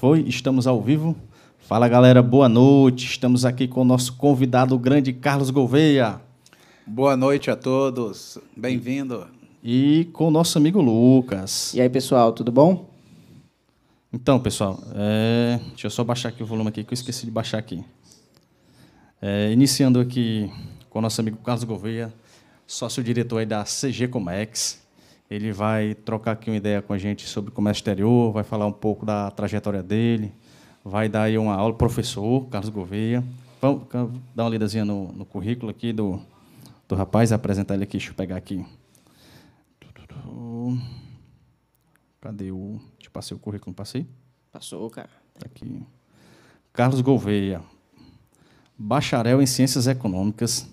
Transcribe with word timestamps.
Foi? 0.00 0.20
Estamos 0.20 0.66
ao 0.66 0.80
vivo? 0.80 1.14
Fala 1.58 1.86
galera, 1.86 2.22
boa 2.22 2.48
noite. 2.48 3.04
Estamos 3.04 3.44
aqui 3.44 3.68
com 3.68 3.82
o 3.82 3.84
nosso 3.84 4.14
convidado, 4.14 4.74
o 4.74 4.78
grande 4.78 5.12
Carlos 5.12 5.50
Gouveia. 5.50 6.22
Boa 6.86 7.14
noite 7.18 7.50
a 7.50 7.54
todos, 7.54 8.38
bem-vindo. 8.56 9.26
E 9.62 10.08
com 10.14 10.28
o 10.28 10.30
nosso 10.30 10.56
amigo 10.56 10.80
Lucas. 10.80 11.74
E 11.74 11.82
aí, 11.82 11.88
pessoal, 11.90 12.32
tudo 12.32 12.50
bom? 12.50 12.88
Então, 14.10 14.40
pessoal, 14.40 14.82
é... 14.94 15.60
deixa 15.68 15.88
eu 15.88 15.90
só 15.90 16.02
baixar 16.02 16.30
aqui 16.30 16.42
o 16.42 16.46
volume 16.46 16.70
aqui, 16.70 16.82
que 16.82 16.94
eu 16.94 16.96
esqueci 16.96 17.26
de 17.26 17.30
baixar 17.30 17.58
aqui. 17.58 17.84
É, 19.20 19.52
iniciando 19.52 20.00
aqui 20.00 20.50
com 20.88 21.00
o 21.00 21.02
nosso 21.02 21.20
amigo 21.20 21.36
Carlos 21.44 21.64
Gouveia, 21.64 22.10
sócio-diretor 22.66 23.36
aí 23.36 23.44
da 23.44 23.64
CG 23.64 24.08
Comex. 24.08 24.80
Ele 25.30 25.52
vai 25.52 25.94
trocar 25.94 26.32
aqui 26.32 26.50
uma 26.50 26.56
ideia 26.56 26.82
com 26.82 26.92
a 26.92 26.98
gente 26.98 27.26
sobre 27.26 27.52
comércio 27.52 27.80
exterior, 27.80 28.32
vai 28.32 28.42
falar 28.42 28.66
um 28.66 28.72
pouco 28.72 29.06
da 29.06 29.30
trajetória 29.30 29.82
dele, 29.82 30.34
vai 30.84 31.08
dar 31.08 31.22
aí 31.22 31.38
uma 31.38 31.54
aula, 31.54 31.72
professor 31.72 32.46
Carlos 32.48 32.68
Gouveia. 32.68 33.22
Vamos 33.62 33.84
dar 34.34 34.44
uma 34.44 34.50
lidazinha 34.50 34.84
no, 34.84 35.12
no 35.12 35.24
currículo 35.24 35.70
aqui 35.70 35.92
do, 35.92 36.20
do 36.88 36.94
rapaz, 36.96 37.30
apresentar 37.30 37.74
ele 37.74 37.84
aqui, 37.84 37.98
deixa 37.98 38.10
eu 38.10 38.14
pegar 38.14 38.36
aqui. 38.36 38.64
Cadê 42.20 42.52
o. 42.52 42.78
Te 42.98 43.10
passei 43.10 43.34
o 43.34 43.40
currículo, 43.40 43.74
passei? 43.74 44.06
Passou, 44.52 44.90
cara. 44.90 45.08
Tá 45.38 45.46
aqui. 45.46 45.82
Carlos 46.72 47.00
Gouveia, 47.00 47.62
bacharel 48.76 49.40
em 49.40 49.46
Ciências 49.46 49.86
Econômicas, 49.86 50.68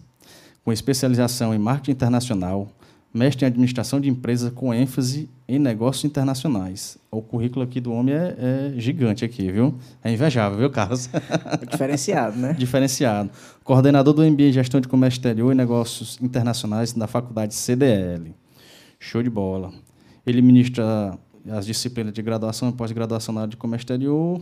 com 0.63 0.73
especialização 0.73 1.53
em 1.53 1.57
marketing 1.57 1.91
internacional, 1.91 2.69
mestre 3.17 3.45
em 3.45 3.47
administração 3.47 3.99
de 3.99 4.07
empresas 4.07 4.51
com 4.53 4.73
ênfase 4.73 5.29
em 5.47 5.57
negócios 5.57 6.05
internacionais. 6.05 6.97
O 7.09 7.21
currículo 7.21 7.65
aqui 7.65 7.81
do 7.81 7.91
homem 7.91 8.13
é, 8.13 8.35
é 8.37 8.79
gigante 8.79 9.25
aqui, 9.25 9.51
viu? 9.51 9.75
É 10.03 10.11
invejável, 10.11 10.57
viu, 10.57 10.69
Carlos? 10.69 11.09
Diferenciado, 11.69 12.37
né? 12.37 12.53
Diferenciado. 12.59 13.31
Coordenador 13.63 14.13
do 14.13 14.23
MBA 14.23 14.43
em 14.43 14.51
Gestão 14.51 14.79
de 14.79 14.87
Comércio 14.87 15.17
Exterior 15.17 15.51
e 15.51 15.55
Negócios 15.55 16.19
Internacionais 16.21 16.93
da 16.93 17.07
Faculdade 17.07 17.55
CDL. 17.55 18.35
Show 18.99 19.23
de 19.23 19.29
bola. 19.29 19.73
Ele 20.25 20.41
ministra 20.41 21.17
as 21.49 21.65
disciplinas 21.65 22.13
de 22.13 22.21
graduação 22.21 22.69
e 22.69 22.73
pós-graduação 22.73 23.33
na 23.33 23.41
área 23.41 23.51
de 23.51 23.57
comércio 23.57 23.83
exterior. 23.83 24.41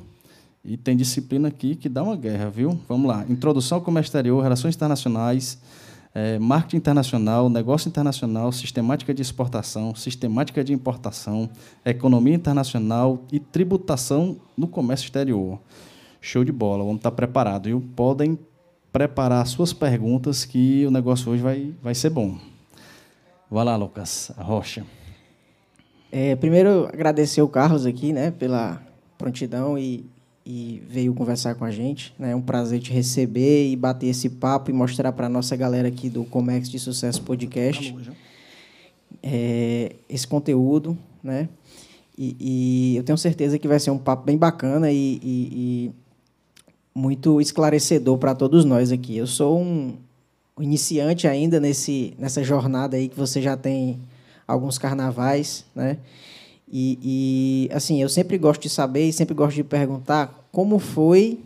E 0.63 0.75
tem 0.75 0.97
disciplina 0.97 1.47
aqui 1.47 1.75
que 1.75 1.87
dá 1.87 2.01
uma 2.01 2.15
guerra, 2.15 2.49
viu? 2.49 2.79
Vamos 2.89 3.07
lá. 3.07 3.23
Introdução 3.29 3.77
ao 3.77 3.83
comércio 3.83 4.09
exterior, 4.09 4.41
relações 4.41 4.75
internacionais, 4.75 5.59
é, 6.15 6.39
marketing 6.39 6.77
internacional, 6.77 7.49
negócio 7.49 7.89
internacional, 7.89 8.49
sistemática 8.53 9.13
de 9.13 9.21
exportação, 9.21 9.93
sistemática 9.93 10.63
de 10.63 10.71
importação, 10.71 11.49
economia 11.83 12.33
internacional 12.33 13.21
e 13.29 13.37
tributação 13.37 14.37
no 14.55 14.65
comércio 14.65 15.03
exterior. 15.03 15.59
Show 16.21 16.45
de 16.45 16.53
bola, 16.53 16.85
vamos 16.85 16.99
estar 16.99 17.11
preparados. 17.11 17.67
Viu? 17.67 17.83
Podem 17.93 18.39
preparar 18.93 19.45
suas 19.45 19.73
perguntas 19.73 20.45
que 20.45 20.85
o 20.85 20.89
negócio 20.89 21.29
hoje 21.29 21.43
vai, 21.43 21.73
vai 21.83 21.93
ser 21.93 22.09
bom. 22.09 22.37
Vai 23.51 23.65
lá, 23.65 23.75
Lucas, 23.75 24.31
Rocha. 24.37 24.85
É, 26.09 26.33
primeiro, 26.37 26.85
agradecer 26.85 27.41
o 27.41 27.47
Carlos 27.49 27.85
aqui, 27.85 28.13
né, 28.13 28.31
pela 28.31 28.81
prontidão 29.17 29.77
e, 29.77 30.05
e 30.45 30.81
veio 30.87 31.13
conversar 31.13 31.55
com 31.55 31.65
a 31.65 31.71
gente. 31.71 32.13
Né? 32.19 32.31
É 32.31 32.35
um 32.35 32.41
prazer 32.41 32.79
te 32.79 32.91
receber 32.91 33.69
e 33.69 33.75
bater 33.75 34.07
esse 34.07 34.29
papo 34.29 34.69
e 34.69 34.73
mostrar 34.73 35.11
para 35.11 35.25
a 35.25 35.29
nossa 35.29 35.55
galera 35.55 35.87
aqui 35.87 36.09
do 36.09 36.23
Comex 36.23 36.69
de 36.69 36.77
Sucesso 36.77 37.21
Podcast 37.23 37.95
é, 39.25 39.95
esse 40.07 40.27
conteúdo, 40.27 40.97
né? 41.23 41.49
E, 42.17 42.35
e, 42.39 42.95
eu 42.95 43.03
tenho 43.03 43.17
certeza 43.17 43.59
que 43.59 43.67
vai 43.67 43.79
ser 43.79 43.91
um 43.91 43.97
papo 43.97 44.23
bem 44.23 44.37
bacana 44.37 44.89
e, 44.91 45.19
e, 45.21 45.49
e 45.51 45.91
muito 46.93 47.41
esclarecedor 47.41 48.17
para 48.17 48.33
todos 48.33 48.63
nós 48.63 48.91
aqui. 48.91 49.17
Eu 49.17 49.27
sou 49.27 49.59
um, 49.59 49.97
um 50.57 50.63
iniciante 50.63 51.27
ainda 51.27 51.59
nesse, 51.59 52.13
nessa 52.17 52.41
jornada 52.41 52.95
aí 52.95 53.09
que 53.09 53.17
você 53.17 53.41
já 53.41 53.57
tem 53.57 53.99
alguns 54.47 54.77
carnavais, 54.77 55.65
né? 55.75 55.97
E, 56.71 57.67
e, 57.69 57.73
assim, 57.73 58.01
eu 58.01 58.09
sempre 58.09 58.37
gosto 58.37 58.61
de 58.61 58.69
saber 58.69 59.07
e 59.07 59.13
sempre 59.13 59.33
gosto 59.35 59.55
de 59.55 59.63
perguntar 59.63 60.47
como 60.51 60.79
foi 60.79 61.39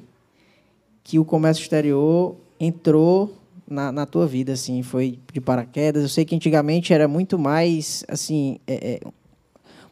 que 1.03 1.19
o 1.19 1.25
comércio 1.25 1.61
exterior 1.61 2.35
entrou 2.59 3.35
na, 3.67 3.91
na 3.91 4.05
tua 4.05 4.25
vida, 4.25 4.53
assim, 4.53 4.81
foi 4.81 5.19
de 5.31 5.41
paraquedas. 5.41 6.03
Eu 6.03 6.09
sei 6.09 6.25
que 6.25 6.35
antigamente 6.35 6.93
era 6.93 7.07
muito 7.07 7.37
mais, 7.37 8.03
assim, 8.07 8.59
é, 8.65 8.93
é, 8.93 8.99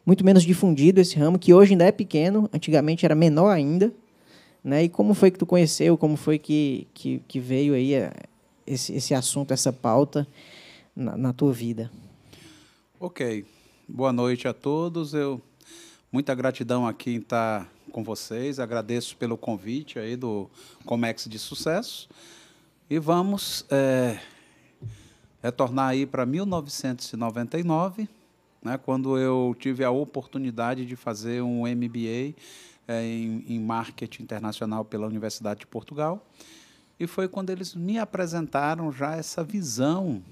muito 0.04 0.24
menos 0.24 0.42
difundido 0.42 1.00
esse 1.00 1.16
ramo, 1.16 1.38
que 1.38 1.52
hoje 1.52 1.72
ainda 1.72 1.84
é 1.84 1.92
pequeno, 1.92 2.48
antigamente 2.52 3.04
era 3.04 3.14
menor 3.14 3.50
ainda, 3.50 3.92
né? 4.64 4.84
E 4.84 4.88
como 4.88 5.14
foi 5.14 5.30
que 5.30 5.38
tu 5.38 5.46
conheceu, 5.46 5.96
como 5.96 6.16
foi 6.16 6.38
que, 6.38 6.86
que, 6.94 7.22
que 7.28 7.38
veio 7.38 7.74
aí 7.74 7.94
é, 7.94 8.12
esse, 8.66 8.94
esse 8.94 9.14
assunto, 9.14 9.52
essa 9.52 9.72
pauta 9.72 10.26
na, 10.96 11.16
na 11.16 11.32
tua 11.32 11.52
vida? 11.52 11.90
Ok. 12.98 13.44
Boa 13.90 14.12
noite 14.12 14.46
a 14.46 14.52
todos. 14.52 15.14
Eu 15.14 15.40
muita 16.12 16.34
gratidão 16.34 16.86
aqui 16.86 17.12
em 17.12 17.20
estar 17.20 17.66
com 17.90 18.04
vocês. 18.04 18.60
Agradeço 18.60 19.16
pelo 19.16 19.38
convite 19.38 19.98
aí 19.98 20.14
do 20.14 20.46
Comex 20.84 21.24
de 21.24 21.38
Sucesso. 21.38 22.06
E 22.90 22.98
vamos 22.98 23.64
é, 23.70 24.20
retornar 25.42 25.88
aí 25.88 26.04
para 26.04 26.26
1999, 26.26 28.06
né, 28.62 28.76
quando 28.76 29.16
eu 29.16 29.56
tive 29.58 29.82
a 29.82 29.90
oportunidade 29.90 30.84
de 30.84 30.94
fazer 30.94 31.40
um 31.40 31.62
MBA 31.62 32.34
é, 32.86 33.02
em, 33.02 33.42
em 33.48 33.58
Marketing 33.58 34.22
Internacional 34.22 34.84
pela 34.84 35.06
Universidade 35.06 35.60
de 35.60 35.66
Portugal. 35.66 36.22
E 37.00 37.06
foi 37.06 37.26
quando 37.26 37.48
eles 37.48 37.74
me 37.74 37.98
apresentaram 37.98 38.92
já 38.92 39.16
essa 39.16 39.42
visão 39.42 40.22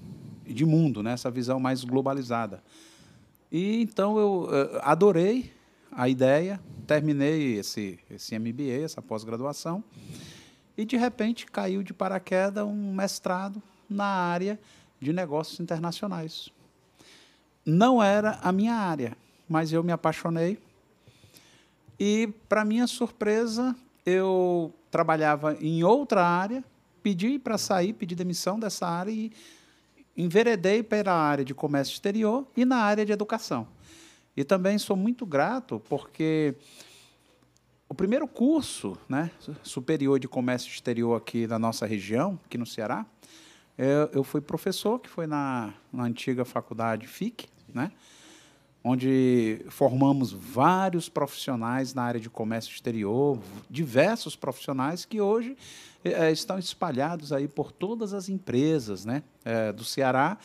de 0.45 0.63
mundo, 0.63 1.01
né, 1.01 1.13
essa 1.13 1.31
visão 1.31 1.59
mais 1.59 1.83
globalizada. 1.83 2.61
E 3.51 3.81
então 3.81 4.17
eu 4.17 4.43
uh, 4.43 4.79
adorei 4.81 5.53
a 5.91 6.09
ideia, 6.09 6.59
terminei 6.85 7.57
esse, 7.57 7.99
esse 8.09 8.37
MBA, 8.37 8.83
essa 8.83 9.01
pós-graduação, 9.01 9.83
e 10.77 10.85
de 10.85 10.95
repente 10.95 11.45
caiu 11.45 11.81
de 11.81 11.93
paraquedas 11.93 12.63
um 12.63 12.93
mestrado 12.93 13.61
na 13.89 14.05
área 14.05 14.59
de 14.99 15.13
negócios 15.13 15.59
internacionais. 15.59 16.49
Não 17.65 18.01
era 18.01 18.39
a 18.41 18.51
minha 18.51 18.73
área, 18.73 19.17
mas 19.47 19.73
eu 19.73 19.83
me 19.83 19.91
apaixonei. 19.91 20.59
E, 21.99 22.31
para 22.47 22.63
minha 22.63 22.85
surpresa, 22.85 23.75
eu 24.05 24.73
trabalhava 24.91 25.57
em 25.59 25.83
outra 25.83 26.25
área, 26.25 26.63
pedi 27.01 27.39
para 27.39 27.57
sair, 27.57 27.93
pedi 27.93 28.15
demissão 28.15 28.59
dessa 28.59 28.87
área 28.87 29.11
e 29.11 29.31
enveredei 30.17 30.81
pela 30.81 31.13
área 31.13 31.45
de 31.45 31.53
comércio 31.53 31.93
exterior 31.93 32.47
e 32.57 32.65
na 32.65 32.77
área 32.77 33.05
de 33.05 33.11
educação. 33.11 33.67
E 34.35 34.43
também 34.43 34.77
sou 34.77 34.95
muito 34.95 35.25
grato 35.25 35.81
porque 35.87 36.55
o 37.87 37.93
primeiro 37.93 38.27
curso 38.27 38.97
né, 39.07 39.31
superior 39.63 40.19
de 40.19 40.27
comércio 40.27 40.69
exterior 40.69 41.15
aqui 41.15 41.47
da 41.47 41.57
nossa 41.57 41.85
região, 41.85 42.39
aqui 42.45 42.57
no 42.57 42.65
Ceará, 42.65 43.05
eu, 43.77 44.09
eu 44.11 44.23
fui 44.23 44.41
professor, 44.41 44.99
que 44.99 45.07
foi 45.07 45.27
na, 45.27 45.73
na 45.93 46.03
antiga 46.03 46.43
faculdade 46.43 47.07
FIC, 47.07 47.47
né, 47.73 47.91
onde 48.83 49.65
formamos 49.69 50.31
vários 50.31 51.09
profissionais 51.09 51.93
na 51.93 52.03
área 52.03 52.19
de 52.19 52.29
comércio 52.29 52.71
exterior, 52.71 53.39
diversos 53.69 54.35
profissionais 54.35 55.05
que 55.05 55.21
hoje 55.21 55.55
é, 56.13 56.31
estão 56.31 56.57
espalhados 56.57 57.31
aí 57.31 57.47
por 57.47 57.71
todas 57.71 58.13
as 58.13 58.29
empresas 58.29 59.05
né, 59.05 59.23
é, 59.43 59.71
do 59.71 59.83
Ceará 59.83 60.37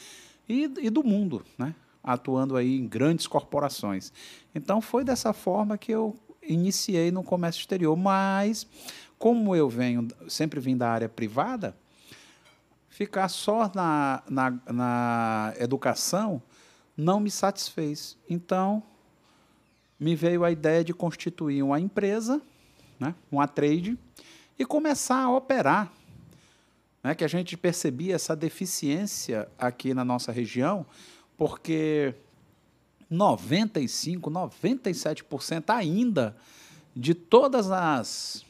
e, 0.49 0.65
e 0.81 0.91
do 0.91 1.03
mundo, 1.03 1.45
né, 1.59 1.75
atuando 2.03 2.57
aí 2.57 2.79
em 2.79 2.87
grandes 2.87 3.27
corporações. 3.27 4.13
Então 4.55 4.81
foi 4.81 5.05
dessa 5.05 5.33
forma 5.33 5.79
que 5.79 5.93
eu 5.93 6.17
iniciei 6.43 7.11
no 7.11 7.23
comércio 7.23 7.61
exterior, 7.61 7.97
mas 7.97 8.67
como 9.19 9.55
eu 9.55 9.69
venho 9.69 10.09
sempre 10.29 10.59
vim 10.59 10.77
da 10.77 10.91
área 10.91 11.09
privada, 11.09 11.77
ficar 12.89 13.29
só 13.29 13.71
na, 13.75 14.23
na, 14.29 14.59
na 14.73 15.55
educação 15.59 16.43
não 16.97 17.21
me 17.21 17.31
satisfez. 17.31 18.19
Então 18.29 18.83
me 19.99 20.17
veio 20.17 20.45
a 20.45 20.51
ideia 20.51 20.85
de 20.85 20.93
constituir 20.93 21.63
uma 21.63 21.79
empresa, 21.79 22.43
né, 22.99 23.15
uma 23.31 23.47
trade, 23.47 23.97
e 24.59 24.65
começar 24.65 25.23
a 25.23 25.31
operar. 25.31 25.93
Né, 27.03 27.17
que 27.17 27.25
a 27.25 27.29
gente 27.29 27.57
percebia 27.57 28.15
essa 28.15 28.37
deficiência 28.37 29.49
aqui 29.59 29.93
na 29.93 30.05
nossa 30.05 30.31
região, 30.31 30.87
porque 31.37 32.15
95, 33.11 34.31
97% 34.31 35.65
ainda 35.69 36.37
de 36.95 37.13
todas 37.13 37.71
as, 37.71 38.45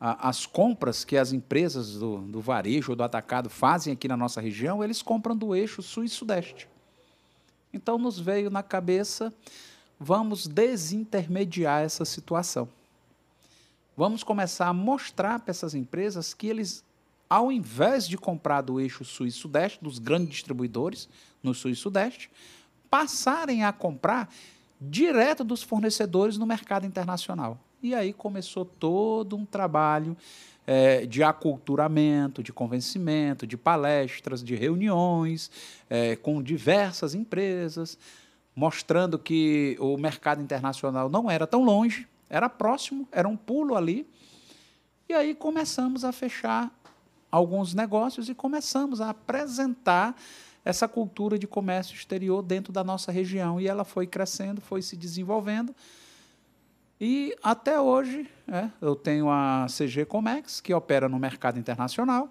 as 0.00 0.46
compras 0.46 1.04
que 1.04 1.16
as 1.16 1.32
empresas 1.32 1.94
do, 1.94 2.18
do 2.18 2.40
varejo 2.40 2.92
ou 2.92 2.96
do 2.96 3.02
atacado 3.02 3.50
fazem 3.50 3.92
aqui 3.92 4.08
na 4.08 4.16
nossa 4.16 4.40
região, 4.40 4.82
eles 4.82 5.02
compram 5.02 5.36
do 5.36 5.54
eixo 5.54 5.82
sul 5.82 6.04
e 6.04 6.08
sudeste. 6.08 6.68
Então 7.72 7.98
nos 7.98 8.18
veio 8.18 8.50
na 8.50 8.62
cabeça, 8.62 9.32
vamos 10.00 10.46
desintermediar 10.46 11.82
essa 11.82 12.04
situação. 12.04 12.68
Vamos 13.98 14.22
começar 14.22 14.68
a 14.68 14.72
mostrar 14.72 15.40
para 15.40 15.50
essas 15.50 15.74
empresas 15.74 16.32
que 16.32 16.46
eles, 16.46 16.84
ao 17.28 17.50
invés 17.50 18.06
de 18.06 18.16
comprar 18.16 18.60
do 18.60 18.78
eixo 18.78 19.04
sul 19.04 19.26
e 19.26 19.30
sudeste, 19.32 19.82
dos 19.82 19.98
grandes 19.98 20.28
distribuidores 20.28 21.08
no 21.42 21.52
sul 21.52 21.72
e 21.72 21.74
sudeste, 21.74 22.30
passarem 22.88 23.64
a 23.64 23.72
comprar 23.72 24.32
direto 24.80 25.42
dos 25.42 25.64
fornecedores 25.64 26.38
no 26.38 26.46
mercado 26.46 26.86
internacional. 26.86 27.58
E 27.82 27.92
aí 27.92 28.12
começou 28.12 28.64
todo 28.64 29.36
um 29.36 29.44
trabalho 29.44 30.16
é, 30.64 31.04
de 31.04 31.24
aculturamento, 31.24 32.40
de 32.40 32.52
convencimento, 32.52 33.48
de 33.48 33.56
palestras, 33.56 34.44
de 34.44 34.54
reuniões 34.54 35.50
é, 35.90 36.14
com 36.14 36.40
diversas 36.40 37.16
empresas, 37.16 37.98
mostrando 38.54 39.18
que 39.18 39.76
o 39.80 39.96
mercado 39.96 40.40
internacional 40.40 41.08
não 41.08 41.28
era 41.28 41.48
tão 41.48 41.64
longe, 41.64 42.06
era 42.28 42.48
próximo, 42.48 43.08
era 43.10 43.28
um 43.28 43.36
pulo 43.36 43.76
ali. 43.76 44.08
E 45.08 45.14
aí 45.14 45.34
começamos 45.34 46.04
a 46.04 46.12
fechar 46.12 46.70
alguns 47.30 47.74
negócios 47.74 48.28
e 48.28 48.34
começamos 48.34 49.00
a 49.00 49.10
apresentar 49.10 50.14
essa 50.64 50.86
cultura 50.86 51.38
de 51.38 51.46
comércio 51.46 51.94
exterior 51.94 52.42
dentro 52.42 52.72
da 52.72 52.84
nossa 52.84 53.10
região. 53.10 53.60
E 53.60 53.66
ela 53.66 53.84
foi 53.84 54.06
crescendo, 54.06 54.60
foi 54.60 54.82
se 54.82 54.96
desenvolvendo. 54.96 55.74
E 57.00 57.34
até 57.42 57.80
hoje, 57.80 58.28
é, 58.46 58.68
eu 58.80 58.96
tenho 58.96 59.30
a 59.30 59.66
CG 59.68 60.04
Comex, 60.04 60.60
que 60.60 60.74
opera 60.74 61.08
no 61.08 61.18
mercado 61.18 61.58
internacional, 61.58 62.28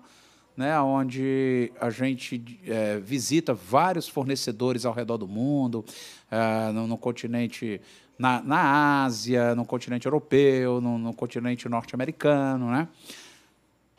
né, 0.57 0.77
onde 0.81 1.71
a 1.79 1.89
gente 1.89 2.59
é, 2.65 2.97
visita 2.97 3.53
vários 3.53 4.09
fornecedores 4.09 4.85
ao 4.85 4.93
redor 4.93 5.17
do 5.17 5.27
mundo, 5.27 5.85
é, 6.29 6.71
no, 6.71 6.85
no, 6.85 6.97
continente, 6.97 7.79
na, 8.17 8.41
na 8.41 9.03
Ásia, 9.03 9.55
no 9.55 9.65
continente 9.65 10.05
europeu, 10.05 10.81
no, 10.81 10.97
no 10.97 11.13
continente 11.13 11.69
norte-americano, 11.69 12.71
né, 12.71 12.87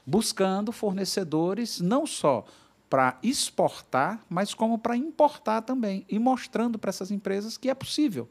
buscando 0.07 0.73
fornecedores 0.73 1.81
não 1.81 2.07
só 2.07 2.45
para 2.89 3.19
exportar, 3.23 4.25
mas 4.29 4.55
como 4.55 4.79
para 4.79 4.97
importar 4.97 5.61
também, 5.61 6.07
e 6.09 6.19
mostrando 6.19 6.79
para 6.79 6.89
essas 6.89 7.11
empresas 7.11 7.57
que 7.57 7.69
é 7.69 7.75
possível 7.75 8.29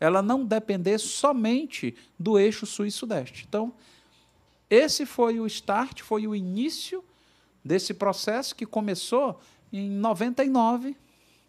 ela 0.00 0.22
não 0.22 0.44
depender 0.44 0.98
somente 0.98 1.96
do 2.18 2.38
eixo 2.38 2.66
sul 2.66 2.86
e 2.86 2.90
sudeste. 2.90 3.44
Então, 3.48 3.72
esse 4.70 5.04
foi 5.04 5.40
o 5.40 5.46
start, 5.46 6.02
foi 6.02 6.26
o 6.26 6.34
início 6.34 7.02
desse 7.64 7.92
processo 7.92 8.54
que 8.54 8.66
começou 8.66 9.40
em 9.72 9.90
99 9.90 10.96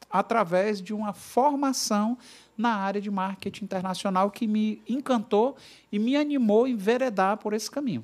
através 0.10 0.82
de 0.82 0.94
uma 0.94 1.14
formação 1.14 2.18
na 2.60 2.76
área 2.76 3.00
de 3.00 3.10
marketing 3.10 3.64
internacional 3.64 4.30
que 4.30 4.46
me 4.46 4.82
encantou 4.88 5.56
e 5.90 5.98
me 5.98 6.18
animou 6.18 6.66
a 6.66 6.70
enveredar 6.70 7.38
por 7.38 7.54
esse 7.54 7.72
caminho. 7.72 8.04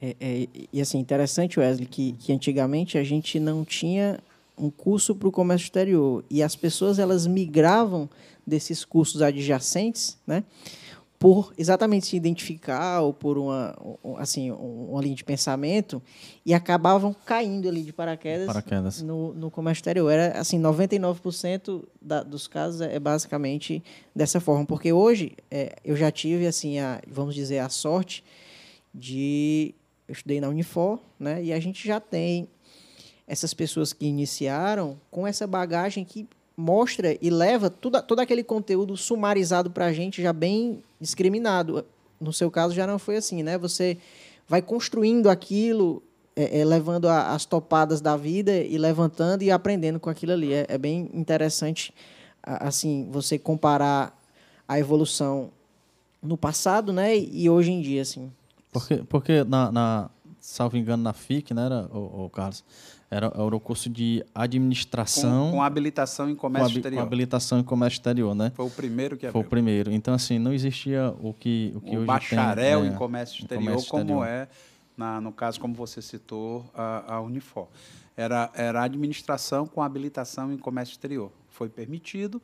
É, 0.00 0.16
é, 0.18 0.48
e 0.72 0.80
assim, 0.80 0.98
interessante, 0.98 1.60
Wesley, 1.60 1.86
que, 1.86 2.12
que 2.12 2.32
antigamente 2.32 2.96
a 2.96 3.04
gente 3.04 3.38
não 3.38 3.66
tinha 3.66 4.18
um 4.56 4.70
curso 4.70 5.14
para 5.14 5.28
o 5.28 5.32
comércio 5.32 5.66
exterior 5.66 6.24
e 6.30 6.42
as 6.42 6.56
pessoas 6.56 6.98
elas 6.98 7.26
migravam 7.26 8.08
desses 8.46 8.82
cursos 8.82 9.20
adjacentes, 9.20 10.16
né? 10.26 10.42
Por 11.18 11.52
exatamente 11.56 12.06
se 12.06 12.16
identificar 12.16 13.00
ou 13.00 13.12
por 13.12 13.38
uma 13.38 13.74
assim 14.18 14.50
uma 14.50 15.00
linha 15.00 15.14
de 15.14 15.24
pensamento 15.24 16.02
e 16.44 16.52
acabavam 16.52 17.14
caindo 17.24 17.68
ali 17.68 17.82
de 17.82 17.92
paraquedas, 17.92 18.46
paraquedas. 18.46 19.02
No, 19.02 19.32
no 19.32 19.50
comércio 19.50 19.80
exterior 19.80 20.10
era 20.10 20.38
assim 20.38 20.60
99% 20.60 21.84
da, 22.00 22.22
dos 22.22 22.46
casos 22.46 22.80
é 22.82 22.98
basicamente 22.98 23.82
dessa 24.14 24.40
forma 24.40 24.66
porque 24.66 24.92
hoje 24.92 25.32
é, 25.50 25.76
eu 25.84 25.96
já 25.96 26.10
tive 26.10 26.46
assim 26.46 26.78
a 26.78 27.00
vamos 27.08 27.34
dizer 27.34 27.60
a 27.60 27.68
sorte 27.68 28.22
de 28.94 29.74
eu 30.06 30.12
estudei 30.12 30.40
na 30.40 30.48
Unifor 30.48 30.98
né 31.18 31.42
e 31.42 31.52
a 31.52 31.60
gente 31.60 31.86
já 31.86 31.98
tem 31.98 32.46
essas 33.26 33.54
pessoas 33.54 33.92
que 33.92 34.06
iniciaram 34.06 35.00
com 35.10 35.26
essa 35.26 35.46
bagagem 35.46 36.04
que 36.04 36.28
mostra 36.56 37.16
e 37.20 37.28
leva 37.28 37.68
tudo, 37.68 38.00
todo 38.02 38.20
aquele 38.20 38.42
conteúdo 38.42 38.96
sumarizado 38.96 39.70
para 39.70 39.86
a 39.86 39.92
gente 39.92 40.22
já 40.22 40.32
bem 40.32 40.82
discriminado. 41.00 41.84
No 42.20 42.32
seu 42.32 42.50
caso 42.50 42.74
já 42.74 42.86
não 42.86 42.98
foi 42.98 43.16
assim, 43.16 43.42
né? 43.42 43.58
Você 43.58 43.98
vai 44.48 44.62
construindo 44.62 45.28
aquilo, 45.28 46.02
é, 46.34 46.60
é, 46.60 46.64
levando 46.64 47.08
a, 47.08 47.34
as 47.34 47.44
topadas 47.44 48.00
da 48.00 48.16
vida 48.16 48.56
e 48.56 48.78
levantando 48.78 49.42
e 49.42 49.50
aprendendo 49.50 50.00
com 50.00 50.08
aquilo 50.08 50.32
ali. 50.32 50.54
É, 50.54 50.66
é 50.68 50.78
bem 50.78 51.10
interessante, 51.12 51.92
assim, 52.42 53.06
você 53.10 53.38
comparar 53.38 54.18
a 54.66 54.78
evolução 54.78 55.50
no 56.22 56.36
passado, 56.36 56.92
né, 56.92 57.16
e 57.16 57.48
hoje 57.48 57.70
em 57.70 57.80
dia, 57.80 58.02
assim. 58.02 58.32
Porque, 58.72 58.96
porque 59.08 59.44
na, 59.44 59.70
na 59.70 60.10
salvo 60.40 60.76
engano, 60.76 61.02
na 61.02 61.12
FIC, 61.12 61.52
né, 61.52 61.66
era, 61.66 61.86
o, 61.92 62.30
Carlos? 62.30 62.64
Era, 63.10 63.26
era 63.26 63.56
o 63.56 63.60
curso 63.60 63.88
de 63.88 64.24
administração. 64.34 65.46
Com, 65.46 65.58
com 65.58 65.62
habilitação 65.62 66.28
em 66.28 66.34
comércio 66.34 66.72
com, 66.72 66.78
exterior. 66.78 67.00
Com 67.00 67.06
habilitação 67.06 67.58
em 67.60 67.62
comércio 67.62 67.96
exterior, 67.98 68.34
né? 68.34 68.52
Foi 68.54 68.66
o 68.66 68.70
primeiro 68.70 69.16
que 69.16 69.26
abriu. 69.26 69.40
Foi 69.40 69.46
o 69.46 69.50
primeiro. 69.50 69.92
Então, 69.92 70.12
assim, 70.14 70.38
não 70.38 70.52
existia 70.52 71.14
o 71.20 71.32
que, 71.32 71.72
o 71.76 71.80
que 71.80 71.96
o 71.96 71.98
hoje 71.98 72.06
bacharel 72.06 72.80
tem, 72.80 72.88
é, 72.88 72.92
em 72.92 72.96
comércio 72.96 73.42
exterior, 73.42 73.64
comércio 73.64 73.90
como 73.90 74.02
exterior. 74.02 74.26
é, 74.26 74.48
na, 74.96 75.20
no 75.20 75.30
caso, 75.30 75.60
como 75.60 75.74
você 75.74 76.02
citou, 76.02 76.64
a, 76.74 77.14
a 77.14 77.20
Unifor. 77.20 77.68
Era, 78.16 78.50
era 78.54 78.82
administração 78.82 79.66
com 79.66 79.82
habilitação 79.82 80.52
em 80.52 80.56
comércio 80.56 80.92
exterior. 80.92 81.30
Foi 81.50 81.68
permitido. 81.68 82.42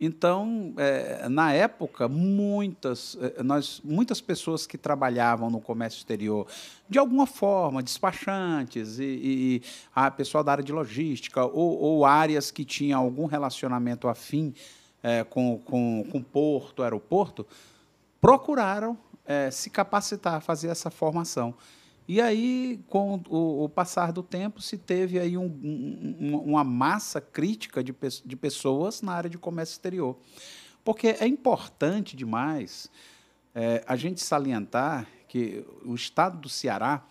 Então, 0.00 0.74
é, 0.76 1.28
na 1.28 1.52
época, 1.52 2.08
muitas, 2.08 3.16
é, 3.20 3.42
nós, 3.42 3.80
muitas 3.84 4.20
pessoas 4.20 4.66
que 4.66 4.76
trabalhavam 4.76 5.48
no 5.48 5.60
comércio 5.60 5.98
exterior, 5.98 6.46
de 6.88 6.98
alguma 6.98 7.26
forma, 7.26 7.82
despachantes 7.82 8.98
e, 8.98 9.04
e 9.04 9.62
a 9.94 10.10
pessoal 10.10 10.42
da 10.42 10.52
área 10.52 10.64
de 10.64 10.72
logística, 10.72 11.44
ou, 11.44 11.78
ou 11.78 12.04
áreas 12.04 12.50
que 12.50 12.64
tinham 12.64 13.00
algum 13.00 13.26
relacionamento 13.26 14.08
afim 14.08 14.52
é, 15.02 15.22
com, 15.22 15.58
com, 15.64 16.04
com 16.10 16.22
porto, 16.22 16.82
aeroporto, 16.82 17.46
procuraram 18.20 18.98
é, 19.24 19.50
se 19.50 19.70
capacitar, 19.70 20.40
fazer 20.40 20.68
essa 20.68 20.90
formação. 20.90 21.54
E 22.06 22.20
aí, 22.20 22.80
com 22.88 23.20
o, 23.28 23.64
o, 23.64 23.68
passar 23.68 24.12
do 24.12 24.22
tempo, 24.22 24.60
se 24.60 24.76
teve 24.76 25.18
aí 25.18 25.38
um, 25.38 25.46
um, 25.46 26.42
uma 26.44 26.62
massa 26.62 27.20
crítica 27.20 27.82
de, 27.82 27.94
de 28.24 28.36
pessoas 28.36 29.00
na 29.00 29.12
área 29.12 29.30
de 29.30 29.38
comércio 29.38 29.72
exterior. 29.72 30.16
Porque 30.84 31.08
é 31.08 31.26
importante 31.26 32.14
demais 32.14 32.90
é, 33.54 33.82
a 33.86 33.96
gente 33.96 34.20
salientar 34.20 35.06
que 35.26 35.64
o 35.84 35.94
estado 35.94 36.38
do 36.38 36.48
Ceará 36.48 37.02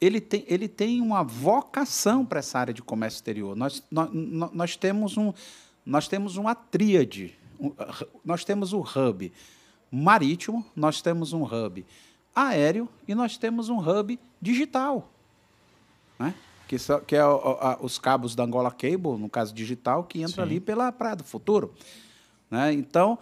ele 0.00 0.20
tem, 0.20 0.44
ele 0.46 0.68
tem 0.68 1.00
uma 1.00 1.22
vocação 1.22 2.26
para 2.26 2.40
essa 2.40 2.58
área 2.58 2.74
de 2.74 2.82
comércio 2.82 3.18
exterior. 3.18 3.56
Nós, 3.56 3.82
nós, 3.90 4.10
nós, 4.12 4.76
temos, 4.76 5.16
um, 5.16 5.32
nós 5.84 6.08
temos 6.08 6.36
uma 6.36 6.54
tríade. 6.54 7.38
Nós 8.24 8.44
temos 8.44 8.72
o 8.72 8.80
hub 8.80 9.32
marítimo, 9.90 10.66
nós 10.74 11.00
temos 11.00 11.32
um 11.32 11.44
hub 11.44 11.86
aéreo 12.36 12.86
e 13.08 13.14
nós 13.14 13.38
temos 13.38 13.70
um 13.70 13.78
hub 13.78 14.20
digital, 14.40 15.10
né? 16.18 16.34
que, 16.68 16.78
só, 16.78 16.98
que 17.00 17.16
é 17.16 17.20
a, 17.20 17.78
os 17.80 17.98
cabos 17.98 18.34
da 18.34 18.44
Angola 18.44 18.70
Cable, 18.70 19.18
no 19.18 19.28
caso 19.28 19.54
digital, 19.54 20.04
que 20.04 20.20
entra 20.20 20.34
Sim. 20.34 20.42
ali 20.42 20.60
pela 20.60 20.92
Praia 20.92 21.16
do 21.16 21.24
Futuro. 21.24 21.72
Né? 22.50 22.74
Então, 22.74 23.18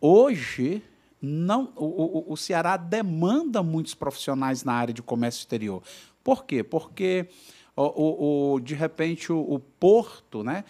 hoje, 0.00 0.82
não, 1.20 1.72
o, 1.76 2.30
o, 2.30 2.32
o 2.32 2.36
Ceará 2.36 2.76
demanda 2.78 3.62
muitos 3.62 3.94
profissionais 3.94 4.64
na 4.64 4.72
área 4.72 4.94
de 4.94 5.02
comércio 5.02 5.40
exterior. 5.40 5.82
Por 6.22 6.44
quê? 6.44 6.62
Porque, 6.62 7.28
o, 7.76 8.54
o, 8.54 8.60
de 8.60 8.74
repente, 8.74 9.30
o, 9.30 9.40
o 9.40 9.58
porto 9.58 10.42
né, 10.42 10.64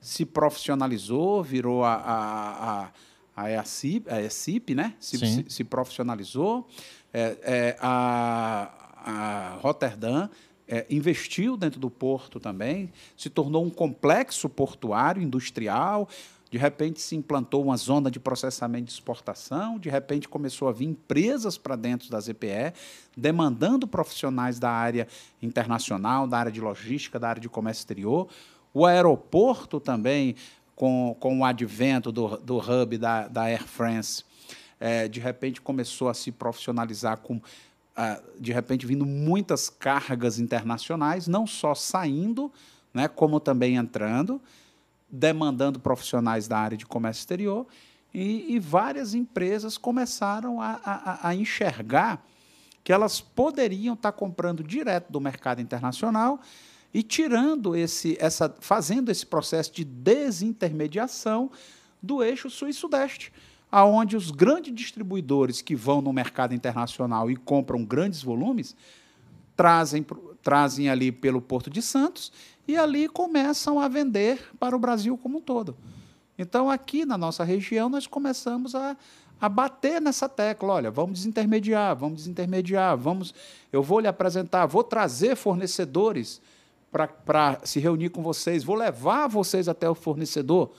se 0.00 0.24
profissionalizou, 0.24 1.44
virou 1.44 1.84
a, 1.84 1.94
a, 1.94 2.82
a 2.84 2.90
a 3.36 3.50
EACIP, 3.50 4.10
a 4.10 4.22
EACIP 4.22 4.74
né? 4.74 4.94
Se, 4.98 5.18
se, 5.18 5.44
se, 5.46 5.62
profissionalizou. 5.62 6.66
É, 7.12 7.36
é, 7.42 7.76
a, 7.80 8.70
a 9.04 9.58
Rotterdam 9.60 10.28
é, 10.68 10.84
investiu 10.90 11.56
dentro 11.56 11.78
do 11.78 11.88
porto 11.88 12.40
também, 12.40 12.92
se 13.16 13.30
tornou 13.30 13.64
um 13.64 13.70
complexo 13.70 14.48
portuário 14.48 15.22
industrial. 15.22 16.08
De 16.50 16.58
repente 16.58 17.00
se 17.00 17.16
implantou 17.16 17.64
uma 17.64 17.76
zona 17.76 18.10
de 18.10 18.20
processamento 18.20 18.84
de 18.84 18.92
exportação, 18.92 19.78
de 19.78 19.90
repente 19.90 20.28
começou 20.28 20.68
a 20.68 20.72
vir 20.72 20.86
empresas 20.86 21.58
para 21.58 21.74
dentro 21.74 22.08
da 22.08 22.20
ZPE, 22.20 22.72
demandando 23.16 23.86
profissionais 23.86 24.58
da 24.58 24.70
área 24.70 25.08
internacional, 25.42 26.26
da 26.26 26.38
área 26.38 26.52
de 26.52 26.60
logística, 26.60 27.18
da 27.18 27.28
área 27.28 27.42
de 27.42 27.48
comércio 27.48 27.80
exterior. 27.80 28.28
O 28.72 28.86
aeroporto 28.86 29.80
também, 29.80 30.36
com, 30.74 31.16
com 31.18 31.40
o 31.40 31.44
advento 31.44 32.12
do, 32.12 32.36
do 32.36 32.58
hub 32.58 32.96
da, 32.96 33.26
da 33.26 33.42
Air 33.44 33.64
France, 33.64 34.24
é, 34.78 35.08
de 35.08 35.20
repente 35.20 35.60
começou 35.60 36.08
a 36.08 36.14
se 36.14 36.30
profissionalizar 36.30 37.18
com 37.18 37.40
ah, 37.96 38.20
de 38.38 38.52
repente 38.52 38.86
vindo 38.86 39.06
muitas 39.06 39.70
cargas 39.70 40.38
internacionais, 40.38 41.26
não 41.26 41.46
só 41.46 41.74
saindo, 41.74 42.52
né, 42.92 43.08
como 43.08 43.40
também 43.40 43.76
entrando, 43.76 44.40
demandando 45.10 45.80
profissionais 45.80 46.46
da 46.46 46.58
área 46.58 46.76
de 46.76 46.84
comércio 46.84 47.20
exterior. 47.20 47.66
E, 48.12 48.54
e 48.54 48.58
várias 48.58 49.14
empresas 49.14 49.78
começaram 49.78 50.60
a, 50.60 50.80
a, 50.84 51.28
a 51.28 51.34
enxergar 51.34 52.24
que 52.84 52.92
elas 52.92 53.20
poderiam 53.20 53.94
estar 53.94 54.12
comprando 54.12 54.62
direto 54.62 55.10
do 55.10 55.20
mercado 55.20 55.60
internacional 55.60 56.40
e 56.94 57.02
tirando 57.02 57.74
esse, 57.74 58.16
essa, 58.20 58.54
fazendo 58.60 59.10
esse 59.10 59.26
processo 59.26 59.72
de 59.72 59.84
desintermediação 59.84 61.50
do 62.00 62.22
eixo 62.22 62.48
sul 62.48 62.68
e 62.68 62.72
sudeste, 62.72 63.32
aonde 63.76 64.16
os 64.16 64.30
grandes 64.30 64.74
distribuidores 64.74 65.60
que 65.60 65.76
vão 65.76 66.00
no 66.00 66.10
mercado 66.10 66.54
internacional 66.54 67.30
e 67.30 67.36
compram 67.36 67.84
grandes 67.84 68.22
volumes 68.22 68.74
trazem, 69.54 70.02
trazem 70.42 70.88
ali 70.88 71.12
pelo 71.12 71.42
Porto 71.42 71.68
de 71.68 71.82
Santos 71.82 72.32
e 72.66 72.74
ali 72.74 73.06
começam 73.06 73.78
a 73.78 73.86
vender 73.86 74.40
para 74.58 74.74
o 74.74 74.78
Brasil 74.78 75.18
como 75.18 75.36
um 75.36 75.40
todo. 75.42 75.76
Então, 76.38 76.70
aqui 76.70 77.04
na 77.04 77.18
nossa 77.18 77.44
região, 77.44 77.90
nós 77.90 78.06
começamos 78.06 78.74
a, 78.74 78.96
a 79.38 79.46
bater 79.46 80.00
nessa 80.00 80.26
tecla. 80.26 80.72
Olha, 80.72 80.90
vamos 80.90 81.18
desintermediar, 81.18 81.94
vamos 81.94 82.20
desintermediar, 82.20 82.96
vamos. 82.96 83.34
Eu 83.70 83.82
vou 83.82 84.00
lhe 84.00 84.08
apresentar, 84.08 84.64
vou 84.64 84.84
trazer 84.84 85.36
fornecedores 85.36 86.40
para 86.90 87.60
se 87.62 87.78
reunir 87.78 88.08
com 88.08 88.22
vocês, 88.22 88.64
vou 88.64 88.74
levar 88.74 89.26
vocês 89.26 89.68
até 89.68 89.86
o 89.86 89.94
fornecedor. 89.94 90.72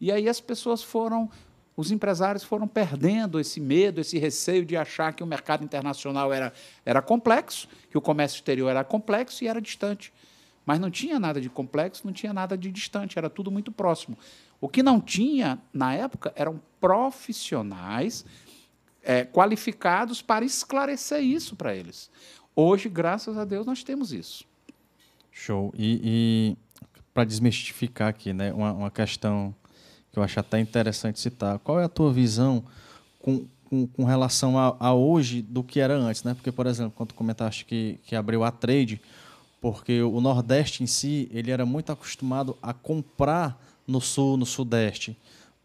E 0.00 0.12
aí 0.12 0.28
as 0.28 0.40
pessoas 0.40 0.84
foram, 0.84 1.28
os 1.76 1.90
empresários 1.90 2.44
foram 2.44 2.68
perdendo 2.68 3.40
esse 3.40 3.60
medo, 3.60 4.00
esse 4.00 4.18
receio 4.18 4.64
de 4.64 4.76
achar 4.76 5.12
que 5.14 5.22
o 5.22 5.26
mercado 5.26 5.64
internacional 5.64 6.32
era, 6.32 6.52
era 6.84 7.00
complexo, 7.00 7.68
que 7.90 7.96
o 7.96 8.00
comércio 8.00 8.36
exterior 8.36 8.68
era 8.68 8.84
complexo 8.84 9.42
e 9.42 9.48
era 9.48 9.60
distante. 9.60 10.12
Mas 10.64 10.78
não 10.78 10.90
tinha 10.90 11.18
nada 11.18 11.40
de 11.40 11.48
complexo, 11.48 12.02
não 12.04 12.12
tinha 12.12 12.32
nada 12.32 12.56
de 12.56 12.70
distante, 12.70 13.18
era 13.18 13.28
tudo 13.28 13.50
muito 13.50 13.72
próximo. 13.72 14.16
O 14.60 14.68
que 14.68 14.82
não 14.82 15.00
tinha, 15.00 15.58
na 15.72 15.94
época, 15.94 16.32
eram 16.36 16.60
profissionais 16.80 18.24
é, 19.02 19.24
qualificados 19.24 20.22
para 20.22 20.44
esclarecer 20.44 21.20
isso 21.20 21.56
para 21.56 21.74
eles. 21.74 22.10
Hoje, 22.54 22.88
graças 22.88 23.36
a 23.36 23.44
Deus, 23.44 23.66
nós 23.66 23.82
temos 23.82 24.12
isso. 24.12 24.44
Show. 25.30 25.72
E, 25.76 26.00
e 26.04 26.56
para 27.12 27.24
desmistificar 27.24 28.08
aqui, 28.08 28.32
né, 28.32 28.52
uma, 28.52 28.72
uma, 28.72 28.90
questão 28.90 29.54
que 30.12 30.18
eu 30.18 30.22
acho 30.22 30.38
até 30.38 30.60
interessante 30.60 31.18
citar. 31.18 31.58
Qual 31.58 31.80
é 31.80 31.84
a 31.84 31.88
tua 31.88 32.12
visão 32.12 32.62
com, 33.18 33.46
com, 33.64 33.86
com 33.86 34.04
relação 34.04 34.58
a, 34.58 34.76
a, 34.78 34.92
hoje 34.92 35.40
do 35.40 35.64
que 35.64 35.80
era 35.80 35.94
antes? 35.94 36.22
Né? 36.22 36.34
Porque, 36.34 36.52
por 36.52 36.66
exemplo, 36.66 36.92
quando 36.94 37.14
comentaste 37.14 37.64
que, 37.64 37.98
que 38.04 38.14
abriu 38.14 38.44
a 38.44 38.50
trade, 38.50 39.00
porque 39.60 40.02
o 40.02 40.20
Nordeste 40.20 40.82
em 40.82 40.86
si 40.86 41.30
ele 41.32 41.50
era 41.50 41.64
muito 41.64 41.90
acostumado 41.90 42.56
a 42.62 42.74
comprar 42.74 43.58
no 43.86 44.00
sul, 44.00 44.36
no 44.36 44.44
sudeste, 44.44 45.16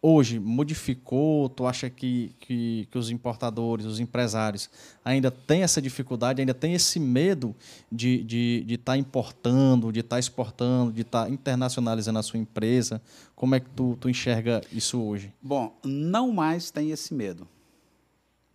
hoje 0.01 0.39
modificou? 0.39 1.49
Tu 1.49 1.65
acha 1.65 1.89
que, 1.89 2.35
que, 2.39 2.87
que, 2.91 2.97
os 2.97 3.09
importadores, 3.09 3.85
os 3.85 3.99
empresários 3.99 4.69
ainda 5.03 5.31
têm 5.31 5.63
essa 5.63 5.81
dificuldade, 5.81 6.41
ainda 6.41 6.53
têm 6.53 6.73
esse 6.73 6.99
medo 6.99 7.55
de 7.91 8.15
estar 8.15 8.27
de, 8.27 8.63
de 8.65 8.77
tá 8.77 8.97
importando, 8.97 9.91
de 9.91 10.01
estar 10.01 10.15
tá 10.15 10.19
exportando, 10.19 10.91
de 10.91 11.01
estar 11.01 11.25
tá 11.25 11.29
internacionalizando 11.29 12.19
a 12.19 12.23
sua 12.23 12.39
empresa? 12.39 13.01
Como 13.35 13.55
é 13.55 13.59
que 13.59 13.69
tu, 13.69 13.97
tu 13.99 14.09
enxerga 14.09 14.61
isso 14.71 15.01
hoje? 15.01 15.33
Bom, 15.41 15.77
não 15.83 16.31
mais 16.31 16.71
tem 16.71 16.91
esse 16.91 17.13
medo. 17.13 17.47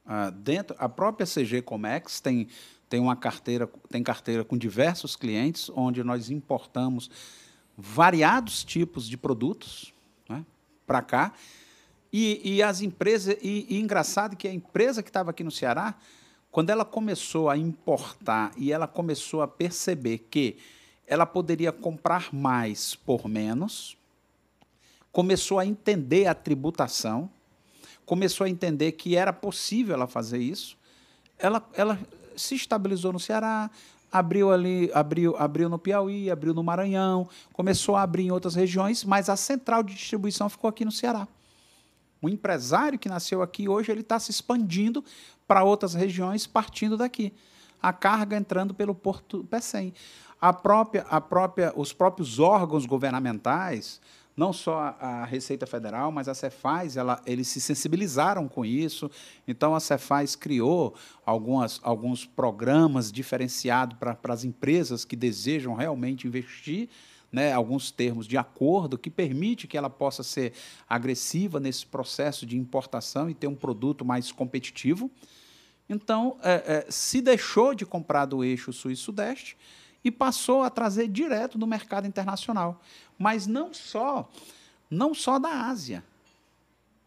Ah, 0.04 0.30
dentro, 0.30 0.74
a 0.78 0.88
própria 0.88 1.26
CG 1.26 1.62
Comex 1.62 2.20
tem, 2.20 2.48
tem 2.88 3.00
uma 3.00 3.14
carteira, 3.14 3.68
tem 3.88 4.02
carteira 4.02 4.44
com 4.44 4.56
diversos 4.56 5.14
clientes, 5.16 5.70
onde 5.74 6.02
nós 6.02 6.30
importamos 6.30 7.10
variados 7.76 8.64
tipos 8.64 9.08
de 9.08 9.16
produtos 9.16 9.91
para 10.86 11.02
cá. 11.02 11.32
E, 12.12 12.56
e, 12.56 12.62
as 12.62 12.82
empresas, 12.82 13.36
e, 13.40 13.66
e 13.68 13.80
engraçado 13.80 14.36
que 14.36 14.46
a 14.46 14.52
empresa 14.52 15.02
que 15.02 15.08
estava 15.08 15.30
aqui 15.30 15.42
no 15.42 15.50
Ceará, 15.50 15.94
quando 16.50 16.68
ela 16.68 16.84
começou 16.84 17.48
a 17.48 17.56
importar 17.56 18.52
e 18.56 18.70
ela 18.70 18.86
começou 18.86 19.40
a 19.40 19.48
perceber 19.48 20.18
que 20.30 20.58
ela 21.06 21.24
poderia 21.24 21.72
comprar 21.72 22.32
mais 22.32 22.94
por 22.94 23.26
menos, 23.26 23.96
começou 25.10 25.58
a 25.58 25.66
entender 25.66 26.26
a 26.26 26.34
tributação, 26.34 27.30
começou 28.04 28.44
a 28.44 28.50
entender 28.50 28.92
que 28.92 29.16
era 29.16 29.32
possível 29.32 29.94
ela 29.94 30.06
fazer 30.06 30.38
isso, 30.38 30.76
ela, 31.38 31.66
ela 31.74 31.98
se 32.36 32.54
estabilizou 32.54 33.12
no 33.12 33.20
Ceará, 33.20 33.70
abriu 34.12 34.52
ali, 34.52 34.90
abriu, 34.92 35.34
abriu 35.38 35.68
no 35.70 35.78
Piauí, 35.78 36.30
abriu 36.30 36.52
no 36.52 36.62
Maranhão, 36.62 37.26
começou 37.52 37.96
a 37.96 38.02
abrir 38.02 38.24
em 38.24 38.30
outras 38.30 38.54
regiões, 38.54 39.04
mas 39.04 39.30
a 39.30 39.36
central 39.36 39.82
de 39.82 39.94
distribuição 39.94 40.50
ficou 40.50 40.68
aqui 40.68 40.84
no 40.84 40.92
Ceará. 40.92 41.26
O 42.20 42.28
empresário 42.28 42.98
que 42.98 43.08
nasceu 43.08 43.40
aqui 43.40 43.68
hoje 43.68 43.90
ele 43.90 44.02
está 44.02 44.20
se 44.20 44.30
expandindo 44.30 45.02
para 45.48 45.64
outras 45.64 45.94
regiões, 45.94 46.46
partindo 46.46 46.96
daqui. 46.96 47.32
A 47.80 47.92
carga 47.92 48.36
entrando 48.36 48.74
pelo 48.74 48.94
Porto 48.94 49.42
Pecém. 49.44 49.92
A 50.40 50.52
própria, 50.52 51.02
a 51.08 51.20
própria, 51.20 51.72
os 51.74 51.92
próprios 51.92 52.38
órgãos 52.38 52.84
governamentais, 52.84 54.00
não 54.36 54.52
só 54.52 54.96
a, 54.98 55.24
Receita 55.24 55.66
Federal, 55.66 56.10
mas 56.10 56.28
a 56.28 56.34
Cefaz, 56.34 56.96
ela, 56.96 57.20
eles 57.26 57.48
se 57.48 57.60
sensibilizaram 57.60 58.48
com 58.48 58.64
isso. 58.64 59.10
Então, 59.46 59.74
a 59.74 59.80
Cefaz 59.80 60.34
criou 60.34 60.94
algumas, 61.24 61.80
alguns 61.82 62.24
programas 62.24 63.12
diferenciados 63.12 63.98
para 63.98 64.16
as 64.32 64.44
empresas 64.44 65.04
que 65.04 65.16
desejam 65.16 65.74
realmente 65.74 66.26
investir, 66.26 66.88
né, 67.30 67.52
alguns 67.52 67.90
termos 67.90 68.26
de 68.26 68.36
acordo 68.36 68.98
que 68.98 69.10
permite 69.10 69.66
que 69.66 69.76
ela 69.76 69.88
possa 69.88 70.22
ser 70.22 70.52
agressiva 70.88 71.58
nesse 71.58 71.86
processo 71.86 72.44
de 72.44 72.58
importação 72.58 73.30
e 73.30 73.34
ter 73.34 73.46
um 73.46 73.54
produto 73.54 74.04
mais 74.04 74.30
competitivo. 74.30 75.10
Então, 75.88 76.38
é, 76.42 76.84
é, 76.86 76.90
se 76.90 77.20
deixou 77.20 77.74
de 77.74 77.84
comprar 77.84 78.26
do 78.26 78.44
eixo 78.44 78.72
sul 78.72 78.90
e 78.90 78.96
sudeste 78.96 79.56
e 80.04 80.10
passou 80.10 80.62
a 80.62 80.70
trazer 80.70 81.08
direto 81.08 81.56
do 81.56 81.66
mercado 81.66 82.06
internacional 82.06 82.80
mas 83.22 83.46
não 83.46 83.72
só, 83.72 84.28
não 84.90 85.14
só 85.14 85.38
da 85.38 85.68
Ásia, 85.68 86.02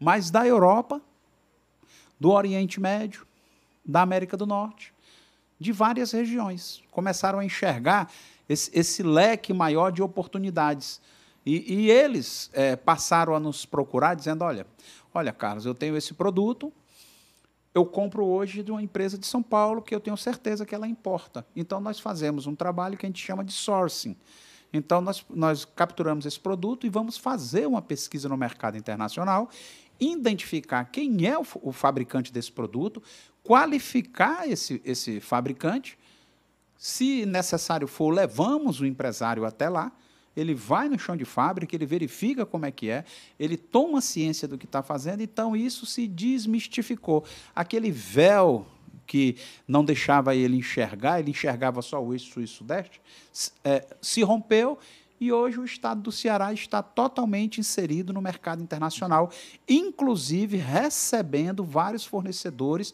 mas 0.00 0.30
da 0.30 0.46
Europa, 0.46 0.98
do 2.18 2.30
Oriente 2.30 2.80
Médio, 2.80 3.26
da 3.84 4.00
América 4.00 4.34
do 4.34 4.46
Norte, 4.46 4.94
de 5.60 5.72
várias 5.72 6.12
regiões. 6.12 6.82
Começaram 6.90 7.38
a 7.38 7.44
enxergar 7.44 8.10
esse, 8.48 8.70
esse 8.72 9.02
leque 9.02 9.52
maior 9.52 9.92
de 9.92 10.02
oportunidades. 10.02 11.02
E, 11.44 11.82
e 11.82 11.90
eles 11.90 12.48
é, 12.54 12.76
passaram 12.76 13.34
a 13.34 13.40
nos 13.40 13.66
procurar 13.66 14.14
dizendo: 14.14 14.42
olha, 14.42 14.66
olha, 15.12 15.34
Carlos, 15.34 15.66
eu 15.66 15.74
tenho 15.74 15.98
esse 15.98 16.14
produto, 16.14 16.72
eu 17.74 17.84
compro 17.84 18.24
hoje 18.24 18.62
de 18.62 18.70
uma 18.70 18.82
empresa 18.82 19.18
de 19.18 19.26
São 19.26 19.42
Paulo 19.42 19.82
que 19.82 19.94
eu 19.94 20.00
tenho 20.00 20.16
certeza 20.16 20.64
que 20.64 20.74
ela 20.74 20.88
importa. 20.88 21.46
Então, 21.54 21.78
nós 21.78 22.00
fazemos 22.00 22.46
um 22.46 22.54
trabalho 22.54 22.96
que 22.96 23.04
a 23.04 23.08
gente 23.08 23.22
chama 23.22 23.44
de 23.44 23.52
sourcing. 23.52 24.16
Então, 24.72 25.00
nós, 25.00 25.24
nós 25.30 25.64
capturamos 25.64 26.26
esse 26.26 26.38
produto 26.38 26.86
e 26.86 26.90
vamos 26.90 27.16
fazer 27.16 27.66
uma 27.66 27.80
pesquisa 27.80 28.28
no 28.28 28.36
mercado 28.36 28.76
internacional, 28.76 29.48
identificar 29.98 30.84
quem 30.84 31.26
é 31.26 31.38
o, 31.38 31.46
o 31.62 31.72
fabricante 31.72 32.32
desse 32.32 32.52
produto, 32.52 33.02
qualificar 33.42 34.48
esse, 34.48 34.82
esse 34.84 35.20
fabricante. 35.20 35.98
Se 36.76 37.24
necessário 37.24 37.86
for, 37.86 38.10
levamos 38.10 38.80
o 38.80 38.86
empresário 38.86 39.44
até 39.44 39.68
lá. 39.68 39.92
Ele 40.36 40.54
vai 40.54 40.88
no 40.88 40.98
chão 40.98 41.16
de 41.16 41.24
fábrica, 41.24 41.74
ele 41.74 41.86
verifica 41.86 42.44
como 42.44 42.66
é 42.66 42.70
que 42.70 42.90
é, 42.90 43.04
ele 43.40 43.56
toma 43.56 44.02
ciência 44.02 44.46
do 44.46 44.58
que 44.58 44.66
está 44.66 44.82
fazendo, 44.82 45.22
então 45.22 45.56
isso 45.56 45.86
se 45.86 46.06
desmistificou. 46.06 47.24
Aquele 47.54 47.90
véu 47.90 48.66
que 49.06 49.36
não 49.66 49.84
deixava 49.84 50.34
ele 50.34 50.56
enxergar, 50.56 51.20
ele 51.20 51.30
enxergava 51.30 51.80
só 51.82 52.02
o 52.02 52.12
eixo 52.12 52.32
sul 52.32 52.42
e 52.42 52.46
sudeste, 52.46 53.00
é, 53.64 53.86
se 54.00 54.22
rompeu 54.22 54.78
e 55.20 55.32
hoje 55.32 55.58
o 55.58 55.64
estado 55.64 56.02
do 56.02 56.12
Ceará 56.12 56.52
está 56.52 56.82
totalmente 56.82 57.58
inserido 57.58 58.12
no 58.12 58.20
mercado 58.20 58.62
internacional, 58.62 59.30
inclusive 59.68 60.56
recebendo 60.58 61.64
vários 61.64 62.04
fornecedores 62.04 62.92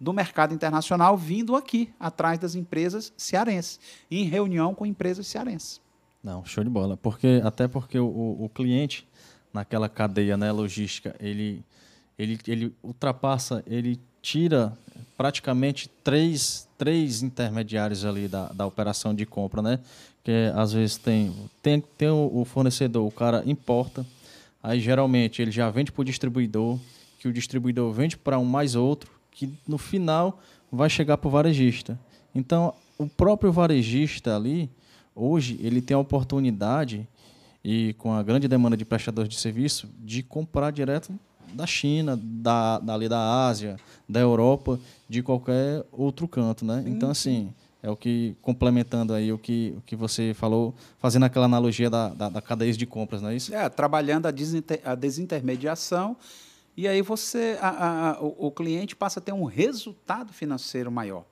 do 0.00 0.12
mercado 0.12 0.54
internacional 0.54 1.16
vindo 1.16 1.54
aqui, 1.54 1.92
atrás 2.00 2.38
das 2.38 2.54
empresas 2.54 3.12
cearenses, 3.16 3.78
em 4.10 4.24
reunião 4.24 4.74
com 4.74 4.86
empresas 4.86 5.26
cearenses. 5.26 5.80
Não, 6.22 6.44
show 6.44 6.64
de 6.64 6.70
bola. 6.70 6.96
Porque, 6.96 7.40
até 7.44 7.68
porque 7.68 7.98
o, 7.98 8.36
o 8.40 8.48
cliente, 8.48 9.06
naquela 9.52 9.88
cadeia 9.88 10.36
né, 10.36 10.50
logística, 10.50 11.14
ele, 11.20 11.62
ele, 12.18 12.38
ele 12.46 12.74
ultrapassa, 12.82 13.62
ele 13.66 14.00
tira 14.22 14.76
praticamente 15.20 15.86
três, 16.02 16.66
três 16.78 17.22
intermediários 17.22 18.06
ali 18.06 18.26
da, 18.26 18.46
da 18.54 18.64
operação 18.64 19.14
de 19.14 19.26
compra, 19.26 19.60
né? 19.60 19.78
Que 20.24 20.50
às 20.54 20.72
vezes 20.72 20.96
tem, 20.96 21.30
tem, 21.60 21.78
tem 21.98 22.08
o, 22.08 22.42
fornecedor, 22.46 23.06
o 23.06 23.10
cara 23.10 23.42
importa, 23.44 24.06
aí 24.62 24.80
geralmente 24.80 25.42
ele 25.42 25.50
já 25.50 25.68
vende 25.68 25.92
para 25.92 26.00
o 26.00 26.04
distribuidor, 26.06 26.78
que 27.18 27.28
o 27.28 27.32
distribuidor 27.34 27.92
vende 27.92 28.16
para 28.16 28.38
um 28.38 28.46
mais 28.46 28.74
outro, 28.74 29.10
que 29.30 29.52
no 29.68 29.76
final 29.76 30.40
vai 30.72 30.88
chegar 30.88 31.18
para 31.18 31.28
o 31.28 31.30
varejista. 31.30 32.00
Então, 32.34 32.72
o 32.96 33.06
próprio 33.06 33.52
varejista 33.52 34.34
ali, 34.34 34.70
hoje, 35.14 35.60
ele 35.60 35.82
tem 35.82 35.94
a 35.94 36.00
oportunidade, 36.00 37.06
e 37.62 37.92
com 37.98 38.10
a 38.14 38.22
grande 38.22 38.48
demanda 38.48 38.74
de 38.74 38.86
prestadores 38.86 39.28
de 39.28 39.38
serviço, 39.38 39.86
de 39.98 40.22
comprar 40.22 40.70
direto 40.70 41.12
da 41.52 41.66
China, 41.66 42.18
da, 42.22 42.78
dali 42.78 43.08
da 43.08 43.46
Ásia, 43.46 43.76
da 44.08 44.20
Europa, 44.20 44.78
de 45.08 45.22
qualquer 45.22 45.84
outro 45.92 46.26
canto, 46.26 46.64
né? 46.64 46.82
Então, 46.86 47.10
assim, 47.10 47.52
é 47.82 47.90
o 47.90 47.96
que, 47.96 48.36
complementando 48.42 49.14
aí 49.14 49.32
o 49.32 49.38
que, 49.38 49.74
o 49.76 49.80
que 49.82 49.96
você 49.96 50.34
falou, 50.34 50.74
fazendo 50.98 51.24
aquela 51.24 51.46
analogia 51.46 51.88
da, 51.88 52.08
da, 52.08 52.28
da 52.28 52.42
cadeia 52.42 52.72
de 52.72 52.86
compras, 52.86 53.22
não 53.22 53.30
é 53.30 53.36
isso? 53.36 53.54
É, 53.54 53.68
trabalhando 53.68 54.26
a, 54.26 54.30
desinter, 54.30 54.80
a 54.84 54.94
desintermediação 54.94 56.16
e 56.76 56.86
aí 56.86 57.02
você, 57.02 57.58
a, 57.60 58.10
a, 58.10 58.22
o, 58.22 58.46
o 58.46 58.50
cliente 58.50 58.94
passa 58.94 59.20
a 59.20 59.22
ter 59.22 59.32
um 59.32 59.44
resultado 59.44 60.32
financeiro 60.32 60.90
maior. 60.90 61.24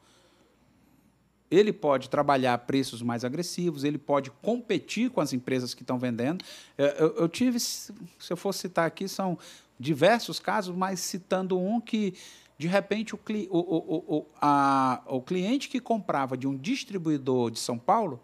Ele 1.50 1.72
pode 1.72 2.10
trabalhar 2.10 2.58
preços 2.58 3.00
mais 3.00 3.24
agressivos, 3.24 3.82
ele 3.82 3.96
pode 3.96 4.30
competir 4.30 5.10
com 5.10 5.20
as 5.20 5.32
empresas 5.32 5.72
que 5.72 5.82
estão 5.82 5.98
vendendo. 5.98 6.44
Eu, 6.76 6.86
eu, 6.86 7.16
eu, 7.20 7.28
tive, 7.28 7.58
se 7.58 7.92
eu 8.28 8.36
for 8.36 8.52
citar 8.52 8.86
aqui, 8.86 9.08
são 9.08 9.38
diversos 9.78 10.38
casos, 10.38 10.74
mas 10.74 11.00
citando 11.00 11.58
um 11.58 11.80
que, 11.80 12.14
de 12.58 12.66
repente, 12.66 13.14
o, 13.14 13.18
o, 13.18 13.58
o, 13.58 14.16
o, 14.18 14.26
a, 14.40 15.02
o 15.06 15.20
cliente 15.20 15.68
que 15.68 15.80
comprava 15.80 16.36
de 16.36 16.46
um 16.46 16.56
distribuidor 16.56 17.50
de 17.50 17.58
São 17.58 17.78
Paulo 17.78 18.20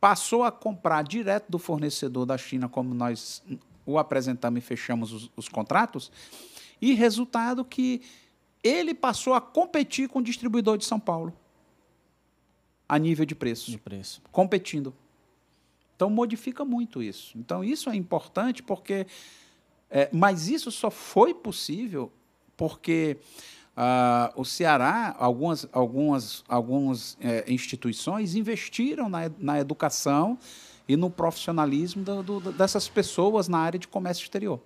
passou 0.00 0.42
a 0.42 0.50
comprar 0.50 1.02
direto 1.02 1.50
do 1.50 1.58
fornecedor 1.58 2.24
da 2.24 2.38
China, 2.38 2.68
como 2.68 2.94
nós 2.94 3.42
o 3.84 3.98
apresentamos 3.98 4.58
e 4.58 4.60
fechamos 4.60 5.12
os, 5.12 5.30
os 5.36 5.48
contratos, 5.48 6.10
e 6.80 6.94
resultado 6.94 7.64
que 7.64 8.00
ele 8.62 8.94
passou 8.94 9.34
a 9.34 9.40
competir 9.40 10.08
com 10.08 10.20
o 10.20 10.22
distribuidor 10.22 10.78
de 10.78 10.84
São 10.84 10.98
Paulo 10.98 11.34
a 12.88 12.98
nível 12.98 13.24
de 13.24 13.34
preço. 13.34 13.70
De 13.70 13.78
preço. 13.78 14.20
Competindo. 14.32 14.92
Então 15.94 16.10
modifica 16.10 16.64
muito 16.64 17.02
isso. 17.02 17.38
Então 17.38 17.62
isso 17.62 17.88
é 17.88 17.94
importante 17.94 18.62
porque. 18.62 19.06
É, 19.90 20.08
mas 20.12 20.48
isso 20.48 20.70
só 20.70 20.90
foi 20.90 21.34
possível 21.34 22.12
porque 22.56 23.16
uh, 23.76 24.40
o 24.40 24.44
Ceará, 24.44 25.16
algumas, 25.18 25.66
algumas, 25.72 26.44
algumas 26.48 27.16
é, 27.20 27.50
instituições 27.50 28.34
investiram 28.34 29.08
na, 29.08 29.30
na 29.38 29.58
educação 29.58 30.38
e 30.86 30.96
no 30.96 31.10
profissionalismo 31.10 32.04
do, 32.04 32.22
do, 32.22 32.52
dessas 32.52 32.88
pessoas 32.88 33.48
na 33.48 33.58
área 33.58 33.78
de 33.78 33.88
comércio 33.88 34.22
exterior. 34.22 34.60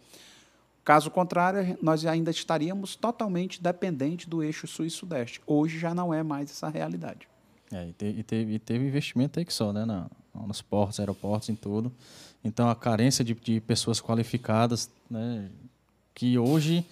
Caso 0.84 1.10
contrário, 1.10 1.78
nós 1.80 2.04
ainda 2.04 2.30
estaríamos 2.30 2.94
totalmente 2.94 3.62
dependentes 3.62 4.26
do 4.26 4.42
eixo 4.42 4.66
sul 4.66 4.84
e 4.84 4.90
sudeste. 4.90 5.40
Hoje 5.46 5.78
já 5.78 5.94
não 5.94 6.12
é 6.12 6.22
mais 6.22 6.50
essa 6.50 6.68
realidade. 6.68 7.26
É, 7.72 7.88
e, 7.88 8.22
teve, 8.22 8.54
e 8.54 8.58
teve 8.58 8.86
investimento 8.86 9.38
aí 9.38 9.44
que 9.46 9.52
só, 9.52 9.72
né? 9.72 9.86
Na, 9.86 10.10
nos 10.34 10.60
portos, 10.60 11.00
aeroportos, 11.00 11.48
em 11.48 11.54
tudo. 11.54 11.92
Então, 12.44 12.68
a 12.68 12.76
carência 12.76 13.24
de, 13.24 13.34
de 13.34 13.60
pessoas 13.60 14.00
qualificadas, 14.00 14.90
né? 15.10 15.48
Que 16.14 16.38
hoje 16.38 16.84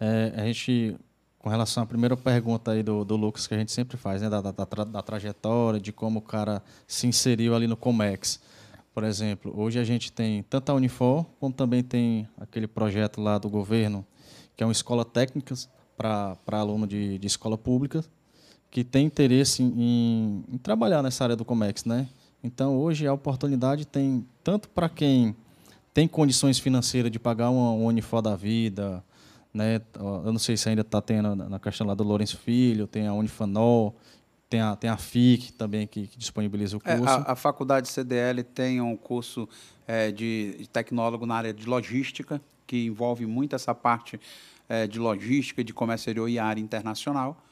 é, 0.00 0.32
a 0.36 0.44
gente, 0.44 0.96
com 1.38 1.50
relação 1.50 1.82
à 1.82 1.86
primeira 1.86 2.16
pergunta 2.16 2.72
aí 2.72 2.82
do, 2.82 3.04
do 3.04 3.14
Lucas, 3.14 3.46
que 3.46 3.54
a 3.54 3.58
gente 3.58 3.70
sempre 3.70 3.98
faz, 3.98 4.22
né? 4.22 4.30
Da, 4.30 4.40
da, 4.40 4.52
da, 4.52 5.02
trajetória, 5.02 5.78
de 5.78 5.92
como 5.92 6.20
o 6.20 6.22
cara 6.22 6.62
se 6.86 7.06
inseriu 7.06 7.54
ali 7.54 7.66
no 7.66 7.76
Comex. 7.76 8.40
Por 8.94 9.04
exemplo, 9.04 9.52
hoje 9.54 9.78
a 9.78 9.84
gente 9.84 10.10
tem 10.10 10.42
tanto 10.44 10.72
a 10.72 10.74
Unifor, 10.74 11.26
como 11.38 11.52
também 11.52 11.82
tem 11.82 12.26
aquele 12.40 12.66
projeto 12.66 13.20
lá 13.20 13.36
do 13.36 13.50
governo, 13.50 14.06
que 14.56 14.62
é 14.62 14.66
uma 14.66 14.72
escola 14.72 15.04
técnica 15.04 15.54
para 15.94 16.38
aluno 16.48 16.86
de, 16.86 17.18
de 17.18 17.26
escola 17.26 17.58
pública, 17.58 18.02
que 18.70 18.82
tem 18.82 19.06
interesse 19.06 19.62
em, 19.62 20.44
em, 20.50 20.58
trabalhar 20.58 21.02
nessa 21.02 21.24
área 21.24 21.36
do 21.36 21.44
Comex, 21.44 21.84
né? 21.84 22.08
Então, 22.42 22.78
hoje 22.78 23.06
a 23.06 23.12
oportunidade 23.12 23.86
tem 23.86 24.26
tanto 24.42 24.68
para 24.68 24.88
quem 24.88 25.34
tem 25.92 26.06
condições 26.06 26.58
financeiras 26.58 27.10
de 27.10 27.18
pagar 27.18 27.50
um, 27.50 27.56
um 27.56 27.86
Unifor 27.86 28.20
da 28.20 28.36
vida, 28.36 29.02
né? 29.52 29.80
Eu 29.94 30.30
não 30.30 30.38
sei 30.38 30.56
se 30.56 30.68
ainda 30.68 30.82
está 30.82 31.00
tendo 31.00 31.34
na 31.34 31.58
questão 31.58 31.86
lá 31.86 31.94
do 31.94 32.04
Lourenço 32.04 32.36
Filho, 32.36 32.86
tem 32.86 33.06
a 33.06 33.14
Unifanol, 33.14 33.96
tem 34.48 34.60
a, 34.60 34.76
tem 34.76 34.90
a 34.90 34.96
FIC 34.96 35.52
também 35.54 35.86
que, 35.86 36.06
que 36.06 36.18
disponibiliza 36.18 36.76
o 36.76 36.80
curso. 36.80 37.02
É, 37.02 37.08
a, 37.08 37.32
a, 37.32 37.36
faculdade 37.36 37.88
CDL 37.88 38.44
tem 38.44 38.80
um 38.80 38.96
curso 38.96 39.48
é, 39.86 40.12
de, 40.12 40.56
de 40.58 40.68
tecnólogo 40.68 41.24
na 41.24 41.34
área 41.34 41.54
de 41.54 41.66
logística, 41.66 42.40
que 42.66 42.84
envolve 42.84 43.24
muito 43.24 43.56
essa 43.56 43.74
parte 43.74 44.20
é, 44.68 44.86
de 44.86 44.98
logística, 44.98 45.64
de 45.64 45.72
comércio 45.72 46.02
exterior 46.02 46.28
e 46.28 46.38
área 46.38 46.60
internacional 46.60 47.42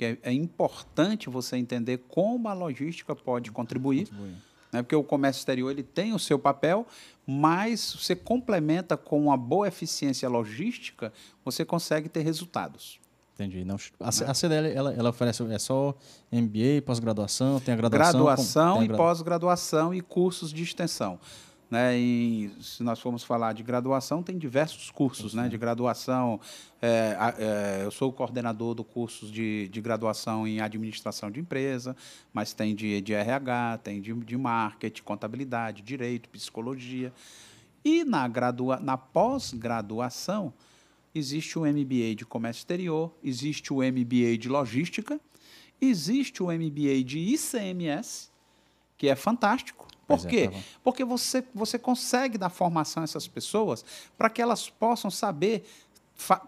porque 0.00 0.18
é, 0.22 0.30
é 0.30 0.32
importante 0.32 1.28
você 1.28 1.58
entender 1.58 1.98
como 2.08 2.48
a 2.48 2.54
logística 2.54 3.14
pode 3.14 3.52
contribuir. 3.52 4.06
contribuir. 4.06 4.34
Né? 4.72 4.82
Porque 4.82 4.96
o 4.96 5.04
comércio 5.04 5.40
exterior 5.40 5.70
ele 5.70 5.82
tem 5.82 6.14
o 6.14 6.18
seu 6.18 6.38
papel, 6.38 6.86
mas 7.26 7.96
você 7.98 8.16
complementa 8.16 8.96
com 8.96 9.22
uma 9.22 9.36
boa 9.36 9.68
eficiência 9.68 10.28
logística, 10.28 11.12
você 11.44 11.64
consegue 11.64 12.08
ter 12.08 12.22
resultados. 12.22 12.98
Entendi. 13.34 13.64
Não, 13.64 13.76
a, 13.98 14.08
a 14.08 14.34
CDL 14.34 14.68
ela, 14.72 14.92
ela 14.94 15.10
oferece 15.10 15.42
é 15.50 15.58
só 15.58 15.94
MBA, 16.30 16.82
pós-graduação, 16.84 17.58
tem 17.60 17.74
a 17.74 17.76
graduação. 17.76 18.24
Graduação 18.24 18.76
com, 18.76 18.84
e 18.84 18.88
pós-graduação 18.88 19.94
e 19.94 20.00
cursos 20.00 20.52
de 20.52 20.62
extensão. 20.62 21.18
Né, 21.70 21.92
se 22.60 22.82
nós 22.82 22.98
formos 22.98 23.22
falar 23.22 23.52
de 23.52 23.62
graduação, 23.62 24.24
tem 24.24 24.36
diversos 24.36 24.90
cursos 24.90 25.34
né, 25.34 25.48
de 25.48 25.56
graduação. 25.56 26.40
É, 26.82 27.16
é, 27.38 27.84
eu 27.84 27.92
sou 27.92 28.08
o 28.08 28.12
coordenador 28.12 28.74
do 28.74 28.82
curso 28.82 29.30
de, 29.30 29.68
de 29.68 29.80
graduação 29.80 30.48
em 30.48 30.60
administração 30.60 31.30
de 31.30 31.38
empresa, 31.38 31.96
mas 32.32 32.52
tem 32.52 32.74
de, 32.74 33.00
de 33.00 33.14
RH, 33.14 33.78
tem 33.84 34.00
de, 34.00 34.12
de 34.12 34.36
marketing, 34.36 35.02
contabilidade, 35.04 35.80
direito, 35.80 36.28
psicologia. 36.28 37.12
E 37.84 38.02
na, 38.04 38.26
gradua, 38.26 38.80
na 38.80 38.98
pós-graduação, 38.98 40.52
existe 41.14 41.56
o 41.56 41.62
MBA 41.62 42.16
de 42.16 42.26
comércio 42.26 42.60
exterior, 42.60 43.12
existe 43.22 43.72
o 43.72 43.76
MBA 43.76 44.36
de 44.38 44.48
logística, 44.48 45.20
existe 45.80 46.42
o 46.42 46.46
MBA 46.46 47.04
de 47.04 47.18
ICMS, 47.18 48.28
que 48.98 49.08
é 49.08 49.14
fantástico 49.14 49.88
por 50.16 50.26
é, 50.26 50.28
quê? 50.28 50.50
É, 50.52 50.62
Porque 50.82 51.04
você, 51.04 51.44
você 51.54 51.78
consegue 51.78 52.36
dar 52.36 52.50
formação 52.50 53.02
a 53.02 53.04
essas 53.04 53.28
pessoas 53.28 53.84
para 54.18 54.28
que 54.28 54.42
elas 54.42 54.68
possam 54.68 55.10
saber 55.10 55.64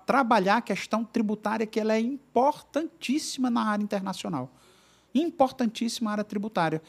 trabalhar 0.05 0.59
a 0.59 0.63
questão 0.63 1.05
tributária, 1.05 1.67
que 1.67 1.81
ela 1.81 1.95
é 1.95 2.01
importantíssima 2.01 3.49
na 3.49 3.63
área 3.65 3.83
internacional. 3.83 4.51
Importantíssima 5.15 6.11
a 6.11 6.13
área 6.13 6.25
tributária. 6.25 6.83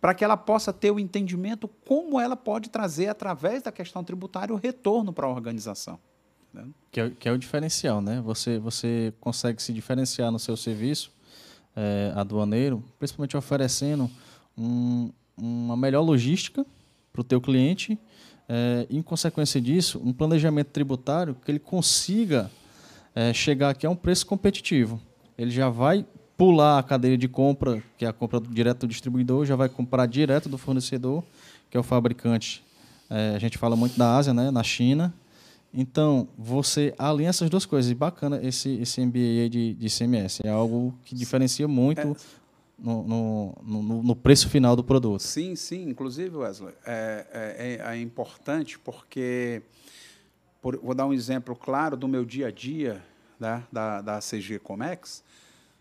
Para 0.00 0.14
que 0.14 0.24
ela 0.24 0.36
possa 0.36 0.72
ter 0.72 0.90
o 0.90 0.98
entendimento 0.98 1.68
como 1.86 2.20
ela 2.20 2.36
pode 2.36 2.70
trazer, 2.70 3.08
através 3.08 3.62
da 3.62 3.72
questão 3.72 4.02
tributária, 4.02 4.54
o 4.54 4.58
retorno 4.58 5.12
para 5.12 5.26
a 5.26 5.30
organização. 5.30 5.98
Que 6.90 7.00
é, 7.00 7.10
que 7.10 7.28
é, 7.28 7.32
o 7.32 7.38
diferencial, 7.38 8.00
né? 8.00 8.20
Você, 8.22 8.58
você 8.58 9.12
consegue 9.20 9.62
se 9.62 9.72
diferenciar 9.72 10.32
no 10.32 10.38
seu 10.38 10.56
serviço 10.56 11.12
é, 11.76 12.12
aduaneiro, 12.16 12.82
principalmente 12.98 13.36
oferecendo 13.36 14.10
um, 14.56 15.12
uma 15.40 15.76
melhor 15.76 16.02
logística 16.02 16.64
para 17.12 17.20
o 17.20 17.24
teu 17.24 17.40
cliente, 17.40 17.98
é, 18.48 18.86
em 18.88 19.02
consequência 19.02 19.60
disso, 19.60 20.00
um 20.04 20.12
planejamento 20.12 20.68
tributário 20.68 21.36
que 21.44 21.50
ele 21.50 21.58
consiga 21.58 22.50
é, 23.14 23.32
chegar 23.32 23.70
aqui 23.70 23.86
a 23.86 23.90
um 23.90 23.96
preço 23.96 24.26
competitivo. 24.26 25.00
Ele 25.36 25.50
já 25.50 25.68
vai 25.68 26.04
pular 26.36 26.78
a 26.78 26.82
cadeia 26.82 27.18
de 27.18 27.28
compra, 27.28 27.82
que 27.96 28.04
é 28.04 28.08
a 28.08 28.12
compra 28.12 28.40
direto 28.40 28.86
do 28.86 28.88
distribuidor, 28.88 29.44
já 29.44 29.56
vai 29.56 29.68
comprar 29.68 30.06
direto 30.06 30.48
do 30.48 30.56
fornecedor, 30.56 31.22
que 31.68 31.76
é 31.76 31.80
o 31.80 31.82
fabricante. 31.82 32.64
É, 33.10 33.34
a 33.34 33.38
gente 33.38 33.58
fala 33.58 33.74
muito 33.74 33.98
da 33.98 34.16
Ásia, 34.16 34.32
né, 34.32 34.50
na 34.50 34.62
China. 34.62 35.12
Então, 35.72 36.28
você 36.38 36.94
alinha 36.98 37.28
essas 37.28 37.50
duas 37.50 37.66
coisas. 37.66 37.90
E 37.90 37.94
bacana 37.94 38.40
esse, 38.42 38.70
esse 38.80 39.04
MBA 39.04 39.48
de, 39.50 39.74
de 39.74 39.88
CMS. 39.88 40.40
É 40.44 40.48
algo 40.48 40.94
que 41.04 41.14
diferencia 41.14 41.68
muito 41.68 42.00
é, 42.00 42.16
no, 42.78 43.56
no, 43.62 44.02
no, 44.02 44.16
preço 44.16 44.48
final 44.48 44.76
do 44.76 44.84
produto. 44.84 45.20
Sim, 45.20 45.56
sim. 45.56 45.88
Inclusive, 45.88 46.36
Wesley, 46.36 46.74
é, 46.86 47.78
é, 47.82 47.92
é 47.92 48.00
importante 48.00 48.78
porque, 48.78 49.62
por, 50.62 50.78
vou 50.78 50.94
dar 50.94 51.06
um 51.06 51.12
exemplo 51.12 51.56
claro 51.56 51.96
do 51.96 52.06
meu 52.06 52.24
dia 52.24 52.46
a 52.46 52.50
dia 52.52 53.02
né, 53.40 53.64
da, 53.72 54.00
da 54.00 54.18
CG 54.20 54.60
Comex. 54.60 55.24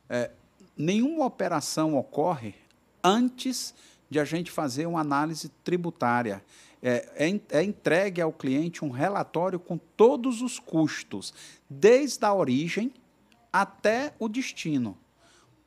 É, 0.09 0.31
nenhuma 0.75 1.25
operação 1.25 1.95
ocorre 1.95 2.55
antes 3.03 3.75
de 4.09 4.19
a 4.19 4.25
gente 4.25 4.49
fazer 4.49 4.87
uma 4.87 5.01
análise 5.01 5.49
tributária. 5.63 6.43
É, 6.81 7.27
é, 7.27 7.59
é, 7.59 7.63
entregue 7.63 8.21
ao 8.21 8.31
cliente 8.31 8.83
um 8.83 8.89
relatório 8.89 9.59
com 9.59 9.77
todos 9.77 10.41
os 10.41 10.57
custos, 10.57 11.33
desde 11.69 12.23
a 12.25 12.33
origem 12.33 12.91
até 13.51 14.13
o 14.19 14.27
destino 14.27 14.97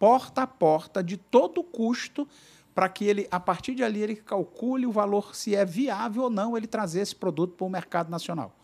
porta 0.00 0.42
a 0.42 0.46
porta 0.46 1.04
de 1.04 1.18
todo 1.18 1.62
custo 1.62 2.26
para 2.74 2.88
que 2.88 3.04
ele, 3.04 3.28
a 3.30 3.38
partir 3.38 3.74
de 3.74 3.84
ali, 3.84 4.00
ele 4.00 4.16
calcule 4.16 4.86
o 4.86 4.90
valor, 4.90 5.36
se 5.36 5.54
é 5.54 5.64
viável 5.64 6.24
ou 6.24 6.30
não 6.30 6.56
ele 6.56 6.66
trazer 6.66 7.00
esse 7.00 7.14
produto 7.14 7.54
para 7.54 7.66
o 7.66 7.70
mercado 7.70 8.10
nacional. 8.10 8.56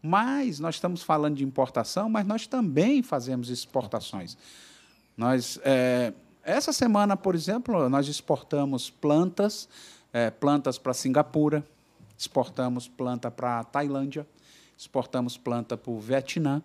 Mas 0.00 0.60
nós 0.60 0.76
estamos 0.76 1.02
falando 1.02 1.36
de 1.36 1.44
importação, 1.44 2.08
mas 2.08 2.24
nós 2.24 2.46
também 2.46 3.02
fazemos 3.02 3.50
exportações. 3.50 4.38
Nós, 5.16 5.58
é, 5.64 6.12
essa 6.44 6.72
semana, 6.72 7.16
por 7.16 7.34
exemplo, 7.34 7.88
nós 7.88 8.06
exportamos 8.06 8.90
plantas, 8.90 9.68
é, 10.12 10.30
plantas 10.30 10.78
para 10.78 10.94
Singapura, 10.94 11.64
exportamos 12.16 12.86
planta 12.86 13.30
para 13.30 13.64
Tailândia. 13.64 14.26
exportamos 14.78 15.36
planta 15.36 15.76
para 15.76 15.90
o 15.90 15.98
Vietnã, 15.98 16.62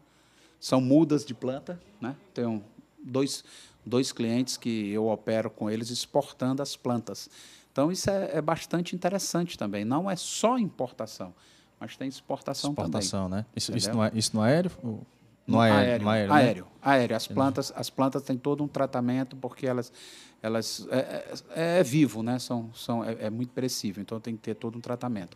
são 0.59 0.81
mudas 0.81 1.25
de 1.25 1.33
planta, 1.33 1.79
né? 2.01 2.15
Tenho 2.33 2.63
dois, 3.01 3.43
dois 3.89 4.11
clientes 4.13 4.55
que 4.55 4.89
eu 4.91 5.07
opero 5.09 5.49
com 5.49 5.69
eles 5.69 5.89
exportando 5.89 6.61
as 6.61 6.75
plantas. 6.77 7.29
Então, 7.71 7.91
isso 7.91 8.09
é, 8.09 8.37
é 8.37 8.41
bastante 8.41 8.95
interessante 8.95 9.57
também. 9.57 9.83
Não 9.83 10.09
é 10.09 10.15
só 10.15 10.57
importação, 10.57 11.33
mas 11.79 11.97
tem 11.97 12.07
exportação, 12.07 12.69
Exportação, 12.71 13.23
também. 13.29 13.39
né? 13.39 13.45
Isso, 13.55 13.75
isso, 13.75 13.91
no, 13.93 14.07
isso 14.17 14.35
no 14.35 14.41
aéreo? 14.41 14.71
ou- 14.83 15.05
No, 15.47 15.55
No 15.55 15.61
aéreo, 15.61 16.03
no 16.03 16.09
aéreo, 16.11 16.29
né? 16.33 16.35
aéreo, 16.43 16.67
aéreo. 16.81 17.15
As 17.15 17.25
plantas, 17.27 17.73
as 17.75 17.89
plantas 17.89 18.21
têm 18.21 18.37
todo 18.37 18.63
um 18.63 18.67
tratamento 18.67 19.35
porque 19.35 19.65
elas, 19.65 19.91
elas 20.43 20.87
é, 20.91 21.33
é- 21.55 21.79
é 21.79 21.83
vivo, 21.83 22.21
né? 22.21 22.37
São, 22.37 22.69
são, 22.73 23.03
é, 23.03 23.17
é 23.21 23.29
muito 23.31 23.51
perecível, 23.51 23.99
então 24.01 24.19
tem 24.19 24.35
que 24.35 24.41
ter 24.43 24.53
todo 24.55 24.77
um 24.77 24.81
tratamento. 24.81 25.35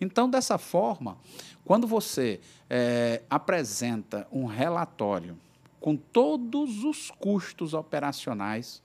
Então, 0.00 0.28
dessa 0.28 0.58
forma, 0.58 1.16
quando 1.64 1.86
você 1.86 2.40
é, 2.68 3.22
apresenta 3.30 4.26
um 4.30 4.44
relatório 4.44 5.38
com 5.84 5.96
todos 5.96 6.82
os 6.82 7.10
custos 7.10 7.74
operacionais 7.74 8.82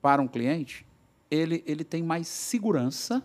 para 0.00 0.20
um 0.20 0.26
cliente, 0.26 0.84
ele, 1.30 1.62
ele 1.64 1.84
tem 1.84 2.02
mais 2.02 2.26
segurança 2.26 3.22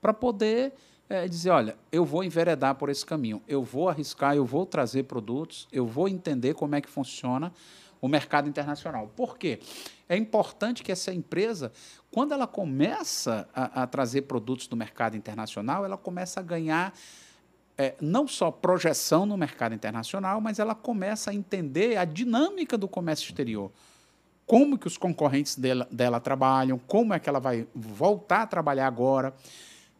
para 0.00 0.12
poder 0.12 0.72
eh, 1.08 1.28
dizer, 1.28 1.50
olha, 1.50 1.78
eu 1.92 2.04
vou 2.04 2.24
enveredar 2.24 2.74
por 2.74 2.88
esse 2.88 3.06
caminho, 3.06 3.40
eu 3.46 3.62
vou 3.62 3.88
arriscar, 3.88 4.34
eu 4.34 4.44
vou 4.44 4.66
trazer 4.66 5.04
produtos, 5.04 5.68
eu 5.70 5.86
vou 5.86 6.08
entender 6.08 6.54
como 6.54 6.74
é 6.74 6.80
que 6.80 6.90
funciona 6.90 7.52
o 8.00 8.08
mercado 8.08 8.48
internacional. 8.48 9.08
Por 9.14 9.38
quê? 9.38 9.60
É 10.08 10.16
importante 10.16 10.82
que 10.82 10.90
essa 10.90 11.14
empresa, 11.14 11.72
quando 12.10 12.34
ela 12.34 12.48
começa 12.48 13.48
a, 13.54 13.84
a 13.84 13.86
trazer 13.86 14.22
produtos 14.22 14.66
do 14.66 14.74
mercado 14.74 15.16
internacional, 15.16 15.84
ela 15.84 15.96
começa 15.96 16.40
a 16.40 16.42
ganhar 16.42 16.92
é, 17.78 17.94
não 18.00 18.26
só 18.26 18.50
projeção 18.50 19.26
no 19.26 19.36
mercado 19.36 19.74
internacional, 19.74 20.40
mas 20.40 20.58
ela 20.58 20.74
começa 20.74 21.30
a 21.30 21.34
entender 21.34 21.96
a 21.96 22.04
dinâmica 22.04 22.78
do 22.78 22.88
comércio 22.88 23.26
exterior. 23.26 23.70
Como 24.46 24.78
que 24.78 24.86
os 24.86 24.96
concorrentes 24.96 25.56
dela, 25.56 25.86
dela 25.90 26.20
trabalham, 26.20 26.78
como 26.78 27.12
é 27.12 27.18
que 27.18 27.28
ela 27.28 27.40
vai 27.40 27.66
voltar 27.74 28.42
a 28.42 28.46
trabalhar 28.46 28.86
agora. 28.86 29.34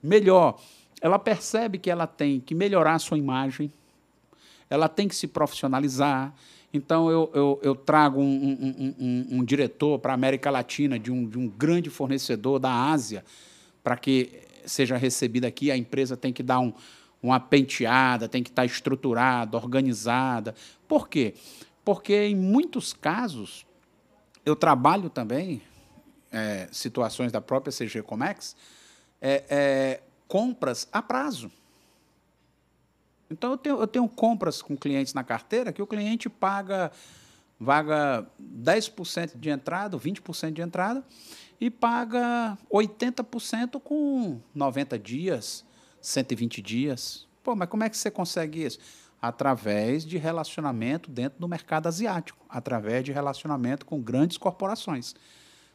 Melhor, 0.03 0.59
ela 1.01 1.19
percebe 1.19 1.79
que 1.79 1.91
ela 1.91 2.07
tem 2.07 2.41
que 2.41 2.55
melhorar 2.55 2.95
a 2.95 2.99
sua 2.99 3.19
imagem, 3.19 3.73
ela 4.71 4.89
tem 4.89 5.09
que 5.09 5.17
se 5.17 5.27
profissionalizar. 5.27 6.33
Então, 6.73 7.11
eu, 7.11 7.31
eu, 7.35 7.61
eu 7.63 7.75
trago 7.75 8.21
um, 8.21 8.25
um, 8.25 8.95
um, 8.99 9.39
um- 9.39 9.45
diretor 9.45 9.99
para 9.99 10.13
a 10.13 10.15
América 10.15 10.51
Latina 10.51 10.99
de 10.99 11.11
um, 11.11 11.27
de 11.29 11.39
um 11.39 11.49
grande 11.49 11.91
fornecedor 11.91 12.59
da 12.59 12.71
Ásia, 12.73 13.25
para 13.83 13.97
que 13.97 14.43
seja 14.65 14.97
recebido 14.97 15.45
aqui. 15.45 15.71
A 15.71 15.77
empresa 15.77 16.17
tem 16.17 16.33
que 16.33 16.43
dar 16.43 16.61
um, 16.61 16.73
uma 17.23 17.41
penteada, 17.41 18.29
tem 18.29 18.43
que 18.43 18.51
estar 18.51 18.65
estruturada, 18.65 19.57
organizada. 19.57 20.55
Por 20.87 21.09
quê? 21.09 21.35
Porque, 21.85 22.15
em 22.15 22.35
muitos 22.35 22.93
casos, 22.93 23.67
eu 24.45 24.55
trabalho 24.55 25.09
também, 25.09 25.63
é, 26.31 26.69
situações 26.71 27.33
da 27.33 27.41
própria 27.41 27.73
CG 27.73 28.03
Comex, 28.03 28.57
é, 29.21 29.45
é, 29.49 30.03
compras 30.29 30.89
a 30.93 31.01
prazo. 31.01 31.51
Então, 33.31 33.53
eu 33.53 33.59
tenho, 33.59 33.81
eu 33.81 33.87
tenho 33.87 34.09
compras 34.09 34.63
com 34.63 34.77
clientes 34.77 35.15
na 35.15 35.25
carteira 35.25 35.73
que 35.73 35.83
o 35.83 35.87
cliente 35.87 36.29
paga, 36.29 36.93
vaga 37.59 38.27
10% 38.41 39.37
de 39.37 39.51
entrada, 39.51 39.99
20% 39.99 40.53
de 40.53 40.63
entrada, 40.63 41.05
e 41.61 41.71
paga 41.71 42.57
80% 42.71 43.81
com 43.81 44.41
90 44.55 44.99
dias, 44.99 45.65
120 46.07 46.63
dias. 46.63 47.27
Pô, 47.43 47.55
mas 47.57 47.69
como 47.69 47.83
é 47.85 47.89
que 47.91 47.97
você 47.97 48.11
consegue 48.11 48.65
isso? 48.65 48.79
Através 49.21 50.05
de 50.05 50.19
relacionamento 50.19 51.11
dentro 51.11 51.39
do 51.41 51.49
mercado 51.49 51.89
asiático, 51.89 52.39
através 52.49 53.03
de 53.05 53.13
relacionamento 53.13 53.85
com 53.85 54.01
grandes 54.01 54.37
corporações. 54.37 55.15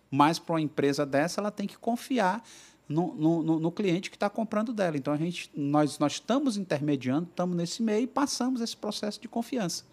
Mas 0.10 0.40
para 0.40 0.54
uma 0.54 0.62
empresa 0.62 1.06
dessa, 1.06 1.42
ela 1.42 1.52
tem 1.52 1.68
que 1.68 1.78
confiar 1.78 2.44
no, 2.88 3.14
no- 3.14 3.60
no- 3.60 3.72
cliente 3.72 4.10
que 4.10 4.16
está 4.16 4.30
comprando 4.30 4.74
dela. 4.74 4.96
Então, 4.98 5.14
a 5.14 5.18
gente, 5.18 5.50
nós, 5.56 5.98
nós 6.00 6.14
estamos 6.14 6.56
intermediando, 6.58 7.28
estamos 7.30 7.56
nesse 7.56 7.82
meio 7.82 8.04
e 8.04 8.08
passamos 8.08 8.62
esse 8.62 8.76
processo 8.76 9.20
de 9.20 9.28
confiança. 9.28 9.84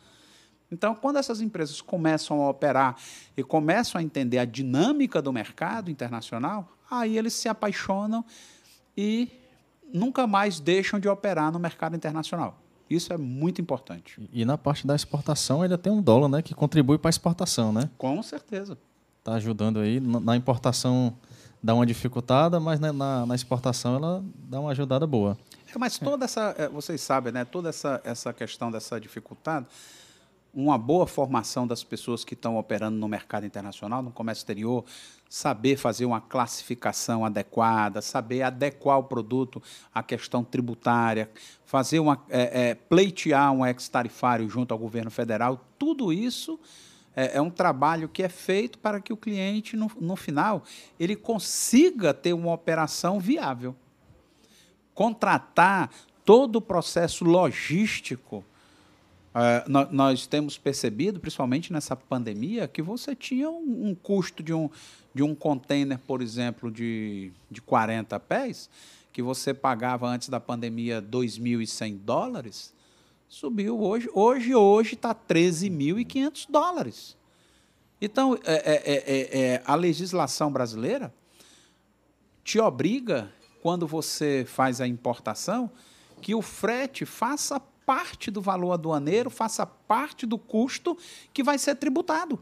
Então, 0.70 0.94
quando 0.94 1.16
essas 1.16 1.40
empresas 1.40 1.80
começam 1.80 2.42
a 2.42 2.50
operar 2.50 2.96
e 3.36 3.42
começam 3.42 4.00
a 4.00 4.04
entender 4.04 4.38
a 4.38 4.44
dinâmica 4.44 5.22
do 5.22 5.32
mercado 5.32 5.90
internacional, 5.90 6.76
aí 6.90 7.16
eles 7.16 7.32
se 7.32 7.48
apaixonam 7.48 8.24
e 8.96 9.30
nunca 9.92 10.26
mais 10.26 10.60
deixam 10.60 10.98
de 10.98 11.08
operar 11.08 11.52
no 11.52 11.58
mercado 11.58 11.96
internacional. 11.96 12.60
Isso 12.88 13.12
é 13.12 13.18
muito 13.18 13.60
importante. 13.60 14.28
E 14.32 14.44
na 14.44 14.56
parte 14.56 14.86
da 14.86 14.94
exportação 14.94 15.62
ainda 15.62 15.76
tem 15.76 15.92
um 15.92 16.00
dólar, 16.00 16.28
né? 16.28 16.42
Que 16.42 16.54
contribui 16.54 16.96
para 16.98 17.08
a 17.08 17.10
exportação, 17.10 17.72
né? 17.72 17.90
Com 17.98 18.22
certeza. 18.22 18.78
Tá 19.22 19.34
ajudando 19.34 19.78
aí. 19.80 20.00
Na 20.00 20.20
na 20.20 20.36
importação 20.36 21.14
dá 21.62 21.74
uma 21.74 21.84
dificultada, 21.84 22.58
mas 22.60 22.80
né, 22.80 22.92
na, 22.92 23.26
na 23.26 23.34
exportação 23.34 23.96
ela 23.96 24.24
dá 24.34 24.60
uma 24.60 24.70
ajudada 24.70 25.06
boa. 25.06 25.36
É, 25.74 25.78
mas 25.78 25.98
toda 25.98 26.24
essa, 26.24 26.54
é, 26.56 26.68
vocês 26.68 27.00
sabem, 27.00 27.32
né? 27.32 27.44
Toda 27.44 27.68
essa, 27.68 28.00
essa 28.04 28.32
questão 28.32 28.70
dessa 28.70 28.98
dificuldade, 28.98 29.66
uma 30.54 30.78
boa 30.78 31.06
formação 31.06 31.66
das 31.66 31.84
pessoas 31.84 32.24
que 32.24 32.34
estão 32.34 32.56
operando 32.56 32.96
no 32.96 33.06
mercado 33.06 33.44
internacional, 33.44 34.02
no 34.02 34.10
comércio 34.10 34.40
exterior, 34.40 34.84
saber 35.28 35.76
fazer 35.76 36.06
uma 36.06 36.20
classificação 36.20 37.24
adequada, 37.24 38.00
saber 38.00 38.42
adequar 38.42 38.98
o 38.98 39.04
produto 39.04 39.62
à 39.94 40.02
questão 40.02 40.42
tributária, 40.42 41.30
fazer 41.64 41.98
uma 42.00 42.24
é, 42.30 42.70
é, 42.70 42.74
pleitear 42.74 43.52
um 43.52 43.64
ex-tarifário 43.66 44.48
junto 44.48 44.72
ao 44.72 44.78
governo 44.78 45.10
federal, 45.10 45.64
tudo 45.78 46.12
isso 46.12 46.58
é, 47.14 47.36
é 47.36 47.40
um 47.40 47.50
trabalho 47.50 48.08
que 48.08 48.22
é 48.22 48.28
feito 48.28 48.78
para 48.78 49.00
que 49.00 49.12
o 49.12 49.16
cliente, 49.16 49.76
no, 49.76 49.90
no 50.00 50.16
final, 50.16 50.62
ele 50.98 51.16
consiga 51.16 52.14
ter 52.14 52.32
uma 52.32 52.52
operação 52.52 53.20
viável 53.20 53.76
contratar 54.98 55.90
todo 56.24 56.56
o 56.56 56.60
processo 56.60 57.24
logístico. 57.24 58.44
Eh, 59.34 59.64
nó- 59.68 59.88
nós 59.90 60.26
temos 60.26 60.56
percebido, 60.58 61.20
principalmente 61.20 61.72
nessa 61.72 61.94
pandemia, 61.94 62.66
que 62.66 62.82
você 62.82 63.14
tinha 63.14 63.50
um, 63.50 63.88
um 63.88 63.94
custo 63.94 64.42
de 64.42 64.52
um, 64.52 64.70
de 65.14 65.22
um 65.22 65.34
container, 65.34 65.98
por 65.98 66.22
exemplo, 66.22 66.70
de, 66.70 67.30
de 67.50 67.60
40 67.60 68.18
pés, 68.20 68.68
que 69.12 69.22
você 69.22 69.52
pagava 69.52 70.06
antes 70.08 70.28
da 70.28 70.40
pandemia 70.40 71.02
2.100 71.02 71.98
dólares, 71.98 72.72
subiu 73.28 73.78
hoje. 73.80 74.08
Hoje, 74.14 74.54
hoje 74.54 74.94
está 74.94 75.14
13.500 75.14 76.46
dólares. 76.48 77.16
Então, 78.00 78.38
é, 78.44 78.54
é, 78.54 78.74
é, 78.74 78.94
é, 78.96 79.40
é, 79.54 79.62
a 79.64 79.74
legislação 79.74 80.52
brasileira 80.52 81.12
te 82.44 82.58
obriga, 82.58 83.30
quando 83.60 83.86
você 83.86 84.44
faz 84.48 84.80
a 84.80 84.86
importação, 84.86 85.70
que 86.22 86.34
o 86.34 86.40
frete 86.40 87.04
faça 87.04 87.60
parte 87.88 88.30
do 88.30 88.42
valor 88.42 88.72
aduaneiro, 88.72 89.30
faça 89.30 89.64
parte 89.64 90.26
do 90.26 90.36
custo 90.36 90.94
que 91.32 91.42
vai 91.42 91.56
ser 91.56 91.74
tributado. 91.76 92.38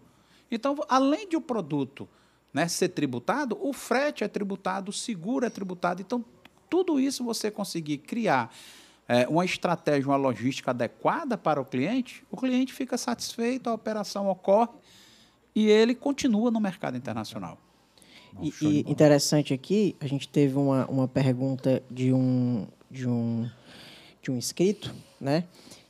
Então, 0.50 0.76
além 0.88 1.28
de 1.28 1.36
o 1.36 1.40
produto 1.40 2.08
né, 2.52 2.66
ser 2.66 2.88
tributado, 2.88 3.56
o 3.60 3.72
frete 3.72 4.24
é 4.24 4.28
tributado, 4.28 4.90
o 4.90 4.92
seguro 4.92 5.46
é 5.46 5.50
tributado. 5.50 6.02
Então, 6.02 6.24
tudo 6.68 6.98
isso 6.98 7.22
você 7.22 7.48
conseguir 7.48 7.98
criar 7.98 8.52
eh, 9.08 9.24
uma 9.28 9.44
estratégia, 9.44 10.10
uma 10.10 10.16
logística 10.16 10.72
adequada 10.72 11.38
para 11.38 11.60
o 11.60 11.64
cliente, 11.64 12.24
o 12.28 12.36
cliente 12.36 12.72
fica 12.72 12.98
satisfeito, 12.98 13.70
a 13.70 13.74
operação 13.74 14.28
ocorre 14.28 14.72
e 15.54 15.68
ele 15.68 15.94
continua 15.94 16.50
no 16.50 16.60
mercado 16.60 16.96
internacional. 16.96 17.56
E, 18.42 18.52
e 18.62 18.80
interessante 18.80 19.54
aqui, 19.54 19.94
a 20.00 20.08
gente 20.08 20.28
teve 20.28 20.58
uma, 20.58 20.86
uma 20.86 21.06
pergunta 21.06 21.80
de 21.88 22.12
um, 22.12 22.66
de 22.90 23.08
um 23.08 23.48
de 24.26 24.30
um 24.32 24.36
inscrito, 24.36 24.92
né? 25.20 25.44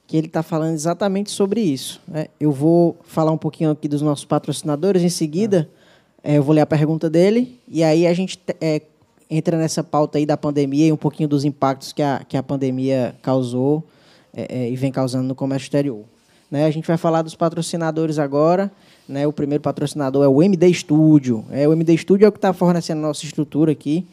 Que 0.07 0.16
ele 0.16 0.27
está 0.27 0.42
falando 0.42 0.75
exatamente 0.75 1.31
sobre 1.31 1.61
isso. 1.61 2.01
Né? 2.07 2.29
Eu 2.38 2.53
vou 2.53 2.96
falar 3.05 3.33
um 3.33 3.38
pouquinho 3.38 3.70
aqui 3.70 3.88
dos 3.88 4.03
nossos 4.03 4.25
patrocinadores. 4.25 5.03
Em 5.03 5.09
seguida, 5.09 5.68
eh, 6.22 6.37
eu 6.37 6.42
vou 6.42 6.55
ler 6.55 6.61
a 6.61 6.66
pergunta 6.66 7.11
dele 7.11 7.59
e 7.66 7.83
aí 7.83 8.07
a 8.07 8.14
gente 8.14 8.38
eh, 8.61 8.83
entra 9.29 9.57
nessa 9.57 9.83
pauta 9.83 10.18
aí 10.18 10.27
da 10.27 10.37
pandemia 10.37 10.87
e 10.87 10.92
um 10.92 10.96
pouquinho 10.96 11.29
dos 11.29 11.44
impactos 11.44 11.92
que 11.92 12.03
a, 12.03 12.25
que 12.29 12.37
a 12.37 12.42
pandemia 12.42 13.16
causou 13.20 13.83
eh, 14.33 14.46
eh, 14.49 14.70
e 14.70 14.77
vem 14.77 14.92
causando 14.92 15.27
no 15.27 15.35
comércio 15.35 15.66
exterior. 15.66 16.05
Né? 16.49 16.66
A 16.66 16.70
gente 16.70 16.87
vai 16.87 16.96
falar 16.96 17.22
dos 17.22 17.35
patrocinadores 17.35 18.18
agora. 18.18 18.70
Né? 19.09 19.27
O 19.27 19.33
primeiro 19.33 19.62
patrocinador 19.62 20.25
é 20.25 20.29
o 20.29 20.42
MD 20.42 20.72
Studio. 20.75 21.44
É, 21.51 21.66
o 21.66 21.72
MD 21.72 21.96
Studio 21.96 22.27
é 22.27 22.29
o 22.29 22.33
que 22.33 22.38
está 22.38 22.53
fornecendo 22.53 23.01
a 23.01 23.09
nossa 23.09 23.25
estrutura 23.25 23.72
aqui 23.72 24.07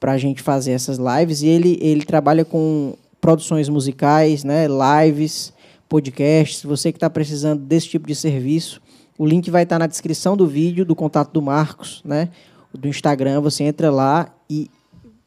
para 0.00 0.12
a 0.12 0.18
gente 0.18 0.40
fazer 0.40 0.72
essas 0.72 0.98
lives. 0.98 1.42
E 1.42 1.48
ele, 1.48 1.78
ele 1.82 2.04
trabalha 2.04 2.44
com 2.44 2.94
produções 3.26 3.68
musicais, 3.68 4.44
né? 4.44 4.68
lives, 4.68 5.52
podcasts. 5.88 6.62
Você 6.62 6.92
que 6.92 6.96
está 6.96 7.10
precisando 7.10 7.60
desse 7.60 7.88
tipo 7.88 8.06
de 8.06 8.14
serviço, 8.14 8.80
o 9.18 9.26
link 9.26 9.50
vai 9.50 9.64
estar 9.64 9.80
na 9.80 9.88
descrição 9.88 10.36
do 10.36 10.46
vídeo, 10.46 10.84
do 10.84 10.94
contato 10.94 11.32
do 11.32 11.42
Marcos, 11.42 12.02
né? 12.04 12.28
do 12.72 12.86
Instagram. 12.86 13.40
Você 13.40 13.64
entra 13.64 13.90
lá 13.90 14.32
e 14.48 14.70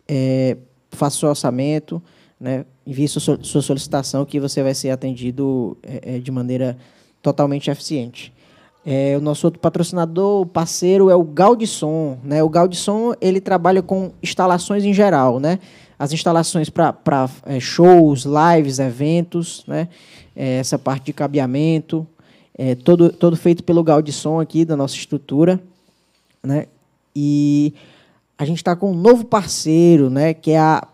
é, 0.07 0.55
faça 0.91 1.19
seu 1.19 1.27
orçamento, 1.27 2.01
né, 2.39 2.65
envie 2.87 3.05
sua, 3.09 3.37
sua 3.41 3.61
solicitação 3.61 4.23
que 4.23 4.39
você 4.39 4.63
vai 4.63 4.73
ser 4.73 4.91
atendido 4.91 5.77
é, 5.83 6.15
é, 6.15 6.19
de 6.19 6.31
maneira 6.31 6.77
totalmente 7.21 7.69
eficiente. 7.69 8.33
É, 8.85 9.17
o 9.17 9.21
nosso 9.21 9.45
outro 9.45 9.59
patrocinador, 9.59 10.45
parceiro, 10.45 11.09
é 11.09 11.15
o 11.15 11.23
Gaudisson. 11.23 12.17
Né? 12.23 12.41
O 12.41 12.47
Gaudisson 12.47 13.13
ele 13.19 13.41
trabalha 13.41 13.81
com 13.81 14.13
instalações 14.23 14.85
em 14.85 14.93
geral, 14.93 15.37
né? 15.37 15.59
As 15.99 16.13
instalações 16.13 16.69
para 16.69 17.29
é, 17.45 17.59
shows, 17.59 18.25
lives, 18.25 18.79
eventos, 18.79 19.65
né? 19.67 19.89
É, 20.33 20.55
essa 20.59 20.79
parte 20.79 21.07
de 21.07 21.13
cabeamento, 21.13 22.07
é, 22.57 22.73
todo, 22.73 23.11
todo 23.11 23.35
feito 23.35 23.63
pelo 23.63 23.83
Gaudisson 23.83 24.39
aqui 24.39 24.63
da 24.63 24.77
nossa 24.77 24.95
estrutura, 24.95 25.61
né? 26.41 26.67
E 27.13 27.73
a 28.37 28.45
gente 28.45 28.57
está 28.57 28.75
com 28.75 28.91
um 28.91 28.95
novo 28.95 29.25
parceiro, 29.25 30.09
né? 30.09 30.33
Que 30.33 30.51
é 30.51 30.59
a 30.59 30.87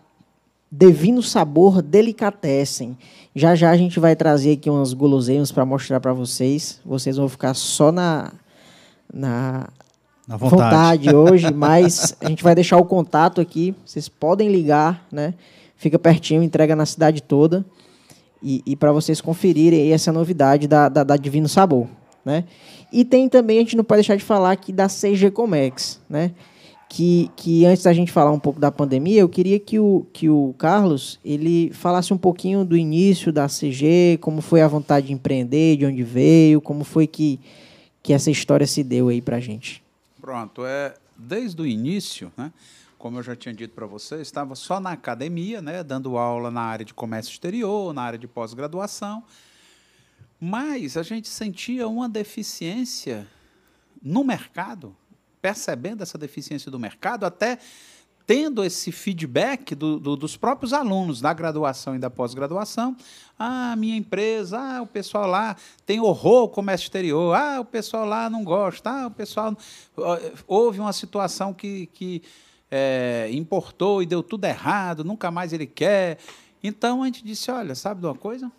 Divino 0.70 1.22
Sabor 1.22 1.80
Delicatessen. 1.80 2.98
Já 3.34 3.54
já 3.54 3.70
a 3.70 3.76
gente 3.76 4.00
vai 4.00 4.16
trazer 4.16 4.52
aqui 4.52 4.68
umas 4.68 4.92
guloseimas 4.92 5.52
para 5.52 5.64
mostrar 5.64 6.00
para 6.00 6.12
vocês. 6.12 6.80
Vocês 6.84 7.16
vão 7.16 7.28
ficar 7.28 7.54
só 7.54 7.92
na, 7.92 8.32
na, 9.12 9.68
na 10.26 10.36
vontade. 10.36 11.06
vontade 11.06 11.14
hoje, 11.14 11.52
mas 11.52 12.16
a 12.20 12.28
gente 12.28 12.42
vai 12.42 12.54
deixar 12.54 12.78
o 12.78 12.84
contato 12.84 13.40
aqui. 13.40 13.74
Vocês 13.84 14.08
podem 14.08 14.50
ligar, 14.50 15.06
né? 15.10 15.34
Fica 15.76 15.98
pertinho, 15.98 16.42
entrega 16.42 16.74
na 16.74 16.86
cidade 16.86 17.22
toda. 17.22 17.64
E, 18.42 18.62
e 18.66 18.76
para 18.76 18.92
vocês 18.92 19.20
conferirem 19.20 19.92
essa 19.92 20.12
novidade 20.12 20.66
da, 20.66 20.88
da, 20.88 21.02
da, 21.02 21.16
Divino 21.16 21.48
Sabor, 21.48 21.86
né? 22.24 22.44
E 22.92 23.04
tem 23.04 23.28
também, 23.28 23.58
a 23.58 23.60
gente 23.60 23.76
não 23.76 23.84
pode 23.84 23.98
deixar 23.98 24.16
de 24.16 24.24
falar 24.24 24.52
aqui 24.52 24.72
da 24.72 24.88
CG 24.88 25.30
Comex, 25.30 26.00
né? 26.08 26.32
que, 26.88 27.30
que 27.36 27.66
antes 27.66 27.82
da 27.82 27.92
gente 27.92 28.12
falar 28.12 28.30
um 28.30 28.38
pouco 28.38 28.60
da 28.60 28.70
pandemia, 28.70 29.20
eu 29.20 29.28
queria 29.28 29.58
que 29.58 29.78
o, 29.78 30.06
que 30.12 30.28
o 30.28 30.54
Carlos 30.56 31.18
ele 31.24 31.70
falasse 31.72 32.12
um 32.12 32.18
pouquinho 32.18 32.64
do 32.64 32.76
início 32.76 33.32
da 33.32 33.46
CG, 33.48 34.18
como 34.20 34.40
foi 34.40 34.62
a 34.62 34.68
vontade 34.68 35.08
de 35.08 35.12
empreender, 35.12 35.76
de 35.76 35.86
onde 35.86 36.02
veio, 36.02 36.60
como 36.60 36.84
foi 36.84 37.06
que, 37.06 37.40
que 38.02 38.12
essa 38.12 38.30
história 38.30 38.66
se 38.66 38.82
deu 38.82 39.08
aí 39.08 39.20
para 39.20 39.36
a 39.36 39.40
gente. 39.40 39.82
Pronto, 40.26 40.66
é 40.66 40.92
desde 41.16 41.62
o 41.62 41.64
início, 41.64 42.32
né? 42.36 42.52
Como 42.98 43.16
eu 43.16 43.22
já 43.22 43.36
tinha 43.36 43.54
dito 43.54 43.72
para 43.76 43.86
você, 43.86 44.16
estava 44.16 44.56
só 44.56 44.80
na 44.80 44.90
academia, 44.90 45.62
né, 45.62 45.84
dando 45.84 46.18
aula 46.18 46.50
na 46.50 46.62
área 46.62 46.84
de 46.84 46.92
comércio 46.92 47.30
exterior, 47.30 47.94
na 47.94 48.02
área 48.02 48.18
de 48.18 48.26
pós-graduação, 48.26 49.22
mas 50.40 50.96
a 50.96 51.04
gente 51.04 51.28
sentia 51.28 51.86
uma 51.86 52.08
deficiência 52.08 53.24
no 54.02 54.24
mercado 54.24 54.96
percebendo 55.40 56.02
essa 56.02 56.18
deficiência 56.18 56.72
do 56.72 56.78
mercado, 56.80 57.24
até 57.24 57.60
tendo 58.26 58.64
esse 58.64 58.90
feedback 58.90 59.74
do, 59.74 60.00
do, 60.00 60.16
dos 60.16 60.36
próprios 60.36 60.72
alunos 60.72 61.20
da 61.20 61.32
graduação 61.32 61.94
e 61.94 61.98
da 61.98 62.10
pós-graduação. 62.10 62.96
Ah, 63.38 63.76
minha 63.76 63.96
empresa, 63.96 64.58
ah, 64.58 64.82
o 64.82 64.86
pessoal 64.86 65.26
lá 65.26 65.56
tem 65.84 66.00
horror 66.00 66.40
ao 66.40 66.48
comércio 66.48 66.86
exterior, 66.86 67.36
ah, 67.36 67.60
o 67.60 67.64
pessoal 67.64 68.04
lá 68.04 68.28
não 68.28 68.42
gosta, 68.42 68.90
ah, 68.90 69.06
o 69.06 69.10
pessoal. 69.10 69.56
Houve 70.46 70.80
uma 70.80 70.92
situação 70.92 71.54
que, 71.54 71.86
que 71.86 72.22
é, 72.68 73.28
importou 73.30 74.02
e 74.02 74.06
deu 74.06 74.22
tudo 74.22 74.44
errado, 74.44 75.04
nunca 75.04 75.30
mais 75.30 75.52
ele 75.52 75.66
quer. 75.66 76.18
Então 76.62 77.02
a 77.02 77.06
gente 77.06 77.22
disse: 77.22 77.50
olha, 77.50 77.76
sabe 77.76 78.00
de 78.00 78.06
uma 78.06 78.16
coisa? 78.16 78.50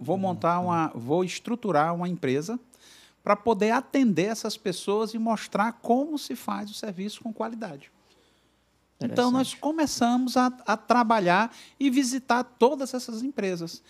Vou 0.00 0.18
montar 0.18 0.58
uma. 0.58 0.90
Vou 0.94 1.22
estruturar 1.22 1.94
uma 1.94 2.08
empresa 2.08 2.58
para 3.22 3.36
poder 3.36 3.70
atender 3.70 4.26
essas 4.26 4.56
pessoas 4.56 5.14
e 5.14 5.18
mostrar 5.18 5.72
como 5.82 6.18
se 6.18 6.34
faz 6.34 6.70
o 6.70 6.74
serviço 6.74 7.22
com 7.22 7.32
qualidade. 7.32 7.92
Então, 9.00 9.30
nós 9.30 9.54
começamos 9.54 10.36
a, 10.36 10.46
a, 10.66 10.76
trabalhar 10.76 11.54
e 11.78 11.88
visitar 11.88 12.42
todas 12.42 12.94
essas 12.94 13.22
empresas 13.22 13.82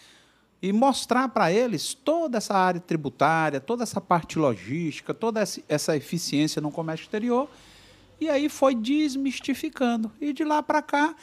e 0.60 0.72
mostrar 0.72 1.28
para 1.28 1.50
eles 1.52 1.94
toda 1.94 2.36
essa 2.36 2.54
área 2.54 2.80
tributária, 2.80 3.60
toda 3.60 3.82
essa 3.82 4.00
parte 4.00 4.38
logística, 4.38 5.14
toda 5.14 5.42
essa 5.68 5.96
eficiência 5.96 6.60
no 6.60 6.70
comércio 6.70 7.04
exterior. 7.04 7.48
E 8.20 8.28
aí 8.28 8.48
foi 8.48 8.74
desmistificando. 8.74 10.10
E 10.20 10.32
de 10.32 10.44
lá 10.44 10.62
para 10.62 10.82
cá, 10.82 11.14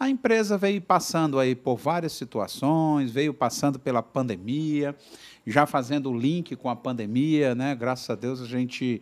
a 0.00 0.08
empresa 0.08 0.58
veio 0.58 0.80
passando 0.80 1.38
aí 1.38 1.54
por 1.54 1.76
várias 1.76 2.12
situações, 2.12 3.10
veio 3.10 3.32
passando 3.32 3.78
pela 3.78 4.02
pandemia 4.02 4.96
já 5.50 5.66
fazendo 5.66 6.10
o 6.10 6.16
link 6.16 6.54
com 6.56 6.68
a 6.68 6.76
pandemia, 6.76 7.54
né? 7.54 7.74
Graças 7.74 8.08
a 8.10 8.14
Deus 8.14 8.40
a 8.40 8.46
gente 8.46 9.00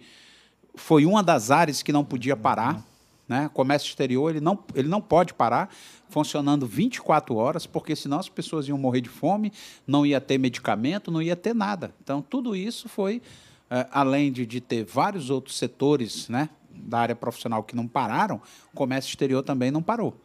foi 0.74 1.04
uma 1.04 1.22
das 1.22 1.50
áreas 1.50 1.82
que 1.82 1.92
não 1.92 2.04
podia 2.04 2.36
parar, 2.36 2.84
né? 3.28 3.50
Comércio 3.52 3.88
exterior 3.88 4.30
ele 4.30 4.40
não 4.40 4.58
ele 4.74 4.88
não 4.88 5.00
pode 5.00 5.34
parar, 5.34 5.68
funcionando 6.08 6.66
24 6.66 7.34
horas, 7.34 7.66
porque 7.66 7.96
senão 7.96 8.18
as 8.18 8.28
pessoas 8.28 8.68
iam 8.68 8.78
morrer 8.78 9.00
de 9.00 9.08
fome, 9.08 9.52
não 9.86 10.06
ia 10.06 10.20
ter 10.20 10.38
medicamento, 10.38 11.10
não 11.10 11.20
ia 11.20 11.36
ter 11.36 11.54
nada. 11.54 11.94
Então 12.02 12.22
tudo 12.22 12.54
isso 12.54 12.88
foi 12.88 13.20
é, 13.68 13.86
além 13.90 14.30
de, 14.30 14.46
de 14.46 14.60
ter 14.60 14.84
vários 14.84 15.30
outros 15.30 15.56
setores, 15.56 16.28
né? 16.28 16.48
Da 16.70 17.00
área 17.00 17.16
profissional 17.16 17.62
que 17.62 17.74
não 17.74 17.88
pararam, 17.88 18.40
o 18.72 18.76
comércio 18.76 19.08
exterior 19.08 19.42
também 19.42 19.70
não 19.70 19.82
parou. 19.82 20.16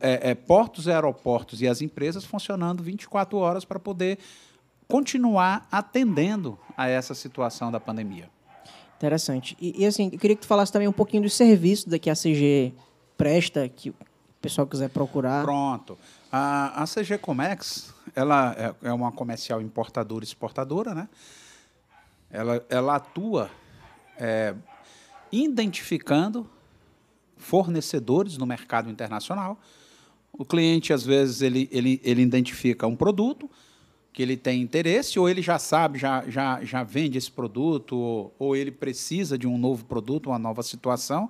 É, 0.00 0.30
é, 0.30 0.34
portos 0.34 0.88
aeroportos 0.88 1.60
e 1.60 1.68
as 1.68 1.82
empresas 1.82 2.24
funcionando 2.24 2.82
24 2.82 3.36
horas 3.36 3.66
para 3.66 3.78
poder 3.78 4.18
continuar 4.88 5.66
atendendo 5.70 6.58
a 6.76 6.88
essa 6.88 7.14
situação 7.14 7.70
da 7.70 7.78
pandemia. 7.78 8.30
Interessante. 8.96 9.56
E, 9.60 9.82
e, 9.82 9.86
assim, 9.86 10.10
eu 10.12 10.18
queria 10.18 10.36
que 10.36 10.42
tu 10.42 10.48
falasse 10.48 10.72
também 10.72 10.88
um 10.88 10.92
pouquinho 10.92 11.22
dos 11.22 11.34
serviços 11.34 11.92
que 11.98 12.08
a 12.08 12.14
CG 12.14 12.72
presta, 13.16 13.68
que 13.68 13.90
o 13.90 13.94
pessoal 14.40 14.66
quiser 14.66 14.88
procurar. 14.90 15.44
Pronto. 15.44 15.98
A, 16.30 16.82
a 16.82 16.86
CG 16.86 17.18
Comex, 17.18 17.94
ela 18.14 18.54
é, 18.58 18.88
é 18.88 18.92
uma 18.92 19.12
comercial 19.12 19.60
importadora 19.60 20.24
e 20.24 20.26
exportadora, 20.26 20.94
né? 20.94 21.08
Ela, 22.30 22.64
ela 22.68 22.96
atua 22.96 23.50
é, 24.18 24.54
identificando 25.30 26.48
fornecedores 27.36 28.36
no 28.38 28.46
mercado 28.46 28.90
internacional. 28.90 29.58
O 30.32 30.44
cliente, 30.44 30.92
às 30.92 31.04
vezes, 31.04 31.42
ele, 31.42 31.68
ele, 31.70 32.00
ele 32.02 32.22
identifica 32.22 32.86
um 32.86 32.96
produto, 32.96 33.48
que 34.14 34.22
ele 34.22 34.36
tem 34.36 34.62
interesse, 34.62 35.18
ou 35.18 35.28
ele 35.28 35.42
já 35.42 35.58
sabe, 35.58 35.98
já, 35.98 36.22
já, 36.28 36.64
já 36.64 36.84
vende 36.84 37.18
esse 37.18 37.30
produto, 37.30 37.96
ou, 37.96 38.34
ou 38.38 38.56
ele 38.56 38.70
precisa 38.70 39.36
de 39.36 39.44
um 39.44 39.58
novo 39.58 39.84
produto, 39.84 40.30
uma 40.30 40.38
nova 40.38 40.62
situação, 40.62 41.28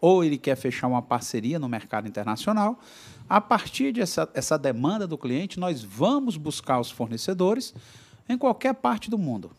ou 0.00 0.22
ele 0.22 0.38
quer 0.38 0.54
fechar 0.54 0.86
uma 0.86 1.02
parceria 1.02 1.58
no 1.58 1.68
mercado 1.68 2.06
internacional. 2.06 2.78
A 3.28 3.40
partir 3.40 3.92
dessa 3.92 4.30
essa 4.34 4.56
demanda 4.56 5.04
do 5.04 5.18
cliente, 5.18 5.58
nós 5.58 5.82
vamos 5.82 6.36
buscar 6.36 6.78
os 6.78 6.92
fornecedores 6.92 7.74
em 8.28 8.38
qualquer 8.38 8.74
parte 8.74 9.10
do 9.10 9.18
mundo, 9.18 9.50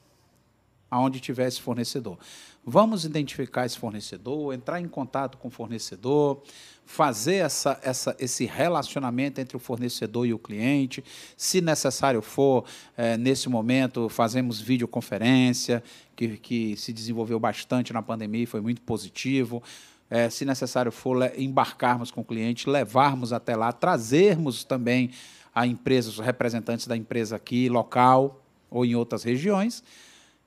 aonde 0.90 1.20
tiver 1.20 1.50
esse 1.50 1.62
fornecedor. 1.62 2.18
Vamos 2.66 3.04
identificar 3.04 3.66
esse 3.66 3.78
fornecedor, 3.78 4.54
entrar 4.54 4.80
em 4.80 4.88
contato 4.88 5.38
com 5.38 5.50
o 5.50 5.52
fornecedor, 5.52 6.42
fazer 6.86 7.36
essa, 7.36 7.78
essa, 7.84 8.16
esse 8.18 8.46
relacionamento 8.46 9.42
entre 9.42 9.58
o 9.58 9.60
fornecedor 9.60 10.26
e 10.26 10.34
o 10.34 10.40
cliente. 10.40 11.04
Se 11.36 11.60
necessário 11.60 12.22
for, 12.22 12.64
é, 12.96 13.18
nesse 13.18 13.50
momento, 13.50 14.08
fazemos 14.08 14.62
videoconferência, 14.62 15.84
que, 16.16 16.38
que 16.38 16.78
se 16.78 16.94
desenvolveu 16.94 17.38
bastante 17.38 17.92
na 17.92 18.02
pandemia 18.02 18.44
e 18.44 18.46
foi 18.46 18.62
muito 18.62 18.82
positivo. 18.82 19.62
É, 20.10 20.30
se 20.30 20.46
necessário 20.46 20.92
for, 20.92 21.18
embarcarmos 21.38 22.12
com 22.12 22.22
o 22.22 22.26
cliente, 22.26 22.70
levarmos 22.70 23.34
até 23.34 23.58
lá, 23.58 23.74
trazermos 23.74 24.64
também 24.64 25.12
a 25.54 25.68
empresa, 25.68 26.10
os 26.10 26.20
representantes 26.20 26.88
da 26.88 26.96
empresa 26.96 27.36
aqui, 27.36 27.68
local 27.68 28.42
ou 28.72 28.86
em 28.86 28.96
outras 28.96 29.24
regiões 29.24 29.84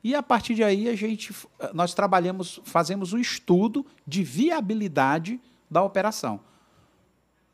e 0.07 0.15
a 0.15 0.23
partir 0.23 0.55
de 0.55 0.63
aí 0.63 0.89
a 0.89 0.95
gente 0.95 1.35
nós 1.75 1.93
trabalhamos, 1.93 2.61
fazemos 2.63 3.13
o 3.13 3.19
estudo 3.19 3.85
de 4.07 4.23
viabilidade 4.23 5.41
da 5.69 5.83
operação. 5.83 6.39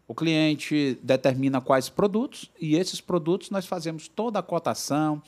O 0.06 0.14
cliente 0.14 0.98
determina 1.02 1.62
quais 1.62 1.88
produtos 1.88 2.50
e 2.60 2.76
esses 2.76 3.00
produtos 3.00 3.48
nós 3.48 3.64
fazemos 3.64 4.06
toda 4.06 4.38
a 4.38 4.42
cotação, 4.42 5.22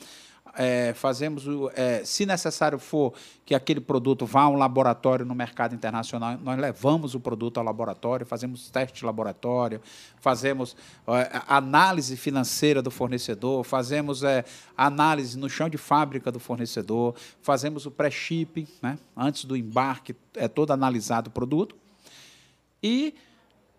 é, 0.57 0.93
fazemos, 0.93 1.47
o, 1.47 1.69
é, 1.75 2.03
se 2.03 2.25
necessário 2.25 2.79
for 2.79 3.13
que 3.45 3.53
aquele 3.53 3.79
produto 3.79 4.25
vá 4.25 4.43
a 4.43 4.49
um 4.49 4.55
laboratório 4.55 5.25
no 5.25 5.35
mercado 5.35 5.75
internacional, 5.75 6.37
nós 6.41 6.59
levamos 6.59 7.13
o 7.13 7.19
produto 7.19 7.57
ao 7.57 7.63
laboratório, 7.63 8.25
fazemos 8.25 8.69
teste 8.69 8.99
de 8.99 9.05
laboratório, 9.05 9.81
fazemos 10.19 10.75
é, 11.07 11.41
análise 11.47 12.15
financeira 12.17 12.81
do 12.81 12.89
fornecedor, 12.89 13.63
fazemos 13.63 14.23
é, 14.23 14.43
análise 14.75 15.37
no 15.37 15.49
chão 15.49 15.69
de 15.69 15.77
fábrica 15.77 16.31
do 16.31 16.39
fornecedor, 16.39 17.15
fazemos 17.41 17.85
o 17.85 17.91
pré-shipping, 17.91 18.67
né? 18.81 18.97
antes 19.15 19.45
do 19.45 19.55
embarque, 19.55 20.15
é 20.35 20.47
todo 20.47 20.71
analisado 20.71 21.27
o 21.27 21.31
produto, 21.31 21.75
e 22.81 23.15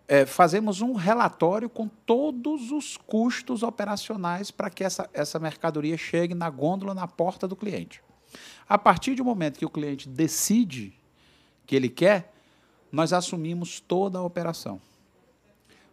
é, 0.07 0.25
fazemos 0.25 0.81
um 0.81 0.93
relatório 0.93 1.69
com 1.69 1.87
todos 1.87 2.71
os 2.71 2.95
custos 2.95 3.61
operacionais 3.61 4.49
para 4.49 4.69
que 4.69 4.83
essa, 4.83 5.09
essa 5.13 5.37
mercadoria 5.37 5.97
chegue 5.97 6.33
na 6.33 6.49
gôndola, 6.49 6.93
na 6.93 7.07
porta 7.07 7.47
do 7.47 7.55
cliente. 7.55 8.01
A 8.67 8.77
partir 8.77 9.15
do 9.15 9.25
momento 9.25 9.59
que 9.59 9.65
o 9.65 9.69
cliente 9.69 10.07
decide 10.07 10.93
que 11.65 11.75
ele 11.75 11.89
quer, 11.89 12.33
nós 12.91 13.11
assumimos 13.11 13.81
toda 13.81 14.19
a 14.19 14.23
operação. 14.23 14.79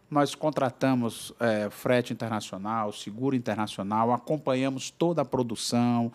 nós 0.09 0.33
contratamos 0.33 1.33
é, 1.39 1.69
frete 1.69 2.13
internacional, 2.13 2.93
seguro 2.93 3.35
internacional, 3.35 4.13
acompanhamos 4.13 4.89
toda 4.89 5.23
a 5.23 5.25
produção, 5.25 6.11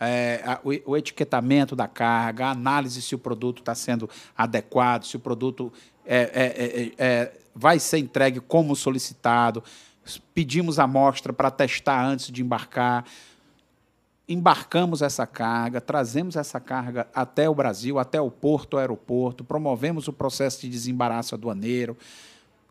é, 0.00 0.42
a, 0.44 0.60
o, 0.64 0.92
o, 0.92 0.96
etiquetamento 0.96 1.76
da 1.76 1.86
carga, 1.86 2.46
a 2.46 2.50
análise 2.50 3.00
se 3.00 3.14
o 3.14 3.18
produto 3.18 3.60
está 3.60 3.74
sendo 3.74 4.10
adequado, 4.36 5.04
se 5.04 5.16
o 5.16 5.20
produto 5.20 5.72
é, 6.04 6.18
é, 6.18 6.82
é, 6.82 7.06
é 7.06 7.43
vai 7.54 7.78
ser 7.78 7.98
entregue 7.98 8.40
como 8.40 8.74
solicitado. 8.74 9.62
Pedimos 10.34 10.78
amostra 10.78 11.32
para 11.32 11.50
testar 11.50 12.04
antes 12.04 12.30
de 12.30 12.42
embarcar. 12.42 13.04
Embarcamos 14.28 15.02
essa 15.02 15.26
carga, 15.26 15.80
trazemos 15.80 16.36
essa 16.36 16.58
carga 16.58 17.06
até 17.14 17.48
o 17.48 17.54
Brasil, 17.54 17.98
até 17.98 18.20
o 18.20 18.30
porto, 18.30 18.74
o 18.74 18.78
aeroporto, 18.78 19.44
promovemos 19.44 20.08
o 20.08 20.12
processo 20.12 20.62
de 20.62 20.68
desembaraço 20.68 21.34
aduaneiro 21.34 21.96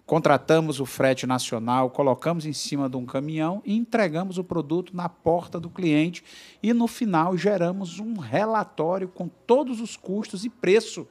contratamos 0.05 0.79
o 0.79 0.85
frete 0.85 1.25
nacional, 1.25 1.89
colocamos 1.89 2.45
em 2.45 2.53
cima 2.53 2.89
de 2.89 2.97
um 2.97 3.05
caminhão 3.05 3.61
e 3.65 3.75
entregamos 3.75 4.37
o 4.37 4.43
produto 4.43 4.95
na 4.95 5.07
porta 5.07 5.59
do 5.59 5.69
cliente 5.69 6.23
e 6.61 6.73
no 6.73 6.87
final 6.87 7.37
geramos 7.37 7.99
um 7.99 8.17
relatório 8.17 9.07
com 9.07 9.27
todos 9.27 9.79
os 9.79 9.95
custos 9.95 10.43
e 10.43 10.49
preço 10.49 11.07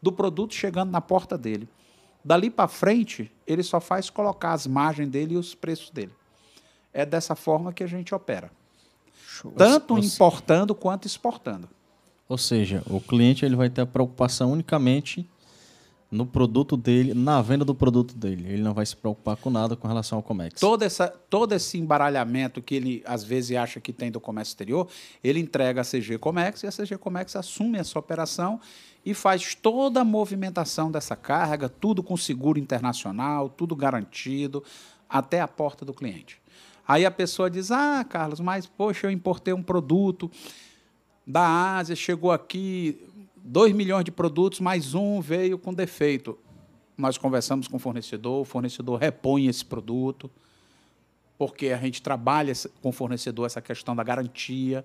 do 0.00 0.12
produto 0.12 0.54
chegando 0.54 0.90
na 0.90 1.00
porta 1.00 1.36
dele. 1.36 1.68
Dali 2.26 2.50
para 2.50 2.66
frente, 2.66 3.30
ele 3.46 3.62
só 3.62 3.80
faz 3.80 4.10
colocar 4.10 4.52
as 4.52 4.66
margens 4.66 5.08
dele 5.08 5.34
e 5.34 5.36
os 5.36 5.54
preços 5.54 5.90
dele. 5.90 6.10
É 6.92 7.06
dessa 7.06 7.36
forma 7.36 7.72
que 7.72 7.84
a 7.84 7.86
gente 7.86 8.12
opera. 8.12 8.50
Tanto 9.56 9.94
Você... 9.94 10.08
importando 10.08 10.74
quanto 10.74 11.06
exportando. 11.06 11.68
Ou 12.28 12.36
seja, 12.36 12.82
o 12.90 13.00
cliente 13.00 13.44
ele 13.44 13.54
vai 13.54 13.70
ter 13.70 13.82
a 13.82 13.86
preocupação 13.86 14.50
unicamente 14.50 15.24
no 16.10 16.26
produto 16.26 16.76
dele, 16.76 17.14
na 17.14 17.40
venda 17.40 17.64
do 17.64 17.76
produto 17.76 18.16
dele. 18.16 18.54
Ele 18.54 18.62
não 18.62 18.74
vai 18.74 18.84
se 18.84 18.96
preocupar 18.96 19.36
com 19.36 19.48
nada 19.48 19.76
com 19.76 19.86
relação 19.86 20.18
ao 20.18 20.22
Comex. 20.22 20.58
Todo, 20.58 20.82
essa, 20.82 21.06
todo 21.06 21.52
esse 21.52 21.78
embaralhamento 21.78 22.60
que 22.60 22.74
ele 22.74 23.02
às 23.06 23.22
vezes 23.22 23.56
acha 23.56 23.78
que 23.78 23.92
tem 23.92 24.10
do 24.10 24.18
comércio 24.18 24.50
exterior, 24.50 24.88
ele 25.22 25.38
entrega 25.38 25.82
a 25.82 25.84
CG 25.84 26.18
Comex 26.18 26.64
e 26.64 26.66
a 26.66 26.72
CG 26.72 26.98
Comex 26.98 27.36
assume 27.36 27.78
essa 27.78 27.96
operação 27.96 28.60
e 29.06 29.14
faz 29.14 29.54
toda 29.54 30.00
a 30.00 30.04
movimentação 30.04 30.90
dessa 30.90 31.14
carga, 31.14 31.68
tudo 31.68 32.02
com 32.02 32.16
seguro 32.16 32.58
internacional, 32.58 33.48
tudo 33.48 33.76
garantido, 33.76 34.64
até 35.08 35.40
a 35.40 35.46
porta 35.46 35.84
do 35.84 35.94
cliente. 35.94 36.42
Aí 36.86 37.06
a 37.06 37.10
pessoa 37.10 37.48
diz: 37.48 37.70
Ah, 37.70 38.04
Carlos, 38.04 38.40
mas 38.40 38.66
poxa, 38.66 39.06
eu 39.06 39.10
importei 39.12 39.54
um 39.54 39.62
produto 39.62 40.28
da 41.24 41.76
Ásia, 41.76 41.94
chegou 41.94 42.32
aqui, 42.32 43.00
2 43.36 43.72
milhões 43.72 44.04
de 44.04 44.10
produtos, 44.10 44.58
mais 44.58 44.92
um 44.92 45.20
veio 45.20 45.56
com 45.56 45.72
defeito. 45.72 46.36
Nós 46.98 47.16
conversamos 47.16 47.68
com 47.68 47.76
o 47.76 47.80
fornecedor, 47.80 48.40
o 48.40 48.44
fornecedor 48.44 48.98
repõe 48.98 49.46
esse 49.46 49.64
produto, 49.64 50.28
porque 51.38 51.68
a 51.68 51.76
gente 51.76 52.02
trabalha 52.02 52.52
com 52.82 52.88
o 52.88 52.92
fornecedor 52.92 53.46
essa 53.46 53.60
questão 53.60 53.94
da 53.94 54.02
garantia, 54.02 54.84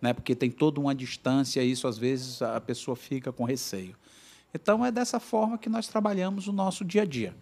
né? 0.00 0.12
porque 0.12 0.34
tem 0.34 0.50
toda 0.50 0.80
uma 0.80 0.94
distância 0.94 1.62
e 1.62 1.70
isso 1.70 1.86
às 1.86 1.98
vezes 1.98 2.40
a 2.42 2.60
pessoa 2.60 2.96
fica 2.96 3.32
com 3.32 3.44
receio. 3.44 3.94
Então 4.54 4.84
é 4.84 4.90
dessa 4.90 5.20
forma 5.20 5.58
que 5.58 5.68
nós 5.68 5.86
trabalhamos 5.86 6.48
o 6.48 6.52
nosso 6.52 6.84
dia 6.84 7.02
a 7.02 7.04
dia. 7.04 7.34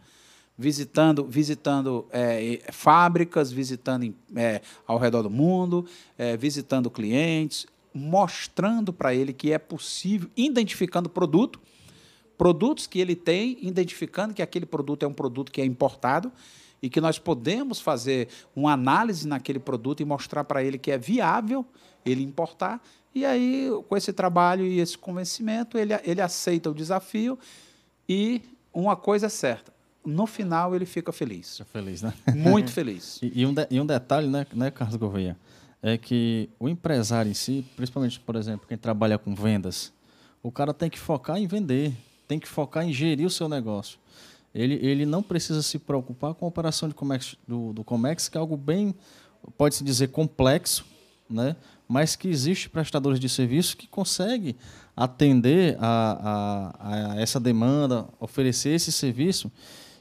Visitando, 0.57 1.25
visitando 1.25 2.07
é, 2.11 2.61
fábricas, 2.73 3.53
visitando 3.53 4.13
é, 4.35 4.61
ao 4.87 4.99
redor 4.99 5.23
do 5.23 5.31
mundo, 5.31 5.87
é, 6.19 6.37
visitando 6.37 6.91
clientes, 6.91 7.65
mostrando 7.95 8.93
para 8.93 9.15
ele 9.15 9.33
que 9.33 9.53
é 9.53 9.59
possível, 9.59 10.29
identificando 10.37 11.09
produto, 11.09 11.61
produtos 12.37 12.87
que 12.87 12.99
ele 12.99 13.15
tem, 13.15 13.57
identificando 13.63 14.35
que 14.35 14.43
aquele 14.43 14.67
produto 14.67 15.05
é 15.05 15.07
um 15.07 15.13
produto 15.13 15.53
que 15.53 15.61
é 15.61 15.65
importado 15.65 16.33
e 16.83 16.89
que 16.89 17.01
nós 17.01 17.19
podemos 17.19 17.81
fazer 17.81 18.29
uma 18.55 18.73
análise 18.73 19.27
naquele 19.27 19.59
produto 19.59 20.01
e 20.01 20.05
mostrar 20.05 20.45
para 20.45 20.63
ele 20.63 20.79
que 20.79 20.91
é 20.91 20.99
viável 20.99 21.65
ele 22.05 22.23
importar. 22.23 22.83
E 23.15 23.25
aí, 23.25 23.69
com 23.89 23.97
esse 23.97 24.13
trabalho 24.13 24.65
e 24.65 24.79
esse 24.79 24.97
convencimento, 24.97 25.77
ele, 25.77 25.93
ele 26.05 26.21
aceita 26.21 26.71
o 26.71 26.75
desafio 26.75 27.39
e 28.09 28.43
uma 28.73 28.95
coisa 28.95 29.27
é 29.27 29.29
certa, 29.29 29.73
no 30.05 30.27
final 30.27 30.75
ele 30.75 30.87
fica 30.87 31.13
feliz. 31.13 31.59
Fica 31.59 31.71
feliz, 31.71 32.03
né? 32.03 32.13
Muito 32.35 32.71
feliz. 32.73 33.19
E, 33.23 33.43
e, 33.43 33.47
um 33.47 33.53
de, 33.53 33.67
e 33.71 33.81
um 33.81 33.87
detalhe, 33.87 34.29
né, 34.29 34.47
né 34.55 34.71
Carlos 34.71 34.97
Gouveia? 34.97 35.37
é 35.83 35.97
que 35.97 36.49
o 36.59 36.69
empresário 36.69 37.31
em 37.31 37.35
si, 37.35 37.65
principalmente, 37.77 38.19
por 38.21 38.37
exemplo, 38.37 38.67
quem 38.67 38.77
trabalha 38.77 39.19
com 39.19 39.35
vendas, 39.35 39.93
o 40.43 40.51
cara 40.51 40.75
tem 40.75 40.91
que 40.91 40.99
focar 40.99 41.39
em 41.39 41.47
vender, 41.47 41.95
tem 42.27 42.39
que 42.39 42.49
focar 42.49 42.85
em 42.87 42.93
gerir 42.93 43.27
o 43.27 43.31
seu 43.31 43.49
negócio. 43.49 43.99
Ele, 44.55 44.75
ele 44.75 45.07
não 45.07 45.23
precisa 45.23 45.63
se 45.63 45.79
preocupar 45.79 46.35
com 46.35 46.45
a 46.45 46.49
operação 46.49 46.89
de 46.89 46.95
Comex, 46.95 47.37
do, 47.47 47.73
do 47.73 47.85
Comex, 47.85 48.29
que 48.29 48.37
é 48.37 48.41
algo 48.41 48.57
bem, 48.57 48.95
pode-se 49.57 49.85
dizer, 49.85 50.09
complexo, 50.09 50.85
né? 51.29 51.57
mas 51.87 52.17
que 52.17 52.29
existe 52.29 52.69
prestadores 52.69 53.21
de 53.21 53.29
serviço 53.29 53.77
que 53.77 53.87
conseguem 53.87 54.57
atender 54.97 55.77
a, 55.81 56.73
a, 56.79 57.13
a 57.13 57.21
essa 57.21 57.39
demanda, 57.39 58.07
oferecer 58.21 58.71
esse 58.71 58.93
serviço 58.93 59.51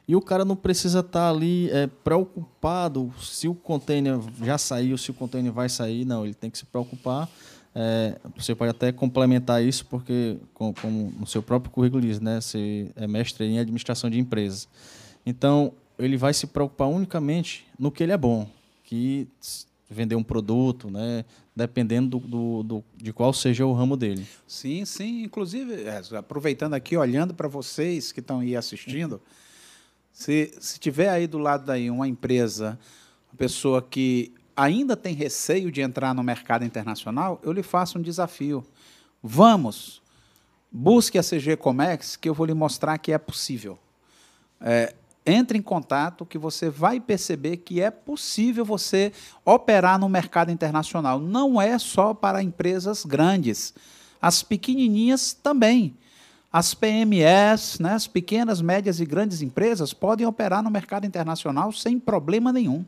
e 0.07 0.15
o 0.15 0.21
cara 0.21 0.45
não 0.45 0.55
precisa 0.55 1.01
estar 1.01 1.11
tá 1.19 1.29
ali 1.29 1.69
é, 1.69 1.85
preocupado 1.85 3.13
se 3.21 3.47
o 3.47 3.53
container 3.53 4.17
já 4.41 4.57
saiu, 4.57 4.97
se 4.97 5.11
o 5.11 5.13
container 5.13 5.51
vai 5.51 5.67
sair. 5.67 6.05
Não, 6.05 6.23
ele 6.23 6.33
tem 6.33 6.49
que 6.49 6.57
se 6.57 6.65
preocupar. 6.65 7.29
É, 7.79 8.17
você 8.35 8.55
pode 8.55 8.71
até 8.71 8.91
complementar 8.91 9.63
isso, 9.63 9.85
porque, 9.85 10.37
como, 10.51 10.73
como 10.73 11.13
no 11.19 11.27
seu 11.27 11.43
próprio 11.43 11.71
currículo 11.71 12.01
diz, 12.01 12.19
né, 12.19 12.41
você 12.41 12.91
é 12.95 13.05
mestre 13.05 13.45
em 13.45 13.59
administração 13.59 14.09
de 14.09 14.17
empresas. 14.19 14.67
Então, 15.23 15.71
ele 15.99 16.17
vai 16.17 16.33
se 16.33 16.47
preocupar 16.47 16.87
unicamente 16.87 17.67
no 17.77 17.91
que 17.91 18.01
ele 18.01 18.11
é 18.11 18.17
bom, 18.17 18.49
que 18.83 19.27
vender 19.87 20.15
um 20.15 20.23
produto, 20.23 20.89
né, 20.89 21.23
dependendo 21.55 22.17
do, 22.17 22.27
do, 22.27 22.63
do, 22.63 22.83
de 22.95 23.13
qual 23.13 23.31
seja 23.31 23.63
o 23.63 23.73
ramo 23.73 23.95
dele. 23.95 24.25
Sim, 24.47 24.83
sim. 24.83 25.21
Inclusive, 25.21 25.83
é, 25.83 26.01
aproveitando 26.17 26.73
aqui, 26.73 26.97
olhando 26.97 27.31
para 27.31 27.47
vocês 27.47 28.11
que 28.11 28.21
estão 28.21 28.39
aí 28.39 28.55
assistindo. 28.55 29.21
Se, 30.11 30.51
se 30.59 30.79
tiver 30.79 31.09
aí 31.09 31.27
do 31.27 31.37
lado 31.37 31.67
daí 31.67 31.91
uma 31.91 32.07
empresa, 32.07 32.79
uma 33.31 33.37
pessoa 33.37 33.83
que 33.83 34.33
ainda 34.57 34.97
tem 34.97 35.13
receio 35.13 35.71
de 35.71 35.81
entrar 35.81 36.15
no 36.15 36.23
mercado 36.23 36.65
internacional, 36.65 37.39
eu 37.43 37.51
lhe 37.51 37.61
faço 37.61 37.99
um 37.99 38.01
desafio. 38.01 38.65
Vamos, 39.21 40.01
busque 40.71 41.19
a 41.19 41.23
CG 41.23 41.55
Comex, 41.55 42.15
que 42.15 42.27
eu 42.27 42.33
vou 42.33 42.47
lhe 42.47 42.55
mostrar 42.55 42.97
que 42.97 43.13
é 43.13 43.17
possível. 43.19 43.77
É, 44.59 44.95
entre 45.23 45.59
em 45.59 45.61
contato 45.61 46.25
que 46.25 46.37
você 46.37 46.69
vai 46.69 46.99
perceber 46.99 47.57
que 47.57 47.81
é 47.81 47.91
possível 47.91 48.65
você 48.65 49.13
operar 49.45 49.99
no 49.99 50.09
mercado 50.09 50.51
internacional. 50.51 51.19
Não 51.19 51.61
é 51.61 51.77
só 51.77 52.13
para 52.13 52.41
empresas 52.41 53.05
grandes, 53.05 53.75
as 54.19 54.41
pequenininhas 54.41 55.33
também. 55.33 55.95
As 56.51 56.73
PMEs, 56.73 57.77
né, 57.79 57.93
as 57.93 58.07
pequenas, 58.07 58.61
médias 58.61 58.99
e 58.99 59.05
grandes 59.05 59.41
empresas, 59.41 59.93
podem 59.93 60.25
operar 60.25 60.63
no 60.63 60.71
mercado 60.71 61.05
internacional 61.05 61.71
sem 61.71 61.99
problema 61.99 62.51
nenhum. 62.51 62.83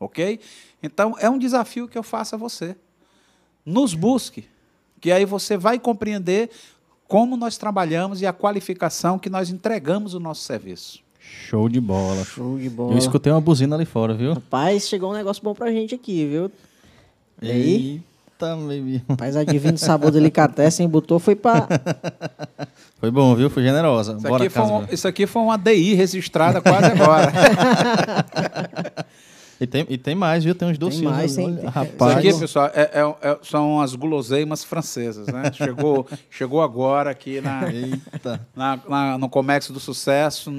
Ok? 0.00 0.40
Então, 0.82 1.14
é 1.20 1.28
um 1.28 1.38
desafio 1.38 1.86
que 1.86 1.96
eu 1.96 2.02
faço 2.02 2.34
a 2.34 2.38
você. 2.38 2.74
Nos 3.64 3.92
busque, 3.94 4.48
que 4.98 5.12
aí 5.12 5.26
você 5.26 5.58
vai 5.58 5.78
compreender 5.78 6.50
como 7.06 7.36
nós 7.36 7.58
trabalhamos 7.58 8.22
e 8.22 8.26
a 8.26 8.32
qualificação 8.32 9.18
que 9.18 9.28
nós 9.28 9.50
entregamos 9.50 10.14
o 10.14 10.20
nosso 10.20 10.42
serviço. 10.42 11.00
Show 11.20 11.68
de 11.68 11.80
bola. 11.80 12.24
Show 12.24 12.58
de 12.58 12.70
bola. 12.70 12.94
Eu 12.94 12.98
escutei 12.98 13.30
uma 13.30 13.40
buzina 13.40 13.76
ali 13.76 13.84
fora, 13.84 14.14
viu? 14.14 14.32
Rapaz, 14.32 14.88
chegou 14.88 15.10
um 15.10 15.14
negócio 15.14 15.42
bom 15.42 15.54
pra 15.54 15.70
gente 15.70 15.94
aqui, 15.94 16.26
viu? 16.26 16.50
E 17.42 17.50
aí? 17.50 18.02
Eita, 18.32 18.56
baby. 18.56 19.04
Rapaz, 19.08 19.36
adivinha 19.36 19.74
o 19.74 19.78
sabor 19.78 20.10
delicatessen, 20.10 20.88
botou, 20.88 21.18
foi 21.18 21.36
pra... 21.36 21.68
Foi 23.00 23.10
bom, 23.10 23.34
viu? 23.34 23.48
Foi 23.48 23.62
generosa. 23.62 24.12
Isso, 24.12 24.20
Bora, 24.20 24.44
aqui, 24.44 24.52
foi 24.52 24.62
um, 24.62 24.84
isso 24.92 25.08
aqui 25.08 25.26
foi 25.26 25.40
uma 25.40 25.56
DI 25.56 25.94
registrada 25.94 26.60
quase 26.60 26.84
agora. 26.84 27.32
E 29.60 29.66
tem, 29.66 29.84
e 29.88 29.98
tem 29.98 30.14
mais, 30.14 30.42
viu? 30.42 30.54
Tem 30.54 30.68
uns 30.68 30.78
docinhos. 30.78 31.12
Tem 31.12 31.20
mais, 31.20 31.36
tem, 31.36 31.66
Rapaz. 31.66 32.18
Isso 32.18 32.28
aqui, 32.28 32.40
pessoal, 32.40 32.70
é, 32.74 32.90
é, 32.94 33.30
é, 33.30 33.38
são 33.42 33.80
as 33.80 33.94
guloseimas 33.94 34.64
francesas, 34.64 35.26
né? 35.26 35.52
Chegou, 35.54 36.06
chegou 36.30 36.62
agora 36.62 37.10
aqui 37.10 37.42
na, 37.42 37.62
na, 38.56 38.80
na, 38.88 39.18
no 39.18 39.28
Comércio 39.28 39.74
do 39.74 39.78
Sucesso. 39.78 40.50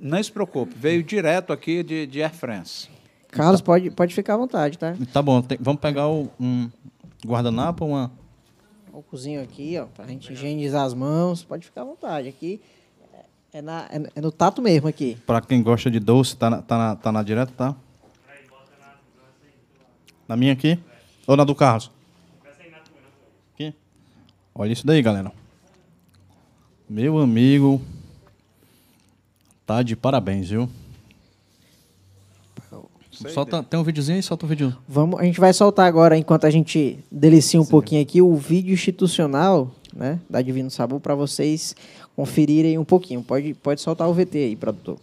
Não 0.00 0.22
se 0.22 0.32
preocupe, 0.32 0.74
veio 0.74 1.02
direto 1.02 1.52
aqui 1.52 1.82
de, 1.82 2.06
de 2.06 2.22
Air 2.22 2.32
France. 2.32 2.88
Carlos, 3.30 3.60
pode, 3.60 3.90
pode 3.90 4.14
ficar 4.14 4.34
à 4.34 4.36
vontade, 4.38 4.78
tá? 4.78 4.96
Tá 5.12 5.20
bom, 5.20 5.42
tem, 5.42 5.58
vamos 5.60 5.80
pegar 5.80 6.08
o, 6.08 6.30
um 6.40 6.70
guardanapo 7.26 7.84
uma 7.84 8.10
álcoolzinho 8.92 9.42
aqui, 9.42 9.78
ó, 9.78 9.86
pra 9.86 10.06
gente 10.06 10.32
higienizar 10.32 10.84
as 10.84 10.94
mãos. 10.94 11.44
Pode 11.44 11.66
ficar 11.66 11.82
à 11.82 11.84
vontade. 11.84 12.28
Aqui 12.28 12.60
é, 13.52 13.62
na, 13.62 13.86
é, 13.90 14.02
é 14.16 14.20
no 14.20 14.32
tato 14.32 14.60
mesmo 14.60 14.88
aqui. 14.88 15.16
Pra 15.26 15.40
quem 15.40 15.62
gosta 15.62 15.90
de 15.90 16.00
doce, 16.00 16.36
tá 16.36 16.50
na, 16.50 16.62
tá 16.62 16.78
na, 16.78 16.96
tá 16.96 17.12
na 17.12 17.22
direta, 17.22 17.52
tá? 17.56 17.76
Na 20.28 20.36
minha 20.36 20.52
aqui? 20.52 20.78
Ou 21.26 21.36
na 21.36 21.42
do 21.42 21.54
Carlos? 21.54 21.90
Aqui? 23.54 23.74
Olha 24.54 24.72
isso 24.72 24.86
daí, 24.86 25.00
galera. 25.00 25.32
Meu 26.88 27.18
amigo. 27.18 27.80
Tá 29.66 29.82
de 29.82 29.96
parabéns, 29.96 30.50
viu? 30.50 30.68
Sei 33.10 33.32
Solta, 33.32 33.64
tem 33.64 33.80
um 33.80 33.82
videozinho 33.82 34.16
aí, 34.16 34.22
solta 34.22 34.46
o 34.46 34.48
vídeo. 34.48 34.76
Vamos, 34.86 35.18
a 35.18 35.24
gente 35.24 35.40
vai 35.40 35.52
soltar 35.52 35.86
agora, 35.86 36.16
enquanto 36.16 36.44
a 36.44 36.50
gente 36.50 37.00
delicia 37.10 37.60
um 37.60 37.64
pouquinho 37.64 38.00
aqui, 38.00 38.22
o 38.22 38.36
vídeo 38.36 38.72
institucional 38.72 39.72
né, 39.92 40.20
da 40.30 40.40
Divino 40.40 40.70
Sabor 40.70 41.00
para 41.00 41.16
vocês 41.16 41.74
conferirem 42.14 42.78
um 42.78 42.84
pouquinho. 42.84 43.20
Pode, 43.22 43.54
pode 43.54 43.80
soltar 43.80 44.08
o 44.08 44.14
VT 44.14 44.38
aí, 44.38 44.56
produtor. 44.56 44.98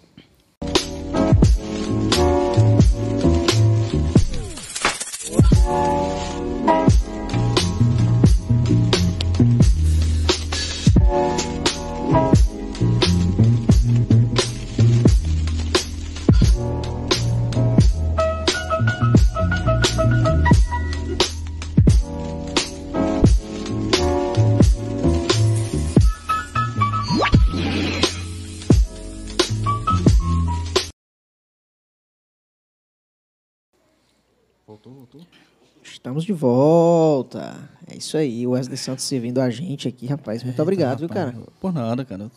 Estamos 36.06 36.24
de 36.24 36.34
volta. 36.34 37.68
É 37.88 37.98
isso 37.98 38.16
aí, 38.16 38.46
o 38.46 38.52
Wesley 38.52 38.78
Santos 38.78 39.04
servindo 39.06 39.42
a 39.42 39.50
gente 39.50 39.88
aqui, 39.88 40.06
rapaz. 40.06 40.44
Muito 40.44 40.62
obrigado, 40.62 41.00
viu, 41.00 41.10
cara? 41.10 41.36
Por 41.60 41.74
nada, 41.74 42.06
cara. 42.06 42.30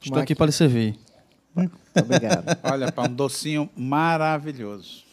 Estou 0.00 0.18
aqui 0.18 0.34
para 0.34 0.46
lhe 0.46 0.52
servir. 0.52 0.98
Muito 1.54 1.76
obrigado. 1.94 2.56
Olha, 2.64 2.90
pá, 2.90 3.06
um 3.06 3.12
docinho 3.12 3.68
maravilhoso. 3.76 5.04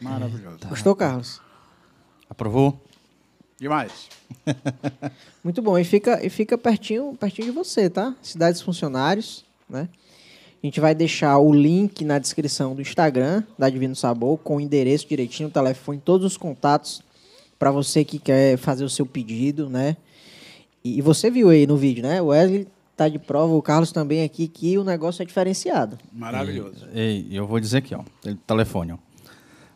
Maravilhoso. 0.00 0.58
Gostou, 0.68 0.94
Carlos? 0.94 1.40
Aprovou? 2.30 2.80
Demais. 3.58 4.08
Muito 5.42 5.60
bom. 5.60 5.76
E 5.76 5.82
fica, 5.82 6.24
e 6.24 6.30
fica 6.30 6.56
pertinho, 6.56 7.16
pertinho 7.18 7.48
de 7.48 7.52
você, 7.52 7.90
tá? 7.90 8.14
Cidades 8.22 8.60
Funcionários, 8.60 9.44
né? 9.68 9.88
A 10.62 10.66
gente 10.66 10.78
vai 10.78 10.94
deixar 10.94 11.38
o 11.38 11.52
link 11.52 12.04
na 12.04 12.20
descrição 12.20 12.72
do 12.72 12.80
Instagram 12.80 13.42
da 13.58 13.68
Divino 13.68 13.96
Sabor, 13.96 14.38
com 14.38 14.56
o 14.56 14.60
endereço 14.60 15.08
direitinho, 15.08 15.48
o 15.48 15.52
telefone, 15.52 16.00
todos 16.04 16.24
os 16.24 16.36
contatos 16.36 17.02
para 17.58 17.72
você 17.72 18.04
que 18.04 18.16
quer 18.16 18.56
fazer 18.56 18.84
o 18.84 18.88
seu 18.88 19.04
pedido, 19.04 19.68
né? 19.68 19.96
E, 20.84 21.02
você 21.02 21.32
viu 21.32 21.50
aí 21.50 21.66
no 21.66 21.76
vídeo, 21.76 22.04
né? 22.04 22.22
O 22.22 22.26
Wesley 22.26 22.68
tá 22.96 23.08
de 23.08 23.18
prova, 23.18 23.52
o 23.54 23.62
Carlos 23.62 23.90
também 23.90 24.22
aqui, 24.22 24.46
que 24.46 24.78
o 24.78 24.84
negócio 24.84 25.22
é 25.22 25.26
diferenciado. 25.26 25.98
Maravilhoso. 26.12 26.86
E, 26.94 27.26
e 27.28 27.36
eu 27.36 27.44
vou 27.46 27.58
dizer 27.58 27.78
aqui, 27.78 27.94
ó. 27.94 28.02
Telefone, 28.46 28.92
ó. 28.92 28.98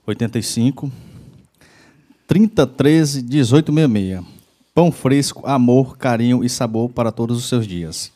85 0.07 0.91
3013 2.29 3.23
1866. 3.23 4.25
Pão 4.73 4.93
fresco, 4.93 5.45
amor, 5.47 5.97
carinho 5.97 6.45
e 6.45 6.49
sabor 6.49 6.91
para 6.91 7.11
todos 7.11 7.39
os 7.39 7.49
seus 7.49 7.67
dias. 7.67 8.13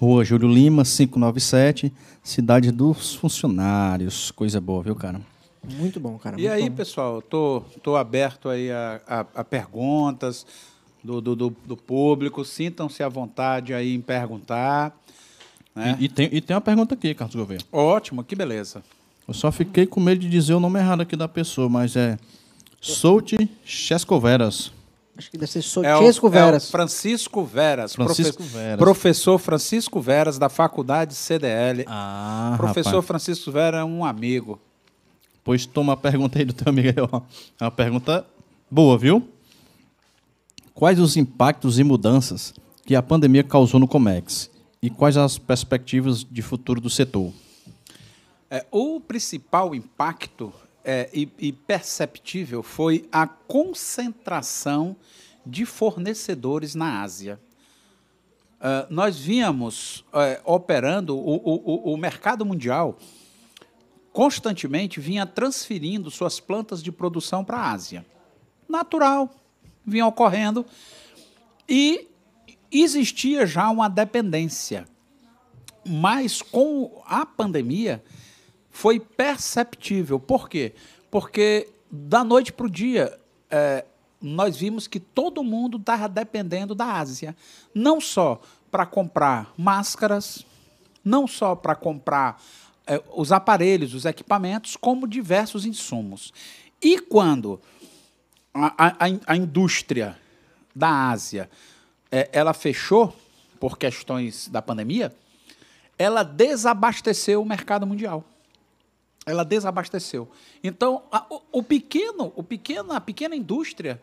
Rua 0.00 0.24
Júlio 0.24 0.48
Lima, 0.48 0.82
597, 0.82 1.92
Cidade 2.22 2.70
dos 2.70 3.14
Funcionários. 3.14 4.30
Coisa 4.30 4.60
boa, 4.60 4.82
viu, 4.82 4.94
cara? 4.94 5.20
Muito 5.78 5.98
bom, 6.00 6.18
cara. 6.18 6.36
E 6.36 6.42
muito 6.42 6.52
aí, 6.52 6.68
bom. 6.70 6.76
pessoal, 6.76 7.20
tô, 7.22 7.62
tô 7.82 7.96
aberto 7.96 8.48
aí 8.48 8.70
a, 8.70 9.00
a- 9.06 9.26
a 9.36 9.44
perguntas 9.44 10.46
do, 11.02 11.20
do, 11.20 11.36
do- 11.36 11.56
do 11.66 11.76
público. 11.76 12.44
Sintam-se 12.44 13.02
à 13.02 13.08
vontade 13.08 13.74
aí 13.74 13.94
em 13.94 14.00
perguntar. 14.00 14.96
né? 15.74 15.96
E, 16.00 16.04
e 16.04 16.08
tem, 16.08 16.28
e 16.32 16.40
tem 16.40 16.54
uma 16.54 16.60
pergunta 16.60 16.94
aqui, 16.94 17.14
Carlos 17.14 17.34
Gouveia. 17.36 17.60
Ótimo, 17.72 18.22
que 18.24 18.34
beleza. 18.36 18.82
Eu 19.28 19.34
só 19.34 19.52
fiquei 19.52 19.86
com 19.86 20.00
medo 20.00 20.20
de 20.20 20.28
dizer 20.28 20.54
o 20.54 20.60
nome 20.60 20.78
errado 20.78 21.02
aqui 21.02 21.14
da 21.16 21.28
pessoa, 21.28 21.68
mas 21.68 21.94
é 21.94 22.18
Souti 22.80 23.48
Chescoveras. 23.64 24.72
Acho 25.20 25.30
que 25.30 25.36
deve 25.36 25.52
ser 25.52 25.58
É 25.58 25.94
o, 25.94 25.98
Sochesco 25.98 26.26
é 26.26 26.28
o 26.28 26.32
Veras. 26.32 26.70
Francisco 26.70 27.44
Veras. 27.44 27.94
Francisco 27.94 28.36
profe- 28.38 28.52
Veras. 28.54 28.78
Professor 28.78 29.38
Francisco 29.38 30.00
Veras, 30.00 30.38
da 30.38 30.48
Faculdade 30.48 31.14
CDL. 31.14 31.84
Ah, 31.86 32.54
Professor 32.56 32.90
rapaz. 32.90 33.06
Francisco 33.06 33.52
Veras 33.52 33.80
é 33.80 33.84
um 33.84 34.02
amigo. 34.04 34.58
Pois 35.44 35.66
toma 35.66 35.92
a 35.92 35.96
pergunta 35.96 36.38
aí 36.38 36.44
do 36.46 36.52
teu 36.54 36.70
amigo 36.70 36.88
aí, 36.88 36.94
ó. 37.12 37.20
É 37.60 37.64
uma 37.64 37.70
pergunta 37.70 38.24
boa, 38.70 38.96
viu? 38.96 39.28
Quais 40.74 40.98
os 40.98 41.16
impactos 41.16 41.78
e 41.78 41.84
mudanças 41.84 42.54
que 42.86 42.94
a 42.94 43.02
pandemia 43.02 43.42
causou 43.44 43.78
no 43.78 43.86
Comex? 43.86 44.50
E 44.82 44.88
quais 44.88 45.16
as 45.18 45.36
perspectivas 45.36 46.24
de 46.24 46.40
futuro 46.40 46.80
do 46.80 46.88
setor? 46.88 47.32
É, 48.50 48.64
o 48.70 48.98
principal 49.00 49.74
impacto 49.74 50.52
é, 50.84 51.08
e, 51.12 51.28
e 51.38 51.52
perceptível 51.52 52.62
foi 52.62 53.08
a 53.12 53.26
concentração 53.26 54.96
de 55.44 55.64
fornecedores 55.64 56.74
na 56.74 57.02
Ásia. 57.02 57.40
Ah, 58.60 58.86
nós 58.90 59.18
víamos 59.18 60.04
eh, 60.12 60.40
operando, 60.44 61.16
o- 61.16 61.36
o- 61.36 61.92
o 61.94 61.96
mercado 61.96 62.44
mundial 62.44 62.98
constantemente 64.12 65.00
vinha 65.00 65.24
transferindo 65.24 66.10
suas 66.10 66.40
plantas 66.40 66.82
de 66.82 66.92
produção 66.92 67.44
para 67.44 67.56
a 67.58 67.70
Ásia. 67.72 68.04
Natural, 68.68 69.30
vinha 69.84 70.06
ocorrendo. 70.06 70.66
E 71.68 72.08
existia 72.70 73.46
já 73.46 73.70
uma 73.70 73.88
dependência. 73.88 74.86
Mas 75.86 76.42
com 76.42 77.02
a 77.06 77.24
pandemia 77.24 78.02
foi 78.70 79.00
perceptível. 79.00 80.18
Por 80.20 80.48
quê? 80.48 80.74
Porque 81.10 81.68
da 81.90 82.22
noite 82.22 82.52
para 82.52 82.66
o 82.66 82.70
dia 82.70 83.18
eh, 83.50 83.84
nós 84.20 84.56
vimos 84.56 84.86
que 84.86 85.00
todo 85.00 85.42
mundo 85.42 85.76
estava 85.78 86.08
dependendo 86.08 86.74
da 86.74 86.86
Ásia. 86.86 87.34
Não 87.74 88.00
só 88.00 88.40
para 88.70 88.86
comprar 88.86 89.52
máscaras, 89.58 90.44
não 91.04 91.26
só 91.26 91.54
para 91.56 91.74
comprar 91.74 92.40
eh, 92.86 93.02
os 93.14 93.32
aparelhos, 93.32 93.94
os 93.94 94.04
equipamentos, 94.04 94.76
como 94.76 95.08
diversos 95.08 95.64
insumos. 95.66 96.32
E 96.80 96.98
quando 97.00 97.60
a, 98.54 98.86
a- 98.86 98.96
a 99.00 99.08
in- 99.08 99.20
a 99.26 99.36
indústria 99.36 100.16
da 100.74 101.08
Ásia 101.10 101.50
eh, 102.12 102.28
ela 102.32 102.52
fechou 102.54 103.14
por 103.58 103.76
questões 103.76 104.48
da 104.48 104.62
pandemia, 104.62 105.12
ela 105.98 106.22
desabasteceu 106.22 107.42
o 107.42 107.46
mercado 107.46 107.86
mundial. 107.86 108.24
Ela 109.30 109.44
desabasteceu. 109.44 110.28
Então, 110.62 111.02
a- 111.10 111.26
o, 111.30 111.40
o 111.52 111.62
pequeno, 111.62 112.32
o 112.36 112.42
pequeno, 112.42 112.92
a 112.92 113.00
pequena 113.00 113.34
indústria, 113.36 114.00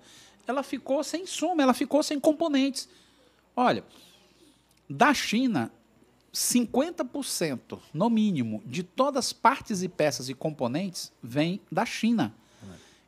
ela 0.48 0.64
ficou 0.64 1.04
sem 1.04 1.24
insumo, 1.24 1.62
ela 1.62 1.74
ficou 1.74 2.02
sem 2.02 2.20
componentes. 2.20 2.88
Olha, 3.56 3.84
da 4.90 5.14
China, 5.14 5.72
50%, 6.34 7.80
no 7.94 8.10
mínimo, 8.10 8.62
de 8.66 8.84
todas 8.84 9.26
as 9.28 9.34
partes 9.34 9.82
e 9.82 9.90
peças 9.90 10.30
e 10.30 10.34
componentes 10.34 11.12
vem 11.22 11.60
da 11.72 11.86
China. 11.86 12.34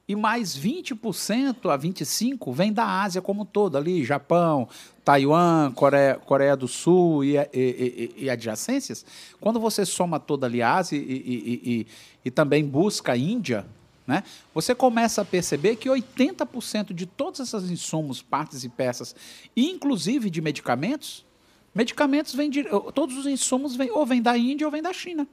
E 0.07 0.15
mais 0.15 0.57
20% 0.57 1.69
a 1.71 1.77
25% 1.77 2.51
vem 2.51 2.73
da 2.73 2.83
Ásia 3.03 3.21
como 3.21 3.43
um 3.43 3.45
todo, 3.45 3.77
ali, 3.77 4.03
Japão, 4.03 4.67
Taiwan, 5.09 5.71
Coreia, 5.71 6.21
Coreia 6.23 6.55
do 6.55 6.67
Sul 6.67 7.23
e, 7.23 7.35
e- 7.35 7.39
e- 7.51 8.13
e 8.25 8.29
adjacências. 8.29 9.03
Quando 9.41 9.59
você 9.59 9.83
soma 9.83 10.19
toda 10.19 10.45
ali 10.45 10.61
a 10.61 10.75
Ásia 10.75 10.97
e, 10.99 11.87
também 12.29 12.63
busca 12.63 13.13
a 13.13 13.17
Índia, 13.17 13.65
né, 14.05 14.23
você 14.53 14.75
começa 14.75 15.23
a 15.23 15.25
perceber 15.25 15.77
que 15.77 15.89
80% 15.89 16.93
de 16.93 17.07
todos 17.07 17.39
esses 17.39 17.71
insumos, 17.71 18.21
partes 18.21 18.63
e 18.63 18.69
peças, 18.69 19.15
inclusive 19.57 20.29
de 20.29 20.41
medicamentos, 20.41 21.25
medicamentos 21.73 22.35
vêm 22.35 22.47
de, 22.47 22.63
todos 22.93 23.17
os 23.17 23.25
insumos 23.25 23.75
vêm, 23.75 23.89
ou 23.89 24.05
vêm 24.05 24.21
da 24.21 24.37
Índia 24.37 24.67
ou 24.67 24.71
vêm 24.71 24.83
da 24.83 24.93
China. 24.93 25.27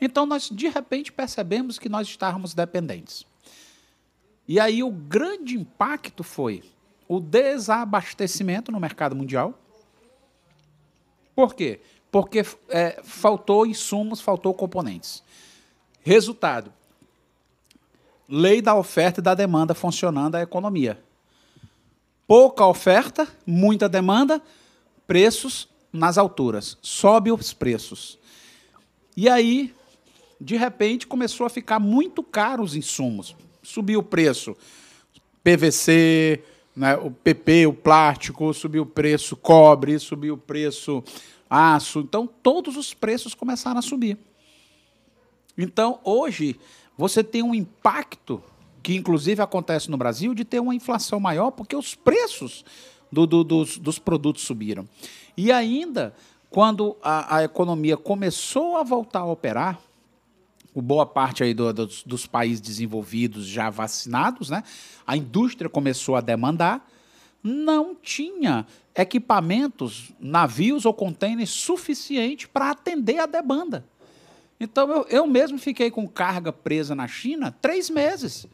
Então 0.00 0.26
nós 0.26 0.50
de 0.50 0.66
repente 0.66 1.12
percebemos 1.12 1.78
que 1.78 1.88
nós 1.88 2.08
estávamos 2.08 2.54
dependentes. 2.54 3.24
E 4.48 4.58
aí 4.58 4.82
o 4.82 4.90
grande 4.90 5.54
impacto 5.54 6.24
foi 6.24 6.64
o 7.08 7.20
desabastecimento 7.20 8.72
no 8.72 8.80
mercado 8.80 9.14
mundial. 9.14 9.58
Por 11.34 11.54
quê? 11.54 11.80
Porque 12.10 12.44
é, 12.68 13.00
faltou 13.04 13.66
insumos, 13.66 14.20
faltou 14.20 14.54
componentes. 14.54 15.22
Resultado: 16.02 16.72
lei 18.28 18.62
da 18.62 18.74
oferta 18.74 19.20
e 19.20 19.22
da 19.22 19.34
demanda 19.34 19.74
funcionando 19.74 20.34
a 20.36 20.42
economia. 20.42 21.02
Pouca 22.26 22.66
oferta, 22.66 23.28
muita 23.46 23.88
demanda, 23.88 24.42
preços 25.06 25.68
nas 25.92 26.18
alturas. 26.18 26.76
Sobe 26.82 27.30
os 27.30 27.52
preços. 27.52 28.18
E 29.16 29.28
aí, 29.28 29.72
de 30.40 30.56
repente, 30.56 31.06
começou 31.06 31.46
a 31.46 31.50
ficar 31.50 31.78
muito 31.78 32.22
caro 32.22 32.62
os 32.62 32.74
insumos. 32.74 33.36
Subiu 33.62 34.00
o 34.00 34.02
preço. 34.02 34.56
PVC, 35.42 36.42
né, 36.76 36.94
o 36.96 37.10
PP, 37.10 37.66
o 37.66 37.72
plástico, 37.72 38.52
subiu 38.52 38.82
o 38.82 38.86
preço 38.86 39.34
cobre, 39.34 39.98
subiu 39.98 40.34
o 40.34 40.38
preço 40.38 41.02
aço. 41.48 42.00
Então, 42.00 42.28
todos 42.42 42.76
os 42.76 42.92
preços 42.92 43.34
começaram 43.34 43.78
a 43.78 43.82
subir. 43.82 44.18
Então, 45.56 45.98
hoje, 46.04 46.60
você 46.98 47.24
tem 47.24 47.42
um 47.42 47.54
impacto, 47.54 48.42
que 48.82 48.94
inclusive 48.94 49.40
acontece 49.40 49.90
no 49.90 49.96
Brasil, 49.96 50.34
de 50.34 50.44
ter 50.44 50.60
uma 50.60 50.74
inflação 50.74 51.18
maior, 51.18 51.50
porque 51.50 51.74
os 51.74 51.94
preços 51.94 52.62
do, 53.10 53.26
do, 53.26 53.42
dos, 53.42 53.78
dos 53.78 53.98
produtos 53.98 54.42
subiram. 54.42 54.86
E 55.34 55.50
ainda, 55.50 56.14
quando 56.50 56.94
a, 57.02 57.38
a 57.38 57.44
economia 57.44 57.96
começou 57.96 58.76
a 58.76 58.82
voltar 58.82 59.20
a 59.20 59.26
operar, 59.26 59.80
o 60.76 60.82
boa 60.82 61.06
parte 61.06 61.42
aí 61.42 61.54
do, 61.54 61.72
dos, 61.72 62.02
dos, 62.02 62.26
países 62.26 62.60
desenvolvidos 62.60 63.46
já 63.46 63.70
vacinados, 63.70 64.50
né? 64.50 64.62
A 65.06 65.16
indústria 65.16 65.70
começou 65.70 66.16
a 66.16 66.20
demandar, 66.20 66.86
não 67.42 67.94
tinha 67.94 68.66
equipamentos, 68.94 70.12
navios 70.20 70.84
ou 70.84 70.92
contêineres 70.92 71.48
suficiente 71.48 72.46
para 72.46 72.72
atender 72.72 73.18
a 73.18 73.24
demanda. 73.24 73.86
Então 74.60 74.90
eu, 74.90 75.06
eu 75.08 75.26
mesmo 75.26 75.58
fiquei 75.58 75.90
com 75.90 76.06
carga 76.06 76.52
presa 76.52 76.94
na 76.94 77.08
China 77.08 77.56
três 77.62 77.88
meses, 77.88 78.46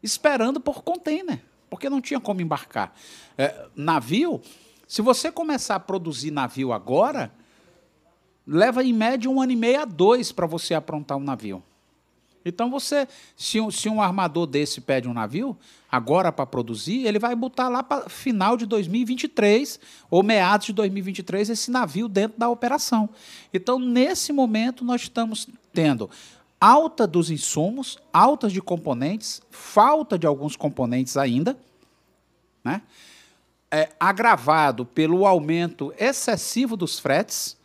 esperando 0.00 0.60
por 0.60 0.84
contêiner, 0.84 1.42
porque 1.68 1.90
não 1.90 2.00
tinha 2.00 2.20
como 2.20 2.42
embarcar. 2.42 2.94
É, 3.36 3.66
navio, 3.74 4.40
se 4.86 5.02
você 5.02 5.32
começar 5.32 5.74
a 5.74 5.80
produzir 5.80 6.30
navio 6.30 6.72
agora, 6.72 7.32
leva 8.46 8.84
em 8.84 8.92
média 8.92 9.30
um 9.30 9.40
ano 9.40 9.52
e 9.52 9.56
meio 9.56 9.80
a 9.80 9.84
dois 9.84 10.32
para 10.32 10.46
você 10.46 10.74
aprontar 10.74 11.16
um 11.16 11.22
navio. 11.22 11.62
Então 12.44 12.70
você, 12.70 13.08
se 13.36 13.58
um, 13.60 13.70
se 13.70 13.88
um 13.88 14.02
armador 14.02 14.46
desse 14.46 14.80
pede 14.80 15.08
um 15.08 15.14
navio, 15.14 15.56
agora 15.90 16.30
para 16.30 16.44
produzir, 16.44 17.06
ele 17.06 17.18
vai 17.18 17.34
botar 17.34 17.68
lá 17.68 17.82
para 17.82 18.08
final 18.08 18.56
de 18.56 18.66
2023 18.66 19.80
ou 20.10 20.22
meados 20.22 20.66
de 20.66 20.72
2023 20.74 21.48
esse 21.48 21.70
navio 21.70 22.06
dentro 22.06 22.38
da 22.38 22.48
operação. 22.48 23.08
Então, 23.52 23.78
nesse 23.78 24.32
momento, 24.32 24.84
nós 24.84 25.02
estamos 25.02 25.48
tendo 25.72 26.10
alta 26.60 27.06
dos 27.06 27.30
insumos, 27.30 27.98
alta 28.12 28.48
de 28.48 28.60
componentes, 28.60 29.40
falta 29.50 30.18
de 30.18 30.26
alguns 30.26 30.54
componentes 30.54 31.16
ainda, 31.16 31.58
né? 32.62 32.82
É, 33.70 33.90
agravado 33.98 34.86
pelo 34.86 35.26
aumento 35.26 35.92
excessivo 35.98 36.76
dos 36.76 37.00
fretes, 37.00 37.56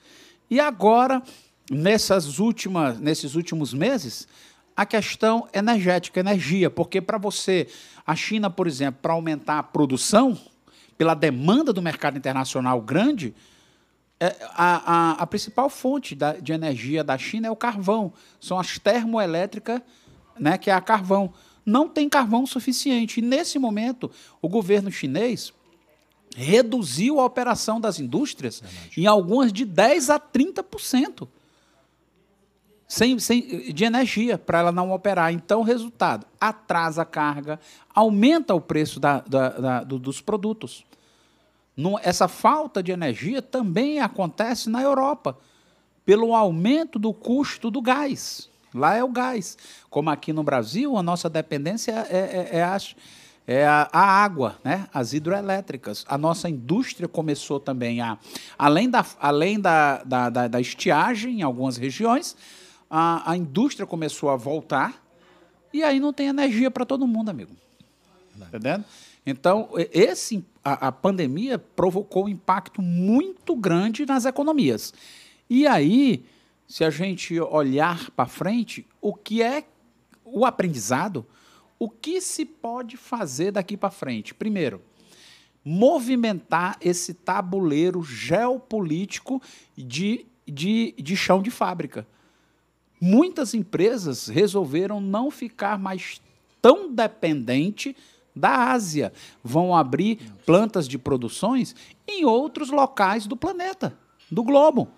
e 0.49 0.59
agora, 0.59 1.21
nessas 1.69 2.39
últimas, 2.39 2.99
nesses 2.99 3.35
últimos 3.35 3.73
meses, 3.73 4.27
a 4.75 4.85
questão 4.85 5.47
energética, 5.53 6.19
energia, 6.19 6.69
porque 6.69 7.01
para 7.01 7.17
você, 7.17 7.67
a 8.05 8.15
China, 8.15 8.49
por 8.49 8.65
exemplo, 8.65 8.99
para 9.01 9.13
aumentar 9.13 9.59
a 9.59 9.63
produção, 9.63 10.37
pela 10.97 11.13
demanda 11.13 11.71
do 11.71 11.81
mercado 11.81 12.17
internacional 12.17 12.81
grande, 12.81 13.35
é, 14.19 14.35
a, 14.53 14.93
a, 14.93 15.11
a, 15.23 15.27
principal 15.27 15.69
fonte 15.69 16.13
da, 16.13 16.33
de 16.33 16.51
energia 16.51 17.03
da 17.03 17.17
China 17.17 17.47
é 17.47 17.51
o 17.51 17.55
carvão. 17.55 18.11
São 18.39 18.59
as 18.59 18.77
termoelétricas, 18.77 19.81
né, 20.37 20.57
que 20.57 20.69
é 20.69 20.73
a 20.73 20.81
carvão. 20.81 21.33
Não 21.65 21.87
tem 21.87 22.09
carvão 22.09 22.45
suficiente. 22.45 23.19
E, 23.19 23.23
nesse 23.23 23.57
momento, 23.57 24.11
o 24.41 24.49
governo 24.49 24.91
chinês 24.91 25.53
reduziu 26.35 27.19
a 27.19 27.25
operação 27.25 27.79
das 27.79 27.99
indústrias 27.99 28.63
em 28.95 29.05
algumas 29.05 29.51
de 29.51 29.65
10% 29.65 30.09
a 30.13 30.19
30% 30.19 31.27
sem, 32.89 33.19
sem, 33.19 33.71
de 33.71 33.83
energia 33.85 34.35
para 34.35 34.57
ela 34.57 34.71
não 34.71 34.91
operar. 34.91 35.31
Então, 35.31 35.61
resultado: 35.61 36.25
atrasa 36.41 37.03
a 37.03 37.05
carga, 37.05 37.59
aumenta 37.93 38.55
o 38.55 38.59
preço 38.59 38.99
da, 38.99 39.19
da, 39.21 39.49
da, 39.49 39.83
do, 39.83 39.99
dos 39.99 40.19
produtos. 40.19 40.83
essa 42.01 42.27
falta 42.27 42.81
de 42.81 42.91
energia 42.91 43.43
também 43.43 43.99
acontece 43.99 44.69
na 44.69 44.81
Europa, 44.81 45.37
pelo 46.03 46.33
aumento 46.33 46.97
do 46.97 47.13
custo 47.13 47.69
do 47.69 47.79
gás. 47.79 48.49
Lá 48.73 48.95
é 48.95 49.03
o 49.03 49.09
gás. 49.09 49.57
Como 49.89 50.09
aqui 50.09 50.33
no 50.33 50.43
Brasil, 50.43 50.97
a 50.97 51.03
nossa 51.03 51.29
dependência 51.29 51.91
é, 52.09 52.17
é, 52.17 52.57
é, 52.57 52.63
é 53.51 53.65
a, 53.65 53.89
a, 53.91 53.99
água, 53.99 54.59
né? 54.63 54.87
as 54.93 55.11
hidroelétricas. 55.11 56.05
A 56.07 56.19
nossa 56.19 56.47
indústria 56.47 57.07
começou 57.07 57.59
também 57.59 57.99
a. 57.99 58.19
Além 58.55 58.87
da, 58.87 59.03
além 59.19 59.59
da, 59.59 60.03
da, 60.03 60.29
da, 60.29 60.47
da 60.47 60.61
estiagem 60.61 61.39
em 61.39 61.41
algumas 61.41 61.75
regiões, 61.75 62.37
a, 62.87 63.31
a 63.31 63.35
indústria 63.35 63.87
começou 63.87 64.29
a 64.29 64.35
voltar 64.35 65.03
e 65.73 65.81
aí 65.81 65.99
não 65.99 66.13
tem 66.13 66.27
energia 66.27 66.69
para 66.69 66.85
todo 66.85 67.07
mundo, 67.07 67.29
amigo. 67.29 67.51
Entendendo? 68.39 68.85
Então, 69.25 69.69
esse, 69.91 70.45
a, 70.63 70.89
a, 70.89 70.91
pandemia 70.91 71.57
provocou 71.57 72.25
um 72.25 72.29
impacto 72.29 72.83
muito 72.83 73.55
grande 73.55 74.05
nas 74.05 74.25
economias. 74.25 74.93
E 75.49 75.65
aí, 75.65 76.23
se 76.67 76.83
a 76.83 76.91
gente 76.91 77.39
olhar 77.39 78.11
para 78.11 78.27
frente, 78.27 78.85
o 79.01 79.11
que 79.11 79.41
é 79.41 79.63
o 80.23 80.45
aprendizado, 80.45 81.25
o 81.79 81.89
que 81.89 82.21
se 82.21 82.45
pode 82.45 82.97
fazer 82.97 83.51
daqui 83.51 83.75
para 83.75 83.89
frente? 83.89 84.33
Primeiro, 84.33 84.81
movimentar 85.63 86.77
esse 86.81 87.13
tabuleiro 87.13 88.03
geopolítico 88.03 89.41
de, 89.75 90.25
de, 90.45 90.93
de 90.97 91.15
chão 91.15 91.41
de 91.41 91.49
fábrica 91.49 92.05
muitas 92.99 93.53
empresas 93.53 94.27
resolveram 94.27 94.99
não 94.99 95.31
ficar 95.31 95.77
mais 95.77 96.21
tão 96.61 96.91
dependente 96.93 97.95
da 98.35 98.71
Ásia. 98.71 99.13
Vão 99.43 99.75
abrir 99.75 100.19
plantas 100.45 100.87
de 100.87 100.97
produções 100.97 101.75
em 102.07 102.25
outros 102.25 102.69
locais 102.69 103.25
do 103.25 103.37
planeta, 103.37 103.97
do 104.29 104.43
globo. 104.43 104.89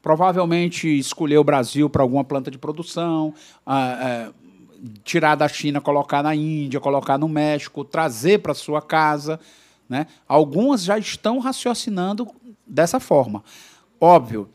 Provavelmente 0.00 0.88
escolher 0.88 1.38
o 1.38 1.44
Brasil 1.44 1.88
para 1.88 2.02
alguma 2.02 2.24
planta 2.24 2.50
de 2.50 2.58
produção, 2.58 3.32
ah, 3.64 3.98
é, 4.02 4.32
tirar 5.04 5.34
da 5.34 5.48
China, 5.48 5.80
colocar 5.80 6.22
na 6.22 6.34
Índia, 6.34 6.80
colocar 6.80 7.18
no 7.18 7.28
México, 7.28 7.84
trazer 7.84 8.40
para 8.40 8.54
sua 8.54 8.82
casa. 8.82 9.38
Né? 9.88 10.06
Algumas 10.26 10.82
já 10.82 10.98
estão 10.98 11.38
raciocinando 11.38 12.28
dessa 12.66 12.98
forma. 12.98 13.44
Óbvio, 14.00 14.48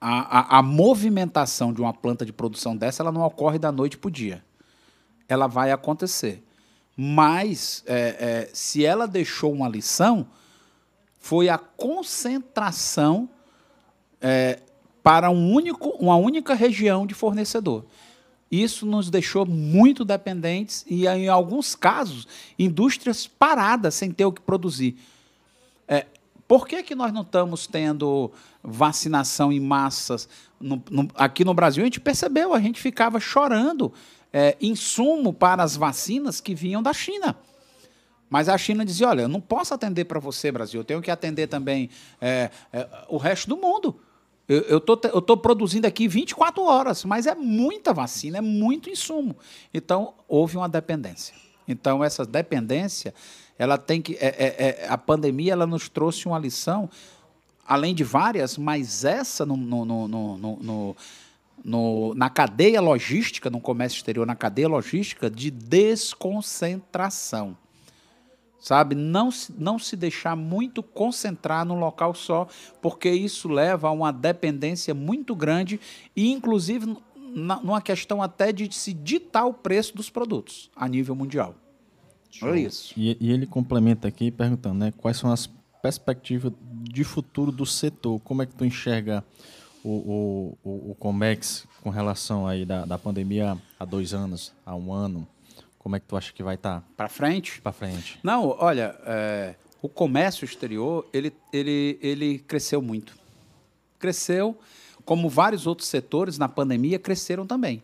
a, 0.00 0.56
a, 0.56 0.58
a, 0.58 0.62
movimentação 0.62 1.72
de 1.72 1.80
uma 1.80 1.92
planta 1.92 2.26
de 2.26 2.32
produção 2.32 2.76
dessa 2.76 3.02
ela 3.02 3.12
não 3.12 3.22
ocorre 3.22 3.58
da 3.58 3.72
noite 3.72 3.96
para 3.96 4.08
o 4.08 4.10
dia. 4.10 4.44
Ela 5.28 5.46
vai 5.46 5.72
acontecer. 5.72 6.44
Mas, 6.96 7.82
é, 7.86 7.94
é, 8.18 8.50
se 8.52 8.84
ela 8.84 9.06
deixou 9.08 9.52
uma 9.52 9.68
lição, 9.68 10.26
foi 11.18 11.48
a 11.48 11.56
concentração 11.56 13.28
é, 14.20 14.60
para 15.02 15.30
um 15.30 15.52
único, 15.52 15.90
uma 15.90 16.16
única 16.16 16.54
região 16.54 17.06
de 17.06 17.14
fornecedor. 17.14 17.84
Isso 18.52 18.84
nos 18.84 19.08
deixou 19.08 19.46
muito 19.46 20.04
dependentes 20.04 20.84
e, 20.86 21.06
em 21.06 21.26
alguns 21.26 21.74
casos, 21.74 22.28
indústrias 22.58 23.26
paradas 23.26 23.94
sem 23.94 24.10
ter 24.10 24.26
o 24.26 24.32
que 24.32 24.42
produzir. 24.42 24.98
É, 25.88 26.04
por 26.46 26.68
que, 26.68 26.82
que 26.82 26.94
nós 26.94 27.10
não 27.14 27.22
estamos 27.22 27.66
tendo 27.66 28.30
vacinação 28.62 29.50
em 29.50 29.58
massas? 29.58 30.28
No, 30.60 30.82
no, 30.90 31.08
aqui 31.14 31.46
no 31.46 31.54
Brasil, 31.54 31.82
a 31.82 31.86
gente 31.86 31.98
percebeu, 31.98 32.52
a 32.52 32.60
gente 32.60 32.78
ficava 32.78 33.18
chorando 33.18 33.90
é, 34.30 34.54
insumo 34.60 35.32
para 35.32 35.62
as 35.62 35.74
vacinas 35.74 36.38
que 36.38 36.54
vinham 36.54 36.82
da 36.82 36.92
China. 36.92 37.34
Mas 38.28 38.50
a 38.50 38.58
China 38.58 38.84
dizia: 38.84 39.08
olha, 39.08 39.22
eu 39.22 39.28
não 39.28 39.40
posso 39.40 39.72
atender 39.72 40.04
para 40.04 40.20
você, 40.20 40.52
Brasil, 40.52 40.82
eu 40.82 40.84
tenho 40.84 41.00
que 41.00 41.10
atender 41.10 41.46
também 41.46 41.88
é, 42.20 42.50
é, 42.70 42.86
o 43.08 43.16
resto 43.16 43.48
do 43.48 43.56
mundo. 43.56 43.98
Eu 44.48 44.80
tô, 44.80 44.94
estou 44.94 45.36
produzindo 45.36 45.86
aqui 45.86 46.08
24 46.08 46.62
horas, 46.62 47.04
mas 47.04 47.26
é 47.26 47.34
muita 47.34 47.94
vacina, 47.94 48.38
é 48.38 48.40
muito 48.40 48.90
insumo. 48.90 49.36
Então, 49.72 50.14
houve 50.28 50.56
uma 50.56 50.68
dependência. 50.68 51.34
Então, 51.66 52.02
essa 52.02 52.26
dependência 52.26 53.14
ela 53.58 53.78
tem 53.78 54.02
que. 54.02 54.16
É, 54.16 54.26
é, 54.26 54.56
é, 54.58 54.88
a 54.88 54.98
pandemia 54.98 55.52
ela 55.52 55.66
nos 55.66 55.88
trouxe 55.88 56.26
uma 56.26 56.38
lição, 56.38 56.90
além 57.66 57.94
de 57.94 58.02
várias, 58.02 58.58
mas 58.58 59.04
essa 59.04 59.46
no, 59.46 59.56
no, 59.56 60.08
no, 60.08 60.96
no, 61.64 62.12
na 62.14 62.28
cadeia 62.28 62.80
logística, 62.80 63.48
no 63.48 63.60
comércio 63.60 63.98
exterior, 63.98 64.26
na 64.26 64.34
cadeia 64.34 64.66
logística, 64.68 65.30
de 65.30 65.48
desconcentração. 65.50 67.56
Sabe? 68.62 68.94
Não, 68.94 69.28
não 69.58 69.76
se 69.76 69.96
deixar 69.96 70.36
muito 70.36 70.84
concentrar 70.84 71.64
num 71.64 71.80
local 71.80 72.14
só, 72.14 72.46
porque 72.80 73.10
isso 73.10 73.48
leva 73.48 73.88
a 73.88 73.90
uma 73.90 74.12
dependência 74.12 74.94
muito 74.94 75.34
grande 75.34 75.80
e, 76.14 76.30
inclusive, 76.30 76.96
numa 77.16 77.82
questão 77.82 78.22
até 78.22 78.52
de 78.52 78.72
se 78.72 78.92
ditar 78.92 79.46
o 79.46 79.52
preço 79.52 79.96
dos 79.96 80.08
produtos 80.08 80.70
a 80.76 80.86
nível 80.86 81.16
mundial. 81.16 81.56
Olha 82.40 82.60
isso. 82.60 82.94
E, 82.96 83.16
e, 83.20 83.32
ele 83.32 83.46
complementa 83.46 84.06
aqui 84.06 84.30
perguntando, 84.30 84.78
né, 84.78 84.92
quais 84.96 85.16
são 85.16 85.32
as 85.32 85.50
perspectivas 85.82 86.52
de 86.62 87.02
futuro 87.02 87.50
do 87.50 87.66
setor? 87.66 88.20
Como 88.20 88.42
é 88.42 88.46
que 88.46 88.54
tu 88.54 88.64
enxerga 88.64 89.24
o, 89.82 90.56
o, 90.62 90.92
o 90.92 90.94
Comex 91.00 91.66
com 91.82 91.90
relação 91.90 92.46
aí 92.46 92.64
da, 92.64 92.84
da 92.84 92.96
pandemia 92.96 93.58
há 93.78 93.84
dois 93.84 94.14
anos, 94.14 94.52
há 94.64 94.76
um 94.76 94.92
ano? 94.92 95.26
Como 95.82 95.96
é 95.96 96.00
que 96.00 96.06
tu 96.06 96.16
acha 96.16 96.32
que 96.32 96.42
vai 96.42 96.54
estar? 96.54 96.80
Tá? 96.80 96.86
Para 96.96 97.08
frente? 97.08 97.60
Para 97.60 97.72
frente. 97.72 98.18
Não, 98.22 98.56
olha, 98.58 98.96
é, 99.04 99.56
o 99.80 99.88
comércio 99.88 100.44
exterior, 100.44 101.08
ele, 101.12 101.32
ele, 101.52 101.98
ele 102.00 102.38
cresceu 102.38 102.80
muito. 102.80 103.18
Cresceu, 103.98 104.56
como 105.04 105.28
vários 105.28 105.66
outros 105.66 105.88
setores 105.88 106.38
na 106.38 106.48
pandemia, 106.48 106.98
cresceram 106.98 107.46
também. 107.46 107.82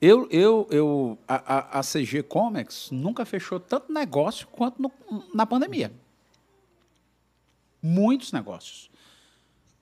Eu, 0.00 0.28
eu, 0.30 0.68
eu, 0.70 1.18
a, 1.26 1.80
a, 1.80 1.82
CG 1.82 2.22
Comics 2.22 2.90
nunca 2.92 3.24
fechou 3.24 3.58
tanto 3.58 3.92
negócio 3.92 4.46
quanto 4.48 4.80
no, 4.80 4.92
na 5.34 5.44
pandemia. 5.44 5.90
Muitos 7.82 8.32
negócios. 8.32 8.90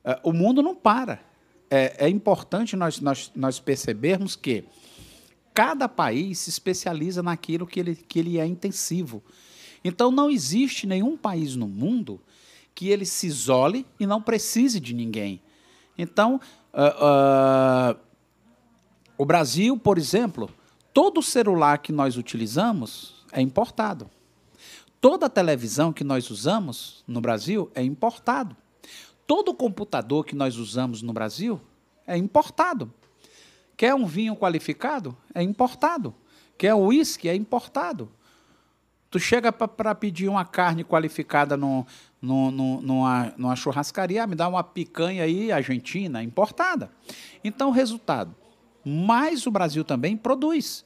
É, 0.05 0.18
o 0.22 0.33
mundo 0.33 0.62
não 0.62 0.74
para. 0.74 1.20
É, 1.68 2.07
é 2.07 2.09
importante 2.09 2.77
nós, 2.77 3.01
nós, 3.01 3.33
nós 3.35 3.59
percebermos 3.59 4.37
que 4.37 4.64
cada 5.57 5.89
país 5.89 6.41
se 6.41 6.51
especializa 6.51 7.23
naquilo 7.23 7.67
que 7.67 7.81
ele, 7.81 7.97
que 7.97 8.19
ele 8.19 8.39
é 8.39 8.45
intensivo. 8.45 9.23
Então, 9.83 10.11
não 10.11 10.29
existe 10.31 10.87
nenhum 10.87 11.17
país 11.17 11.57
no 11.57 11.67
mundo 11.67 12.21
que 12.75 12.91
ele 12.91 13.07
se 13.07 13.27
isole 13.27 13.87
e 13.99 14.07
não 14.07 14.21
precise 14.21 14.79
de 14.79 14.93
ninguém. 14.93 15.41
Então, 15.97 16.39
uh, 16.75 17.95
uh, 17.95 17.99
o 19.17 19.25
Brasil, 19.25 19.79
por 19.79 19.97
exemplo, 19.97 20.51
todo 20.93 21.23
celular 21.23 21.79
que 21.79 21.91
nós 21.91 22.19
utilizamos 22.19 23.25
é 23.33 23.41
importado. 23.41 24.11
Toda 25.01 25.27
televisão 25.31 25.91
que 25.91 26.05
nós 26.05 26.31
usamos 26.31 27.03
no 27.09 27.23
Brasil 27.23 27.71
é 27.75 27.83
importado. 27.83 28.55
Todo 29.27 29.55
computador 29.55 30.27
que 30.27 30.37
nós 30.37 30.59
usamos 30.59 31.01
no 31.01 31.15
Brasil 31.15 31.59
é 32.07 32.15
importado. 32.15 32.93
Quer 33.77 33.95
um 33.95 34.07
vinho 34.07 34.37
qualificado? 34.37 35.16
É 35.35 35.43
importado. 35.43 36.14
Quer 36.57 36.74
uísque? 36.74 37.29
É 37.29 37.35
importado. 37.35 38.11
Tu 39.11 39.18
chega 39.18 39.53
para 39.53 39.95
pedir 39.95 40.29
uma 40.29 40.45
carne 40.45 40.83
qualificada 40.83 41.57
no, 41.57 41.87
no, 42.20 42.51
no, 42.51 42.81
numa, 42.81 43.33
numa 43.37 43.57
churrascaria, 43.57 44.27
me 44.27 44.35
dá 44.35 44.49
uma 44.49 44.64
picanha 44.64 45.22
aí 45.22 45.53
argentina, 45.53 46.22
importada. 46.22 46.91
Então, 47.45 47.70
resultado, 47.70 48.35
mas 48.85 49.47
o 49.47 49.51
Brasil 49.51 49.85
também 49.85 50.16
produz. 50.16 50.85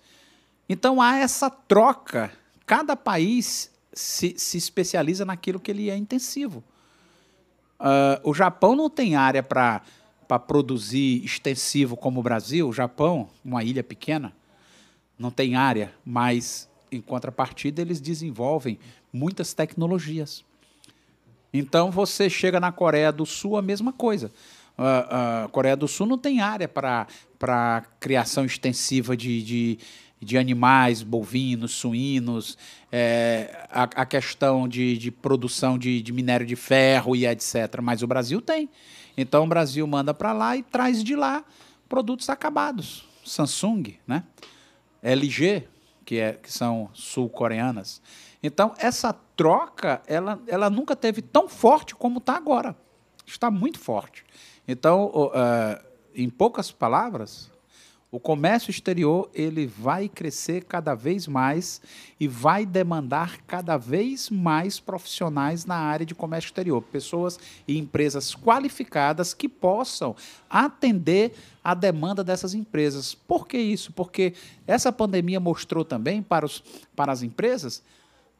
Então 0.68 1.02
há 1.02 1.18
essa 1.18 1.50
troca. 1.50 2.30
Cada 2.64 2.94
país 2.94 3.72
se, 3.92 4.34
se 4.38 4.56
especializa 4.56 5.24
naquilo 5.24 5.58
que 5.58 5.70
ele 5.70 5.90
é 5.90 5.96
intensivo. 5.96 6.62
Uh, 7.80 8.30
o 8.30 8.32
Japão 8.32 8.76
não 8.76 8.88
tem 8.88 9.16
área 9.16 9.42
para 9.42 9.82
produzir 10.38 11.24
extensivo 11.24 11.96
como 11.96 12.20
o 12.20 12.22
Brasil. 12.22 12.68
O 12.68 12.72
Japão, 12.72 13.28
uma 13.44 13.64
ilha 13.64 13.82
pequena, 13.82 14.32
não 15.18 15.30
tem 15.30 15.56
área, 15.56 15.92
mas 16.04 16.68
em 16.90 17.00
contrapartida 17.00 17.82
eles 17.82 18.00
desenvolvem 18.00 18.78
muitas 19.12 19.52
tecnologias. 19.52 20.44
Então 21.52 21.90
você 21.90 22.30
chega 22.30 22.60
na 22.60 22.70
Coreia 22.70 23.10
do 23.10 23.26
Sul 23.26 23.56
a 23.56 23.62
mesma 23.62 23.92
coisa 23.92 24.30
a, 24.80 25.44
a 25.44 25.48
Coreia 25.48 25.76
do 25.76 25.86
Sul 25.86 26.06
não 26.06 26.16
tem 26.16 26.40
área 26.40 26.68
para 26.68 27.84
criação 28.00 28.44
extensiva 28.44 29.16
de, 29.16 29.42
de, 29.42 29.78
de, 30.20 30.38
animais, 30.38 31.02
bovinos, 31.02 31.72
suínos, 31.72 32.56
é, 32.90 33.66
a, 33.70 33.82
a, 33.82 34.06
questão 34.06 34.66
de, 34.66 34.96
de 34.96 35.10
produção 35.10 35.78
de, 35.78 36.00
de 36.00 36.12
minério 36.12 36.46
de 36.46 36.56
ferro 36.56 37.14
e 37.14 37.26
etc. 37.26 37.80
Mas 37.82 38.02
o 38.02 38.06
Brasil 38.06 38.40
tem. 38.40 38.68
Então 39.16 39.44
o 39.44 39.46
Brasil 39.46 39.86
manda 39.86 40.14
para 40.14 40.32
lá 40.32 40.56
e 40.56 40.62
traz 40.62 41.02
de 41.02 41.14
lá 41.14 41.44
produtos 41.88 42.28
acabados. 42.28 43.08
Samsung, 43.24 43.98
né? 44.06 44.24
LG, 45.02 45.66
que, 46.04 46.18
é, 46.18 46.32
que 46.32 46.52
são 46.52 46.90
sul-coreanas. 46.92 48.02
Então, 48.42 48.74
essa 48.78 49.12
troca, 49.12 50.02
ela, 50.06 50.40
ela 50.46 50.70
nunca 50.70 50.96
teve 50.96 51.20
tão 51.20 51.48
forte 51.48 51.94
como 51.94 52.18
está 52.18 52.36
agora. 52.36 52.76
Está 53.26 53.50
muito 53.50 53.78
forte. 53.78 54.24
Então, 54.66 55.06
uh, 55.06 55.84
em 56.14 56.28
poucas 56.28 56.70
palavras, 56.70 57.50
o 58.12 58.18
comércio 58.18 58.70
exterior 58.70 59.30
ele 59.32 59.66
vai 59.66 60.08
crescer 60.08 60.64
cada 60.64 60.96
vez 60.96 61.28
mais 61.28 61.80
e 62.18 62.26
vai 62.26 62.66
demandar 62.66 63.38
cada 63.46 63.76
vez 63.76 64.28
mais 64.30 64.80
profissionais 64.80 65.64
na 65.64 65.76
área 65.76 66.04
de 66.04 66.14
comércio 66.14 66.48
exterior, 66.48 66.82
pessoas 66.82 67.38
e 67.68 67.78
empresas 67.78 68.34
qualificadas 68.34 69.32
que 69.32 69.48
possam 69.48 70.16
atender 70.48 71.34
a 71.62 71.72
demanda 71.72 72.24
dessas 72.24 72.52
empresas. 72.52 73.14
Por 73.14 73.46
que 73.46 73.58
isso? 73.58 73.92
Porque 73.92 74.34
essa 74.66 74.90
pandemia 74.90 75.38
mostrou 75.38 75.84
também 75.84 76.20
para, 76.20 76.44
os, 76.44 76.64
para 76.96 77.12
as 77.12 77.22
empresas, 77.22 77.80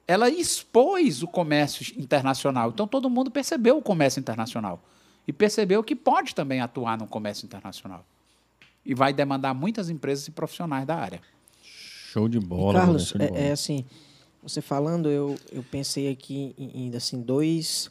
ela 0.05 0.29
expôs 0.29 1.23
o 1.23 1.29
comércio 1.29 1.95
internacional. 1.97 2.71
Então 2.71 2.89
todo 2.89 3.09
mundo 3.09 3.31
percebeu 3.31 3.79
o 3.79 3.83
comércio 3.83 4.18
internacional 4.18 4.83
e 5.29 5.33
percebeu 5.33 5.85
que 5.85 5.95
pode 5.95 6.35
também 6.35 6.61
atuar 6.61 6.99
no 6.99 7.07
comércio 7.07 7.47
internacional. 7.47 8.05
E 8.85 8.95
vai 8.95 9.12
demandar 9.12 9.55
muitas 9.55 9.91
empresas 9.91 10.26
e 10.26 10.31
profissionais 10.31 10.87
da 10.87 10.97
área. 10.97 11.20
Show 11.62 12.28
de 12.28 12.41
bola. 12.41 12.78
E 12.78 12.81
Carlos, 12.81 13.07
de 13.09 13.18
bola. 13.18 13.39
É, 13.39 13.49
é, 13.49 13.53
assim, 13.53 13.85
você 14.43 14.61
falando, 14.61 15.09
eu, 15.09 15.37
eu 15.53 15.62
pensei 15.62 16.11
aqui 16.11 16.55
em, 16.59 16.87
em 16.87 16.97
assim, 16.97 17.20
dois, 17.20 17.91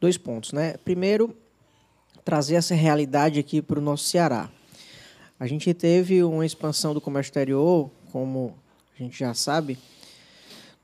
dois 0.00 0.16
pontos. 0.16 0.52
Né? 0.52 0.74
Primeiro, 0.84 1.34
trazer 2.24 2.56
essa 2.56 2.74
realidade 2.74 3.38
aqui 3.38 3.62
para 3.62 3.78
o 3.78 3.82
nosso 3.82 4.04
Ceará. 4.04 4.50
A 5.38 5.46
gente 5.46 5.72
teve 5.74 6.22
uma 6.22 6.44
expansão 6.46 6.94
do 6.94 7.00
comércio 7.00 7.30
exterior, 7.30 7.90
como 8.10 8.54
a 8.98 9.02
gente 9.02 9.18
já 9.18 9.34
sabe, 9.34 9.78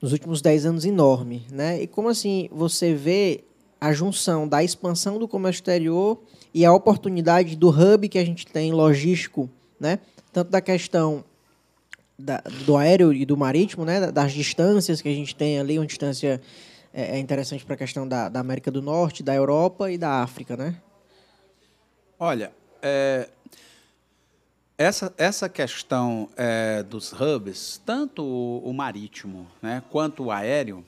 nos 0.01 0.13
últimos 0.13 0.43
10 0.43 0.67
anos 0.67 0.85
enorme. 0.85 1.47
Né? 1.51 1.83
E 1.83 1.87
como 1.87 2.09
assim 2.09 2.49
você 2.53 2.95
vê 2.95 3.45
a 3.81 3.93
junção 3.93 4.47
da 4.47 4.63
expansão 4.63 5.19
do 5.19 5.27
comércio 5.27 5.61
exterior 5.61 6.23
e 6.55 6.65
a 6.65 6.73
oportunidade 6.73 7.57
do 7.57 7.69
hub 7.69 8.09
que 8.09 8.19
a 8.19 8.25
gente 8.25 8.47
tem 8.47 8.73
logístico, 8.73 9.49
né? 9.81 9.99
Tanto 10.33 10.51
da 10.51 10.61
questão 10.61 11.25
da, 12.19 12.43
do 12.65 12.77
aéreo 12.77 13.13
e 13.13 13.25
do 13.25 13.37
marítimo, 13.37 13.85
né? 13.85 14.11
Das 14.13 14.33
distâncias 14.33 15.01
que 15.01 15.09
a 15.09 15.15
gente 15.15 15.35
tem 15.35 15.59
ali, 15.59 15.79
uma 15.79 15.87
distância 15.87 16.41
é, 16.93 17.17
é 17.17 17.19
interessante 17.19 17.65
para 17.65 17.75
a 17.75 17.79
questão 17.79 18.07
da, 18.07 18.29
da, 18.29 18.41
América 18.41 18.71
do 18.71 18.83
Norte, 18.83 19.23
da 19.23 19.35
Europa 19.35 19.91
e 19.91 19.97
da 19.97 20.23
África, 20.23 20.57
né? 20.57 20.77
Olha, 22.19 22.53
é, 22.83 23.29
essa, 24.77 25.13
essa 25.17 25.49
questão 25.49 26.29
é, 26.37 26.83
dos 26.83 27.13
hubs, 27.13 27.81
tanto 27.85 28.23
o, 28.23 28.59
o 28.59 28.73
marítimo 28.73 29.47
né, 29.61 29.83
quanto 29.91 30.25
o 30.25 30.31
aéreo, 30.31 30.85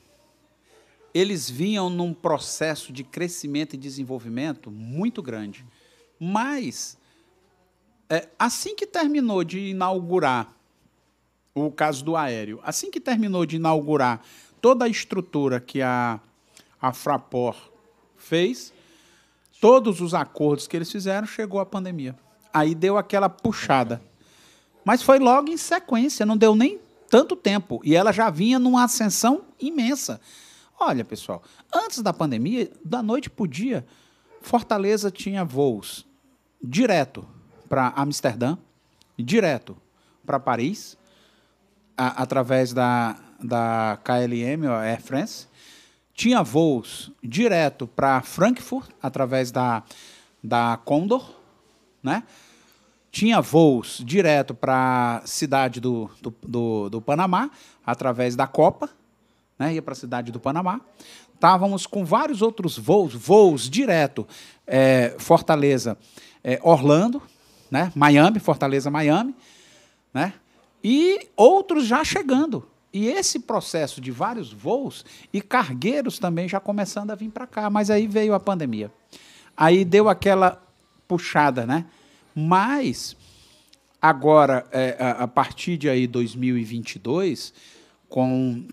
eles 1.15 1.49
vinham 1.49 1.89
num 1.89 2.13
processo 2.13 2.91
de 2.91 3.01
crescimento 3.01 3.73
e 3.73 3.77
desenvolvimento 3.77 4.69
muito 4.69 5.23
grande. 5.23 5.65
Mas, 6.19 6.97
é, 8.09 8.27
assim 8.37 8.75
que 8.75 8.85
terminou 8.85 9.41
de 9.41 9.69
inaugurar 9.69 10.53
o 11.53 11.71
caso 11.71 12.03
do 12.03 12.17
aéreo, 12.17 12.59
assim 12.63 12.91
que 12.91 12.99
terminou 12.99 13.45
de 13.45 13.55
inaugurar 13.55 14.21
toda 14.59 14.83
a 14.83 14.89
estrutura 14.89 15.61
que 15.61 15.81
a, 15.81 16.19
a 16.81 16.91
Fraport 16.91 17.59
fez, 18.17 18.73
todos 19.61 20.01
os 20.01 20.13
acordos 20.13 20.67
que 20.67 20.75
eles 20.75 20.91
fizeram, 20.91 21.25
chegou 21.25 21.61
a 21.61 21.65
pandemia. 21.65 22.13
Aí 22.53 22.75
deu 22.75 22.97
aquela 22.97 23.29
puxada. 23.29 24.01
Mas 24.83 25.01
foi 25.01 25.19
logo 25.19 25.49
em 25.49 25.55
sequência, 25.55 26.25
não 26.25 26.35
deu 26.35 26.53
nem 26.55 26.77
tanto 27.09 27.37
tempo. 27.37 27.79
E 27.85 27.95
ela 27.95 28.11
já 28.11 28.29
vinha 28.29 28.59
numa 28.59 28.83
ascensão 28.83 29.45
imensa. 29.57 30.19
Olha, 30.79 31.05
pessoal, 31.05 31.41
antes 31.73 32.01
da 32.01 32.11
pandemia, 32.11 32.69
da 32.83 33.01
noite 33.01 33.29
para 33.29 33.43
o 33.43 33.47
dia, 33.47 33.85
Fortaleza 34.41 35.09
tinha 35.09 35.43
voos 35.45 36.05
direto 36.61 37.25
para 37.69 37.93
Amsterdã, 37.95 38.57
direto 39.17 39.77
para 40.25 40.39
Paris, 40.39 40.97
a, 41.97 42.21
através 42.21 42.73
da, 42.73 43.15
da 43.41 43.97
KLM, 44.03 44.67
a 44.67 44.83
Air 44.83 45.01
France. 45.01 45.47
Tinha 46.13 46.43
voos 46.43 47.11
direto 47.23 47.87
para 47.87 48.21
Frankfurt, 48.21 48.89
através 49.01 49.51
da, 49.51 49.83
da 50.43 50.79
Condor, 50.83 51.39
né? 52.03 52.23
Tinha 53.11 53.41
voos 53.41 54.01
direto 54.05 54.53
para 54.53 55.21
a 55.23 55.27
cidade 55.27 55.79
do, 55.79 56.09
do, 56.21 56.33
do, 56.45 56.89
do 56.89 57.01
Panamá, 57.01 57.49
através 57.85 58.35
da 58.35 58.45
Copa, 58.45 58.89
né, 59.57 59.73
ia 59.73 59.81
para 59.81 59.93
a 59.93 59.95
cidade 59.95 60.31
do 60.31 60.39
Panamá. 60.39 60.81
Estávamos 61.33 61.85
com 61.85 62.05
vários 62.05 62.41
outros 62.41 62.77
voos, 62.77 63.13
voos 63.13 63.69
direto, 63.69 64.27
é, 64.65 65.15
Fortaleza, 65.17 65.97
é, 66.43 66.59
Orlando, 66.63 67.21
né, 67.69 67.91
Miami, 67.95 68.39
Fortaleza, 68.39 68.89
Miami, 68.89 69.35
né, 70.13 70.33
e 70.83 71.27
outros 71.35 71.85
já 71.85 72.03
chegando. 72.03 72.67
E 72.93 73.07
esse 73.07 73.39
processo 73.39 73.99
de 73.99 74.09
vários 74.09 74.53
voos 74.53 75.03
e 75.33 75.41
cargueiros 75.41 76.17
também 76.17 76.47
já 76.47 76.61
começando 76.61 77.11
a 77.11 77.15
vir 77.15 77.29
para 77.29 77.45
cá, 77.45 77.69
mas 77.69 77.89
aí 77.89 78.07
veio 78.07 78.33
a 78.33 78.39
pandemia. 78.39 78.89
Aí 79.57 79.83
deu 79.83 80.07
aquela 80.07 80.63
puxada, 81.05 81.65
né? 81.65 81.85
Mas 82.33 83.17
agora, 84.01 84.65
é, 84.71 84.95
a 84.99 85.27
partir 85.27 85.75
de 85.75 85.89
aí 85.89 86.07
2022, 86.07 87.53
com 88.07 88.65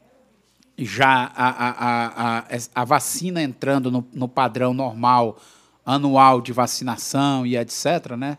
já 0.85 1.31
a, 1.35 1.49
a, 1.49 2.39
a, 2.39 2.45
a 2.75 2.85
vacina 2.85 3.43
entrando 3.43 3.91
no, 3.91 4.07
no, 4.13 4.29
padrão 4.29 4.73
normal 4.75 5.39
anual 5.85 6.41
de 6.41 6.53
vacinação 6.53 7.47
e 7.47 7.57
etc., 7.57 8.17
né? 8.17 8.39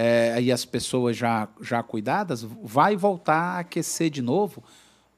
é, 0.00 0.40
e 0.40 0.52
as 0.52 0.64
pessoas 0.64 1.16
já, 1.16 1.48
já 1.60 1.82
cuidadas, 1.82 2.46
vai 2.62 2.94
voltar 2.94 3.56
a 3.56 3.58
aquecer 3.58 4.08
de 4.08 4.22
novo 4.22 4.62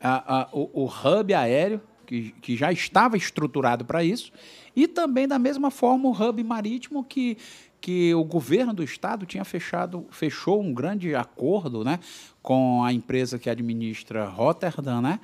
a, 0.00 0.40
a, 0.40 0.48
o, 0.54 0.84
o 0.84 0.86
hub 0.86 1.34
aéreo, 1.34 1.82
que, 2.06 2.34
que 2.40 2.56
já 2.56 2.72
estava 2.72 3.14
estruturado 3.14 3.84
para 3.84 4.02
isso, 4.02 4.32
e 4.74 4.88
também, 4.88 5.28
da 5.28 5.38
mesma 5.38 5.70
forma, 5.70 6.08
o 6.08 6.12
hub 6.12 6.42
marítimo 6.42 7.04
que, 7.04 7.36
que 7.78 8.14
o 8.14 8.24
governo 8.24 8.72
do 8.72 8.82
estado 8.82 9.26
tinha 9.26 9.44
fechado, 9.44 10.06
fechou 10.10 10.62
um 10.62 10.72
grande 10.72 11.14
acordo 11.14 11.84
né, 11.84 12.00
com 12.42 12.82
a 12.82 12.90
empresa 12.90 13.38
que 13.38 13.50
administra 13.50 14.24
Rotterdam, 14.24 15.02
né? 15.02 15.20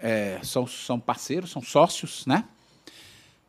É, 0.00 0.38
são, 0.42 0.66
são 0.66 0.98
parceiros, 0.98 1.50
são 1.50 1.62
sócios, 1.62 2.24
né? 2.26 2.44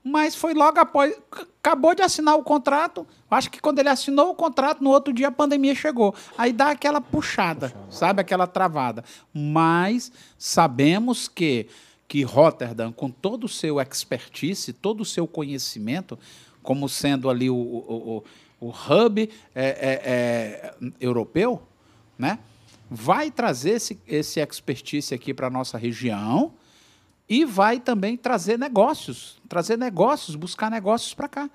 Mas 0.03 0.35
foi 0.35 0.53
logo 0.53 0.79
após. 0.79 1.13
Acabou 1.61 1.93
de 1.93 2.01
assinar 2.01 2.35
o 2.35 2.43
contrato. 2.43 3.05
Acho 3.29 3.51
que 3.51 3.59
quando 3.59 3.79
ele 3.79 3.89
assinou 3.89 4.31
o 4.31 4.35
contrato, 4.35 4.83
no 4.83 4.89
outro 4.89 5.13
dia 5.13 5.27
a 5.27 5.31
pandemia 5.31 5.75
chegou. 5.75 6.15
Aí 6.37 6.53
dá 6.53 6.71
aquela 6.71 7.01
puxada, 7.01 7.69
puxada. 7.69 7.91
sabe? 7.91 8.21
Aquela 8.21 8.47
travada. 8.47 9.03
Mas 9.33 10.11
sabemos 10.37 11.27
que, 11.27 11.67
que 12.07 12.23
Rotterdam, 12.23 12.91
com 12.91 13.11
todo 13.11 13.43
o 13.43 13.49
seu 13.49 13.79
expertise, 13.79 14.71
todo 14.71 15.01
o 15.01 15.05
seu 15.05 15.27
conhecimento, 15.27 16.17
como 16.63 16.87
sendo 16.87 17.29
ali 17.29 17.49
o, 17.49 17.55
o, 17.55 18.23
o, 18.59 18.67
o 18.67 18.69
hub 18.69 19.29
é, 19.53 19.65
é, 19.65 20.01
é, 20.03 20.73
europeu, 20.99 21.61
né? 22.17 22.39
Vai 22.89 23.29
trazer 23.29 23.71
esse, 23.71 23.99
esse 24.07 24.39
expertise 24.39 25.13
aqui 25.13 25.33
para 25.33 25.47
a 25.47 25.49
nossa 25.49 25.77
região 25.77 26.53
e 27.27 27.45
vai 27.45 27.79
também 27.79 28.17
trazer 28.17 28.57
negócios, 28.57 29.39
trazer 29.47 29.77
negócios, 29.77 30.35
buscar 30.35 30.71
negócios 30.71 31.13
para 31.13 31.27
cá. 31.27 31.49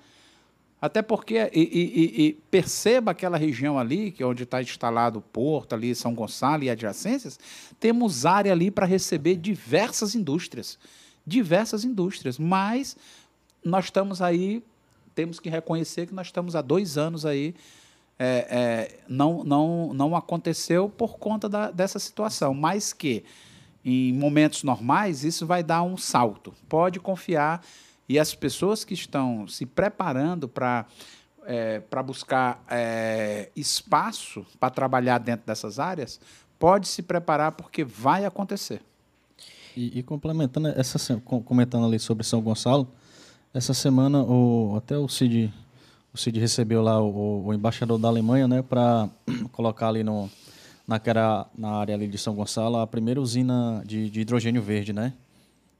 Até 0.81 1.01
porque, 1.01 1.49
e, 1.53 1.61
e, 1.61 2.27
e, 2.27 2.33
perceba 2.51 3.11
aquela 3.11 3.37
região 3.37 3.79
ali, 3.79 4.11
que 4.11 4.21
é 4.21 4.25
onde 4.25 4.43
está 4.43 4.61
instalado 4.61 5.19
o 5.19 5.21
porto, 5.21 5.73
ali 5.73 5.95
São 5.95 6.13
Gonçalo 6.13 6.63
e 6.63 6.69
adjacências, 6.69 7.39
temos 7.79 8.25
área 8.25 8.51
ali 8.51 8.69
para 8.69 8.85
receber 8.85 9.35
diversas 9.35 10.15
indústrias. 10.15 10.77
Diversas 11.25 11.83
indústrias. 11.83 12.37
Mas 12.37 12.95
nós 13.63 13.85
estamos 13.85 14.21
aí, 14.21 14.61
temos 15.15 15.39
que 15.39 15.49
reconhecer 15.49 16.07
que 16.07 16.13
nós 16.13 16.27
estamos 16.27 16.55
há 16.55 16.61
dois 16.61 16.97
anos 16.97 17.25
aí 17.25 17.55
é, 18.17 18.47
é, 18.49 18.99
não, 19.07 19.43
não, 19.43 19.93
não 19.93 20.15
aconteceu 20.15 20.89
por 20.89 21.17
conta 21.17 21.49
da, 21.49 21.71
dessa 21.71 21.99
situação, 21.99 22.53
mas 22.53 22.93
que 22.93 23.23
em 23.83 24.13
momentos 24.13 24.63
normais 24.63 25.23
isso 25.23 25.45
vai 25.45 25.63
dar 25.63 25.83
um 25.83 25.97
salto. 25.97 26.53
Pode 26.67 26.99
confiar 26.99 27.63
e 28.07 28.17
as 28.17 28.33
pessoas 28.33 28.83
que 28.83 28.93
estão 28.93 29.47
se 29.47 29.65
preparando 29.65 30.47
para 30.47 30.85
é, 31.45 31.79
para 31.79 32.01
buscar 32.01 32.63
é, 32.67 33.51
espaço 33.55 34.45
para 34.59 34.71
trabalhar 34.71 35.19
dentro 35.19 35.45
dessas 35.45 35.77
áreas, 35.77 36.19
pode 36.57 36.87
se 36.87 37.03
preparar 37.03 37.51
porque 37.51 37.83
vai 37.83 38.25
acontecer. 38.25 38.81
E, 39.77 39.99
e 39.99 40.03
complementando 40.03 40.69
essa 40.69 41.21
comentando 41.21 41.85
ali 41.85 41.99
sobre 41.99 42.23
São 42.23 42.41
Gonçalo, 42.41 42.87
essa 43.53 43.73
semana 43.73 44.23
o, 44.23 44.75
até 44.75 44.97
o 44.97 45.07
Cid 45.07 45.53
o 46.15 46.17
Cid 46.17 46.39
recebeu 46.39 46.81
lá 46.81 47.01
o, 47.01 47.45
o 47.45 47.53
embaixador 47.53 47.99
da 47.99 48.07
Alemanha, 48.07 48.47
né, 48.47 48.61
para 48.61 49.09
colocar 49.51 49.89
ali 49.89 50.01
no, 50.01 50.29
naquela, 50.87 51.49
na 51.57 51.71
área 51.71 51.93
ali 51.93 52.07
de 52.07 52.17
São 52.17 52.33
Gonçalo 52.33 52.77
a 52.77 52.87
primeira 52.87 53.19
usina 53.19 53.83
de, 53.85 54.09
de 54.09 54.21
hidrogênio 54.21 54.61
verde, 54.61 54.93
né? 54.93 55.13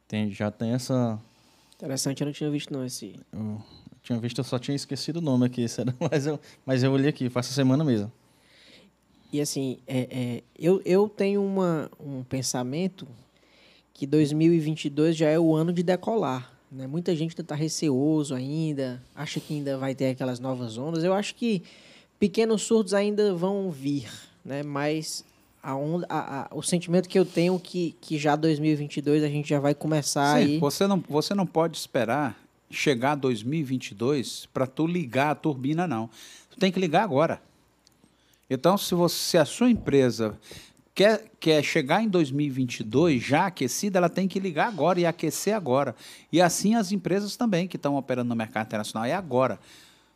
Tem, 0.07 0.29
já 0.29 0.51
tem 0.51 0.71
essa... 0.71 1.17
Interessante, 1.75 2.21
eu 2.21 2.25
não 2.25 2.33
tinha 2.33 2.51
visto 2.51 2.73
não 2.73 2.85
esse... 2.85 3.17
Eu, 3.31 3.61
tinha 4.03 4.19
visto, 4.19 4.37
eu 4.39 4.43
só 4.43 4.59
tinha 4.59 4.75
esquecido 4.75 5.17
o 5.17 5.21
nome 5.21 5.45
aqui, 5.45 5.65
mas 6.11 6.27
eu, 6.27 6.39
mas 6.65 6.83
eu 6.83 6.91
olhei 6.91 7.09
aqui, 7.09 7.29
faz 7.29 7.45
essa 7.45 7.55
semana 7.55 7.83
mesmo. 7.85 8.11
E 9.31 9.39
assim, 9.39 9.79
é, 9.87 9.99
é, 10.11 10.43
eu, 10.59 10.81
eu 10.85 11.07
tenho 11.07 11.43
uma, 11.43 11.89
um 11.97 12.23
pensamento 12.23 13.07
que 13.93 14.05
2022 14.05 15.15
já 15.15 15.29
é 15.29 15.39
o 15.39 15.55
ano 15.55 15.71
de 15.71 15.81
decolar. 15.81 16.54
Né? 16.71 16.87
Muita 16.87 17.15
gente 17.15 17.39
está 17.39 17.55
receoso 17.55 18.33
ainda, 18.33 19.01
acha 19.15 19.39
que 19.39 19.53
ainda 19.53 19.77
vai 19.77 19.95
ter 19.95 20.09
aquelas 20.09 20.39
novas 20.39 20.77
ondas. 20.77 21.03
Eu 21.03 21.13
acho 21.13 21.35
que 21.35 21.63
pequenos 22.19 22.63
surtos 22.63 22.93
ainda 22.93 23.33
vão 23.33 23.71
vir, 23.71 24.09
né? 24.43 24.63
mas 24.63 25.23
a 25.61 25.75
onda, 25.75 26.05
a, 26.09 26.41
a, 26.41 26.47
o 26.55 26.61
sentimento 26.61 27.09
que 27.09 27.17
eu 27.17 27.25
tenho 27.25 27.59
que, 27.59 27.95
que 27.99 28.17
já 28.17 28.35
2022 28.35 29.23
a 29.23 29.27
gente 29.27 29.49
já 29.49 29.59
vai 29.59 29.73
começar 29.73 30.37
Sim, 30.37 30.43
aí. 30.43 30.59
Você 30.59 30.85
não, 30.85 31.03
você 31.09 31.33
não 31.33 31.45
pode 31.45 31.77
esperar 31.77 32.39
chegar 32.69 33.15
2022 33.15 34.47
para 34.53 34.67
tu 34.67 34.85
ligar 34.85 35.31
a 35.31 35.35
turbina, 35.35 35.87
não. 35.87 36.09
Tu 36.51 36.57
tem 36.57 36.71
que 36.71 36.79
ligar 36.79 37.03
agora. 37.03 37.41
Então, 38.49 38.77
se, 38.77 38.93
você, 38.93 39.15
se 39.15 39.37
a 39.37 39.45
sua 39.45 39.69
empresa 39.69 40.37
quer, 40.95 41.25
quer 41.39 41.61
chegar 41.61 42.01
em 42.01 42.07
2022 42.07 43.21
já 43.21 43.47
aquecida, 43.47 43.99
ela 43.99 44.09
tem 44.09 44.27
que 44.27 44.39
ligar 44.39 44.69
agora 44.69 44.99
e 44.99 45.05
aquecer 45.05 45.53
agora. 45.53 45.93
E 46.31 46.41
assim 46.41 46.73
as 46.73 46.93
empresas 46.93 47.35
também 47.35 47.67
que 47.67 47.75
estão 47.75 47.97
operando 47.97 48.29
no 48.29 48.35
mercado 48.35 48.67
internacional, 48.67 49.05
é 49.05 49.13
agora. 49.13 49.59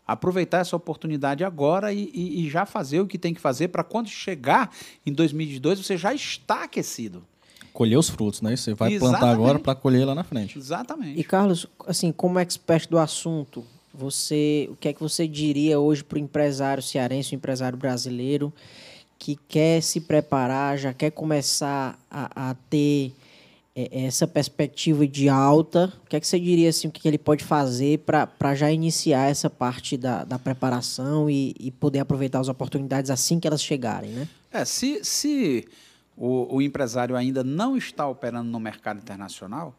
Aproveitar 0.07 0.59
essa 0.59 0.75
oportunidade 0.75 1.43
agora 1.43 1.93
e, 1.93 2.09
e, 2.11 2.45
e 2.45 2.49
já 2.49 2.65
fazer 2.65 3.01
o 3.01 3.05
que 3.05 3.17
tem 3.17 3.33
que 3.33 3.41
fazer 3.41 3.67
para 3.67 3.83
quando 3.83 4.07
chegar 4.07 4.73
em 5.05 5.13
2022 5.13 5.85
você 5.85 5.97
já 5.97 6.13
está 6.13 6.63
aquecido. 6.63 7.23
Colher 7.71 7.97
os 7.97 8.09
frutos, 8.09 8.41
né? 8.41 8.55
Você 8.55 8.73
vai 8.73 8.93
Exatamente. 8.93 9.19
plantar 9.19 9.31
agora 9.31 9.59
para 9.59 9.75
colher 9.75 10.05
lá 10.05 10.15
na 10.15 10.23
frente. 10.23 10.57
Exatamente. 10.57 11.19
E 11.19 11.23
Carlos, 11.23 11.67
assim, 11.85 12.11
como 12.11 12.39
expert 12.39 12.89
do 12.89 12.97
assunto, 12.97 13.63
você, 13.93 14.67
o 14.71 14.75
que 14.75 14.87
é 14.87 14.93
que 14.93 14.99
você 14.99 15.27
diria 15.27 15.79
hoje 15.79 16.03
para 16.03 16.15
o 16.15 16.19
empresário 16.19 16.81
cearense, 16.81 17.35
o 17.35 17.37
empresário 17.37 17.77
brasileiro? 17.77 18.51
Que 19.19 19.35
quer 19.35 19.83
se 19.83 19.99
preparar, 19.99 20.77
já 20.77 20.93
quer 20.93 21.11
começar 21.11 21.99
a, 22.09 22.51
a 22.51 22.53
ter 22.69 23.13
é, 23.75 24.05
essa 24.05 24.25
perspectiva 24.25 25.05
de 25.05 25.27
alta, 25.27 25.93
o 26.03 26.07
que 26.07 26.15
é 26.15 26.19
que 26.19 26.25
você 26.25 26.39
diria 26.39 26.69
assim, 26.69 26.87
o 26.87 26.91
que 26.91 27.05
ele 27.05 27.17
pode 27.17 27.43
fazer 27.43 27.99
para 27.99 28.55
já 28.55 28.71
iniciar 28.71 29.29
essa 29.29 29.49
parte 29.49 29.97
da, 29.97 30.23
da 30.23 30.39
preparação 30.39 31.29
e, 31.29 31.53
e, 31.59 31.69
poder 31.69 31.99
aproveitar 31.99 32.39
as 32.39 32.47
oportunidades 32.47 33.11
assim 33.11 33.39
que 33.41 33.47
elas 33.47 33.61
chegarem, 33.61 34.11
né? 34.11 34.27
É, 34.51 34.63
se, 34.63 35.03
se 35.03 35.67
o, 36.17 36.55
o 36.55 36.61
empresário 36.61 37.15
ainda 37.15 37.43
não 37.43 37.75
está 37.75 38.07
operando 38.07 38.49
no 38.49 38.59
mercado 38.59 38.99
internacional, 38.99 39.77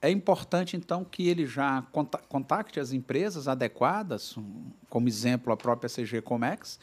é 0.00 0.10
importante, 0.10 0.76
então, 0.76 1.02
que 1.02 1.28
ele 1.28 1.46
já 1.46 1.82
contacte 2.28 2.78
as 2.78 2.92
empresas 2.92 3.48
adequadas, 3.48 4.36
como 4.90 5.08
exemplo 5.08 5.50
a 5.50 5.56
própria 5.56 5.88
CG 5.88 6.20
Comex, 6.20 6.78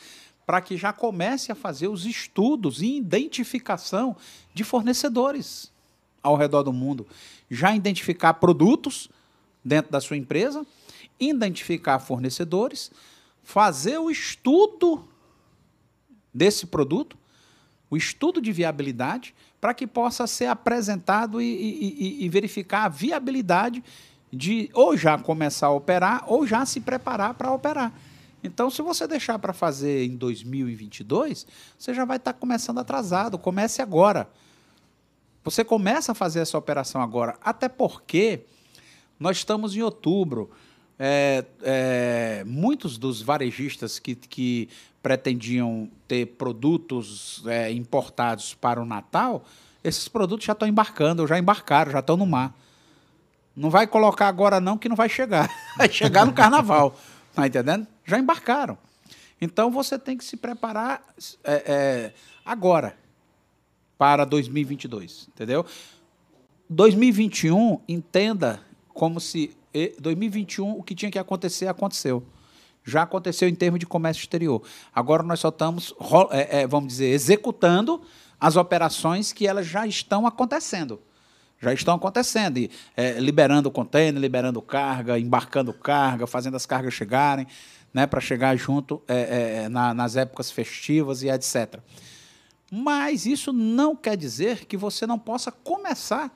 para 0.52 0.60
que 0.60 0.76
já 0.76 0.92
comece 0.92 1.50
a 1.50 1.56
fazer 1.56 1.88
os 1.88 2.06
estudos 2.06 2.82
e 2.82 2.98
identificação 2.98 4.18
de 4.54 4.66
fornecedores 4.66 5.72
ao 6.22 6.36
redor 6.36 6.62
do 6.62 6.74
mundo. 6.74 7.08
Já 7.50 7.74
identificar 7.74 8.34
produtos 8.34 9.10
dentro 9.64 9.90
da 9.90 10.02
sua 10.02 10.18
empresa, 10.18 10.68
identificar 11.18 12.00
fornecedores, 12.00 12.92
fazer 13.42 13.98
o 13.98 14.12
estudo 14.12 15.08
desse 16.34 16.66
produto, 16.66 17.18
o 17.90 17.96
estudo 17.96 18.42
de 18.42 18.52
viabilidade, 18.52 19.34
para 19.62 19.74
que 19.74 19.88
possa 19.88 20.28
ser 20.28 20.48
apresentado 20.48 21.42
e, 21.42 21.46
e, 21.46 22.26
e, 22.26 22.28
verificar 22.28 22.84
a 22.84 22.90
viabilidade 22.90 23.82
de 24.30 24.70
ou 24.74 24.98
já 24.98 25.18
começar 25.18 25.68
a 25.68 25.72
operar 25.72 26.26
ou 26.28 26.46
já 26.46 26.66
se 26.66 26.82
preparar 26.82 27.36
para 27.36 27.54
operar. 27.54 27.94
Então, 28.44 28.70
se 28.70 28.82
você 28.82 29.08
deixar 29.08 29.38
para 29.40 29.54
fazer 29.54 30.06
em 30.06 30.16
2022, 30.16 31.46
você 31.78 31.94
já 31.94 32.06
vai 32.06 32.18
estar 32.18 32.34
tá 32.34 32.40
começando 32.40 32.80
atrasado. 32.80 33.38
Comece 33.38 33.82
agora. 33.82 34.30
Você 35.44 35.64
começa 35.64 36.12
a 36.12 36.16
fazer 36.16 36.40
essa 36.40 36.58
operação 36.58 37.02
agora, 37.02 37.36
até 37.44 37.68
porque 37.68 38.42
nós 39.20 39.38
estamos 39.38 39.76
em 39.76 39.82
outubro. 39.82 40.52
É, 41.04 41.46
é, 41.64 42.44
muitos 42.46 42.98
dos 42.98 43.24
varejistas 43.24 43.98
que, 43.98 44.14
que 44.14 44.70
pretendiam 45.02 45.90
ter 46.08 46.28
produtos 46.28 47.44
é, 47.48 47.72
importados 47.72 48.54
para 48.54 48.80
o 48.80 48.86
Natal, 48.86 49.44
esses 49.84 50.08
produtos 50.08 50.46
já 50.46 50.54
estão 50.54 50.68
embarcando, 50.68 51.26
já 51.26 51.40
embarcaram, 51.40 51.92
já 51.92 52.00
estão 52.00 52.16
no 52.16 52.28
mar. 52.28 52.56
Não 53.56 53.72
vai 53.72 53.88
colocar 53.88 54.28
agora 54.28 54.60
não, 54.60 54.78
que 54.78 54.88
não 54.88 54.96
vai 54.96 55.10
chegar. 55.10 55.50
Vai 55.76 55.90
chegar 55.92 56.26
no 56.26 56.34
carnaval. 56.34 56.96
Está 57.32 57.48
entendendo? 57.48 57.88
Já 58.12 58.20
embarcaram. 58.20 58.78
Então 59.40 59.72
você 59.72 59.98
tem 59.98 60.18
que 60.18 60.26
se 60.26 60.36
preparar 60.36 61.02
é, 61.46 61.54
é, 61.66 62.14
agora 62.44 62.98
para 63.98 64.26
2022, 64.26 65.30
entendeu? 65.30 65.66
2021 66.70 67.80
entenda 67.88 68.62
como 68.90 69.18
se 69.22 69.56
2021 69.98 70.78
o 70.78 70.84
que 70.84 70.94
tinha 70.94 71.10
que 71.10 71.18
acontecer 71.18 71.68
aconteceu. 71.68 72.22
Já 72.84 73.04
aconteceu 73.04 73.48
em 73.48 73.56
termos 73.56 73.80
de 73.80 73.86
comércio 73.86 74.20
exterior. 74.20 74.62
Agora 74.94 75.24
nós 75.24 75.40
só 75.40 75.48
estamos, 75.48 75.94
é, 76.32 76.64
é, 76.64 76.68
vamos 76.68 76.90
dizer, 76.90 77.14
executando 77.14 78.02
as 78.38 78.58
operações 78.58 79.32
que 79.32 79.48
elas 79.48 79.66
já 79.66 79.88
estão 79.88 80.28
acontecendo 80.28 81.00
já 81.62 81.72
estão 81.72 81.96
acontecendo, 81.96 82.58
e, 82.58 82.72
é, 82.98 83.20
liberando 83.20 83.70
container, 83.70 84.20
liberando 84.20 84.62
carga, 84.62 85.20
embarcando 85.20 85.72
carga, 85.72 86.26
fazendo 86.26 86.56
as 86.58 86.66
cargas 86.66 86.94
chegarem. 86.94 87.46
Né, 87.94 88.08
para 88.08 88.22
chegar 88.22 88.56
junto 88.56 89.02
é, 89.08 89.64
é, 89.64 89.70
na, 89.70 89.94
nas 89.94 90.16
épocas 90.16 90.50
festivas 90.50 91.24
e 91.24 91.30
etc. 91.30 91.80
Mas 92.72 93.26
isso 93.26 93.52
não 93.52 93.96
quer 93.96 94.16
dizer 94.16 94.66
que 94.66 94.78
você 94.78 95.06
não 95.06 95.20
possa 95.20 95.52
começar 95.52 96.34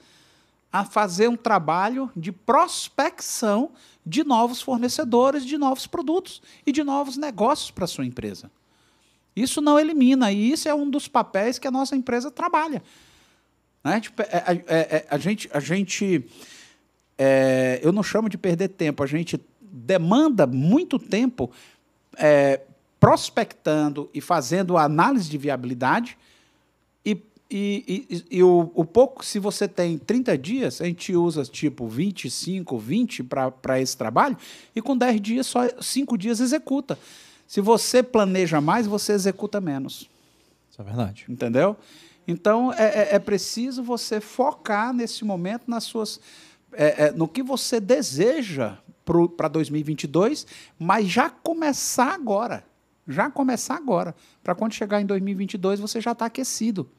a 0.71 0.83
fazer 0.83 1.29
um 1.29 1.37
trabalho 1.37 2.11
de 2.15 2.33
prospecção 2.33 3.71
de 4.05 4.23
novos 4.25 4.61
fornecedores, 4.61 5.45
de 5.45 5.57
novos 5.57 5.87
produtos 5.87 6.41
e 6.65 6.71
de 6.71 6.83
novos 6.83 7.15
negócios 7.15 7.71
para 7.71 7.87
sua 7.87 8.05
empresa. 8.05 8.51
Isso 9.33 9.61
não 9.61 9.79
elimina, 9.79 10.31
e 10.31 10.51
isso 10.51 10.67
é 10.67 10.75
um 10.75 10.89
dos 10.89 11.07
papéis 11.07 11.57
que 11.57 11.67
a 11.67 11.71
nossa 11.71 11.95
empresa 11.95 12.29
trabalha. 12.29 12.83
Né? 13.83 14.01
Tipo, 14.01 14.21
é, 14.23 14.27
é, 14.67 14.75
é, 14.97 15.07
a 15.09 15.17
gente, 15.17 15.49
a 15.53 15.59
gente 15.59 16.25
é, 17.17 17.79
eu 17.81 17.91
não 17.91 18.03
chamo 18.03 18.27
de 18.27 18.37
perder 18.37 18.69
tempo, 18.69 19.01
a 19.01 19.07
gente 19.07 19.39
demanda 19.75 20.47
muito 20.47 20.97
tempo 20.97 21.51
é, 22.17 22.61
prospectando 22.99 24.09
e 24.13 24.21
fazendo 24.21 24.77
análise 24.77 25.29
de 25.29 25.37
viabilidade 25.37 26.17
e, 27.05 27.21
e, 27.51 28.05
e, 28.09 28.37
e 28.37 28.43
o, 28.43 28.71
o, 28.73 28.85
pouco, 28.85 29.23
se 29.23 29.37
você 29.37 29.67
tem 29.67 29.97
30 29.97 30.37
dias, 30.37 30.81
a 30.81 30.85
gente 30.85 31.15
usa 31.15 31.43
tipo 31.43 31.87
25, 31.87 32.77
20 32.79 33.23
para 33.23 33.79
esse 33.79 33.95
trabalho 33.95 34.37
e 34.75 34.81
com 34.81 34.97
10 34.97 35.21
dias, 35.21 35.47
só 35.47 35.67
5 35.79 36.17
dias 36.17 36.39
executa. 36.39 36.97
Se 37.47 37.61
você 37.61 38.01
planeja 38.01 38.59
mais, 38.59 38.87
você 38.87 39.13
executa 39.13 39.61
menos. 39.61 40.09
Isso 40.71 40.81
é 40.81 40.83
verdade. 40.83 41.25
Entendeu? 41.29 41.75
Então, 42.27 42.73
é, 42.73 43.11
é, 43.11 43.15
é 43.15 43.19
preciso 43.19 43.83
você 43.83 44.19
focar 44.19 44.91
nesse 44.91 45.23
momento 45.23 45.65
nas 45.67 45.83
suas, 45.83 46.19
é, 46.73 47.05
é 47.05 47.11
no 47.11 47.27
que 47.27 47.43
você 47.43 47.79
deseja 47.79 48.79
para 49.37 49.47
2022, 49.47 50.45
mas 50.77 51.07
já 51.07 51.29
começar 51.29 52.13
agora. 52.13 52.63
Já 53.07 53.29
começar 53.29 53.75
agora. 53.75 54.15
Para 54.43 54.55
quando 54.55 54.73
chegar 54.73 55.01
em 55.01 55.05
2022, 55.05 55.79
você 55.79 56.01
já 56.01 56.11
está 56.11 56.25
aquecido. 56.25 56.89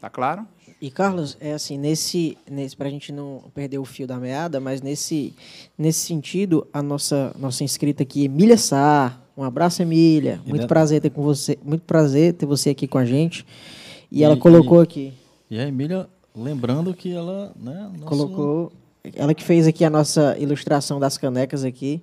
Tá 0.00 0.08
claro? 0.08 0.46
E 0.80 0.90
Carlos, 0.90 1.38
é 1.40 1.52
assim, 1.52 1.78
nesse, 1.78 2.36
nesse 2.50 2.76
para 2.76 2.88
a 2.88 2.90
gente 2.90 3.10
não 3.10 3.44
perder 3.54 3.78
o 3.78 3.84
fio 3.84 4.06
da 4.06 4.18
meada, 4.18 4.60
mas 4.60 4.82
nesse, 4.82 5.34
nesse 5.76 6.00
sentido, 6.00 6.66
a 6.72 6.82
nossa 6.82 7.34
nossa 7.38 7.64
inscrita 7.64 8.02
aqui, 8.02 8.24
Emília 8.24 8.58
Sá, 8.58 9.18
um 9.36 9.42
abraço, 9.42 9.80
Emília. 9.82 10.40
Muito 10.46 10.66
prazer 10.66 11.00
ter 11.00 11.10
com 11.10 11.22
você, 11.22 11.58
muito 11.62 11.82
prazer 11.82 12.34
ter 12.34 12.46
você 12.46 12.70
aqui 12.70 12.86
com 12.86 12.98
a 12.98 13.04
gente. 13.04 13.46
E, 14.10 14.20
e 14.20 14.22
ela 14.22 14.36
colocou 14.36 14.80
e, 14.80 14.82
aqui. 14.82 15.12
E 15.50 15.58
a 15.58 15.66
Emília, 15.66 16.08
lembrando 16.34 16.92
que 16.94 17.12
ela, 17.12 17.52
né, 17.56 17.90
nosso... 17.98 18.04
colocou, 18.04 18.72
ela 19.14 19.34
que 19.34 19.44
fez 19.44 19.66
aqui 19.66 19.84
a 19.84 19.90
nossa 19.90 20.36
ilustração 20.38 20.98
das 20.98 21.16
canecas 21.16 21.64
aqui. 21.64 22.02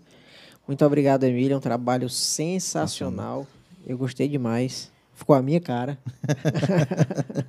Muito 0.67 0.85
obrigado, 0.85 1.23
Emília, 1.23 1.57
um 1.57 1.61
trabalho 1.61 2.09
sensacional. 2.09 3.45
Eu 3.85 3.97
gostei 3.97 4.27
demais. 4.27 4.91
Ficou 5.13 5.35
a 5.35 5.41
minha 5.41 5.59
cara. 5.59 5.97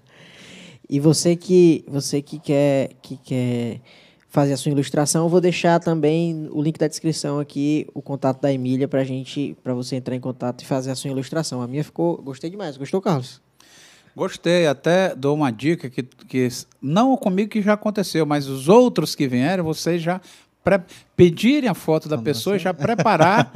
e 0.88 0.98
você 0.98 1.36
que 1.36 1.84
você 1.86 2.20
que 2.20 2.38
quer 2.38 2.90
que 3.00 3.16
quer 3.16 3.80
fazer 4.28 4.54
a 4.54 4.56
sua 4.56 4.72
ilustração, 4.72 5.24
eu 5.24 5.28
vou 5.28 5.40
deixar 5.40 5.78
também 5.78 6.48
o 6.50 6.60
link 6.60 6.76
da 6.76 6.88
descrição 6.88 7.38
aqui, 7.38 7.86
o 7.94 8.02
contato 8.02 8.40
da 8.40 8.52
Emília 8.52 8.88
para 8.88 9.04
gente, 9.04 9.56
para 9.62 9.72
você 9.72 9.94
entrar 9.94 10.16
em 10.16 10.20
contato 10.20 10.62
e 10.62 10.66
fazer 10.66 10.90
a 10.90 10.96
sua 10.96 11.10
ilustração. 11.10 11.62
A 11.62 11.68
minha 11.68 11.84
ficou, 11.84 12.16
gostei 12.20 12.50
demais. 12.50 12.76
Gostou, 12.76 13.00
Carlos? 13.00 13.43
Gostei, 14.16 14.66
até 14.66 15.14
dou 15.14 15.34
uma 15.34 15.50
dica 15.50 15.90
que, 15.90 16.02
que 16.02 16.48
não 16.80 17.16
comigo 17.16 17.50
que 17.50 17.60
já 17.60 17.72
aconteceu, 17.72 18.24
mas 18.24 18.46
os 18.46 18.68
outros 18.68 19.14
que 19.14 19.26
vieram, 19.26 19.64
vocês 19.64 20.00
já 20.00 20.20
pedirem 21.16 21.68
a 21.68 21.74
foto 21.74 22.08
da 22.08 22.16
pessoa 22.16 22.56
e 22.56 22.58
já 22.58 22.72
preparar 22.72 23.50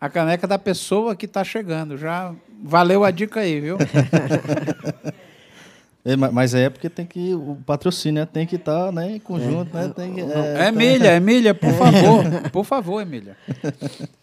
a 0.00 0.08
caneca 0.08 0.46
da 0.46 0.58
pessoa 0.58 1.16
que 1.16 1.26
está 1.26 1.42
chegando. 1.42 1.96
Já 1.96 2.34
valeu 2.62 3.04
a 3.04 3.10
dica 3.10 3.40
aí, 3.40 3.60
viu? 3.60 3.78
É, 6.02 6.16
mas 6.16 6.54
é 6.54 6.70
porque 6.70 6.88
tem 6.88 7.04
que 7.04 7.34
o 7.34 7.58
patrocínio 7.66 8.24
tem 8.24 8.46
que 8.46 8.56
estar 8.56 8.86
tá, 8.86 8.92
né, 8.92 9.16
em 9.16 9.18
conjunto, 9.18 9.76
é. 9.76 9.82
né? 9.82 9.92
Tem 9.94 10.14
que, 10.14 10.20
é, 10.22 10.68
Emília, 10.68 11.16
Emília, 11.16 11.54
por 11.54 11.72
favor, 11.76 12.50
por 12.50 12.64
favor, 12.64 13.02
Emília. 13.02 13.36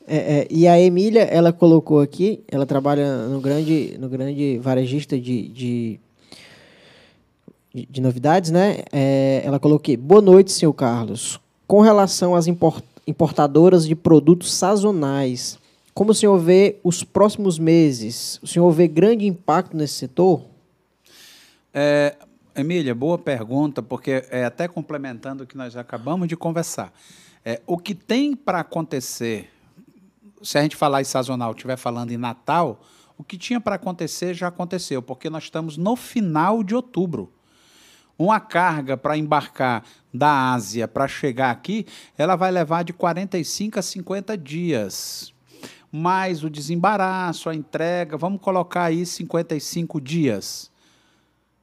É, 0.07 0.39
é, 0.39 0.47
e 0.49 0.67
a 0.67 0.80
Emília, 0.80 1.21
ela 1.21 1.53
colocou 1.53 2.01
aqui, 2.01 2.43
ela 2.47 2.65
trabalha 2.65 3.28
no 3.28 3.39
grande, 3.39 3.95
no 3.99 4.09
grande 4.09 4.57
varejista 4.57 5.19
de, 5.19 5.49
de, 5.49 5.99
de 7.73 8.01
novidades, 8.01 8.49
né? 8.49 8.80
É, 8.91 9.43
ela 9.45 9.59
colocou 9.59 9.82
aqui, 9.82 9.95
boa 9.95 10.21
noite, 10.21 10.51
senhor 10.51 10.73
Carlos. 10.73 11.39
Com 11.67 11.82
relação 11.82 12.34
às 12.34 12.47
importadoras 13.05 13.86
de 13.86 13.93
produtos 13.93 14.51
sazonais, 14.51 15.59
como 15.93 16.11
o 16.11 16.15
senhor 16.15 16.39
vê 16.39 16.78
os 16.84 17.03
próximos 17.03 17.59
meses? 17.59 18.39
O 18.41 18.47
senhor 18.47 18.71
vê 18.71 18.88
grande 18.88 19.28
impacto 19.28 19.78
nesse 19.78 19.93
setor? 19.93 20.41
É, 21.80 22.15
Emília, 22.55 22.95
boa 22.95 23.19
pergunta, 23.19 23.84
porque 23.84 24.25
é 24.32 24.45
até 24.45 24.67
complementando 24.67 25.43
o 25.43 25.45
que 25.45 25.55
nós 25.55 25.78
acabamos 25.78 26.28
de 26.28 26.36
conversar. 26.36 26.91
É, 27.45 27.61
o 27.67 27.78
que 27.78 27.93
tem 27.93 28.36
para 28.36 28.61
acontecer, 28.61 29.53
se 30.41 30.57
a 30.57 30.63
gente 30.63 30.75
falar 30.75 31.01
em 31.01 31.03
sazonal, 31.03 31.51
estiver 31.51 31.78
falando 31.78 32.09
em 32.09 32.17
Natal, 32.17 32.82
o 33.15 33.23
que 33.23 33.38
tinha 33.38 33.61
para 33.61 33.75
acontecer 33.75 34.34
já 34.34 34.47
aconteceu, 34.47 35.03
porque 35.03 35.30
nós 35.30 35.43
estamos 35.43 35.78
no 35.78 35.95
final 35.95 36.63
de 36.63 36.73
outubro. 36.73 37.32
Uma 38.17 38.39
carga 38.39 38.97
para 38.97 39.15
embarcar 39.15 39.84
da 40.11 40.53
Ásia 40.53 40.88
para 40.88 41.07
chegar 41.07 41.51
aqui, 41.51 41.86
ela 42.17 42.36
vai 42.36 42.49
levar 42.49 42.84
de 42.84 42.91
45 42.91 43.78
a 43.78 43.84
50 43.84 44.36
dias. 44.36 45.32
Mais 45.91 46.43
o 46.43 46.49
desembaraço, 46.49 47.51
a 47.51 47.53
entrega, 47.53 48.17
vamos 48.17 48.41
colocar 48.41 48.86
aí 48.86 49.05
55 49.05 50.01
dias. 50.01 50.75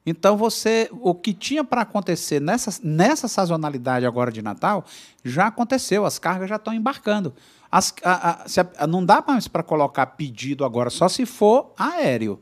Então 0.06 0.36
você, 0.36 0.88
o 0.92 1.14
que 1.14 1.32
tinha 1.32 1.64
para 1.64 1.80
acontecer 1.80 2.40
nessa, 2.40 2.78
nessa 2.82 3.26
sazonalidade 3.26 4.04
agora 4.04 4.30
de 4.30 4.42
Natal, 4.42 4.84
já 5.24 5.46
aconteceu, 5.46 6.04
as 6.04 6.18
cargas 6.18 6.48
já 6.48 6.56
estão 6.56 6.74
embarcando. 6.74 7.32
As, 7.72 7.92
a, 8.04 8.30
a, 8.30 8.84
a, 8.84 8.86
não 8.86 9.04
dá 9.04 9.24
mais 9.26 9.48
para 9.48 9.62
colocar 9.62 10.06
pedido 10.06 10.64
agora, 10.64 10.90
só 10.90 11.08
se 11.08 11.24
for 11.24 11.72
aéreo. 11.78 12.40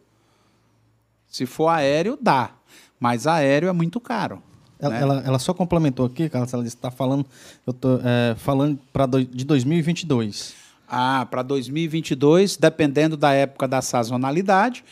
Se 1.29 1.47
for 1.47 1.69
aéreo, 1.69 2.19
dá. 2.21 2.51
Mas 2.99 3.27
aéreo 3.27 3.69
é 3.69 3.73
muito 3.73 4.01
caro. 4.01 4.43
Ela, 4.79 4.95
né? 4.95 5.01
ela, 5.01 5.23
ela, 5.25 5.39
só 5.39 5.55
complementou 5.55 6.05
aqui, 6.05 6.29
Carlos, 6.29 6.53
ela 6.53 6.67
está 6.67 6.91
falando, 6.91 7.25
eu 7.65 7.73
tô 7.73 8.01
é, 8.05 8.35
falando 8.37 8.79
para 8.93 9.07
do, 9.07 9.25
de 9.25 9.45
2022. 9.45 10.55
Ah, 10.89 11.27
para 11.31 11.43
2022, 11.43 12.57
dependendo 12.57 13.17
da 13.17 13.33
época 13.33 13.67
da 13.67 13.81
sazonalidade, 13.81 14.85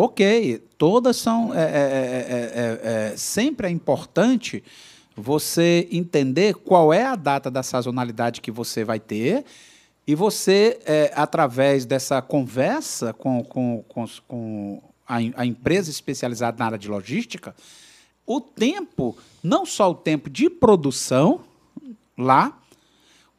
Ok, 0.00 0.62
todas 0.78 1.16
são. 1.16 1.52
É 1.52 1.60
é, 1.60 1.64
é, 1.64 3.10
é, 3.10 3.12
é, 3.12 3.16
sempre 3.16 3.66
é 3.66 3.70
importante 3.70 4.62
você 5.16 5.88
entender 5.90 6.54
qual 6.54 6.92
é 6.92 7.02
a 7.02 7.16
data 7.16 7.50
da 7.50 7.64
sazonalidade 7.64 8.40
que 8.40 8.52
você 8.52 8.84
vai 8.84 9.00
ter 9.00 9.44
e 10.06 10.14
você, 10.14 10.78
é, 10.86 11.12
através 11.16 11.84
dessa 11.84 12.22
conversa 12.22 13.12
com, 13.12 13.42
com, 13.42 13.84
com, 13.88 14.06
com 14.28 14.82
a, 15.04 15.16
a, 15.16 15.44
empresa 15.44 15.90
especializada 15.90 16.56
na 16.56 16.66
área 16.66 16.78
de 16.78 16.88
logística, 16.88 17.52
o 18.24 18.40
tempo, 18.40 19.16
não 19.42 19.66
só 19.66 19.90
o 19.90 19.96
tempo 19.96 20.30
de 20.30 20.48
produção 20.48 21.40
lá, 22.16 22.56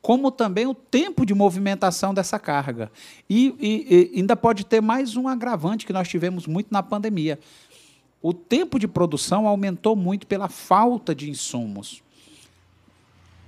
como 0.10 0.32
também 0.32 0.66
o 0.66 0.74
tempo 0.74 1.24
de 1.24 1.36
movimentação 1.36 2.16
dessa 2.16 2.40
carga. 2.40 2.92
E, 3.30 3.54
e, 3.60 4.12
e, 4.16 4.18
ainda 4.18 4.36
pode 4.36 4.66
ter 4.66 4.82
mais 4.82 5.16
um 5.16 5.28
agravante 5.28 5.86
que 5.86 5.94
nós 5.94 6.08
tivemos 6.08 6.48
muito 6.48 6.70
na 6.72 6.82
pandemia. 6.82 7.38
O 8.20 8.34
tempo 8.34 8.80
de 8.80 8.88
produção 8.88 9.48
aumentou 9.48 9.96
muito 9.96 10.26
pela 10.26 10.50
falta 10.50 11.14
de 11.14 11.30
insumos. 11.30 12.02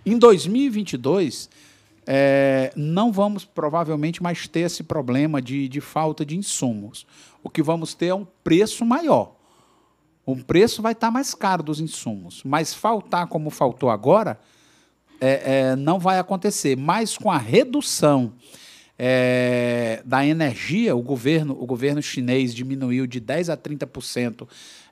Em 0.06 0.20
2022, 0.20 1.50
é, 2.06 2.72
não 2.76 3.12
vamos 3.12 3.44
provavelmente 3.44 4.22
mais 4.22 4.48
ter 4.48 4.60
esse 4.60 4.84
problema 4.84 5.42
de, 5.42 5.68
de 5.68 5.82
falta 5.82 6.24
de 6.24 6.38
insumos. 6.38 7.08
O 7.44 7.50
que 7.50 7.64
vamos 7.64 7.96
ter 7.96 8.10
é 8.10 8.14
um 8.14 8.28
preço 8.44 8.86
maior. 8.86 9.34
O 10.24 10.36
preço 10.36 10.80
vai 10.84 10.92
estar 10.92 11.10
mais 11.10 11.34
caro 11.34 11.64
dos 11.64 11.80
insumos. 11.80 12.44
Mas 12.46 12.72
faltar 12.72 13.26
como 13.26 13.50
faltou 13.50 13.90
agora, 13.90 14.40
é, 15.22 15.42
é, 15.44 15.76
não 15.76 16.00
vai 16.00 16.18
acontecer. 16.18 16.76
Mas 16.76 17.16
com 17.16 17.32
a 17.32 17.38
redução 17.38 18.34
é, 18.98 20.02
da 20.04 20.26
energia, 20.26 20.96
o 20.96 21.02
governo, 21.02 21.56
o 21.60 21.66
governo 21.66 22.02
chinês 22.02 22.54
diminuiu 22.54 23.06
de 23.06 23.22
10% 23.22 23.50
a 23.50 23.58
30% 23.58 24.48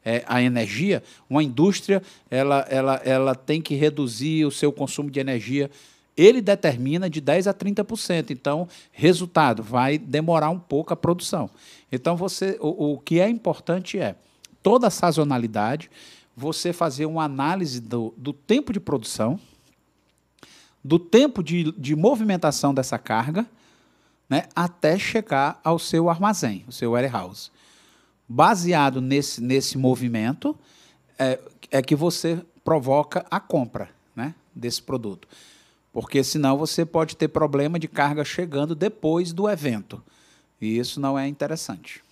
é, 0.05 0.23
a 0.27 0.41
energia, 0.41 1.03
uma 1.30 1.43
indústria 1.43 2.01
ela, 2.30 2.65
ela, 2.69 2.95
ela 3.03 3.36
tem 3.36 3.61
que 3.61 3.75
reduzir 3.75 4.45
o 4.45 4.51
seu 4.51 4.71
consumo 4.71 5.11
de 5.11 5.19
energia. 5.19 5.69
Ele 6.15 6.41
determina 6.41 7.09
de 7.09 7.21
10% 7.21 7.47
a 7.47 7.53
30%. 7.53 8.32
Então, 8.32 8.67
resultado, 8.91 9.63
vai 9.63 9.97
demorar 9.97 10.49
um 10.49 10.59
pouco 10.59 10.93
a 10.93 10.95
produção. 10.95 11.49
Então, 11.91 12.15
você, 12.15 12.57
o, 12.61 12.93
o 12.93 12.99
que 12.99 13.19
é 13.19 13.30
importante 13.30 13.99
é 13.99 14.15
toda 14.61 14.88
a 14.88 14.91
sazonalidade, 14.91 15.89
você 16.36 16.73
fazer 16.73 17.05
uma 17.05 17.23
análise 17.23 17.80
do, 17.82 18.13
do 18.17 18.34
tempo 18.34 18.71
de 18.73 18.80
produção, 18.80 19.39
do 20.84 20.97
tempo 20.97 21.43
de, 21.43 21.71
de 21.73 21.95
movimentação 21.95 22.73
dessa 22.73 22.97
carga, 22.97 23.45
né, 24.30 24.43
até 24.55 24.97
chegar 24.97 25.59
ao 25.63 25.80
seu 25.80 26.09
armazém, 26.09 26.63
o 26.67 26.71
seu 26.71 26.91
warehouse. 26.91 27.51
Baseado 28.27 29.01
nesse, 29.01 29.41
nesse 29.41 29.77
movimento, 29.77 30.55
é, 31.17 31.39
é 31.71 31.82
que 31.82 31.95
você 31.95 32.39
provoca 32.63 33.25
a 33.30 33.39
compra 33.39 33.89
né, 34.15 34.36
desse 34.53 34.82
produto. 34.82 35.27
Porque 35.91 36.23
senão 36.23 36.57
você 36.57 36.86
pode 36.86 37.15
ter 37.15 37.27
problema 37.27 37.80
de 37.80 37.88
carga 37.88 38.23
chegando 38.23 38.75
depois 38.75 39.34
do 39.34 39.49
evento. 39.49 40.01
E 40.61 40.77
isso 40.77 40.99
não 40.99 41.17
é 41.17 41.27
interessante. 41.27 42.03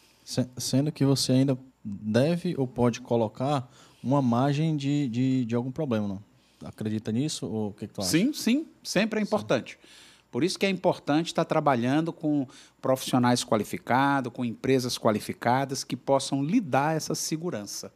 Sendo 0.58 0.92
que 0.92 1.06
você 1.06 1.34
ainda 1.34 1.58
deve 1.84 2.56
ou 2.58 2.68
pode 2.68 3.00
colocar 3.00 3.70
uma 4.04 4.22
margem 4.22 4.76
de, 4.76 5.08
de, 5.08 5.46
de 5.46 5.56
algum 5.56 5.72
problema, 5.72 6.08
não? 6.08 6.27
Acredita 6.64 7.12
nisso 7.12 7.46
ou 7.46 7.70
o 7.70 7.74
que, 7.74 7.88
que 7.88 7.94
tu 7.94 8.02
acha? 8.02 8.10
Sim, 8.10 8.34
sim, 8.34 8.66
sempre 8.84 9.20
é 9.20 9.24
importante. 9.24 9.78
Sim. 9.82 9.88
Por 10.32 10.44
isso 10.44 10.60
que 10.60 10.66
é 10.66 10.70
importante 10.70 11.28
estar 11.28 11.46
trabalhando 11.46 12.12
com 12.12 12.46
profissionais 12.82 13.44
qualificados, 13.44 14.32
com 14.34 14.44
empresas 14.44 14.98
qualificadas 14.98 15.84
que 15.84 15.96
possam 15.96 16.44
lhe 16.44 16.60
dar 16.60 16.96
essa 16.96 17.16
segurança. 17.16 17.92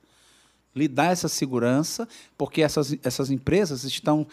Lhe 0.73 0.87
dar 0.87 1.11
essa 1.11 1.27
segurança, 1.27 2.07
porque 2.37 2.61
essas, 2.61 2.95
essas 3.03 3.29
empresas 3.29 3.83
estão 3.83 4.25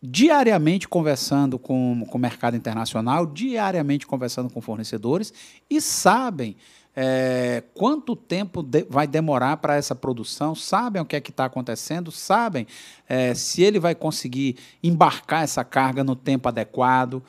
diariamente 0.00 0.88
conversando 0.88 1.58
com, 1.58 2.06
com 2.08 2.18
o 2.18 2.20
mercado 2.20 2.56
internacional, 2.56 3.26
diariamente 3.26 4.06
conversando 4.06 4.48
com 4.48 4.60
fornecedores 4.60 5.32
e 5.68 5.80
sabem 5.80 6.56
é, 7.00 7.62
quanto 7.74 8.16
tempo 8.16 8.60
de, 8.60 8.84
vai 8.90 9.06
demorar 9.06 9.58
para 9.58 9.76
essa 9.76 9.94
produção, 9.94 10.52
sabem 10.56 11.00
o 11.00 11.04
que 11.04 11.14
é 11.14 11.20
que 11.20 11.30
está 11.30 11.44
acontecendo, 11.44 12.10
sabem 12.10 12.66
é, 13.08 13.34
se 13.34 13.62
ele 13.62 13.78
vai 13.78 13.94
conseguir 13.94 14.56
embarcar 14.82 15.44
essa 15.44 15.62
carga 15.62 16.02
no 16.02 16.16
tempo 16.16 16.48
adequado, 16.48 17.22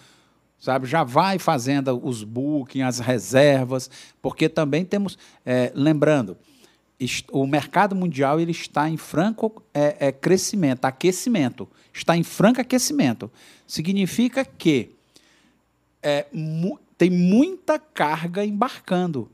sabe? 0.57 0.87
Já 0.87 1.03
vai 1.03 1.37
fazendo 1.37 2.03
os 2.03 2.23
bookings, 2.23 2.83
as 2.83 2.97
reservas, 2.97 3.91
porque 4.23 4.49
também 4.49 4.83
temos, 4.83 5.19
é, 5.45 5.71
lembrando, 5.75 6.35
o 7.31 7.45
mercado 7.45 7.95
mundial 7.95 8.39
ele 8.39 8.51
está 8.51 8.89
em 8.89 8.97
franco 8.97 9.61
é, 9.71 10.07
é, 10.07 10.11
crescimento, 10.11 10.85
aquecimento, 10.85 11.69
está 11.93 12.17
em 12.17 12.23
franco 12.23 12.59
aquecimento. 12.59 13.31
Significa 13.67 14.43
que 14.43 14.95
é, 16.01 16.25
mu 16.33 16.79
tem 16.97 17.11
muita 17.11 17.77
carga 17.77 18.43
embarcando. 18.43 19.29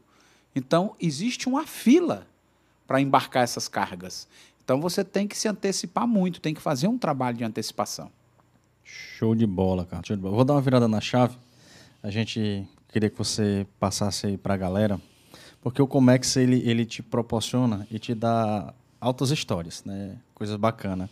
Então, 0.56 0.96
existe 1.00 1.50
uma 1.50 1.68
fila 1.68 2.26
para 2.88 3.02
embarcar 3.02 3.44
essas 3.44 3.68
cargas. 3.68 4.28
Então, 4.64 4.80
você 4.80 5.04
tem 5.04 5.28
que 5.28 5.38
se 5.38 5.48
antecipar 5.48 6.08
muito, 6.08 6.40
tem 6.40 6.54
que 6.54 6.62
fazer 6.62 6.88
um 6.88 6.98
trabalho 6.98 7.38
de 7.38 7.44
antecipação. 7.44 8.10
Show 8.84 9.36
de 9.36 9.46
bola, 9.46 9.86
cara. 9.86 10.02
De 10.02 10.16
bola. 10.16 10.36
Vou 10.36 10.46
dar 10.46 10.54
uma 10.54 10.62
virada 10.62 10.88
na 10.88 11.02
chave. 11.02 11.38
A 12.02 12.10
gente 12.10 12.68
queria 12.88 13.10
que 13.10 13.18
você 13.18 13.68
passasse 13.80 14.28
aí 14.28 14.38
para 14.38 14.54
a 14.54 14.58
galera, 14.58 15.02
porque 15.62 15.82
o 15.82 15.88
Comex 15.88 16.38
ele, 16.38 16.62
ele 16.68 16.86
te 16.86 17.04
proporciona 17.04 17.86
e 17.92 18.00
te 18.00 18.14
dá 18.14 18.74
altas 19.02 19.32
histórias, 19.32 19.84
né? 19.84 20.18
Coisas 20.34 20.56
bacanas. 20.56 21.10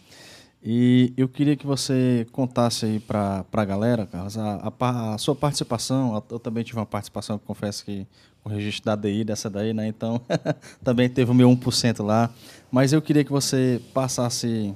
E 0.64 1.12
eu 1.18 1.28
queria 1.28 1.58
que 1.58 1.68
você 1.68 2.26
contasse 2.32 2.86
aí 2.86 3.00
para 3.00 3.46
a 3.52 3.66
galera, 3.66 4.06
Carlos, 4.06 4.38
a, 4.38 4.74
a, 4.80 5.14
a, 5.14 5.18
sua 5.18 5.36
participação. 5.36 6.24
Eu 6.30 6.40
também 6.40 6.64
tive 6.64 6.80
uma 6.80 6.86
participação, 6.86 7.38
confesso 7.38 7.84
que 7.84 8.08
o 8.44 8.50
registro 8.50 8.86
da 8.86 8.96
DI, 8.96 9.24
dessa 9.24 9.50
daí, 9.50 9.74
né? 9.74 9.88
Então, 9.88 10.22
também 10.84 11.10
teve 11.10 11.32
o 11.32 11.34
meu 11.34 11.50
1% 11.50 12.04
lá. 12.04 12.30
Mas 12.72 12.94
eu 12.94 13.02
queria 13.02 13.24
que 13.24 13.32
você 13.32 13.82
passasse 13.94 14.74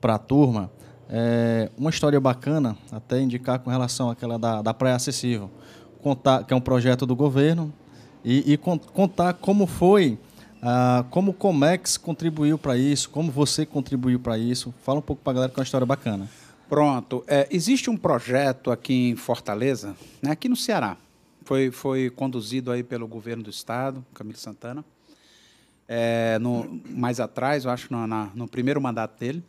para 0.00 0.14
a 0.14 0.18
turma 0.18 0.70
é, 1.08 1.70
uma 1.76 1.90
história 1.90 2.18
bacana, 2.20 2.76
até 2.90 3.20
indicar 3.20 3.58
com 3.58 3.70
relação 3.70 4.10
àquela 4.10 4.38
da, 4.38 4.62
da 4.62 4.74
Praia 4.74 4.96
Acessível, 4.96 5.50
contar, 6.02 6.44
que 6.44 6.52
é 6.52 6.56
um 6.56 6.60
projeto 6.60 7.04
do 7.04 7.14
governo, 7.14 7.72
e, 8.24 8.52
e 8.52 8.56
contar 8.56 9.34
como 9.34 9.66
foi 9.66 10.18
ah, 10.64 11.04
como 11.10 11.32
o 11.32 11.34
Comex 11.34 11.96
contribuiu 11.96 12.56
para 12.56 12.76
isso? 12.76 13.10
Como 13.10 13.32
você 13.32 13.66
contribuiu 13.66 14.20
para 14.20 14.38
isso? 14.38 14.72
Fala 14.84 15.00
um 15.00 15.02
pouco 15.02 15.20
para 15.20 15.32
a 15.32 15.34
galera 15.34 15.52
que 15.52 15.58
é 15.58 15.60
uma 15.60 15.64
história 15.64 15.84
bacana. 15.84 16.28
Pronto. 16.68 17.24
É, 17.26 17.48
existe 17.50 17.90
um 17.90 17.96
projeto 17.96 18.70
aqui 18.70 19.10
em 19.10 19.16
Fortaleza, 19.16 19.96
né, 20.22 20.30
aqui 20.30 20.48
no 20.48 20.54
Ceará. 20.54 20.96
Foi, 21.44 21.70
foi 21.70 22.10
conduzido 22.10 22.70
aí 22.70 22.82
pelo 22.82 23.06
governo 23.06 23.42
do 23.42 23.50
estado, 23.50 24.04
Camilo 24.14 24.38
Santana. 24.38 24.84
É, 25.88 26.38
no, 26.38 26.80
mais 26.88 27.20
atrás, 27.20 27.64
eu 27.64 27.70
acho, 27.70 27.92
no, 27.92 28.06
na, 28.06 28.30
no 28.34 28.48
primeiro 28.48 28.80
mandato 28.80 29.18
dele, 29.18 29.42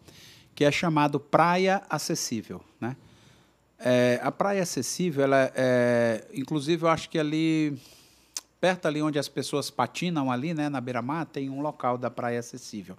que 0.55 0.65
é 0.65 0.71
chamado 0.71 1.19
Praia 1.19 1.83
Acessível. 1.89 2.63
Né? 2.81 2.95
É, 3.79 4.19
a 4.23 4.31
Praia 4.31 4.63
Acessível, 4.63 5.23
ela 5.23 5.51
é, 5.55 6.27
inclusive, 6.33 6.83
eu 6.83 6.89
acho 6.89 7.09
que 7.09 7.19
ali 7.19 7.79
perto 8.63 8.85
ali 8.85 9.01
onde 9.01 9.19
as 9.19 9.27
pessoas 9.27 9.69
patinam 9.69 10.31
ali, 10.31 10.53
né, 10.53 10.69
na 10.69 10.79
beira-mar, 10.79 11.25
tem 11.25 11.49
um 11.49 11.59
local 11.59 11.97
da 11.97 12.09
praia 12.09 12.39
acessível. 12.39 12.95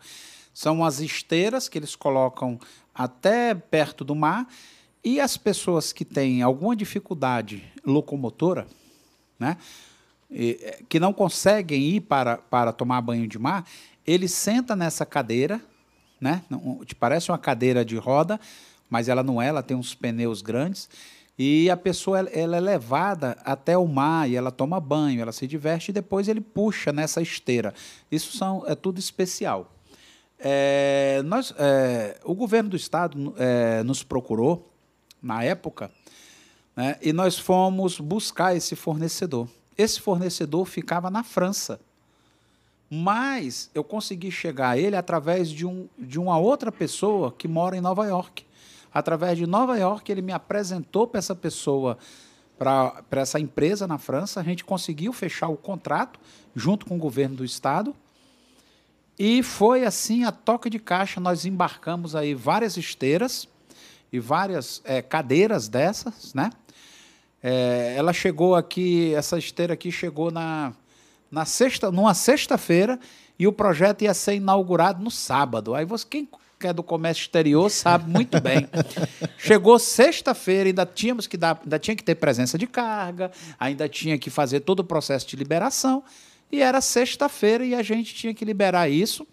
São 0.52 0.84
as 0.84 1.00
esteiras 1.00 1.70
que 1.70 1.78
eles 1.78 1.96
colocam 1.96 2.60
até 2.94 3.54
perto 3.54 4.04
do 4.04 4.14
mar 4.14 4.46
e 5.02 5.18
as 5.18 5.38
pessoas 5.38 5.90
que 5.90 6.04
têm 6.04 6.42
alguma 6.42 6.76
dificuldade 6.76 7.64
locomotora, 7.82 8.66
né, 9.38 9.56
eh, 10.30 10.82
que 10.88 10.98
não 11.00 11.12
conseguem 11.12 11.82
ir 11.82 12.00
para, 12.00 12.38
para 12.38 12.72
tomar 12.72 13.00
banho 13.00 13.26
de 13.26 13.38
mar, 13.38 13.64
ele 14.06 14.28
senta 14.28 14.74
nessa 14.76 15.04
cadeira, 15.06 15.60
né, 16.20 16.42
parece 16.98 17.30
uma 17.30 17.38
cadeira 17.38 17.84
de 17.84 17.96
roda, 17.96 18.40
mas 18.88 19.08
ela 19.08 19.22
não 19.22 19.40
é, 19.40 19.48
ela 19.48 19.62
tem 19.62 19.76
uns 19.76 19.94
pneus 19.94 20.42
grandes, 20.42 20.88
e 21.36 21.68
a 21.68 21.76
pessoa 21.76 22.20
ela 22.20 22.56
é 22.56 22.60
levada 22.60 23.36
até 23.44 23.76
o 23.76 23.86
mar 23.88 24.30
e 24.30 24.36
ela 24.36 24.52
toma 24.52 24.78
banho, 24.78 25.20
ela 25.20 25.32
se 25.32 25.46
diverte 25.46 25.90
e 25.90 25.92
depois 25.92 26.28
ele 26.28 26.40
puxa 26.40 26.92
nessa 26.92 27.20
esteira. 27.20 27.74
Isso 28.10 28.36
são, 28.36 28.62
é 28.68 28.74
tudo 28.76 29.00
especial. 29.00 29.72
É, 30.38 31.22
nós, 31.24 31.52
é, 31.58 32.20
o 32.24 32.34
governo 32.34 32.70
do 32.70 32.76
estado 32.76 33.34
é, 33.36 33.82
nos 33.82 34.04
procurou 34.04 34.70
na 35.20 35.42
época 35.42 35.90
né, 36.76 36.96
e 37.00 37.12
nós 37.12 37.38
fomos 37.38 38.00
buscar 38.00 38.56
esse 38.56 38.74
fornecedor. 38.74 39.48
Esse 39.76 40.00
fornecedor 40.00 40.66
ficava 40.66 41.10
na 41.10 41.22
França, 41.22 41.80
mas 42.90 43.70
eu 43.74 43.82
consegui 43.82 44.30
chegar 44.30 44.70
a 44.70 44.78
ele 44.78 44.94
através 44.94 45.50
de, 45.50 45.66
um, 45.66 45.88
de 45.98 46.18
uma 46.18 46.38
outra 46.38 46.70
pessoa 46.70 47.32
que 47.32 47.48
mora 47.48 47.76
em 47.76 47.80
Nova 47.80 48.06
York 48.06 48.44
através 48.94 49.36
de 49.36 49.44
Nova 49.44 49.76
York, 49.76 50.10
ele 50.10 50.22
me 50.22 50.32
apresentou 50.32 51.08
para 51.08 51.18
essa 51.18 51.34
pessoa, 51.34 51.98
para 52.56 53.02
essa 53.20 53.40
empresa 53.40 53.88
na 53.88 53.98
França. 53.98 54.38
A 54.38 54.44
gente 54.44 54.64
conseguiu 54.64 55.12
fechar 55.12 55.48
o 55.48 55.56
contrato 55.56 56.20
junto 56.54 56.86
com 56.86 56.94
o 56.94 56.98
governo 56.98 57.34
do 57.34 57.44
estado. 57.44 57.94
E 59.18 59.42
foi 59.42 59.84
assim 59.84 60.22
a 60.22 60.30
toca 60.30 60.70
de 60.70 60.78
caixa. 60.78 61.20
Nós 61.20 61.44
embarcamos 61.44 62.14
aí 62.14 62.34
várias 62.34 62.76
esteiras 62.76 63.48
e 64.12 64.20
várias 64.20 64.80
é, 64.84 65.02
cadeiras 65.02 65.66
dessas, 65.66 66.32
né? 66.32 66.50
É, 67.46 67.92
ela 67.94 68.14
chegou 68.14 68.54
aqui, 68.54 69.14
essa 69.14 69.36
esteira 69.36 69.74
aqui 69.74 69.92
chegou 69.92 70.30
na, 70.30 70.72
na 71.30 71.44
sexta, 71.44 71.90
numa 71.92 72.14
sexta-feira 72.14 72.98
e 73.38 73.46
o 73.46 73.52
projeto 73.52 74.00
ia 74.00 74.14
ser 74.14 74.36
inaugurado 74.36 75.04
no 75.04 75.10
sábado. 75.10 75.74
Aí 75.74 75.84
você, 75.84 76.06
quem 76.08 76.26
que 76.58 76.66
é 76.68 76.72
do 76.72 76.82
comércio 76.82 77.20
exterior 77.20 77.70
sabe 77.70 78.10
muito 78.10 78.40
bem. 78.40 78.66
Chegou 79.36 79.78
sexta-feira, 79.78 80.70
ainda 80.70 80.86
tínhamos 80.86 81.26
que 81.26 81.36
dar, 81.36 81.60
ainda 81.62 81.78
tinha 81.78 81.94
que 81.94 82.02
ter 82.02 82.14
presença 82.14 82.56
de 82.56 82.66
carga, 82.66 83.30
ainda 83.60 83.86
tinha 83.86 84.16
que 84.16 84.30
fazer 84.30 84.60
todo 84.60 84.80
o 84.80 84.84
processo 84.84 85.28
de 85.28 85.36
liberação, 85.36 86.02
e 86.50 86.62
era 86.62 86.80
sexta-feira 86.80 87.66
e 87.66 87.74
a 87.74 87.82
gente 87.82 88.14
tinha 88.14 88.32
que 88.32 88.46
liberar 88.46 88.88
isso, 88.88 89.26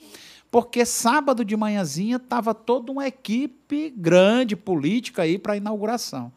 porque 0.49 0.85
sábado 0.85 1.45
de 1.45 1.55
manhãzinha 1.55 2.17
estava 2.17 2.53
toda 2.53 2.91
uma 2.91 3.07
equipe 3.07 3.93
grande 3.95 4.57
política 4.57 5.21
aí 5.21 5.37
para 5.37 5.53
a 5.53 5.57
inauguração. 5.57 6.33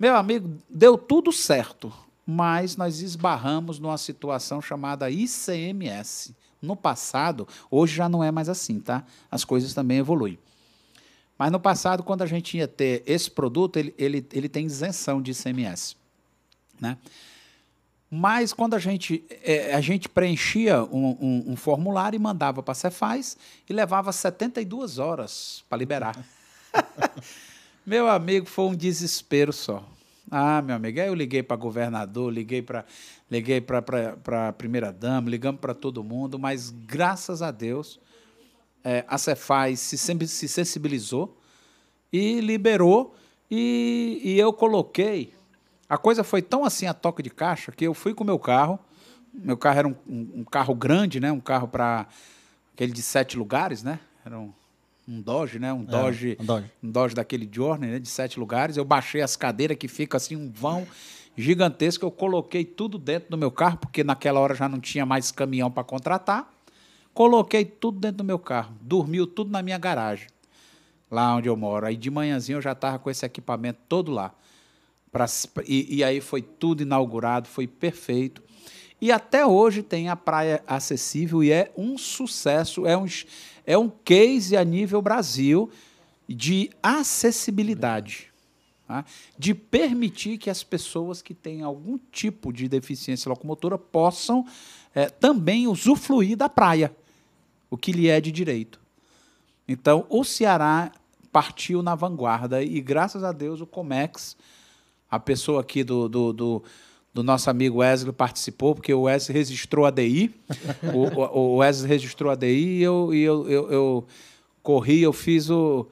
Meu 0.00 0.16
amigo, 0.16 0.58
deu 0.66 0.96
tudo 0.96 1.30
certo, 1.30 1.92
mas 2.26 2.74
nós 2.74 3.02
esbarramos 3.02 3.78
numa 3.78 3.98
situação 3.98 4.62
chamada 4.62 5.10
ICMS 5.10 6.34
no 6.62 6.74
passado, 6.74 7.46
hoje 7.70 7.96
já 7.96 8.08
não 8.08 8.24
é 8.24 8.30
mais 8.30 8.48
assim, 8.48 8.80
tá? 8.80 9.04
As 9.30 9.44
coisas 9.44 9.74
também 9.74 9.98
evoluem. 9.98 10.38
Mas 11.38 11.52
no 11.52 11.60
passado, 11.60 12.02
quando 12.02 12.22
a 12.22 12.26
gente 12.26 12.56
ia 12.56 12.66
ter 12.66 13.02
esse 13.06 13.30
produto, 13.30 13.78
ele, 13.78 13.94
ele, 13.98 14.26
ele 14.32 14.48
tem 14.48 14.64
isenção 14.64 15.20
de 15.20 15.32
ICMS. 15.32 15.94
Né? 16.80 16.96
Mas 18.10 18.54
quando 18.54 18.72
a 18.72 18.78
gente, 18.78 19.22
é, 19.42 19.74
a 19.74 19.82
gente 19.82 20.08
preenchia 20.08 20.82
um, 20.84 21.10
um, 21.20 21.44
um, 21.48 21.56
formulário 21.56 22.16
e 22.16 22.18
mandava 22.18 22.62
para 22.62 22.72
a 22.72 22.74
Cefaz 22.74 23.36
e 23.68 23.72
levava 23.74 24.12
72 24.12 24.98
horas 24.98 25.62
para 25.68 25.76
liberar. 25.76 26.16
Meu 27.90 28.06
amigo, 28.06 28.46
foi 28.46 28.66
um 28.66 28.74
desespero 28.76 29.52
só. 29.52 29.84
Ah, 30.30 30.62
meu 30.62 30.76
amigo, 30.76 31.00
aí 31.00 31.08
eu 31.08 31.14
liguei 31.14 31.42
para 31.42 31.56
governador, 31.56 32.32
liguei 32.32 32.62
para 32.62 32.84
liguei 33.28 33.60
a 34.48 34.52
primeira-dama, 34.52 35.28
ligamos 35.28 35.60
para 35.60 35.74
todo 35.74 36.04
mundo, 36.04 36.38
mas 36.38 36.70
graças 36.70 37.42
a 37.42 37.50
Deus 37.50 37.98
é, 38.84 39.04
a 39.08 39.18
Cefaz 39.18 39.80
se, 39.80 39.98
se 39.98 40.46
sensibilizou 40.46 41.36
e 42.12 42.38
liberou, 42.38 43.16
e, 43.50 44.20
e 44.22 44.38
eu 44.38 44.52
coloquei 44.52 45.34
A 45.88 45.98
coisa 45.98 46.22
foi 46.22 46.42
tão 46.42 46.64
assim 46.64 46.86
a 46.86 46.94
toque 46.94 47.24
de 47.24 47.30
caixa 47.30 47.72
que 47.72 47.84
eu 47.84 47.92
fui 47.92 48.14
com 48.14 48.22
o 48.22 48.26
meu 48.28 48.38
carro. 48.38 48.78
Meu 49.34 49.56
carro 49.56 49.78
era 49.80 49.88
um, 49.88 49.96
um, 50.08 50.30
um 50.36 50.44
carro 50.44 50.76
grande, 50.76 51.18
né? 51.18 51.32
Um 51.32 51.40
carro 51.40 51.66
para 51.66 52.06
aquele 52.72 52.92
de 52.92 53.02
sete 53.02 53.36
lugares, 53.36 53.82
né? 53.82 53.98
Era 54.24 54.38
um, 54.38 54.52
um 55.10 55.20
Dodge, 55.20 55.58
né? 55.58 55.72
Um 55.72 55.84
Dodge, 55.84 56.36
um 56.40 56.44
Dodge. 56.44 57.12
um 57.12 57.14
daquele 57.14 57.48
Journey, 57.50 57.90
né? 57.90 57.98
De 57.98 58.08
sete 58.08 58.38
lugares. 58.38 58.76
Eu 58.76 58.84
baixei 58.84 59.20
as 59.20 59.34
cadeiras 59.34 59.76
que 59.76 59.88
fica 59.88 60.16
assim 60.16 60.36
um 60.36 60.50
vão 60.50 60.86
gigantesco. 61.36 62.04
Eu 62.04 62.12
coloquei 62.12 62.64
tudo 62.64 62.96
dentro 62.96 63.30
do 63.30 63.36
meu 63.36 63.50
carro 63.50 63.78
porque 63.78 64.04
naquela 64.04 64.38
hora 64.38 64.54
já 64.54 64.68
não 64.68 64.78
tinha 64.78 65.04
mais 65.04 65.32
caminhão 65.32 65.70
para 65.70 65.82
contratar. 65.82 66.48
Coloquei 67.12 67.64
tudo 67.64 67.98
dentro 67.98 68.18
do 68.18 68.24
meu 68.24 68.38
carro. 68.38 68.72
Dormiu 68.80 69.26
tudo 69.26 69.50
na 69.50 69.62
minha 69.62 69.78
garagem, 69.78 70.28
lá 71.10 71.34
onde 71.34 71.48
eu 71.48 71.56
moro. 71.56 71.86
Aí 71.86 71.96
de 71.96 72.08
manhãzinho 72.08 72.58
eu 72.58 72.62
já 72.62 72.72
estava 72.72 72.98
com 73.00 73.10
esse 73.10 73.26
equipamento 73.26 73.80
todo 73.88 74.12
lá. 74.12 74.32
Pra, 75.10 75.26
e, 75.66 75.96
e 75.96 76.04
aí 76.04 76.20
foi 76.20 76.40
tudo 76.40 76.84
inaugurado, 76.84 77.48
foi 77.48 77.66
perfeito. 77.66 78.44
E 79.00 79.10
até 79.10 79.46
hoje 79.46 79.82
tem 79.82 80.08
a 80.08 80.16
praia 80.16 80.62
acessível 80.66 81.42
e 81.42 81.50
é 81.50 81.72
um 81.76 81.96
sucesso, 81.96 82.86
é 82.86 82.96
um, 82.96 83.06
é 83.66 83.78
um 83.78 83.88
case 83.88 84.56
a 84.56 84.62
nível 84.62 85.00
Brasil 85.00 85.70
de 86.28 86.70
acessibilidade, 86.82 88.30
tá? 88.86 89.04
de 89.38 89.54
permitir 89.54 90.36
que 90.36 90.50
as 90.50 90.62
pessoas 90.62 91.22
que 91.22 91.32
têm 91.32 91.62
algum 91.62 91.98
tipo 92.12 92.52
de 92.52 92.68
deficiência 92.68 93.28
locomotora 93.28 93.78
possam 93.78 94.46
é, 94.94 95.06
também 95.08 95.66
usufruir 95.66 96.36
da 96.36 96.48
praia, 96.48 96.94
o 97.70 97.76
que 97.76 97.92
lhe 97.92 98.08
é 98.08 98.20
de 98.20 98.30
direito. 98.30 98.78
Então, 99.66 100.04
o 100.08 100.24
Ceará 100.24 100.92
partiu 101.32 101.82
na 101.82 101.94
vanguarda 101.94 102.62
e, 102.62 102.80
graças 102.80 103.24
a 103.24 103.32
Deus, 103.32 103.60
o 103.60 103.66
Comex, 103.66 104.36
a 105.08 105.18
pessoa 105.18 105.60
aqui 105.60 105.82
do, 105.82 106.08
do, 106.08 106.32
do 106.32 106.62
do 107.12 107.22
nosso 107.22 107.50
amigo 107.50 107.78
Wesley 107.78 108.12
participou, 108.12 108.74
porque 108.74 108.94
o 108.94 109.02
Wesley 109.02 109.36
registrou 109.36 109.84
a 109.84 109.90
DI. 109.90 110.34
o, 110.94 111.38
o 111.38 111.56
Wesley 111.56 111.88
registrou 111.88 112.30
a 112.30 112.34
DI 112.34 112.78
e 112.78 112.82
eu, 112.82 113.14
e 113.14 113.22
eu, 113.22 113.48
eu, 113.48 113.72
eu 113.72 114.06
corri, 114.62 115.02
eu 115.02 115.12
fiz 115.12 115.50
o. 115.50 115.86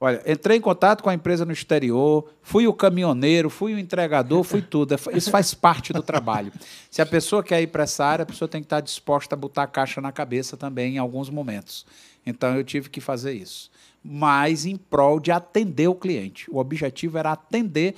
Olha, 0.00 0.22
entrei 0.26 0.58
em 0.58 0.60
contato 0.60 1.02
com 1.02 1.08
a 1.08 1.14
empresa 1.14 1.46
no 1.46 1.52
exterior, 1.52 2.28
fui 2.42 2.66
o 2.66 2.74
caminhoneiro, 2.74 3.48
fui 3.48 3.72
o 3.72 3.78
entregador, 3.78 4.42
fui 4.42 4.60
tudo. 4.60 4.94
Isso 5.14 5.30
faz 5.30 5.54
parte 5.54 5.94
do 5.94 6.02
trabalho. 6.02 6.52
Se 6.90 7.00
a 7.00 7.06
pessoa 7.06 7.42
quer 7.42 7.62
ir 7.62 7.68
para 7.68 7.84
essa 7.84 8.04
área, 8.04 8.24
a 8.24 8.26
pessoa 8.26 8.46
tem 8.46 8.60
que 8.60 8.66
estar 8.66 8.80
disposta 8.80 9.34
a 9.34 9.38
botar 9.38 9.62
a 9.62 9.66
caixa 9.66 10.02
na 10.02 10.12
cabeça 10.12 10.58
também 10.58 10.96
em 10.96 10.98
alguns 10.98 11.30
momentos. 11.30 11.86
Então 12.26 12.54
eu 12.54 12.64
tive 12.64 12.90
que 12.90 13.00
fazer 13.00 13.32
isso 13.32 13.70
mas 14.04 14.66
em 14.66 14.76
prol 14.76 15.18
de 15.18 15.32
atender 15.32 15.88
o 15.88 15.94
cliente. 15.94 16.50
O 16.50 16.58
objetivo 16.58 17.16
era 17.16 17.32
atender, 17.32 17.94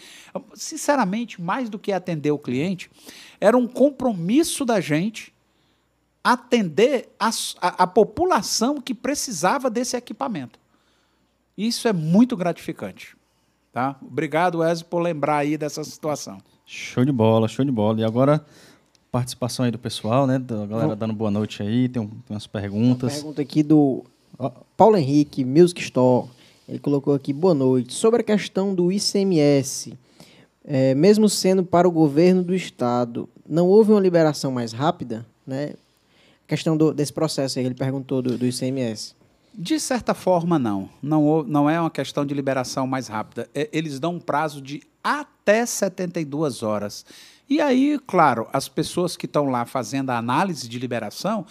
sinceramente, 0.54 1.42
mais 1.42 1.68
do 1.68 1.80
que 1.80 1.90
atender 1.90 2.30
o 2.30 2.38
cliente, 2.38 2.88
era 3.40 3.56
um 3.56 3.66
compromisso 3.66 4.64
da 4.64 4.80
gente 4.80 5.34
atender 6.22 7.08
a, 7.18 7.30
a, 7.60 7.82
a 7.82 7.86
população 7.86 8.80
que 8.80 8.94
precisava 8.94 9.68
desse 9.68 9.96
equipamento. 9.96 10.58
Isso 11.58 11.88
é 11.88 11.92
muito 11.92 12.36
gratificante. 12.36 13.16
Tá? 13.72 13.96
Obrigado, 14.00 14.58
Wesley, 14.58 14.88
por 14.88 15.00
lembrar 15.00 15.38
aí 15.38 15.58
dessa 15.58 15.82
situação. 15.84 16.38
Show 16.64 17.04
de 17.04 17.12
bola, 17.12 17.48
show 17.48 17.64
de 17.64 17.70
bola. 17.70 18.00
E 18.00 18.04
agora, 18.04 18.44
participação 19.10 19.64
aí 19.64 19.70
do 19.70 19.78
pessoal, 19.78 20.26
né? 20.26 20.38
Da 20.38 20.66
galera 20.66 20.96
dando 20.96 21.12
boa 21.12 21.30
noite 21.30 21.62
aí, 21.62 21.88
tem, 21.88 22.06
tem 22.06 22.20
umas 22.30 22.46
perguntas. 22.46 23.12
Uma 23.12 23.18
pergunta 23.18 23.42
aqui 23.42 23.62
do 23.62 24.04
Paulo 24.76 24.96
Henrique, 24.96 25.44
Music 25.44 25.80
Store, 25.80 26.28
ele 26.68 26.78
colocou 26.78 27.14
aqui, 27.14 27.32
boa 27.32 27.54
noite. 27.54 27.94
Sobre 27.94 28.20
a 28.20 28.24
questão 28.24 28.74
do 28.74 28.90
ICMS, 28.90 29.96
é, 30.64 30.94
mesmo 30.94 31.28
sendo 31.28 31.64
para 31.64 31.86
o 31.86 31.90
governo 31.90 32.42
do 32.42 32.54
Estado, 32.54 33.28
não 33.48 33.68
houve 33.68 33.92
uma 33.92 34.00
liberação 34.00 34.50
mais 34.50 34.72
rápida? 34.72 35.24
Né? 35.46 35.74
A 36.44 36.48
questão 36.48 36.76
do, 36.76 36.92
desse 36.92 37.12
processo 37.12 37.58
aí, 37.58 37.64
ele 37.64 37.74
perguntou 37.74 38.20
do, 38.20 38.36
do 38.36 38.46
ICMS. 38.46 39.14
De 39.54 39.80
certa 39.80 40.12
forma, 40.12 40.58
não. 40.58 40.88
não. 41.02 41.42
Não 41.44 41.70
é 41.70 41.80
uma 41.80 41.90
questão 41.90 42.26
de 42.26 42.34
liberação 42.34 42.86
mais 42.86 43.08
rápida. 43.08 43.48
É, 43.54 43.68
eles 43.72 43.98
dão 43.98 44.16
um 44.16 44.20
prazo 44.20 44.60
de 44.60 44.82
até 45.02 45.64
72 45.64 46.62
horas. 46.62 47.06
E 47.48 47.60
aí, 47.60 47.98
claro, 48.06 48.48
as 48.52 48.68
pessoas 48.68 49.16
que 49.16 49.26
estão 49.26 49.46
lá 49.46 49.64
fazendo 49.64 50.10
a 50.10 50.18
análise 50.18 50.68
de 50.68 50.78
liberação, 50.78 51.46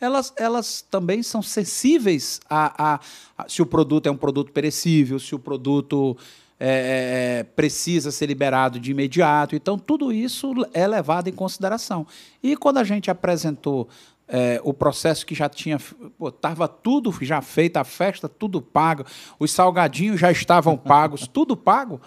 elas, 0.00 0.32
elas 0.36 0.82
também 0.90 1.22
são 1.22 1.42
sensíveis 1.42 2.40
a, 2.48 2.94
a, 2.94 3.00
a, 3.36 3.48
se 3.48 3.60
o 3.60 3.66
produto 3.66 4.06
é 4.06 4.10
um 4.10 4.16
produto 4.16 4.50
perecível, 4.52 5.18
se 5.18 5.34
o 5.34 5.38
produto 5.38 6.16
é, 6.58 6.68
é, 6.68 7.38
é, 7.40 7.44
precisa 7.44 8.10
ser 8.10 8.26
liberado 8.26 8.80
de 8.80 8.90
imediato. 8.90 9.54
Então, 9.54 9.78
tudo 9.78 10.12
isso 10.12 10.52
é 10.72 10.86
levado 10.86 11.28
em 11.28 11.32
consideração. 11.32 12.06
E 12.42 12.56
quando 12.56 12.78
a 12.78 12.84
gente 12.84 13.10
apresentou 13.10 13.88
é, 14.30 14.60
o 14.62 14.72
processo 14.72 15.26
que 15.26 15.34
já 15.34 15.48
tinha. 15.48 15.76
Estava 16.22 16.68
tudo 16.68 17.12
já 17.20 17.42
feito, 17.42 17.76
a 17.76 17.84
festa, 17.84 18.28
tudo 18.28 18.62
pago, 18.62 19.04
os 19.38 19.50
salgadinhos 19.50 20.20
já 20.20 20.30
estavam 20.30 20.76
pagos, 20.76 21.26
tudo 21.32 21.56
pago. 21.56 22.00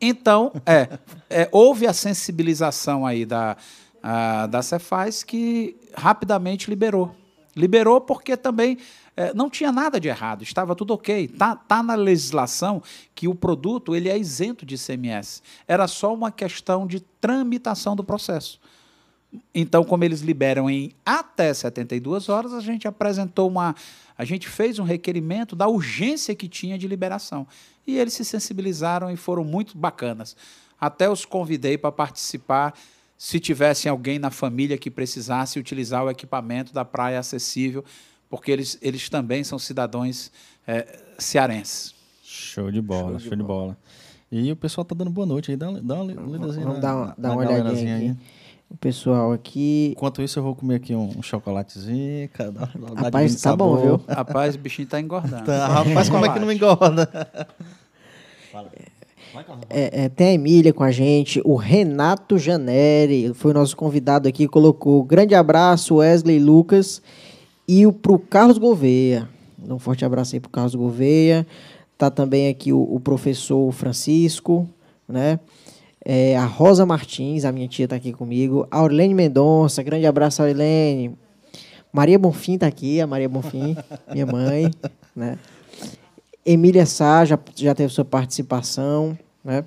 Então, 0.00 0.52
é, 0.64 0.98
é, 1.28 1.48
houve 1.50 1.86
a 1.86 1.92
sensibilização 1.92 3.06
aí 3.06 3.24
da, 3.24 3.56
da 4.48 4.62
Cefaz 4.62 5.22
que 5.22 5.76
rapidamente 5.94 6.70
liberou. 6.70 7.14
Liberou 7.54 8.00
porque 8.00 8.36
também 8.36 8.78
é, 9.16 9.32
não 9.32 9.48
tinha 9.48 9.72
nada 9.72 9.98
de 9.98 10.08
errado, 10.08 10.42
estava 10.42 10.76
tudo 10.76 10.92
ok. 10.92 11.26
Tá, 11.28 11.56
tá 11.56 11.82
na 11.82 11.94
legislação 11.94 12.82
que 13.14 13.26
o 13.26 13.34
produto 13.34 13.96
ele 13.96 14.10
é 14.10 14.18
isento 14.18 14.66
de 14.66 14.74
ICMS. 14.74 15.42
Era 15.66 15.88
só 15.88 16.12
uma 16.12 16.30
questão 16.30 16.86
de 16.86 17.00
tramitação 17.00 17.96
do 17.96 18.04
processo. 18.04 18.60
Então, 19.54 19.82
como 19.82 20.04
eles 20.04 20.20
liberam 20.20 20.68
em 20.68 20.92
até 21.04 21.52
72 21.52 22.28
horas, 22.28 22.52
a 22.52 22.60
gente 22.60 22.86
apresentou 22.86 23.48
uma. 23.48 23.74
A 24.16 24.24
gente 24.24 24.48
fez 24.48 24.78
um 24.78 24.84
requerimento 24.84 25.56
da 25.56 25.66
urgência 25.66 26.34
que 26.34 26.48
tinha 26.48 26.78
de 26.78 26.86
liberação. 26.86 27.46
E 27.86 27.98
eles 27.98 28.14
se 28.14 28.24
sensibilizaram 28.24 29.10
e 29.10 29.16
foram 29.16 29.44
muito 29.44 29.76
bacanas. 29.76 30.36
Até 30.78 31.08
os 31.08 31.24
convidei 31.24 31.76
para 31.78 31.90
participar 31.90 32.74
se 33.18 33.40
tivesse 33.40 33.88
alguém 33.88 34.18
na 34.18 34.30
família 34.30 34.76
que 34.76 34.90
precisasse 34.90 35.58
utilizar 35.58 36.04
o 36.04 36.10
equipamento 36.10 36.72
da 36.72 36.84
praia 36.84 37.18
acessível, 37.18 37.84
porque 38.28 38.50
eles, 38.50 38.78
eles 38.82 39.08
também 39.08 39.42
são 39.44 39.58
cidadãos 39.58 40.30
é, 40.66 40.98
cearenses. 41.18 41.94
Show 42.22 42.70
de 42.70 42.80
bola, 42.80 43.10
show 43.10 43.16
de, 43.16 43.24
show 43.24 43.36
de 43.36 43.42
bola. 43.42 43.62
bola. 43.62 43.78
E 44.30 44.50
o 44.50 44.56
pessoal 44.56 44.84
tá 44.84 44.94
dando 44.94 45.10
boa 45.10 45.26
noite 45.26 45.50
aí, 45.50 45.56
dá, 45.56 45.70
dá 45.70 45.94
uma 45.94 46.12
lidazinha. 46.12 46.66
Vamos 46.66 46.80
dar 46.80 46.96
uma, 46.96 47.14
dar 47.16 47.30
uma 47.32 47.40
olhadinha 47.40 47.96
aqui. 47.96 48.08
Aí. 48.08 48.16
O 48.68 48.76
pessoal 48.76 49.32
aqui. 49.32 49.92
Enquanto 49.92 50.20
isso, 50.20 50.38
eu 50.40 50.42
vou 50.42 50.54
comer 50.54 50.76
aqui 50.76 50.94
um, 50.94 51.16
um 51.16 51.22
chocolatezinho. 51.22 52.28
Cada, 52.30 52.68
rapaz, 52.96 53.40
tá 53.40 53.54
bom, 53.54 53.76
viu? 53.76 54.00
Rapaz, 54.08 54.56
o 54.56 54.58
bichinho 54.58 54.88
tá 54.88 55.00
engordando. 55.00 55.46
Tá, 55.46 55.68
rapaz, 55.68 56.08
como 56.08 56.26
é 56.26 56.32
que 56.32 56.40
não 56.40 56.50
engorda? 56.50 57.06
Fala. 58.50 58.70
É, 59.68 60.04
é, 60.04 60.08
tem 60.08 60.28
a 60.28 60.32
Emília 60.32 60.72
com 60.72 60.84
a 60.84 60.90
gente, 60.90 61.40
o 61.44 61.56
Renato 61.56 62.38
Janeri 62.38 63.32
foi 63.34 63.50
o 63.50 63.54
nosso 63.54 63.76
convidado 63.76 64.28
aqui, 64.28 64.46
colocou 64.46 65.02
grande 65.02 65.34
abraço, 65.34 65.96
Wesley 65.96 66.38
Lucas, 66.38 67.02
e 67.66 67.90
para 67.90 68.12
o 68.12 68.18
Carlos 68.18 68.58
Gouveia. 68.58 69.28
Um 69.68 69.78
forte 69.78 70.04
abraço 70.04 70.34
aí 70.34 70.40
para 70.40 70.48
o 70.48 70.52
Carlos 70.52 70.74
Gouveia. 70.74 71.46
Tá 71.98 72.10
também 72.10 72.48
aqui 72.48 72.72
o, 72.72 72.80
o 72.82 73.00
professor 73.00 73.72
Francisco, 73.72 74.68
né? 75.08 75.40
É, 76.04 76.36
a 76.36 76.44
Rosa 76.44 76.86
Martins, 76.86 77.44
a 77.44 77.50
minha 77.50 77.66
tia 77.66 77.86
está 77.86 77.96
aqui 77.96 78.12
comigo. 78.12 78.66
A 78.70 78.78
Aurelene 78.78 79.12
Mendonça, 79.12 79.82
grande 79.82 80.06
abraço, 80.06 80.40
Aurelene. 80.40 81.16
Maria 81.92 82.18
Bonfim 82.18 82.54
está 82.54 82.66
aqui, 82.66 83.00
a 83.00 83.06
Maria 83.06 83.28
Bonfim, 83.28 83.76
minha 84.12 84.26
mãe, 84.26 84.70
né? 85.16 85.38
Emília 86.44 86.86
Sá 86.86 87.24
já, 87.24 87.36
já 87.56 87.74
teve 87.74 87.92
sua 87.92 88.04
participação. 88.04 89.18
Né? 89.46 89.64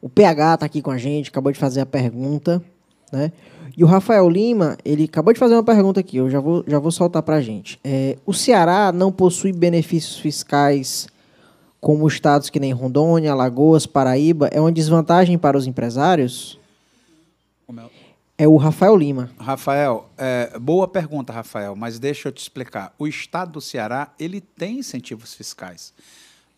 O 0.00 0.08
PH 0.10 0.54
está 0.54 0.66
aqui 0.66 0.82
com 0.82 0.90
a 0.90 0.98
gente, 0.98 1.30
acabou 1.30 1.50
de 1.50 1.58
fazer 1.58 1.80
a 1.80 1.86
pergunta. 1.86 2.62
Né? 3.10 3.32
E 3.74 3.82
o 3.82 3.86
Rafael 3.86 4.28
Lima, 4.28 4.76
ele 4.84 5.04
acabou 5.04 5.32
de 5.32 5.38
fazer 5.38 5.54
uma 5.54 5.64
pergunta 5.64 6.00
aqui, 6.00 6.18
eu 6.18 6.28
já 6.28 6.38
vou, 6.38 6.62
já 6.66 6.78
vou 6.78 6.92
soltar 6.92 7.22
para 7.22 7.36
a 7.36 7.40
gente. 7.40 7.80
É, 7.82 8.18
o 8.26 8.34
Ceará 8.34 8.92
não 8.92 9.10
possui 9.10 9.52
benefícios 9.52 10.18
fiscais 10.18 11.08
como 11.80 12.06
estados 12.06 12.50
que 12.50 12.60
nem 12.60 12.72
Rondônia, 12.72 13.32
Alagoas, 13.32 13.86
Paraíba, 13.86 14.48
é 14.48 14.60
uma 14.60 14.72
desvantagem 14.72 15.38
para 15.38 15.56
os 15.56 15.66
empresários? 15.66 16.58
É 18.36 18.46
o 18.46 18.56
Rafael 18.56 18.96
Lima. 18.96 19.30
Rafael, 19.38 20.08
é, 20.16 20.58
boa 20.58 20.86
pergunta, 20.86 21.32
Rafael, 21.32 21.74
mas 21.74 21.98
deixa 21.98 22.28
eu 22.28 22.32
te 22.32 22.42
explicar. 22.42 22.92
O 22.98 23.06
estado 23.06 23.52
do 23.52 23.60
Ceará, 23.60 24.12
ele 24.18 24.40
tem 24.40 24.78
incentivos 24.78 25.34
fiscais 25.34 25.92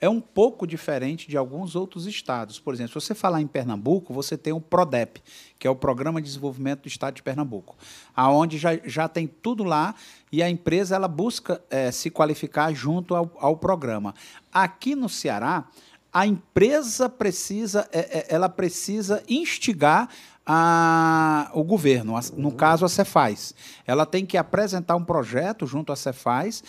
é 0.01 0.09
um 0.09 0.21
pouco 0.21 0.67
diferente 0.67 1.29
de 1.29 1.37
alguns 1.37 1.77
outros 1.77 2.07
estados. 2.07 2.59
Por 2.59 2.73
exemplo, 2.73 2.99
se 2.99 3.07
você 3.07 3.15
falar 3.15 3.43
em 3.43 3.47
Pernambuco, 3.47 4.15
você 4.15 4.37
tem 4.37 4.53
o 4.53 4.61
PRODEP, 4.61 5.23
que 5.59 5.67
é 5.67 5.71
o 5.71 5.77
Programa 5.77 6.21
de 6.21 6.27
Desenvolvimento 6.29 6.83
do 6.83 6.89
Estado 6.89 7.17
de 7.17 7.23
Pernambuco, 7.23 7.77
aonde 8.17 8.57
já, 8.57 8.77
já 8.85 9.07
tem 9.09 9.27
tudo 9.27 9.63
lá 9.63 9.95
e 10.33 10.43
a 10.43 10.49
empresa 10.49 10.97
ela 10.97 11.09
busca 11.09 11.63
é, 11.69 11.91
se 11.91 12.09
qualificar 12.11 12.73
junto 12.73 13.15
ao, 13.15 13.31
ao 13.39 13.57
programa. 13.57 14.15
Aqui 14.51 14.95
no 14.95 15.09
Ceará, 15.09 15.67
a 16.13 16.27
empresa 16.27 17.09
precisa, 17.09 17.87
é, 17.93 17.99
é, 18.19 18.27
ela 18.31 18.49
precisa 18.49 19.23
instigar 19.29 20.09
a, 20.45 21.51
o 21.55 21.63
governo, 21.63 22.15
no 22.37 22.51
caso 22.53 22.85
a 22.85 22.89
Cefaz. 22.89 23.55
Ela 23.87 24.07
tem 24.07 24.25
que 24.27 24.37
apresentar 24.37 24.97
um 24.97 25.05
projeto 25.05 25.67
junto 25.67 25.93
à 25.93 25.97
Cefaz 25.97 26.65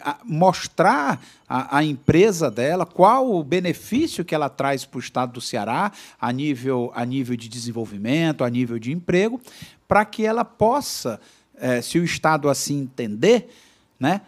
a, 0.00 0.18
mostrar 0.24 1.22
a, 1.48 1.84
empresa 1.84 2.50
dela 2.50 2.86
qual 2.86 3.30
o 3.30 3.44
benefício 3.44 4.24
que 4.24 4.34
ela 4.34 4.48
traz 4.48 4.84
para 4.84 4.96
o 4.96 5.00
estado 5.00 5.34
do 5.34 5.40
Ceará 5.40 5.92
a 6.20 6.32
nível, 6.32 6.90
a 6.94 7.04
nível 7.04 7.36
de 7.36 7.48
desenvolvimento, 7.48 8.42
a 8.42 8.48
nível 8.48 8.78
de 8.78 8.92
emprego, 8.92 9.40
para 9.86 10.04
que 10.04 10.24
ela 10.24 10.44
possa, 10.44 11.20
é, 11.56 11.82
se 11.82 11.98
o 11.98 12.04
estado 12.04 12.48
assim 12.48 12.80
entender, 12.80 13.54
né, 14.00 14.22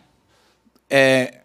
é, 0.88 1.40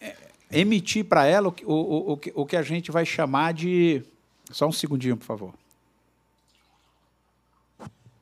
é, 0.00 0.16
emitir 0.52 1.04
para 1.06 1.26
ela 1.26 1.48
o, 1.48 1.54
o, 1.72 2.12
o, 2.12 2.20
o 2.34 2.46
que 2.46 2.56
a 2.56 2.62
gente 2.62 2.90
vai 2.90 3.06
chamar 3.06 3.54
de. 3.54 4.02
Só 4.50 4.66
um 4.66 4.72
segundinho, 4.72 5.16
por 5.16 5.24
favor. 5.24 5.54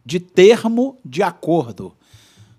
De 0.04 0.20
termo 0.20 0.96
de 1.04 1.22
acordo. 1.22 1.97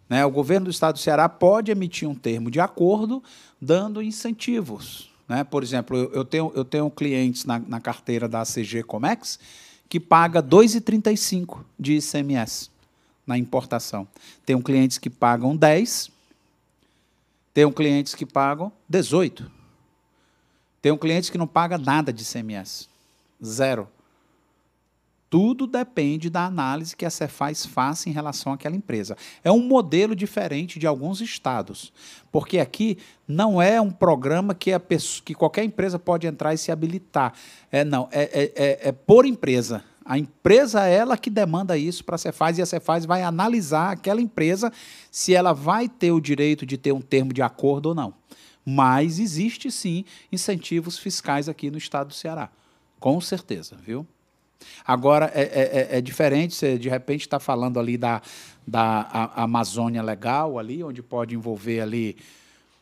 Né? 0.10 0.26
O 0.26 0.32
governo 0.32 0.66
do 0.66 0.72
estado 0.72 0.96
do 0.96 1.00
Ceará 1.00 1.30
pode 1.30 1.72
emitir 1.72 2.10
um 2.10 2.16
termo 2.16 2.50
de 2.50 2.60
acordo 2.60 3.24
dando 3.62 4.02
incentivos. 4.02 5.10
Né? 5.28 5.44
Por 5.44 5.64
exemplo, 5.64 5.96
eu, 5.96 6.26
tenho, 6.26 6.52
eu 6.56 6.66
tenho 6.66 6.90
clientes 6.90 7.46
na, 7.46 7.60
na 7.60 7.80
carteira 7.80 8.28
da 8.28 8.44
CG 8.44 8.84
Comex 8.84 9.40
que 9.88 10.00
paga 10.00 10.40
R$ 10.40 10.48
2,35 10.48 11.60
de 11.80 11.98
ICMS 11.98 12.70
na 13.26 13.38
importação. 13.38 14.08
Tenho 14.46 14.62
clientes 14.62 14.98
que 14.98 15.10
pagam 15.10 15.56
10 15.56 16.12
tem 17.60 17.70
clientes 17.72 18.16
que 18.16 18.26
pagam 18.26 18.72
18. 18.88 19.52
Tem 20.82 20.96
clientes 20.98 21.30
que 21.30 21.38
não 21.38 21.46
pagam 21.46 21.78
nada 21.78 22.14
de 22.14 22.24
CMS. 22.24 22.88
Zero. 23.44 23.86
Tudo 25.30 25.68
depende 25.68 26.28
da 26.28 26.46
análise 26.46 26.96
que 26.96 27.06
a 27.06 27.10
Cefaz 27.10 27.64
faça 27.64 28.10
em 28.10 28.12
relação 28.12 28.52
àquela 28.52 28.76
empresa. 28.76 29.16
É 29.44 29.52
um 29.52 29.62
modelo 29.62 30.16
diferente 30.16 30.80
de 30.80 30.88
alguns 30.88 31.22
estados, 31.22 31.94
porque 32.32 32.58
aqui 32.58 32.98
não 33.28 33.62
é 33.62 33.80
um 33.80 33.92
programa 33.92 34.56
que, 34.56 34.74
a 34.74 34.80
pessoa, 34.80 35.24
que 35.24 35.36
qualquer 35.36 35.64
empresa 35.64 36.00
pode 36.00 36.26
entrar 36.26 36.56
e 36.56 36.58
se 36.58 36.72
habilitar. 36.72 37.34
É, 37.72 37.84
não, 37.84 38.10
é, 38.12 38.24
é, 38.24 38.54
é, 38.56 38.90
é 38.90 38.92
por 38.92 39.24
empresa. 39.24 39.84
A 40.04 40.18
empresa 40.18 40.88
é 40.88 40.96
ela 40.96 41.16
que 41.16 41.30
demanda 41.30 41.78
isso 41.78 42.04
para 42.04 42.16
a 42.16 42.18
Cefaz 42.18 42.58
e 42.58 42.64
a 42.64 42.66
Cefaz 42.66 43.06
vai 43.06 43.22
analisar 43.22 43.92
aquela 43.92 44.20
empresa 44.20 44.74
se 45.12 45.36
ela 45.36 45.54
vai 45.54 45.88
ter 45.88 46.12
o 46.12 46.20
direito 46.20 46.66
de 46.66 46.76
ter 46.76 46.92
um 46.92 47.02
termo 47.02 47.32
de 47.32 47.44
acordo 47.44 47.90
ou 47.90 47.96
não. 47.96 48.16
Mas 48.66 49.20
existe 49.20 49.70
sim 49.70 50.04
incentivos 50.32 50.98
fiscais 50.98 51.48
aqui 51.48 51.70
no 51.70 51.78
estado 51.78 52.08
do 52.08 52.14
Ceará. 52.16 52.50
Com 53.00 53.22
certeza, 53.22 53.78
viu? 53.86 54.08
Agora, 54.86 55.32
é, 55.34 55.42
é, 55.42 55.96
é, 55.96 55.98
é 55.98 56.02
diferente, 56.02 56.56
você 56.56 56.78
de 56.78 56.90
repente 56.90 57.22
está 57.22 57.40
falando 57.40 57.80
ali 57.80 57.98
da, 57.98 58.22
da 58.66 59.32
Amazônia 59.36 60.02
Legal, 60.02 60.60
ali, 60.60 60.84
onde 60.84 61.02
pode 61.02 61.36
envolver 61.36 61.82
ali 61.82 62.18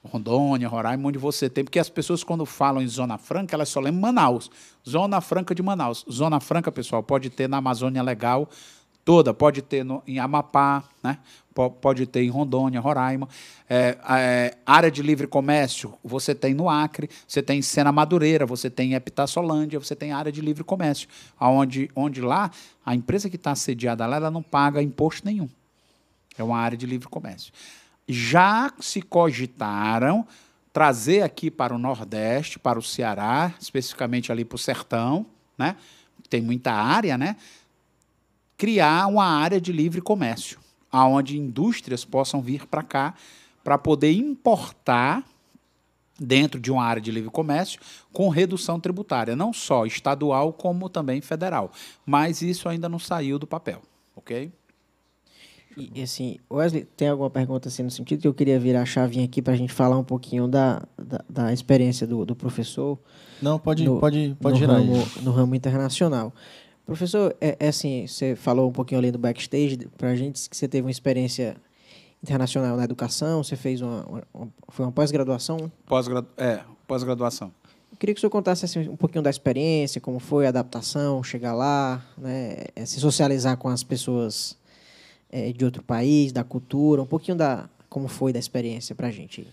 Rondônia, 0.03 0.67
Roraima, 0.67 1.07
onde 1.07 1.17
você 1.17 1.49
tem, 1.49 1.63
porque 1.63 1.79
as 1.79 1.89
pessoas 1.89 2.23
quando 2.23 2.45
falam 2.45 2.81
em 2.81 2.87
Zona 2.87 3.17
Franca, 3.17 3.55
elas 3.55 3.69
só 3.69 3.79
lembram 3.79 4.01
Manaus. 4.01 4.49
Zona 4.87 5.19
Franca 5.21 5.53
de 5.53 5.61
Manaus. 5.61 6.05
Zona 6.09 6.39
Franca, 6.39 6.71
pessoal, 6.71 7.03
pode 7.03 7.29
ter 7.29 7.49
na 7.49 7.57
Amazônia 7.57 8.01
Legal 8.01 8.49
toda, 9.07 9.33
pode 9.33 9.61
ter 9.61 9.85
no, 9.85 10.03
em 10.05 10.19
Amapá, 10.19 10.83
né? 11.01 11.17
pode 11.81 12.05
ter 12.05 12.23
em 12.23 12.29
Rondônia, 12.29 12.81
Roraima. 12.81 13.29
É, 13.69 13.97
é, 14.09 14.57
área 14.65 14.91
de 14.91 15.01
livre 15.01 15.25
comércio, 15.25 15.93
você 16.03 16.35
tem 16.35 16.53
no 16.53 16.69
Acre, 16.69 17.09
você 17.25 17.41
tem 17.41 17.59
em 17.59 17.61
Sena 17.61 17.89
Madureira, 17.89 18.45
você 18.45 18.69
tem 18.69 18.91
em 18.91 18.95
Epitassolândia, 18.95 19.79
você 19.79 19.95
tem 19.95 20.11
área 20.11 20.29
de 20.29 20.41
livre 20.41 20.61
comércio, 20.61 21.07
onde, 21.39 21.89
onde 21.95 22.19
lá, 22.19 22.51
a 22.85 22.93
empresa 22.93 23.29
que 23.29 23.37
está 23.37 23.55
sediada 23.55 24.05
lá, 24.05 24.17
ela 24.17 24.29
não 24.29 24.43
paga 24.43 24.83
imposto 24.83 25.25
nenhum. 25.25 25.47
É 26.37 26.43
uma 26.43 26.57
área 26.57 26.77
de 26.77 26.85
livre 26.85 27.07
comércio 27.07 27.53
já 28.07 28.71
se 28.79 29.01
cogitaram 29.01 30.25
trazer 30.71 31.23
aqui 31.23 31.51
para 31.51 31.75
o 31.75 31.77
Nordeste, 31.77 32.57
para 32.57 32.79
o 32.79 32.83
Ceará, 32.83 33.53
especificamente 33.59 34.31
ali 34.31 34.45
para 34.45 34.55
o 34.55 34.59
Sertão, 34.59 35.25
né? 35.57 35.75
tem 36.29 36.41
muita 36.41 36.71
área, 36.71 37.17
né? 37.17 37.35
Criar 38.57 39.07
uma 39.07 39.25
área 39.25 39.61
de 39.61 39.71
livre 39.71 40.01
comércio, 40.01 40.59
aonde 40.91 41.37
indústrias 41.37 42.03
possam 42.03 42.41
vir 42.41 42.65
para 42.65 42.81
cá 42.81 43.13
para 43.63 43.77
poder 43.77 44.11
importar 44.11 45.23
dentro 46.19 46.59
de 46.59 46.71
uma 46.71 46.83
área 46.83 47.01
de 47.01 47.11
livre 47.11 47.29
comércio 47.29 47.79
com 48.11 48.29
redução 48.29 48.79
tributária, 48.79 49.35
não 49.35 49.53
só 49.53 49.85
estadual 49.85 50.51
como 50.51 50.89
também 50.89 51.21
federal. 51.21 51.71
Mas 52.05 52.41
isso 52.41 52.67
ainda 52.67 52.89
não 52.89 52.97
saiu 52.97 53.37
do 53.37 53.45
papel, 53.45 53.81
ok? 54.15 54.51
E, 55.93 56.01
assim, 56.01 56.37
Wesley, 56.51 56.85
tem 56.97 57.07
alguma 57.07 57.29
pergunta 57.29 57.69
assim 57.69 57.83
no 57.83 57.91
sentido 57.91 58.21
que 58.21 58.27
eu 58.27 58.33
queria 58.33 58.59
virar 58.59 58.81
a 58.81 58.85
chavinha 58.85 59.25
aqui 59.25 59.43
para 59.43 59.53
a 59.53 59.55
gente 59.55 59.71
falar 59.71 59.95
um 59.95 60.03
pouquinho 60.03 60.47
da, 60.47 60.81
da, 60.97 61.23
da 61.29 61.53
experiência 61.53 62.07
do, 62.07 62.25
do 62.25 62.35
professor? 62.35 62.97
Não, 63.39 63.59
pode, 63.59 63.83
no, 63.83 63.99
pode, 63.99 64.35
pode 64.41 64.53
no 64.55 64.59
girar 64.59 64.77
ramo, 64.77 64.95
aí. 64.95 65.23
No 65.23 65.31
ramo 65.31 65.53
internacional. 65.53 66.33
Professor, 66.87 67.35
é, 67.41 67.57
é, 67.59 67.67
assim, 67.67 68.07
você 68.07 68.33
falou 68.33 68.69
um 68.69 68.71
pouquinho 68.71 68.99
ali 68.99 69.11
do 69.11 69.19
backstage 69.19 69.77
para 69.97 70.11
a 70.11 70.15
gente, 70.15 70.49
que 70.49 70.55
você 70.55 70.69
teve 70.69 70.85
uma 70.85 70.91
experiência 70.91 71.57
internacional 72.23 72.77
na 72.77 72.85
educação, 72.85 73.43
você 73.43 73.57
fez 73.57 73.81
uma, 73.81 74.23
uma 74.33 74.47
foi 74.69 74.85
uma 74.85 74.91
pós-graduação? 74.93 75.69
Pós-gradu 75.85 76.29
é, 76.37 76.61
pós-graduação. 76.87 77.51
Eu 77.91 77.97
queria 77.97 78.15
que 78.15 78.19
o 78.19 78.21
senhor 78.21 78.31
contasse 78.31 78.63
assim, 78.63 78.87
um 78.87 78.95
pouquinho 78.95 79.21
da 79.21 79.29
experiência, 79.29 79.99
como 79.99 80.17
foi 80.17 80.45
a 80.45 80.49
adaptação, 80.49 81.21
chegar 81.21 81.53
lá, 81.53 82.01
né, 82.17 82.67
é, 82.73 82.85
se 82.85 83.01
socializar 83.01 83.57
com 83.57 83.67
as 83.67 83.83
pessoas 83.83 84.57
é, 85.29 85.51
de 85.51 85.65
outro 85.65 85.83
país, 85.83 86.31
da 86.31 86.43
cultura, 86.45 87.01
um 87.01 87.05
pouquinho 87.05 87.35
da 87.35 87.69
como 87.89 88.07
foi 88.07 88.31
da 88.31 88.39
experiência 88.39 88.95
para 88.95 89.07
a 89.07 89.11
gente. 89.11 89.45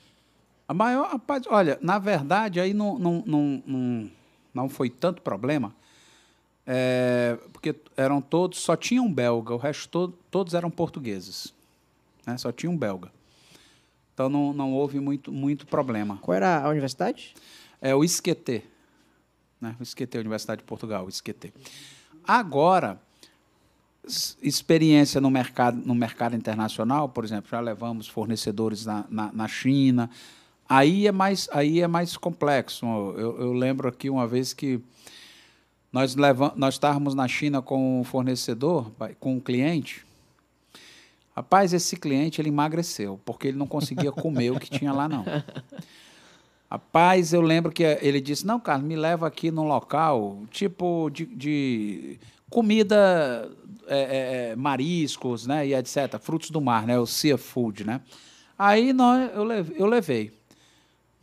A 0.69 0.73
maior, 0.73 1.09
rapaz, 1.09 1.43
olha, 1.49 1.79
na 1.83 1.99
verdade 1.99 2.61
aí 2.61 2.73
não, 2.73 2.97
não, 2.97 3.25
não, 3.27 3.63
não, 3.67 4.11
não 4.55 4.69
foi 4.69 4.89
tanto 4.89 5.21
problema, 5.21 5.75
é, 6.67 7.39
porque 7.53 7.75
eram 7.97 8.21
todos, 8.21 8.59
só 8.59 8.77
tinha 8.77 9.03
um 9.03 9.13
belga, 9.13 9.55
o 9.55 9.59
resto 9.59 9.89
todo, 9.89 10.19
todos 10.31 10.55
eram 10.55 10.71
portugueses, 10.71 11.53
né? 12.27 12.37
só 12.39 12.51
tinha 12.51 12.71
um 12.71 12.77
belga. 12.77 13.13
Então 14.15 14.29
não, 14.29 14.53
não 14.53 14.73
houve 14.73 15.01
muito, 15.01 15.33
muito 15.33 15.67
problema. 15.67 16.17
Qual 16.19 16.35
era 16.35 16.63
a 16.63 16.69
universidade? 16.69 17.35
É 17.81 17.95
o 17.95 18.05
Isquetê, 18.05 18.63
né? 19.61 19.77
o 19.79 19.83
Isquetê, 19.83 20.19
Universidade 20.19 20.61
de 20.61 20.67
Portugal, 20.67 21.09
o. 21.09 21.53
Agora, 22.27 22.99
experiência 24.43 25.21
no 25.21 25.31
mercado, 25.31 25.81
no 25.85 25.95
mercado 25.95 26.37
internacional, 26.37 27.09
por 27.09 27.25
exemplo, 27.25 27.51
já 27.51 27.61
levamos 27.61 28.09
fornecedores 28.09 28.87
na, 28.87 29.05
na, 29.11 29.33
na 29.33 29.49
China. 29.49 30.09
Aí 30.67 31.07
é 31.07 31.13
mais, 31.13 31.49
aí 31.53 31.81
é 31.81 31.87
mais 31.87 32.17
complexo. 32.17 32.87
Eu, 32.87 33.41
eu 33.41 33.53
lembro 33.53 33.89
aqui 33.89 34.09
uma 34.09 34.27
vez 34.27 34.55
que 34.55 34.81
nós, 35.95 36.17
levamos, 36.17 36.57
nós 36.57 36.75
estávamos 36.75 37.15
na 37.15 37.29
China 37.29 37.63
com 37.63 38.01
um 38.01 38.03
fornecedor, 38.03 38.91
com 39.21 39.37
um 39.37 39.41
cliente. 39.41 40.05
Rapaz, 41.37 41.73
esse 41.73 41.97
cliente 41.97 42.41
ele 42.41 42.49
emagreceu, 42.49 43.21
porque 43.25 43.47
ele 43.47 43.57
não 43.57 43.67
conseguia 43.69 44.11
comer 44.11 44.51
o 44.51 44.59
que 44.59 44.69
tinha 44.69 44.93
lá, 44.93 45.09
não. 45.09 45.25
Rapaz, 46.69 47.33
eu 47.33 47.41
lembro 47.41 47.71
que 47.71 47.85
ele 47.85 48.21
disse: 48.21 48.45
Não, 48.45 48.59
Carlos, 48.59 48.89
me 48.89 48.97
leva 48.97 49.29
aqui 49.29 49.53
num 49.53 49.69
local 49.69 50.43
tipo 50.51 51.09
de, 51.11 51.27
de 51.27 52.19
comida 52.51 53.49
é, 53.87 54.51
é, 54.51 54.57
mariscos, 54.57 55.47
né, 55.47 55.65
e 55.65 55.75
etc., 55.75 56.19
frutos 56.21 56.51
do 56.51 56.61
mar, 56.61 56.89
né, 56.89 56.99
o 56.99 57.07
seafood, 57.07 57.85
né. 57.85 58.01
Aí 58.59 58.93
nós, 58.93 59.31
eu, 59.33 59.45
eu 59.77 59.87
levei. 59.87 60.33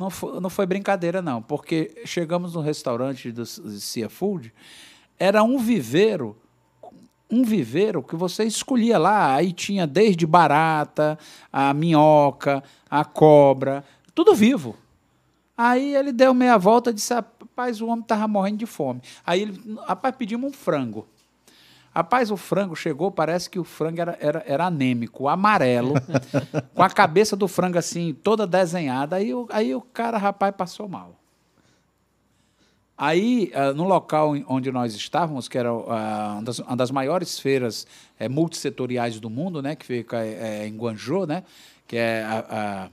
Não 0.01 0.09
foi, 0.09 0.39
não 0.39 0.49
foi 0.49 0.65
brincadeira, 0.65 1.21
não, 1.21 1.43
porque 1.43 2.01
chegamos 2.05 2.55
no 2.55 2.61
restaurante 2.61 3.31
do 3.31 3.45
seafood, 3.45 4.51
era 5.19 5.43
um 5.43 5.59
viveiro, 5.59 6.35
um 7.29 7.43
viveiro 7.43 8.01
que 8.01 8.15
você 8.15 8.43
escolhia 8.43 8.97
lá, 8.97 9.35
aí 9.35 9.53
tinha 9.53 9.85
desde 9.85 10.25
barata, 10.25 11.19
a 11.53 11.71
minhoca, 11.71 12.63
a 12.89 13.05
cobra, 13.05 13.83
tudo 14.15 14.33
vivo. 14.33 14.75
Aí 15.55 15.95
ele 15.95 16.11
deu 16.11 16.33
meia 16.33 16.57
volta 16.57 16.89
e 16.89 16.93
disse, 16.93 17.13
rapaz, 17.13 17.79
o 17.79 17.85
homem 17.85 18.01
estava 18.01 18.27
morrendo 18.27 18.57
de 18.57 18.65
fome. 18.65 19.03
Aí 19.23 19.43
ele, 19.43 19.77
rapaz, 19.85 20.15
pedimos 20.15 20.49
um 20.49 20.53
frango. 20.53 21.07
Rapaz, 21.93 22.31
o 22.31 22.37
frango 22.37 22.75
chegou, 22.75 23.11
parece 23.11 23.49
que 23.49 23.59
o 23.59 23.65
frango 23.65 23.99
era, 23.99 24.17
era, 24.21 24.43
era 24.47 24.65
anêmico, 24.67 25.27
amarelo, 25.27 25.95
com 26.73 26.83
a 26.83 26.89
cabeça 26.89 27.35
do 27.35 27.47
frango 27.47 27.77
assim, 27.77 28.13
toda 28.13 28.47
desenhada. 28.47 29.17
Aí, 29.17 29.31
aí 29.49 29.75
o 29.75 29.81
cara, 29.81 30.17
rapaz, 30.17 30.55
passou 30.55 30.87
mal. 30.87 31.19
Aí, 32.97 33.51
uh, 33.55 33.73
no 33.73 33.83
local 33.83 34.33
onde 34.47 34.71
nós 34.71 34.93
estávamos, 34.93 35.47
que 35.47 35.57
era 35.57 35.73
uh, 35.73 35.85
uma, 36.65 36.75
das, 36.77 36.91
maiores 36.91 37.39
feiras 37.39 37.87
uh, 38.19 38.29
multissetoriais 38.29 39.19
do 39.19 39.29
mundo, 39.29 39.61
né, 39.61 39.75
que 39.75 39.85
fica 39.85 40.19
em 40.65 40.77
Guangzhou, 40.77 41.25
né, 41.25 41.43
que 41.87 41.97
é 41.97 42.23
a, 42.23 42.89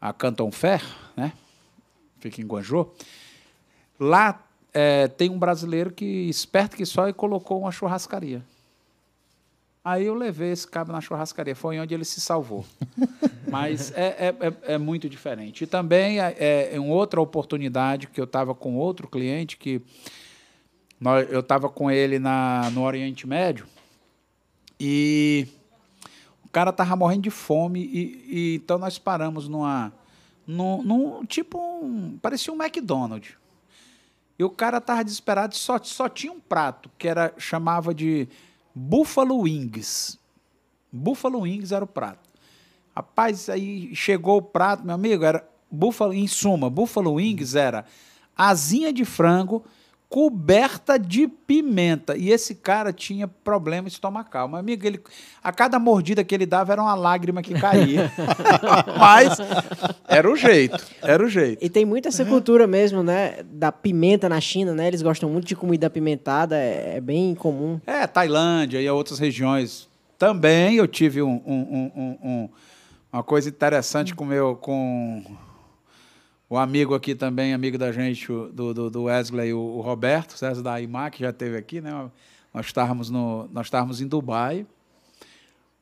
a, 0.00 0.08
a 0.08 0.12
Canton 0.14 0.50
Fair, 0.50 0.82
né, 1.16 1.32
fica 2.20 2.40
em 2.40 2.46
Guangzhou, 2.46 2.96
Lá 4.04 4.42
é, 4.72 5.08
tem 5.08 5.30
um 5.30 5.38
brasileiro 5.38 5.90
que, 5.90 6.04
esperto 6.04 6.76
que 6.76 6.86
só, 6.86 7.08
e 7.08 7.12
colocou 7.12 7.60
uma 7.60 7.72
churrascaria. 7.72 8.42
Aí 9.84 10.06
eu 10.06 10.14
levei 10.14 10.52
esse 10.52 10.66
cabo 10.66 10.92
na 10.92 11.00
churrascaria, 11.00 11.56
foi 11.56 11.78
onde 11.78 11.92
ele 11.92 12.04
se 12.04 12.20
salvou. 12.20 12.64
Mas 13.50 13.92
é, 13.92 14.04
é, 14.06 14.34
é, 14.40 14.74
é, 14.74 14.78
muito 14.78 15.08
diferente. 15.08 15.64
E 15.64 15.66
também 15.66 16.20
é, 16.20 16.70
é 16.72 16.80
uma 16.80 16.94
outra 16.94 17.20
oportunidade 17.20 18.06
que 18.06 18.20
eu 18.20 18.24
estava 18.24 18.54
com 18.54 18.76
outro 18.76 19.08
cliente, 19.08 19.56
que 19.56 19.82
nós, 21.00 21.28
eu 21.30 21.40
estava 21.40 21.68
com 21.68 21.90
ele 21.90 22.20
na, 22.20 22.70
no 22.70 22.82
Oriente 22.82 23.26
Médio, 23.26 23.66
e 24.78 25.48
o 26.44 26.48
cara 26.48 26.70
estava 26.70 26.94
morrendo 26.94 27.22
de 27.22 27.30
fome, 27.30 27.80
e, 27.80 28.24
e, 28.28 28.54
então 28.56 28.78
nós 28.78 28.98
paramos 28.98 29.48
numa. 29.48 29.92
Num, 30.46 30.82
num 30.82 31.24
tipo 31.24 31.58
um. 31.58 32.18
Parecia 32.20 32.52
um 32.52 32.62
McDonald's. 32.62 33.41
E 34.38 34.44
o 34.44 34.50
cara 34.50 34.78
estava 34.78 35.04
desesperado, 35.04 35.54
só, 35.54 35.78
só 35.82 36.08
tinha 36.08 36.32
um 36.32 36.40
prato, 36.40 36.90
que 36.98 37.06
era 37.06 37.32
chamava 37.36 37.94
de 37.94 38.28
Buffalo 38.74 39.40
Wings. 39.40 40.18
Buffalo 40.90 41.40
Wings 41.40 41.72
era 41.72 41.84
o 41.84 41.88
prato. 41.88 42.28
Rapaz, 42.94 43.48
aí 43.48 43.94
chegou 43.94 44.38
o 44.38 44.42
prato, 44.42 44.84
meu 44.84 44.94
amigo, 44.94 45.24
era 45.24 45.46
Buffalo, 45.70 46.12
em 46.12 46.26
suma, 46.26 46.68
Buffalo 46.68 47.14
Wings 47.14 47.54
era 47.54 47.86
asinha 48.36 48.92
de 48.92 49.04
frango 49.04 49.64
coberta 50.12 50.98
de 50.98 51.26
pimenta. 51.26 52.14
E 52.18 52.30
esse 52.30 52.54
cara 52.54 52.92
tinha 52.92 53.26
problema 53.26 53.88
estomacal. 53.88 54.46
Meu 54.46 54.58
amigo, 54.58 54.86
ele, 54.86 55.00
a 55.42 55.50
cada 55.50 55.78
mordida 55.78 56.22
que 56.22 56.34
ele 56.34 56.44
dava 56.44 56.70
era 56.70 56.82
uma 56.82 56.94
lágrima 56.94 57.40
que 57.40 57.54
caía. 57.54 58.12
Mas 59.00 59.38
era 60.06 60.30
o 60.30 60.36
jeito, 60.36 60.84
era 61.00 61.24
o 61.24 61.30
jeito. 61.30 61.64
E 61.64 61.70
tem 61.70 61.86
muito 61.86 62.08
essa 62.08 62.26
cultura 62.26 62.66
mesmo, 62.66 63.02
né? 63.02 63.42
Da 63.42 63.72
pimenta 63.72 64.28
na 64.28 64.38
China, 64.38 64.74
né? 64.74 64.86
Eles 64.86 65.00
gostam 65.00 65.30
muito 65.30 65.46
de 65.46 65.56
comida 65.56 65.86
apimentada, 65.86 66.58
é, 66.58 66.96
é 66.96 67.00
bem 67.00 67.34
comum. 67.34 67.80
É, 67.86 68.06
Tailândia 68.06 68.82
e 68.82 68.90
outras 68.90 69.18
regiões 69.18 69.88
também. 70.18 70.76
Eu 70.76 70.86
tive 70.86 71.22
um, 71.22 71.40
um, 71.46 71.90
um, 71.96 72.18
um 72.22 72.48
uma 73.10 73.22
coisa 73.22 73.48
interessante 73.48 74.14
com 74.14 74.26
meu 74.26 74.56
com 74.56 75.24
o 76.52 76.58
amigo 76.58 76.94
aqui 76.94 77.14
também, 77.14 77.54
amigo 77.54 77.78
da 77.78 77.90
gente, 77.90 78.26
do, 78.26 78.74
do, 78.74 78.90
do 78.90 79.02
Wesley, 79.04 79.54
o, 79.54 79.58
o 79.58 79.80
Roberto 79.80 80.36
César 80.36 80.60
da 80.60 80.78
IMAC, 80.78 81.18
já 81.18 81.30
esteve 81.30 81.56
aqui, 81.56 81.80
né? 81.80 81.90
Nós 82.52 82.66
estávamos, 82.66 83.08
no, 83.08 83.48
nós 83.50 83.68
estávamos 83.68 84.02
em 84.02 84.06
Dubai. 84.06 84.66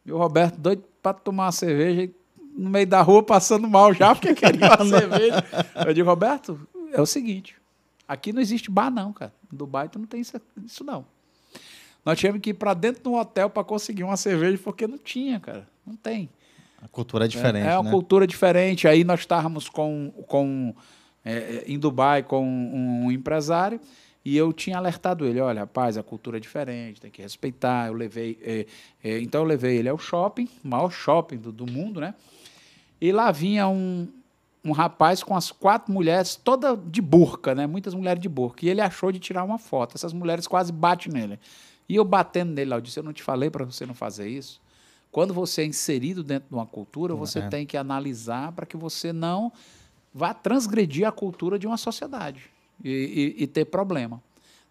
E 0.06 0.12
o 0.12 0.16
Roberto 0.16 0.56
doido 0.58 0.84
para 1.02 1.12
tomar 1.12 1.46
uma 1.46 1.52
cerveja, 1.52 2.08
no 2.56 2.70
meio 2.70 2.86
da 2.86 3.02
rua 3.02 3.20
passando 3.20 3.68
mal 3.68 3.92
já, 3.92 4.14
porque 4.14 4.32
queria 4.32 4.68
uma 4.76 4.86
cerveja. 4.86 5.44
Eu 5.84 5.92
digo, 5.92 6.08
Roberto, 6.08 6.60
é 6.92 7.00
o 7.00 7.06
seguinte, 7.06 7.56
aqui 8.06 8.32
não 8.32 8.40
existe 8.40 8.70
bar 8.70 8.92
não, 8.92 9.12
cara. 9.12 9.34
Em 9.52 9.56
Dubai 9.56 9.88
tu 9.88 9.98
não 9.98 10.06
tem 10.06 10.20
isso, 10.20 10.40
isso 10.64 10.84
não. 10.84 11.04
Nós 12.04 12.16
tivemos 12.16 12.40
que 12.40 12.50
ir 12.50 12.54
para 12.54 12.74
dentro 12.74 13.02
do 13.02 13.14
hotel 13.14 13.50
para 13.50 13.64
conseguir 13.64 14.04
uma 14.04 14.16
cerveja, 14.16 14.56
porque 14.62 14.86
não 14.86 14.98
tinha, 14.98 15.40
cara. 15.40 15.68
Não 15.84 15.96
tem. 15.96 16.30
A 16.82 16.88
cultura 16.88 17.26
é 17.26 17.28
diferente. 17.28 17.66
É, 17.66 17.72
é 17.72 17.78
uma 17.78 17.84
né? 17.84 17.90
cultura 17.90 18.26
diferente. 18.26 18.88
Aí 18.88 19.04
nós 19.04 19.20
estávamos 19.20 19.68
com, 19.68 20.10
com 20.26 20.74
é, 21.24 21.64
em 21.66 21.78
Dubai 21.78 22.22
com 22.22 22.42
um, 22.44 23.04
um, 23.04 23.12
empresário 23.12 23.80
e 24.24 24.36
eu 24.36 24.52
tinha 24.52 24.76
alertado 24.76 25.26
ele, 25.26 25.40
olha, 25.40 25.60
rapaz, 25.60 25.96
a 25.96 26.02
cultura 26.02 26.36
é 26.36 26.40
diferente, 26.40 27.00
tem 27.00 27.10
que 27.10 27.22
respeitar. 27.22 27.88
Eu 27.88 27.94
levei, 27.94 28.38
é, 28.42 28.66
é, 29.02 29.20
então 29.20 29.42
eu 29.42 29.46
levei 29.46 29.76
ele 29.76 29.88
ao 29.88 29.98
shopping, 29.98 30.48
o 30.64 30.68
maior 30.68 30.90
shopping 30.90 31.36
do, 31.36 31.52
do 31.52 31.70
mundo, 31.70 32.00
né? 32.00 32.14
E 33.00 33.12
lá 33.12 33.32
vinha 33.32 33.66
um, 33.66 34.06
um 34.64 34.72
rapaz 34.72 35.22
com 35.22 35.34
as 35.34 35.50
quatro 35.50 35.92
mulheres, 35.92 36.36
toda 36.36 36.76
de 36.76 37.00
burca, 37.00 37.54
né? 37.54 37.66
Muitas 37.66 37.94
mulheres 37.94 38.20
de 38.20 38.28
burca. 38.28 38.64
E 38.64 38.68
ele 38.68 38.80
achou 38.80 39.10
de 39.10 39.18
tirar 39.18 39.42
uma 39.42 39.58
foto. 39.58 39.96
Essas 39.96 40.12
mulheres 40.12 40.46
quase 40.46 40.70
batem 40.70 41.12
nele. 41.12 41.38
E 41.88 41.96
eu 41.96 42.04
batendo 42.04 42.52
nele 42.52 42.70
lá, 42.70 42.76
eu 42.76 42.80
disse, 42.80 42.98
eu 42.98 43.02
não 43.02 43.12
te 43.12 43.22
falei 43.22 43.50
para 43.50 43.64
você 43.64 43.86
não 43.86 43.94
fazer 43.94 44.28
isso? 44.28 44.60
Quando 45.10 45.34
você 45.34 45.62
é 45.62 45.64
inserido 45.64 46.22
dentro 46.22 46.48
de 46.48 46.54
uma 46.54 46.66
cultura, 46.66 47.14
você 47.14 47.40
é. 47.40 47.48
tem 47.48 47.66
que 47.66 47.76
analisar 47.76 48.52
para 48.52 48.64
que 48.64 48.76
você 48.76 49.12
não 49.12 49.52
vá 50.14 50.32
transgredir 50.32 51.06
a 51.06 51.12
cultura 51.12 51.58
de 51.58 51.66
uma 51.66 51.76
sociedade 51.76 52.42
e, 52.82 53.34
e, 53.38 53.42
e 53.44 53.46
ter 53.46 53.64
problema. 53.64 54.22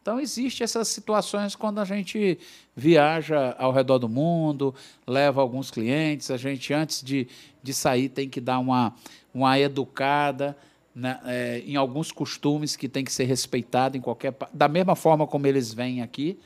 Então, 0.02 0.20
existem 0.20 0.64
essas 0.64 0.88
situações 0.88 1.56
quando 1.56 1.80
a 1.80 1.86
gente 1.86 2.40
viaja 2.76 3.54
ao 3.60 3.72
redor 3.72 4.00
do 4.00 4.08
mundo, 4.08 4.74
leva 5.06 5.42
alguns 5.42 5.70
clientes, 5.70 6.32
a 6.32 6.38
gente, 6.38 6.74
antes 6.74 7.04
de, 7.04 7.28
de 7.62 7.74
sair, 7.74 8.08
tem 8.08 8.30
que 8.30 8.40
dar 8.40 8.60
uma, 8.60 8.96
uma 9.34 9.60
educada 9.60 10.58
né, 10.96 11.20
é, 11.26 11.64
em 11.66 11.76
alguns 11.76 12.12
costumes 12.12 12.76
que 12.76 12.88
tem 12.88 13.04
que 13.04 13.12
ser 13.12 13.26
respeitado 13.26 13.98
em 13.98 14.02
qualquer. 14.02 14.34
Da 14.54 14.68
mesma 14.68 14.96
forma 14.96 15.28
como 15.28 15.46
eles 15.46 15.74
vêm 15.74 16.02
aqui, 16.02 16.40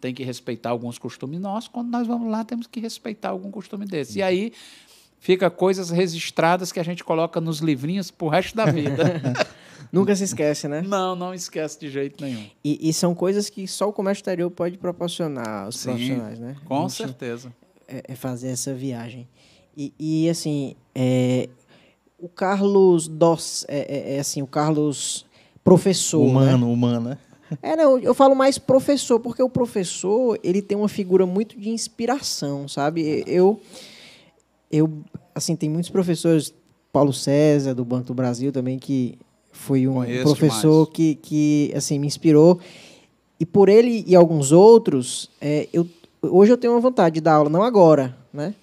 tem 0.00 0.14
que 0.14 0.24
respeitar 0.24 0.70
alguns 0.70 0.98
costumes 0.98 1.40
nossos. 1.40 1.68
Quando 1.68 1.90
nós 1.90 2.06
vamos 2.06 2.30
lá, 2.30 2.44
temos 2.44 2.66
que 2.66 2.80
respeitar 2.80 3.30
algum 3.30 3.50
costume 3.50 3.84
desse. 3.84 4.18
E 4.18 4.22
aí 4.22 4.52
fica 5.18 5.50
coisas 5.50 5.90
registradas 5.90 6.72
que 6.72 6.80
a 6.80 6.82
gente 6.82 7.04
coloca 7.04 7.40
nos 7.40 7.58
livrinhos 7.58 8.10
pro 8.10 8.28
resto 8.28 8.56
da 8.56 8.64
vida. 8.66 9.22
Nunca 9.92 10.14
se 10.14 10.24
esquece, 10.24 10.68
né? 10.68 10.82
Não, 10.82 11.16
não 11.16 11.34
esquece 11.34 11.78
de 11.78 11.90
jeito 11.90 12.24
nenhum. 12.24 12.46
E, 12.64 12.88
e 12.88 12.92
são 12.92 13.14
coisas 13.14 13.50
que 13.50 13.66
só 13.66 13.88
o 13.88 13.92
comércio 13.92 14.20
exterior 14.20 14.50
pode 14.50 14.78
proporcionar 14.78 15.64
aos 15.64 15.76
Sim, 15.76 15.90
profissionais, 15.90 16.38
né? 16.38 16.56
Com 16.64 16.88
certeza. 16.88 17.52
É, 17.88 18.04
é, 18.08 18.14
fazer 18.14 18.48
essa 18.48 18.72
viagem. 18.72 19.28
E, 19.76 19.92
e 19.98 20.30
assim, 20.30 20.76
é, 20.94 21.48
o 22.18 22.28
Carlos 22.28 23.08
Dos, 23.08 23.64
é, 23.68 23.78
é, 23.78 24.16
é, 24.16 24.20
assim, 24.20 24.42
o 24.42 24.46
Carlos 24.46 25.26
professor. 25.64 26.24
Humano, 26.24 26.66
né? 26.66 26.72
humano, 26.72 27.08
né? 27.10 27.18
É, 27.62 27.74
não, 27.74 27.98
eu 27.98 28.14
falo 28.14 28.34
mais 28.34 28.58
professor, 28.58 29.18
porque 29.18 29.42
o 29.42 29.48
professor, 29.48 30.38
ele 30.42 30.62
tem 30.62 30.76
uma 30.76 30.88
figura 30.88 31.26
muito 31.26 31.58
de 31.58 31.70
inspiração, 31.70 32.68
sabe? 32.68 33.24
Eu, 33.26 33.60
eu 34.70 34.90
assim, 35.34 35.56
tem 35.56 35.68
muitos 35.68 35.90
professores, 35.90 36.54
Paulo 36.92 37.12
César, 37.12 37.74
do 37.74 37.84
Banco 37.84 38.06
do 38.06 38.14
Brasil 38.14 38.52
também, 38.52 38.78
que 38.78 39.18
foi 39.52 39.86
um 39.86 39.94
Conheço 39.94 40.24
professor 40.24 40.86
que, 40.90 41.16
que, 41.16 41.72
assim, 41.74 41.98
me 41.98 42.06
inspirou. 42.06 42.58
E 43.38 43.46
por 43.46 43.68
ele 43.68 44.04
e 44.06 44.14
alguns 44.14 44.52
outros, 44.52 45.30
é, 45.40 45.68
eu, 45.72 45.88
hoje 46.22 46.52
eu 46.52 46.58
tenho 46.58 46.72
uma 46.72 46.80
vontade 46.80 47.14
de 47.14 47.20
dar 47.20 47.34
aula, 47.34 47.50
não 47.50 47.62
agora, 47.62 48.16
né? 48.32 48.54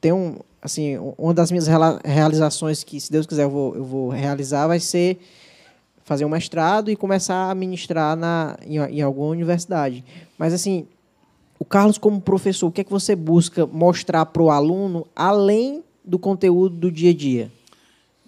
Tenho, 0.00 0.36
assim, 0.60 0.96
uma 1.18 1.34
das 1.34 1.50
minhas 1.50 1.66
realizações 2.04 2.84
que, 2.84 3.00
se 3.00 3.10
Deus 3.10 3.26
quiser, 3.26 3.44
eu 3.44 3.50
vou, 3.50 3.74
eu 3.74 3.84
vou 3.84 4.08
realizar, 4.10 4.66
vai 4.68 4.78
ser 4.78 5.18
fazer 6.04 6.24
um 6.24 6.28
mestrado 6.28 6.90
e 6.90 6.96
começar 6.96 7.50
a 7.50 7.54
ministrar 7.54 8.16
na, 8.16 8.56
em, 8.62 8.76
em 8.76 9.02
alguma 9.02 9.28
universidade. 9.28 10.04
Mas, 10.36 10.52
assim, 10.52 10.86
o 11.58 11.64
Carlos, 11.64 11.98
como 11.98 12.20
professor, 12.20 12.66
o 12.66 12.72
que 12.72 12.80
é 12.80 12.84
que 12.84 12.90
você 12.90 13.14
busca 13.14 13.66
mostrar 13.66 14.26
para 14.26 14.42
o 14.42 14.50
aluno, 14.50 15.06
além 15.14 15.84
do 16.04 16.18
conteúdo 16.18 16.76
do 16.76 16.90
dia 16.90 17.10
a 17.10 17.14
dia? 17.14 17.52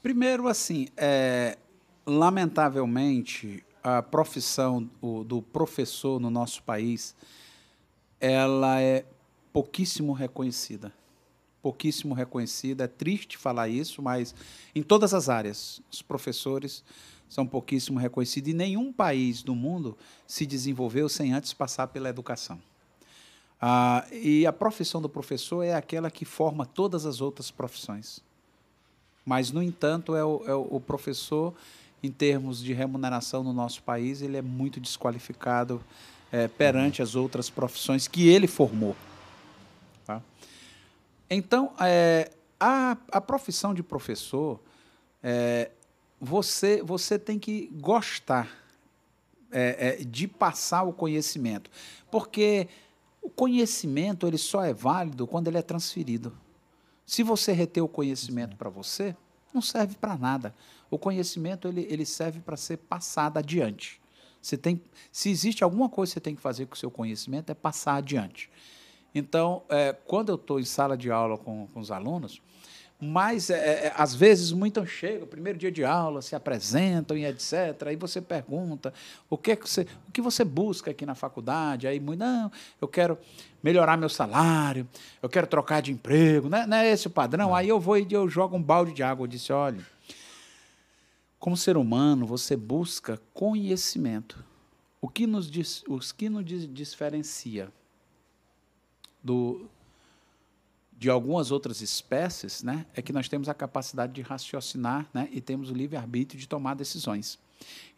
Primeiro, 0.02 0.46
assim, 0.46 0.86
é, 0.96 1.58
lamentavelmente, 2.06 3.64
a 3.82 4.02
profissão 4.02 4.88
do 5.26 5.42
professor 5.42 6.18
no 6.18 6.30
nosso 6.30 6.62
país, 6.62 7.14
ela 8.18 8.80
é 8.80 9.04
pouquíssimo 9.52 10.12
reconhecida. 10.12 10.92
Pouquíssimo 11.60 12.14
reconhecida. 12.14 12.84
É 12.84 12.88
triste 12.88 13.36
falar 13.36 13.68
isso, 13.68 14.00
mas 14.00 14.34
em 14.74 14.82
todas 14.82 15.12
as 15.12 15.28
áreas, 15.28 15.82
os 15.90 16.00
professores 16.00 16.82
são 17.28 17.46
pouquíssimo 17.46 17.98
reconhecidos 17.98 18.50
e 18.50 18.54
nenhum 18.54 18.92
país 18.92 19.42
do 19.42 19.54
mundo 19.54 19.96
se 20.26 20.46
desenvolveu 20.46 21.08
sem 21.08 21.32
antes 21.32 21.52
passar 21.52 21.88
pela 21.88 22.08
educação. 22.08 22.60
Ah, 23.60 24.04
e 24.12 24.46
a 24.46 24.52
profissão 24.52 25.00
do 25.00 25.08
professor 25.08 25.62
é 25.62 25.74
aquela 25.74 26.10
que 26.10 26.24
forma 26.24 26.66
todas 26.66 27.06
as 27.06 27.20
outras 27.20 27.50
profissões. 27.50 28.20
Mas, 29.24 29.50
no 29.50 29.62
entanto, 29.62 30.14
é 30.14 30.24
o, 30.24 30.42
é 30.46 30.54
o 30.54 30.78
professor, 30.78 31.54
em 32.02 32.10
termos 32.10 32.62
de 32.62 32.74
remuneração 32.74 33.42
no 33.42 33.52
nosso 33.52 33.82
país, 33.82 34.20
ele 34.20 34.36
é 34.36 34.42
muito 34.42 34.78
desqualificado 34.78 35.82
é, 36.30 36.46
perante 36.46 37.00
as 37.00 37.14
outras 37.14 37.48
profissões 37.48 38.06
que 38.06 38.28
ele 38.28 38.46
formou. 38.46 38.94
Tá? 40.04 40.20
Então, 41.30 41.72
é, 41.80 42.30
a, 42.60 42.98
a 43.10 43.20
profissão 43.20 43.72
de 43.72 43.82
professor, 43.82 44.60
é, 45.22 45.70
você, 46.20 46.82
você 46.82 47.18
tem 47.18 47.38
que 47.38 47.68
gostar 47.72 48.48
é, 49.50 50.00
é, 50.00 50.04
de 50.04 50.26
passar 50.26 50.82
o 50.82 50.92
conhecimento. 50.92 51.70
Porque 52.10 52.68
o 53.22 53.30
conhecimento 53.30 54.26
ele 54.26 54.38
só 54.38 54.64
é 54.64 54.72
válido 54.72 55.26
quando 55.26 55.48
ele 55.48 55.58
é 55.58 55.62
transferido. 55.62 56.36
Se 57.06 57.22
você 57.22 57.52
reter 57.52 57.82
o 57.82 57.88
conhecimento 57.88 58.56
para 58.56 58.68
você, 58.68 59.16
não 59.52 59.62
serve 59.62 59.94
para 59.94 60.16
nada. 60.16 60.54
O 60.90 60.98
conhecimento 60.98 61.68
ele, 61.68 61.86
ele 61.88 62.04
serve 62.04 62.40
para 62.40 62.56
ser 62.56 62.78
passado 62.78 63.38
adiante. 63.38 64.00
Você 64.40 64.58
tem, 64.58 64.82
se 65.10 65.30
existe 65.30 65.64
alguma 65.64 65.88
coisa 65.88 66.10
que 66.10 66.14
você 66.14 66.20
tem 66.20 66.34
que 66.36 66.42
fazer 66.42 66.66
com 66.66 66.74
o 66.74 66.78
seu 66.78 66.90
conhecimento, 66.90 67.50
é 67.50 67.54
passar 67.54 67.96
adiante. 67.96 68.50
Então, 69.14 69.62
é, 69.68 69.92
quando 69.92 70.30
eu 70.30 70.34
estou 70.34 70.58
em 70.58 70.64
sala 70.64 70.96
de 70.96 71.10
aula 71.10 71.38
com, 71.38 71.68
com 71.68 71.80
os 71.80 71.90
alunos, 71.90 72.42
mas 73.04 73.50
é, 73.50 73.86
é, 73.86 73.92
às 73.96 74.14
vezes 74.14 74.50
muitos 74.50 74.88
chegam, 74.88 75.26
primeiro 75.26 75.58
dia 75.58 75.70
de 75.70 75.84
aula, 75.84 76.22
se 76.22 76.34
apresentam 76.34 77.16
e 77.16 77.24
etc. 77.24 77.86
Aí 77.86 77.96
você 77.96 78.20
pergunta 78.20 78.92
o 79.28 79.36
que, 79.36 79.52
é 79.52 79.56
que 79.56 79.68
você, 79.68 79.86
o 80.08 80.12
que 80.12 80.22
você 80.22 80.42
busca 80.44 80.90
aqui 80.90 81.04
na 81.04 81.14
faculdade? 81.14 81.86
Aí 81.86 82.00
muito, 82.00 82.20
não, 82.20 82.50
eu 82.80 82.88
quero 82.88 83.18
melhorar 83.62 83.96
meu 83.96 84.08
salário, 84.08 84.88
eu 85.22 85.28
quero 85.28 85.46
trocar 85.46 85.82
de 85.82 85.92
emprego, 85.92 86.48
não 86.48 86.58
é, 86.58 86.66
não 86.66 86.76
é 86.76 86.90
esse 86.90 87.06
o 87.06 87.10
padrão? 87.10 87.54
Aí 87.54 87.68
eu 87.68 87.78
vou 87.78 87.98
e 87.98 88.06
eu 88.10 88.28
jogo 88.28 88.56
um 88.56 88.62
balde 88.62 88.92
de 88.92 89.02
água. 89.02 89.24
Eu 89.24 89.28
disse, 89.28 89.52
olha, 89.52 89.84
como 91.38 91.56
ser 91.56 91.76
humano, 91.76 92.26
você 92.26 92.56
busca 92.56 93.20
conhecimento. 93.34 94.42
O 95.00 95.08
que 95.08 95.26
nos, 95.26 95.50
os 95.86 96.10
que 96.10 96.30
nos 96.30 96.44
diferencia 96.44 97.70
do, 99.22 99.68
de 101.04 101.10
algumas 101.10 101.50
outras 101.50 101.82
espécies, 101.82 102.62
né, 102.62 102.86
é 102.94 103.02
que 103.02 103.12
nós 103.12 103.28
temos 103.28 103.46
a 103.46 103.52
capacidade 103.52 104.14
de 104.14 104.22
raciocinar 104.22 105.06
né, 105.12 105.28
e 105.30 105.38
temos 105.38 105.70
o 105.70 105.74
livre-arbítrio 105.74 106.40
de 106.40 106.48
tomar 106.48 106.72
decisões. 106.72 107.38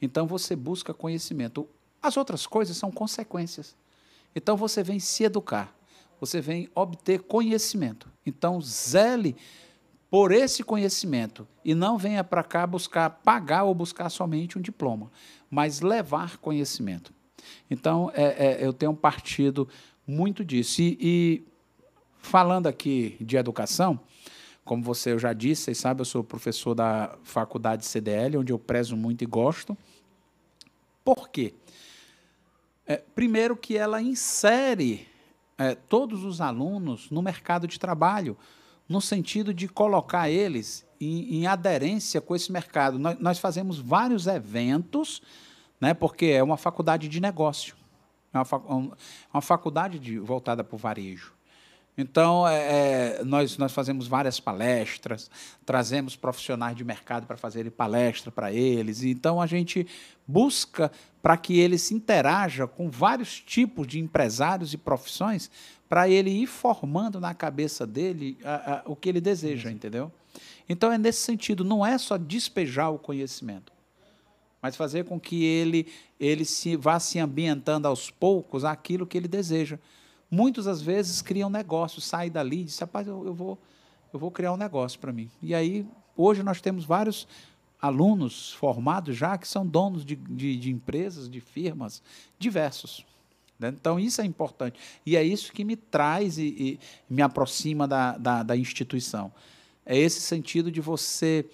Então 0.02 0.26
você 0.26 0.56
busca 0.56 0.92
conhecimento. 0.92 1.68
As 2.02 2.16
outras 2.16 2.48
coisas 2.48 2.76
são 2.76 2.90
consequências. 2.90 3.76
Então 4.34 4.56
você 4.56 4.82
vem 4.82 4.98
se 4.98 5.22
educar, 5.22 5.72
você 6.20 6.40
vem 6.40 6.68
obter 6.74 7.20
conhecimento. 7.20 8.10
Então 8.26 8.60
zele 8.60 9.36
por 10.10 10.32
esse 10.32 10.64
conhecimento 10.64 11.46
e 11.64 11.76
não 11.76 11.96
venha 11.96 12.24
para 12.24 12.42
cá 12.42 12.66
buscar 12.66 13.08
pagar 13.08 13.62
ou 13.62 13.72
buscar 13.72 14.08
somente 14.10 14.58
um 14.58 14.60
diploma, 14.60 15.12
mas 15.48 15.80
levar 15.80 16.38
conhecimento. 16.38 17.14
Então 17.70 18.10
é, 18.12 18.24
é, 18.46 18.66
eu 18.66 18.72
tenho 18.72 18.94
partido 18.96 19.68
muito 20.04 20.44
disso. 20.44 20.82
E, 20.82 20.98
e 21.00 21.55
Falando 22.26 22.66
aqui 22.66 23.16
de 23.20 23.36
educação, 23.36 24.00
como 24.64 24.82
você 24.82 25.16
já 25.16 25.32
disse, 25.32 25.62
vocês 25.62 25.78
sabem, 25.78 26.00
eu 26.00 26.04
sou 26.04 26.24
professor 26.24 26.74
da 26.74 27.16
faculdade 27.22 27.86
CDL, 27.86 28.38
onde 28.38 28.52
eu 28.52 28.58
prezo 28.58 28.96
muito 28.96 29.22
e 29.22 29.26
gosto. 29.26 29.78
Por 31.04 31.28
quê? 31.28 31.54
É, 32.84 32.96
primeiro 32.96 33.56
que 33.56 33.76
ela 33.76 34.02
insere 34.02 35.06
é, 35.56 35.76
todos 35.76 36.24
os 36.24 36.40
alunos 36.40 37.12
no 37.12 37.22
mercado 37.22 37.68
de 37.68 37.78
trabalho, 37.78 38.36
no 38.88 39.00
sentido 39.00 39.54
de 39.54 39.68
colocar 39.68 40.28
eles 40.28 40.84
em, 41.00 41.36
em 41.36 41.46
aderência 41.46 42.20
com 42.20 42.34
esse 42.34 42.50
mercado. 42.50 42.98
Nós, 42.98 43.16
nós, 43.20 43.38
fazemos 43.38 43.78
vários 43.78 44.26
eventos, 44.26 45.22
né, 45.80 45.94
porque 45.94 46.26
é 46.26 46.42
uma 46.42 46.56
faculdade 46.56 47.08
de 47.08 47.20
negócio, 47.20 47.76
é 48.34 48.38
uma, 48.38 48.96
uma 49.32 49.40
faculdade 49.40 50.00
de, 50.00 50.18
voltada 50.18 50.64
para 50.64 50.74
o 50.74 50.78
varejo. 50.78 51.36
Então, 51.98 52.46
é, 52.46 53.20
é, 53.20 53.24
nós, 53.24 53.56
nós 53.56 53.72
fazemos 53.72 54.06
várias 54.06 54.38
palestras, 54.38 55.30
trazemos 55.64 56.14
profissionais 56.14 56.76
de 56.76 56.84
mercado 56.84 57.26
para 57.26 57.38
fazerem 57.38 57.70
palestra 57.70 58.30
para 58.30 58.52
eles. 58.52 59.02
Então, 59.02 59.40
a 59.40 59.46
gente 59.46 59.86
busca 60.26 60.92
para 61.22 61.38
que 61.38 61.58
ele 61.58 61.78
se 61.78 61.94
interaja 61.94 62.66
com 62.66 62.90
vários 62.90 63.40
tipos 63.40 63.86
de 63.86 63.98
empresários 63.98 64.74
e 64.74 64.76
profissões, 64.76 65.50
para 65.88 66.08
ele 66.08 66.30
ir 66.30 66.46
formando 66.46 67.18
na 67.18 67.32
cabeça 67.32 67.86
dele 67.86 68.36
a, 68.44 68.74
a, 68.74 68.82
o 68.84 68.94
que 68.94 69.08
ele 69.08 69.20
deseja, 69.20 69.70
entendeu? 69.70 70.12
Então, 70.68 70.92
é 70.92 70.98
nesse 70.98 71.20
sentido, 71.20 71.64
não 71.64 71.86
é 71.86 71.96
só 71.96 72.18
despejar 72.18 72.92
o 72.92 72.98
conhecimento, 72.98 73.72
mas 74.60 74.76
fazer 74.76 75.04
com 75.04 75.18
que 75.18 75.44
ele, 75.44 75.86
ele 76.20 76.44
se, 76.44 76.76
vá 76.76 77.00
se 77.00 77.18
ambientando 77.18 77.88
aos 77.88 78.10
poucos 78.10 78.64
aquilo 78.64 79.06
que 79.06 79.16
ele 79.16 79.28
deseja 79.28 79.78
muitas 80.30 80.66
às 80.66 80.80
vezes 80.82 81.22
criam 81.22 81.48
negócios, 81.48 82.04
saem 82.04 82.30
dali 82.30 82.60
e 82.60 82.64
dizem, 82.64 82.80
rapaz, 82.80 83.06
eu, 83.06 83.24
eu, 83.26 83.34
vou, 83.34 83.58
eu 84.12 84.18
vou 84.18 84.30
criar 84.30 84.52
um 84.52 84.56
negócio 84.56 84.98
para 84.98 85.12
mim. 85.12 85.30
E 85.42 85.54
aí, 85.54 85.86
hoje 86.16 86.42
nós 86.42 86.60
temos 86.60 86.84
vários 86.84 87.26
alunos 87.80 88.52
formados 88.52 89.16
já 89.16 89.36
que 89.36 89.46
são 89.46 89.66
donos 89.66 90.04
de, 90.04 90.16
de, 90.16 90.56
de 90.56 90.70
empresas, 90.70 91.28
de 91.28 91.40
firmas 91.40 92.02
diversos. 92.38 93.04
Né? 93.58 93.68
Então, 93.68 93.98
isso 93.98 94.20
é 94.20 94.24
importante. 94.24 94.78
E 95.04 95.16
é 95.16 95.22
isso 95.22 95.52
que 95.52 95.64
me 95.64 95.76
traz 95.76 96.38
e, 96.38 96.46
e 96.46 96.80
me 97.08 97.22
aproxima 97.22 97.86
da, 97.86 98.16
da, 98.16 98.42
da, 98.42 98.56
instituição. 98.56 99.32
É 99.84 99.96
esse 99.96 100.20
sentido 100.20 100.70
de 100.70 100.80
você 100.80 101.46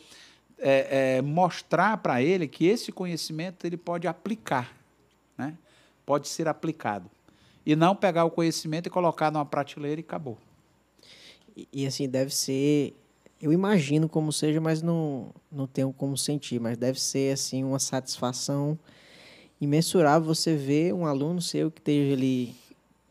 é, 0.58 1.16
é, 1.16 1.22
mostrar 1.22 1.98
para 1.98 2.22
ele 2.22 2.48
que 2.48 2.66
esse 2.66 2.90
conhecimento 2.90 3.66
ele 3.66 3.76
pode 3.76 4.06
aplicar, 4.08 4.74
né? 5.36 5.56
pode 6.06 6.28
ser 6.28 6.48
aplicado. 6.48 7.10
E 7.64 7.76
não 7.76 7.94
pegar 7.94 8.24
o 8.24 8.30
conhecimento 8.30 8.86
e 8.86 8.90
colocar 8.90 9.30
numa 9.30 9.44
prateleira 9.44 10.00
e 10.00 10.04
acabou. 10.04 10.38
E, 11.56 11.68
e 11.72 11.86
assim, 11.86 12.08
deve 12.08 12.34
ser. 12.34 12.96
Eu 13.40 13.52
imagino 13.52 14.08
como 14.08 14.32
seja, 14.32 14.60
mas 14.60 14.82
não, 14.82 15.32
não 15.50 15.66
tenho 15.66 15.92
como 15.92 16.16
sentir. 16.16 16.60
Mas 16.60 16.76
deve 16.76 17.00
ser 17.00 17.32
assim 17.32 17.64
uma 17.64 17.78
satisfação 17.78 18.78
imensurável 19.60 20.26
você 20.26 20.56
ver 20.56 20.92
um 20.92 21.06
aluno 21.06 21.40
seu 21.40 21.70
que 21.70 21.80
esteja 21.80 22.14
ali 22.14 22.54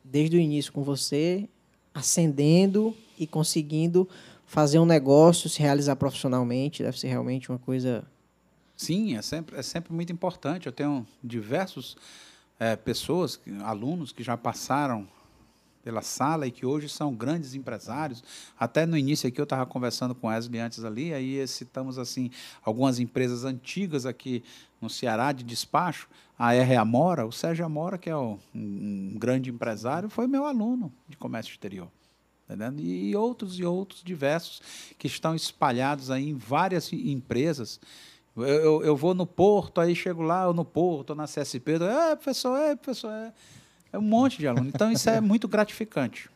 desde 0.04 0.36
o 0.36 0.40
início 0.40 0.74
com 0.74 0.84
você, 0.84 1.48
ascendendo 1.94 2.94
e 3.18 3.26
conseguindo 3.26 4.08
fazer 4.46 4.80
um 4.80 4.86
negócio, 4.86 5.50
se 5.50 5.62
realizar 5.62 5.96
profissionalmente. 5.96 6.84
Deve 6.84 7.00
ser 7.00 7.08
realmente 7.08 7.50
uma 7.50 7.60
coisa. 7.60 8.04
Sim, 8.76 9.16
é 9.16 9.22
sempre, 9.22 9.58
é 9.58 9.62
sempre 9.62 9.94
muito 9.94 10.12
importante. 10.12 10.66
Eu 10.66 10.74
tenho 10.74 11.08
diversos 11.24 11.96
é, 12.62 12.76
pessoas, 12.76 13.42
alunos 13.64 14.12
que 14.12 14.22
já 14.22 14.38
passaram 14.38 15.08
pela 15.84 16.04
sala 16.04 16.46
e 16.46 16.52
que 16.52 16.64
hoje 16.64 16.88
são 16.88 17.12
grandes 17.12 17.56
empresários. 17.56 18.24
Até 18.60 18.86
no 18.86 18.96
início 18.96 19.28
aqui 19.28 19.42
eu 19.42 19.46
estava 19.46 19.66
conversando 19.66 20.14
com 20.14 20.28
Wesley 20.28 20.60
antes 20.62 20.86
ali, 20.86 21.12
aí 21.12 21.48
citamos 21.48 21.98
assim 21.98 22.30
algumas 22.64 23.00
empresas 23.00 23.46
antigas 23.46 24.06
aqui 24.06 24.44
no 24.80 24.92
Ceará 24.92 25.32
de 25.32 25.44
despacho. 25.44 26.08
A 26.38 26.54
R 26.54 26.76
Amora, 26.76 27.26
o 27.26 27.32
Sérgio 27.32 27.66
Amora, 27.66 27.98
que 27.98 28.12
é 28.12 28.16
um, 28.16 28.38
um 28.54 29.16
grande 29.18 29.50
empresário, 29.50 30.08
foi 30.08 30.28
meu 30.28 30.46
aluno 30.46 30.94
de 31.10 31.18
comércio 31.18 31.52
exterior. 31.52 31.88
Entendendo? 32.46 32.80
E 32.80 33.16
outros 33.16 33.58
e 33.58 33.66
outros 33.66 34.04
diversos 34.04 34.62
que 35.00 35.08
estão 35.08 35.34
espalhados 35.34 36.12
aí 36.12 36.30
em 36.30 36.36
várias 36.36 36.94
empresas 36.94 37.80
eu, 38.36 38.44
eu, 38.44 38.84
eu, 38.84 38.96
vou 38.96 39.14
no 39.14 39.26
Porto, 39.26 39.82
aí 39.82 39.96
chego 39.96 40.22
lá, 40.22 40.44
eu 40.44 40.54
no 40.54 40.64
Porto, 40.64 41.14
na 41.14 41.26
CSP, 41.26 41.74
é, 41.74 42.16
professor, 42.16 42.58
é, 42.58 42.76
professor, 42.76 43.12
é. 43.12 43.34
É 43.94 44.00
um 44.00 44.02
monte 44.02 44.38
de 44.38 44.48
aluno. 44.48 44.70
Então, 44.70 44.92
isso 44.92 45.10
é 45.10 45.20
muito 45.22 45.48
gratificante. 45.48 46.30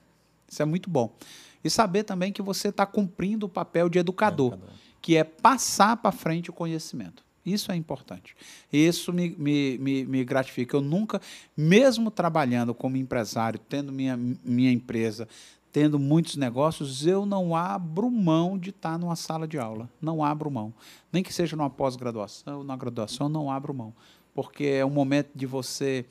Isso 0.47 0.61
é 0.61 0.65
muito 0.65 0.89
bom. 0.89 1.15
E 1.63 1.69
saber 1.69 2.03
também 2.03 2.31
que 2.31 2.41
você 2.41 2.67
está 2.67 2.85
cumprindo 2.85 3.45
o 3.45 3.49
papel 3.49 3.89
de 3.89 3.97
educador, 3.97 4.53
educador. 4.53 4.75
que 5.01 5.15
é 5.15 5.23
passar 5.23 5.97
para 5.97 6.11
frente 6.11 6.49
o 6.49 6.53
conhecimento. 6.53 7.23
Isso 7.45 7.71
é 7.71 7.75
importante. 7.75 8.35
Isso 8.73 9.13
me, 9.13 9.29
me, 9.37 9.77
me, 9.77 10.05
me, 10.05 10.25
gratifica. 10.25 10.75
Eu 10.75 10.81
nunca, 10.81 11.21
mesmo 11.55 12.09
trabalhando 12.09 12.73
como 12.73 12.97
empresário, 12.97 13.59
tendo 13.59 13.91
minha, 13.91 14.17
minha 14.17 14.71
empresa, 14.71 15.27
tendo 15.75 15.99
muitos 15.99 16.37
negócios, 16.37 17.05
eu 17.05 17.25
não 17.25 17.53
abro 17.53 18.09
mão 18.09 18.57
de 18.57 18.69
estar 18.69 18.97
numa 18.97 19.17
sala 19.17 19.45
de 19.45 19.59
aula. 19.59 19.89
Não 20.01 20.23
abro 20.23 20.49
mão. 20.49 20.73
Nem 21.11 21.21
que 21.21 21.33
seja 21.33 21.53
numa 21.57 21.69
pós-graduação, 21.69 22.63
na 22.63 22.77
graduação, 22.77 23.27
não 23.27 23.51
abro 23.51 23.73
mão. 23.73 23.93
Porque 24.33 24.63
é 24.63 24.85
um 24.85 24.89
momento 24.89 25.31
de 25.35 25.45
você. 25.45 26.05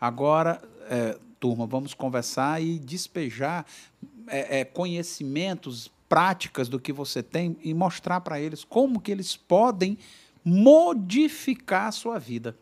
Agora, 0.00 0.58
é, 0.88 1.18
turma, 1.38 1.66
vamos 1.66 1.92
conversar 1.92 2.62
e 2.62 2.78
despejar 2.78 3.66
é, 4.26 4.60
é, 4.60 4.64
conhecimentos, 4.64 5.92
práticas 6.08 6.70
do 6.70 6.80
que 6.80 6.90
você 6.90 7.22
tem 7.22 7.58
e 7.60 7.74
mostrar 7.74 8.22
para 8.22 8.40
eles 8.40 8.64
como 8.64 9.02
que 9.02 9.12
eles 9.12 9.36
podem 9.36 9.98
modificar 10.42 11.88
a 11.88 11.92
sua 11.92 12.18
vida. 12.18 12.56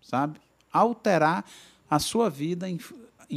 Sabe? 0.00 0.40
Alterar 0.72 1.44
a 1.90 1.98
sua 1.98 2.30
vida 2.30 2.70
em 2.70 2.78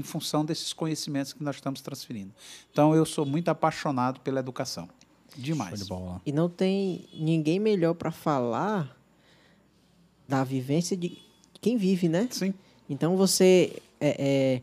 função 0.03 0.43
desses 0.43 0.73
conhecimentos 0.73 1.33
que 1.33 1.43
nós 1.43 1.55
estamos 1.55 1.81
transferindo. 1.81 2.31
Então, 2.71 2.95
eu 2.95 3.05
sou 3.05 3.25
muito 3.25 3.49
apaixonado 3.49 4.19
pela 4.19 4.39
educação. 4.39 4.89
Demais. 5.37 5.85
De 5.85 5.93
e 6.25 6.31
não 6.31 6.49
tem 6.49 7.07
ninguém 7.13 7.59
melhor 7.59 7.93
para 7.93 8.11
falar 8.11 8.97
da 10.27 10.43
vivência 10.43 10.95
de 10.95 11.17
quem 11.61 11.77
vive, 11.77 12.07
né? 12.07 12.27
Sim. 12.31 12.53
Então, 12.89 13.17
você 13.17 13.81
é, 13.99 14.15
é, 14.17 14.61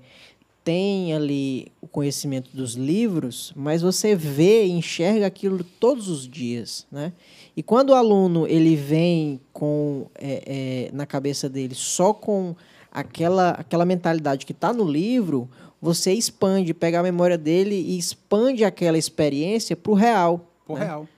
tem 0.65 1.13
ali 1.13 1.73
o 1.81 1.89
conhecimento 1.89 2.55
dos 2.57 2.75
livros, 2.75 3.53
mas 3.57 3.83
você 3.83 4.15
vê 4.15 4.65
e 4.65 4.71
enxerga 4.71 5.27
aquilo 5.27 5.65
todos 5.65 6.09
os 6.09 6.29
dias, 6.29 6.87
né? 6.91 7.13
E 7.57 7.63
quando 7.63 7.91
o 7.91 7.95
aluno 7.95 8.47
ele 8.47 8.77
vem 8.77 9.41
com 9.53 10.07
é, 10.15 10.89
é 10.89 10.91
na 10.93 11.05
cabeça 11.05 11.49
dele 11.49 11.75
só 11.75 12.15
com 12.15 12.57
aquela, 12.93 13.51
aquela 13.51 13.85
mentalidade 13.85 14.45
que 14.45 14.53
está 14.53 14.73
no 14.73 14.85
livro, 14.85 15.49
você 15.81 16.13
expande, 16.13 16.75
pega 16.75 17.01
a 17.01 17.03
memória 17.03 17.39
dele 17.39 17.75
e 17.75 17.99
expande 17.99 18.65
aquela 18.65 18.99
experiência 18.99 19.75
para 19.75 19.91
o 19.91 19.95
real. 19.95 20.47
Para 20.67 20.75
o 20.75 20.79
né? 20.79 20.85
real. 20.85 21.09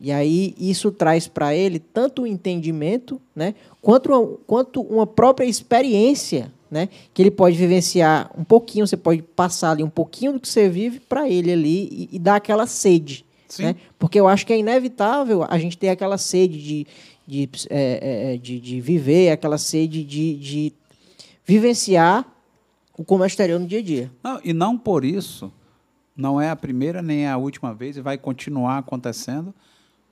E 0.00 0.10
aí 0.10 0.54
isso 0.58 0.90
traz 0.90 1.28
para 1.28 1.54
ele 1.54 1.78
tanto 1.78 2.22
o 2.22 2.26
entendimento, 2.26 3.20
né, 3.36 3.54
quanto 3.80 4.10
uma, 4.10 4.38
quanto 4.46 4.80
uma 4.80 5.06
própria 5.06 5.46
experiência, 5.46 6.52
né, 6.68 6.88
que 7.14 7.22
ele 7.22 7.30
pode 7.30 7.56
vivenciar 7.56 8.30
um 8.36 8.42
pouquinho, 8.42 8.86
você 8.86 8.96
pode 8.96 9.22
passar 9.22 9.72
ali 9.72 9.84
um 9.84 9.90
pouquinho 9.90 10.32
do 10.32 10.40
que 10.40 10.48
você 10.48 10.68
vive 10.68 10.98
para 10.98 11.28
ele 11.28 11.52
ali 11.52 11.88
e, 11.92 12.16
e 12.16 12.18
dar 12.18 12.36
aquela 12.36 12.66
sede, 12.66 13.24
Né? 13.62 13.76
Porque 13.98 14.18
eu 14.18 14.26
acho 14.26 14.46
que 14.46 14.52
é 14.52 14.58
inevitável 14.58 15.44
a 15.48 15.58
gente 15.58 15.76
ter 15.78 15.90
aquela 15.90 16.16
sede 16.16 16.60
de, 16.60 16.86
de, 17.26 17.48
é, 17.70 18.32
é, 18.32 18.36
de, 18.38 18.58
de 18.58 18.80
viver, 18.80 19.30
aquela 19.30 19.58
sede 19.58 20.02
de, 20.02 20.34
de 20.34 20.72
vivenciar 21.52 22.26
o 22.96 23.04
comércio 23.04 23.34
exterior 23.34 23.60
no 23.60 23.66
dia 23.66 23.80
a 23.80 23.82
dia. 23.82 24.12
Não, 24.22 24.40
e 24.42 24.54
não 24.54 24.78
por 24.78 25.04
isso, 25.04 25.52
não 26.16 26.40
é 26.40 26.48
a 26.48 26.56
primeira 26.56 27.02
nem 27.02 27.28
a 27.28 27.36
última 27.36 27.74
vez, 27.74 27.96
e 27.96 28.00
vai 28.00 28.16
continuar 28.16 28.78
acontecendo. 28.78 29.54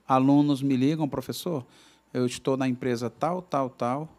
Alunos 0.07 0.61
me 0.61 0.75
ligam, 0.75 1.09
professor, 1.09 1.65
eu 2.13 2.27
estou 2.27 2.55
na 2.55 2.67
empresa 2.67 3.09
tal, 3.09 3.41
tal, 3.41 3.69
tal. 3.71 4.09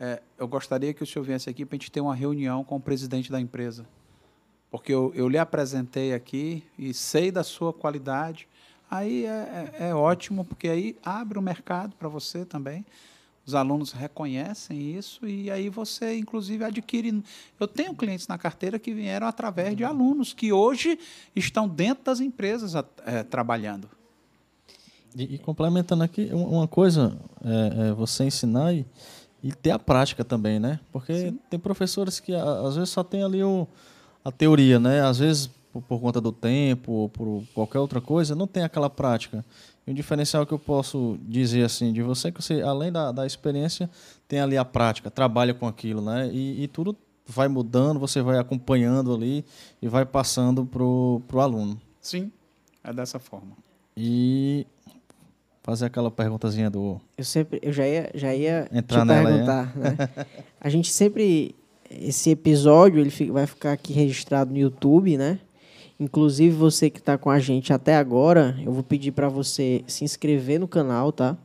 É, 0.00 0.20
eu 0.36 0.48
gostaria 0.48 0.92
que 0.92 1.02
o 1.02 1.06
senhor 1.06 1.24
viesse 1.24 1.48
aqui 1.48 1.64
para 1.64 1.76
a 1.76 1.78
gente 1.78 1.90
ter 1.90 2.00
uma 2.00 2.14
reunião 2.14 2.64
com 2.64 2.76
o 2.76 2.80
presidente 2.80 3.30
da 3.30 3.40
empresa. 3.40 3.86
Porque 4.68 4.92
eu, 4.92 5.12
eu 5.14 5.28
lhe 5.28 5.38
apresentei 5.38 6.12
aqui 6.12 6.64
e 6.76 6.92
sei 6.92 7.30
da 7.30 7.44
sua 7.44 7.72
qualidade. 7.72 8.48
Aí 8.90 9.24
é, 9.24 9.72
é, 9.78 9.88
é 9.88 9.94
ótimo, 9.94 10.44
porque 10.44 10.68
aí 10.68 10.96
abre 11.04 11.38
o 11.38 11.42
mercado 11.42 11.94
para 11.96 12.08
você 12.08 12.44
também 12.44 12.84
os 13.46 13.54
alunos 13.54 13.92
reconhecem 13.92 14.96
isso 14.96 15.26
e 15.26 15.50
aí 15.52 15.68
você, 15.68 16.18
inclusive, 16.18 16.64
adquire. 16.64 17.22
Eu 17.60 17.68
tenho 17.68 17.94
clientes 17.94 18.26
na 18.26 18.36
carteira 18.36 18.76
que 18.76 18.92
vieram 18.92 19.28
através 19.28 19.76
de 19.76 19.84
alunos 19.84 20.32
que 20.32 20.52
hoje 20.52 20.98
estão 21.34 21.68
dentro 21.68 22.04
das 22.04 22.18
empresas 22.18 22.74
é, 23.04 23.22
trabalhando. 23.22 23.88
E, 25.14 25.36
e, 25.36 25.38
complementando 25.38 26.02
aqui, 26.02 26.28
uma 26.32 26.66
coisa 26.66 27.16
é, 27.42 27.88
é 27.88 27.92
você 27.92 28.24
ensinar 28.24 28.74
e, 28.74 28.84
e, 29.42 29.52
ter 29.52 29.70
a 29.70 29.78
prática 29.78 30.24
também, 30.24 30.58
né? 30.58 30.80
Porque 30.92 31.30
Sim. 31.30 31.38
tem 31.48 31.58
professores 31.58 32.18
que 32.18 32.34
às 32.34 32.74
vezes 32.74 32.90
só 32.90 33.04
tem 33.04 33.22
ali 33.22 33.44
o, 33.44 33.66
a 34.24 34.32
teoria, 34.32 34.80
né? 34.80 35.02
Às 35.02 35.20
vezes 35.20 35.50
por, 35.76 35.82
por 35.82 36.00
conta 36.00 36.20
do 36.20 36.32
tempo 36.32 36.92
ou 36.92 37.08
por 37.08 37.42
qualquer 37.54 37.78
outra 37.78 38.00
coisa, 38.00 38.34
não 38.34 38.46
tem 38.46 38.62
aquela 38.62 38.88
prática. 38.88 39.44
E 39.86 39.90
um 39.90 39.94
diferencial 39.94 40.46
que 40.46 40.52
eu 40.52 40.58
posso 40.58 41.18
dizer 41.22 41.64
assim 41.64 41.92
de 41.92 42.02
você 42.02 42.28
é 42.28 42.32
que 42.32 42.42
você, 42.42 42.60
além 42.62 42.90
da, 42.90 43.12
da 43.12 43.26
experiência, 43.26 43.88
tem 44.26 44.40
ali 44.40 44.56
a 44.56 44.64
prática, 44.64 45.10
trabalha 45.10 45.54
com 45.54 45.66
aquilo, 45.66 46.02
né? 46.02 46.28
E, 46.32 46.64
e 46.64 46.68
tudo 46.68 46.96
vai 47.26 47.48
mudando, 47.48 47.98
você 47.98 48.22
vai 48.22 48.38
acompanhando 48.38 49.14
ali 49.14 49.44
e 49.80 49.88
vai 49.88 50.04
passando 50.04 50.64
para 50.64 50.82
o 50.82 51.40
aluno. 51.40 51.80
Sim, 52.00 52.30
é 52.82 52.92
dessa 52.92 53.18
forma. 53.18 53.52
E 53.96 54.66
fazer 55.62 55.86
aquela 55.86 56.10
perguntazinha 56.10 56.70
do. 56.70 57.00
Eu 57.16 57.24
sempre, 57.24 57.58
eu 57.62 57.72
já 57.72 57.86
ia, 57.86 58.10
já 58.14 58.34
ia 58.34 58.68
Entrar 58.72 59.00
te 59.00 59.06
nela, 59.06 59.28
perguntar, 59.28 59.72
é? 59.76 59.78
né? 59.78 59.96
A 60.60 60.68
gente 60.68 60.92
sempre 60.92 61.54
esse 61.90 62.30
episódio 62.30 63.00
ele 63.00 63.30
vai 63.30 63.46
ficar 63.46 63.72
aqui 63.72 63.92
registrado 63.92 64.50
no 64.50 64.58
YouTube, 64.58 65.16
né? 65.16 65.38
Inclusive, 65.98 66.54
você 66.54 66.90
que 66.90 66.98
está 66.98 67.16
com 67.16 67.30
a 67.30 67.38
gente 67.38 67.72
até 67.72 67.96
agora, 67.96 68.54
eu 68.62 68.70
vou 68.70 68.82
pedir 68.82 69.12
para 69.12 69.28
você 69.28 69.82
se 69.86 70.04
inscrever 70.04 70.60
no 70.60 70.68
canal, 70.68 71.10
tá? 71.10 71.36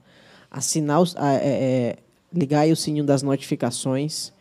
Assinar, 0.50 1.02
os, 1.02 1.16
é, 1.16 1.20
é, 1.22 1.96
ligar 2.34 2.62
aí 2.62 2.72
o 2.72 2.76
sininho 2.76 3.06
das 3.06 3.24
notificações, 3.24 4.34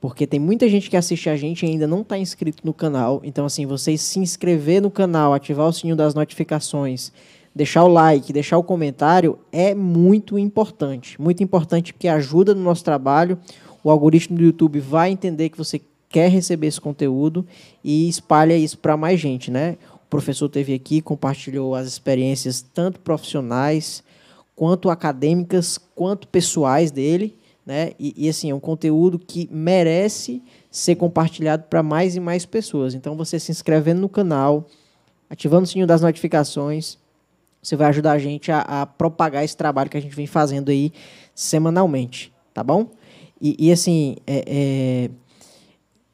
porque 0.00 0.26
tem 0.26 0.40
muita 0.40 0.68
gente 0.68 0.90
que 0.90 0.96
assiste 0.96 1.30
a 1.30 1.36
gente 1.36 1.64
e 1.64 1.68
ainda 1.68 1.86
não 1.86 2.00
está 2.00 2.18
inscrito 2.18 2.66
no 2.66 2.74
canal. 2.74 3.20
Então, 3.22 3.46
assim, 3.46 3.64
você 3.64 3.96
se 3.96 4.18
inscrever 4.18 4.82
no 4.82 4.90
canal, 4.90 5.32
ativar 5.32 5.68
o 5.68 5.72
sininho 5.72 5.94
das 5.94 6.12
notificações, 6.12 7.12
deixar 7.54 7.84
o 7.84 7.88
like, 7.88 8.32
deixar 8.32 8.58
o 8.58 8.64
comentário, 8.64 9.38
é 9.52 9.76
muito 9.76 10.36
importante. 10.36 11.20
Muito 11.22 11.40
importante 11.40 11.92
porque 11.92 12.08
ajuda 12.08 12.52
no 12.52 12.62
nosso 12.62 12.82
trabalho. 12.82 13.38
O 13.84 13.90
algoritmo 13.90 14.36
do 14.36 14.42
YouTube 14.42 14.80
vai 14.80 15.12
entender 15.12 15.50
que 15.50 15.58
você 15.58 15.80
quer 16.12 16.28
receber 16.28 16.66
esse 16.66 16.80
conteúdo 16.80 17.44
e 17.82 18.08
espalha 18.08 18.56
isso 18.56 18.78
para 18.78 18.96
mais 18.96 19.18
gente, 19.18 19.50
né? 19.50 19.78
O 19.94 20.08
professor 20.10 20.48
teve 20.48 20.74
aqui, 20.74 21.00
compartilhou 21.00 21.74
as 21.74 21.88
experiências 21.88 22.60
tanto 22.60 23.00
profissionais 23.00 24.04
quanto 24.54 24.90
acadêmicas, 24.90 25.78
quanto 25.94 26.28
pessoais 26.28 26.90
dele, 26.90 27.34
né? 27.64 27.92
E, 27.98 28.14
e 28.16 28.28
assim, 28.28 28.50
é 28.50 28.54
um 28.54 28.60
conteúdo 28.60 29.18
que 29.18 29.48
merece 29.50 30.42
ser 30.70 30.96
compartilhado 30.96 31.64
para 31.64 31.82
mais 31.82 32.14
e 32.14 32.20
mais 32.20 32.44
pessoas. 32.44 32.94
Então, 32.94 33.16
você 33.16 33.40
se 33.40 33.50
inscrevendo 33.50 34.02
no 34.02 34.08
canal, 34.08 34.66
ativando 35.30 35.64
o 35.64 35.66
sininho 35.66 35.86
das 35.86 36.02
notificações, 36.02 36.98
você 37.62 37.74
vai 37.74 37.88
ajudar 37.88 38.12
a 38.12 38.18
gente 38.18 38.52
a, 38.52 38.60
a 38.60 38.86
propagar 38.86 39.44
esse 39.44 39.56
trabalho 39.56 39.88
que 39.88 39.96
a 39.96 40.00
gente 40.00 40.14
vem 40.14 40.26
fazendo 40.26 40.70
aí 40.70 40.92
semanalmente, 41.34 42.32
tá 42.52 42.62
bom? 42.62 42.90
E, 43.40 43.56
e 43.58 43.72
assim, 43.72 44.16
é, 44.26 44.44
é 44.46 45.10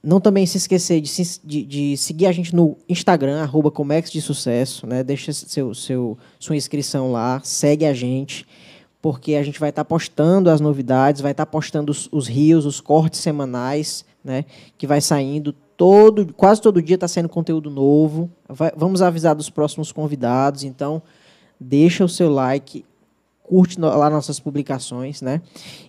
não 0.03 0.21
também 0.21 0.47
se 0.47 0.57
esquecer 0.57 1.01
de, 1.01 1.11
de, 1.45 1.65
de, 1.65 1.97
seguir 1.97 2.27
a 2.27 2.33
gente 2.33 2.55
no 2.55 2.77
Instagram, 2.89 3.41
arroba 3.43 3.71
Comex 3.71 4.11
de 4.11 4.21
Sucesso, 4.21 4.87
né? 4.87 5.03
Deixa 5.03 5.33
seu, 5.33 5.75
seu, 5.75 6.19
sua 6.39 6.57
inscrição 6.57 7.11
lá, 7.11 7.41
segue 7.43 7.85
a 7.85 7.93
gente, 7.93 8.47
porque 9.03 9.35
a 9.35 9.43
gente 9.43 9.59
vai 9.59 9.71
estar 9.71 9.85
tá 9.85 9.89
postando 9.89 10.51
as 10.51 10.61
novidades, 10.61 11.21
vai 11.21 11.33
estar 11.33 11.47
tá 11.47 11.51
postando 11.51 11.91
os, 11.91 12.09
os 12.13 12.29
rios, 12.29 12.65
os 12.65 12.81
cortes 12.81 13.21
semanais, 13.21 14.05
né? 14.23 14.45
Que 14.77 14.87
vai 14.87 15.01
saindo 15.01 15.53
todo, 15.77 16.33
quase 16.35 16.61
todo 16.61 16.83
dia 16.83 16.95
está 16.95 17.09
saindo 17.09 17.29
conteúdo 17.29 17.71
novo. 17.71 18.31
Vai, 18.49 18.73
vamos 18.77 19.03
avisar 19.03 19.35
dos 19.35 19.51
próximos 19.51 19.91
convidados, 19.91 20.63
então 20.63 21.03
deixa 21.59 22.05
o 22.05 22.09
seu 22.09 22.31
like, 22.31 22.85
curte 23.43 23.81
lá 23.81 24.11
nossas 24.11 24.39
publicações, 24.39 25.23
né? 25.23 25.41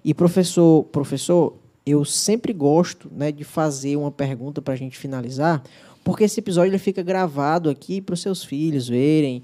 E 0.04 0.14
professor, 0.14 0.84
professor, 0.86 1.54
eu 1.90 2.04
sempre 2.06 2.54
gosto 2.54 3.10
né, 3.12 3.32
de 3.32 3.44
fazer 3.44 3.96
uma 3.96 4.12
pergunta 4.12 4.62
para 4.62 4.74
a 4.74 4.78
gente 4.78 4.98
finalizar, 4.98 5.64
porque 6.04 6.24
esse 6.24 6.40
episódio 6.40 6.72
ele 6.72 6.80
fica 6.80 7.04
gravado 7.04 7.70
aqui 7.70 8.02
para 8.02 8.14
os 8.14 8.22
seus 8.22 8.44
filhos 8.44 8.88
verem, 8.88 9.44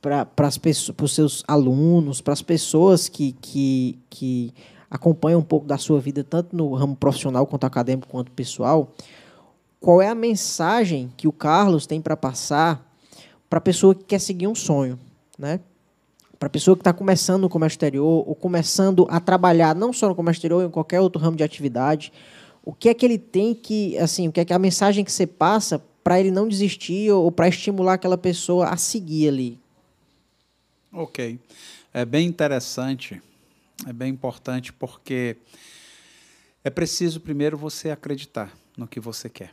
para 0.00 0.28
os 1.02 1.14
seus 1.14 1.42
alunos, 1.48 2.20
para 2.20 2.32
as 2.32 2.42
pessoas 2.42 3.08
que, 3.08 3.32
que, 3.40 3.98
que 4.10 4.52
acompanham 4.90 5.40
um 5.40 5.44
pouco 5.44 5.66
da 5.66 5.78
sua 5.78 6.00
vida, 6.00 6.22
tanto 6.22 6.54
no 6.54 6.74
ramo 6.74 6.94
profissional 6.94 7.46
quanto 7.46 7.64
acadêmico 7.64 8.08
quanto 8.08 8.30
pessoal. 8.32 8.92
Qual 9.80 10.00
é 10.00 10.08
a 10.08 10.14
mensagem 10.14 11.10
que 11.16 11.26
o 11.26 11.32
Carlos 11.32 11.86
tem 11.86 12.00
para 12.00 12.16
passar 12.16 12.94
para 13.48 13.58
a 13.58 13.62
pessoa 13.62 13.94
que 13.94 14.04
quer 14.04 14.18
seguir 14.18 14.46
um 14.46 14.54
sonho, 14.54 14.98
né? 15.38 15.60
Para 16.38 16.46
a 16.46 16.50
pessoa 16.50 16.76
que 16.76 16.80
está 16.80 16.92
começando 16.92 17.42
no 17.42 17.48
comércio 17.48 17.76
exterior 17.76 18.24
ou 18.26 18.34
começando 18.34 19.06
a 19.08 19.20
trabalhar 19.20 19.74
não 19.74 19.92
só 19.92 20.08
no 20.08 20.14
comércio 20.14 20.38
exterior, 20.38 20.64
em 20.64 20.70
qualquer 20.70 21.00
outro 21.00 21.20
ramo 21.20 21.36
de 21.36 21.42
atividade, 21.42 22.12
o 22.62 22.72
que 22.72 22.88
é 22.88 22.94
que 22.94 23.04
ele 23.04 23.18
tem 23.18 23.54
que, 23.54 23.96
assim, 23.98 24.28
o 24.28 24.32
que 24.32 24.40
é 24.40 24.44
que 24.44 24.52
a 24.52 24.58
mensagem 24.58 25.04
que 25.04 25.12
você 25.12 25.26
passa 25.26 25.82
para 26.02 26.18
ele 26.18 26.30
não 26.30 26.48
desistir 26.48 27.10
ou 27.10 27.30
para 27.30 27.48
estimular 27.48 27.94
aquela 27.94 28.18
pessoa 28.18 28.68
a 28.68 28.76
seguir 28.76 29.28
ali? 29.28 29.58
Ok. 30.92 31.38
É 31.92 32.04
bem 32.04 32.26
interessante, 32.26 33.22
é 33.86 33.92
bem 33.92 34.10
importante 34.10 34.72
porque 34.72 35.36
é 36.62 36.70
preciso 36.70 37.20
primeiro 37.20 37.56
você 37.56 37.90
acreditar 37.90 38.52
no 38.76 38.86
que 38.86 38.98
você 38.98 39.28
quer. 39.28 39.52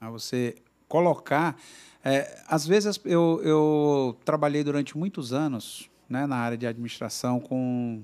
Você 0.00 0.54
colocar 0.88 1.58
é, 2.04 2.42
às 2.46 2.66
vezes 2.66 3.00
eu, 3.04 3.40
eu 3.42 4.16
trabalhei 4.24 4.62
durante 4.62 4.96
muitos 4.96 5.32
anos 5.32 5.90
né, 6.08 6.26
na 6.26 6.36
área 6.36 6.56
de 6.56 6.66
administração 6.66 7.40
com 7.40 8.02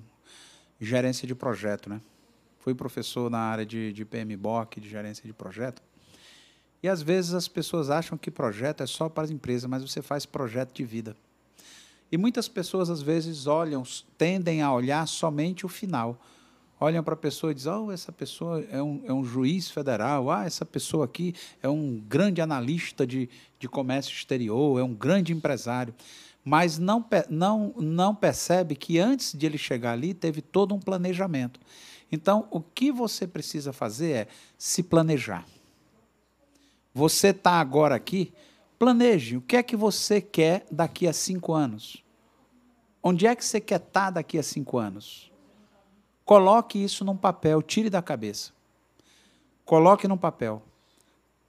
gerência 0.80 1.26
de 1.26 1.34
projeto. 1.34 1.88
Né? 1.88 2.00
Fui 2.58 2.74
professor 2.74 3.30
na 3.30 3.38
área 3.38 3.64
de, 3.64 3.92
de 3.92 4.04
PMBOK, 4.04 4.80
de 4.80 4.88
gerência 4.88 5.24
de 5.26 5.32
projeto. 5.32 5.82
E 6.82 6.88
às 6.88 7.00
vezes 7.00 7.32
as 7.32 7.46
pessoas 7.46 7.90
acham 7.90 8.18
que 8.18 8.30
projeto 8.30 8.82
é 8.82 8.86
só 8.86 9.08
para 9.08 9.24
as 9.24 9.30
empresas, 9.30 9.70
mas 9.70 9.82
você 9.82 10.02
faz 10.02 10.26
projeto 10.26 10.74
de 10.74 10.84
vida. 10.84 11.16
E 12.10 12.18
muitas 12.18 12.48
pessoas 12.48 12.90
às 12.90 13.00
vezes 13.00 13.46
olham, 13.46 13.84
tendem 14.18 14.62
a 14.62 14.72
olhar 14.72 15.06
somente 15.06 15.64
o 15.64 15.68
final 15.68 16.20
olham 16.82 17.02
para 17.04 17.14
a 17.14 17.16
pessoa 17.16 17.52
e 17.52 17.54
dizem: 17.54 17.72
oh, 17.72 17.92
essa 17.92 18.10
pessoa 18.10 18.60
é 18.70 18.82
um, 18.82 19.02
é 19.06 19.12
um 19.12 19.24
juiz 19.24 19.70
federal, 19.70 20.30
ah, 20.30 20.44
essa 20.44 20.66
pessoa 20.66 21.04
aqui 21.04 21.34
é 21.62 21.68
um 21.68 22.02
grande 22.08 22.40
analista 22.40 23.06
de, 23.06 23.28
de 23.58 23.68
comércio 23.68 24.12
exterior, 24.12 24.80
é 24.80 24.82
um 24.82 24.94
grande 24.94 25.32
empresário. 25.32 25.94
Mas 26.44 26.76
não, 26.76 27.04
não, 27.30 27.72
não 27.76 28.14
percebe 28.14 28.74
que 28.74 28.98
antes 28.98 29.32
de 29.32 29.46
ele 29.46 29.56
chegar 29.56 29.92
ali 29.92 30.12
teve 30.12 30.42
todo 30.42 30.74
um 30.74 30.80
planejamento. 30.80 31.60
Então, 32.10 32.48
o 32.50 32.60
que 32.60 32.90
você 32.90 33.28
precisa 33.28 33.72
fazer 33.72 34.10
é 34.10 34.28
se 34.58 34.82
planejar. 34.82 35.46
Você 36.92 37.28
está 37.28 37.52
agora 37.52 37.94
aqui, 37.94 38.32
planeje 38.76 39.36
o 39.36 39.40
que 39.40 39.56
é 39.56 39.62
que 39.62 39.76
você 39.76 40.20
quer 40.20 40.66
daqui 40.70 41.06
a 41.06 41.12
cinco 41.12 41.52
anos. 41.52 42.04
Onde 43.00 43.24
é 43.26 43.36
que 43.36 43.44
você 43.44 43.60
quer 43.60 43.76
estar 43.76 44.06
tá 44.06 44.10
daqui 44.10 44.36
a 44.36 44.42
cinco 44.42 44.78
anos? 44.78 45.31
Coloque 46.24 46.82
isso 46.82 47.04
num 47.04 47.16
papel, 47.16 47.62
tire 47.62 47.90
da 47.90 48.00
cabeça. 48.00 48.52
Coloque 49.64 50.06
num 50.08 50.16
papel. 50.16 50.62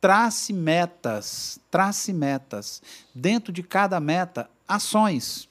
Trace 0.01 0.51
metas, 0.51 1.59
trace 1.71 2.11
metas. 2.11 2.81
Dentro 3.13 3.53
de 3.53 3.63
cada 3.63 3.99
meta, 3.99 4.49
ações. 4.67 5.47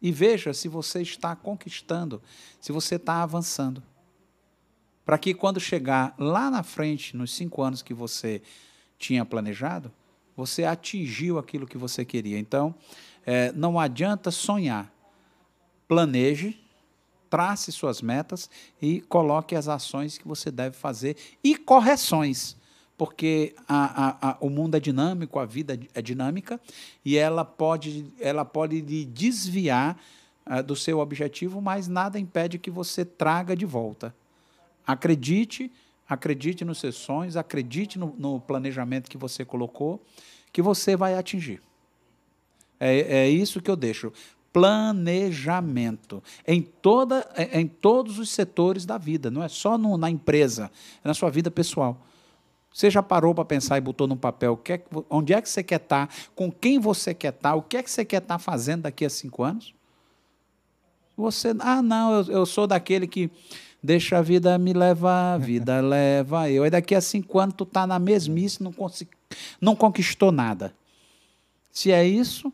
E 0.00 0.12
veja 0.12 0.54
se 0.54 0.68
você 0.68 1.02
está 1.02 1.34
conquistando, 1.34 2.22
se 2.60 2.72
você 2.72 2.96
está 2.96 3.22
avançando. 3.22 3.82
Para 5.04 5.18
que 5.18 5.34
quando 5.34 5.60
chegar 5.60 6.14
lá 6.18 6.50
na 6.50 6.62
frente, 6.62 7.16
nos 7.16 7.32
cinco 7.34 7.62
anos 7.62 7.82
que 7.82 7.94
você 7.94 8.42
tinha 8.98 9.24
planejado, 9.24 9.92
você 10.36 10.64
atingiu 10.64 11.38
aquilo 11.38 11.66
que 11.66 11.78
você 11.78 12.04
queria. 12.04 12.38
Então, 12.38 12.74
É, 13.28 13.50
não 13.50 13.76
adianta 13.76 14.30
sonhar. 14.30 14.88
Planeje, 15.88 16.56
trace 17.36 17.70
suas 17.70 18.00
metas 18.00 18.48
e 18.80 19.02
coloque 19.02 19.54
as 19.54 19.68
ações 19.68 20.16
que 20.16 20.26
você 20.26 20.50
deve 20.50 20.74
fazer 20.74 21.18
e 21.44 21.54
correções. 21.54 22.56
Porque 22.96 23.54
a, 23.68 24.06
a, 24.06 24.30
a, 24.30 24.36
o 24.40 24.48
mundo 24.48 24.74
é 24.74 24.80
dinâmico, 24.80 25.38
a 25.38 25.44
vida 25.44 25.78
é 25.92 26.00
dinâmica 26.00 26.58
e 27.04 27.18
ela 27.18 27.44
pode, 27.44 28.06
ela 28.18 28.42
pode 28.42 28.80
lhe 28.80 29.04
desviar 29.04 30.00
uh, 30.46 30.62
do 30.62 30.74
seu 30.74 30.98
objetivo, 30.98 31.60
mas 31.60 31.86
nada 31.86 32.18
impede 32.18 32.58
que 32.58 32.70
você 32.70 33.04
traga 33.04 33.54
de 33.54 33.66
volta. 33.66 34.14
Acredite, 34.86 35.70
acredite 36.08 36.64
nos 36.64 36.78
seus 36.78 36.94
sonhos, 36.94 37.36
acredite 37.36 37.98
no, 37.98 38.14
no 38.16 38.40
planejamento 38.40 39.10
que 39.10 39.18
você 39.18 39.44
colocou, 39.44 40.02
que 40.50 40.62
você 40.62 40.96
vai 40.96 41.18
atingir. 41.18 41.60
É, 42.80 43.24
é 43.24 43.28
isso 43.28 43.60
que 43.60 43.70
eu 43.70 43.76
deixo 43.76 44.10
planejamento 44.56 46.22
em, 46.46 46.62
toda, 46.62 47.28
em 47.52 47.66
todos 47.66 48.18
os 48.18 48.30
setores 48.30 48.86
da 48.86 48.96
vida, 48.96 49.30
não 49.30 49.42
é 49.42 49.48
só 49.48 49.76
no, 49.76 49.98
na 49.98 50.08
empresa, 50.08 50.70
é 51.04 51.08
na 51.08 51.12
sua 51.12 51.28
vida 51.28 51.50
pessoal. 51.50 52.00
Você 52.72 52.88
já 52.88 53.02
parou 53.02 53.34
para 53.34 53.44
pensar 53.44 53.76
e 53.76 53.82
botou 53.82 54.06
no 54.06 54.16
papel 54.16 54.56
que 54.56 54.72
é, 54.72 54.82
onde 55.10 55.34
é 55.34 55.42
que 55.42 55.50
você 55.50 55.62
quer 55.62 55.82
estar, 55.82 56.06
tá, 56.06 56.14
com 56.34 56.50
quem 56.50 56.78
você 56.78 57.12
quer 57.12 57.34
estar, 57.34 57.50
tá, 57.50 57.54
o 57.54 57.60
que 57.60 57.76
é 57.76 57.82
que 57.82 57.90
você 57.90 58.02
quer 58.02 58.22
estar 58.22 58.36
tá 58.36 58.38
fazendo 58.38 58.84
daqui 58.84 59.04
a 59.04 59.10
cinco 59.10 59.42
anos? 59.42 59.74
Você, 61.18 61.54
ah, 61.58 61.82
não, 61.82 62.14
eu, 62.14 62.32
eu 62.32 62.46
sou 62.46 62.66
daquele 62.66 63.06
que 63.06 63.30
deixa 63.82 64.16
a 64.16 64.22
vida 64.22 64.56
me 64.56 64.72
levar, 64.72 65.34
a 65.34 65.38
vida 65.38 65.82
leva 65.84 66.50
eu. 66.50 66.64
Aí 66.64 66.70
daqui 66.70 66.94
a 66.94 67.02
cinco 67.02 67.38
anos 67.38 67.54
tu 67.58 67.64
está 67.64 67.86
na 67.86 67.98
mesmice, 67.98 68.62
não, 68.62 68.74
não 69.60 69.76
conquistou 69.76 70.32
nada. 70.32 70.74
Se 71.70 71.92
é 71.92 72.06
isso, 72.06 72.50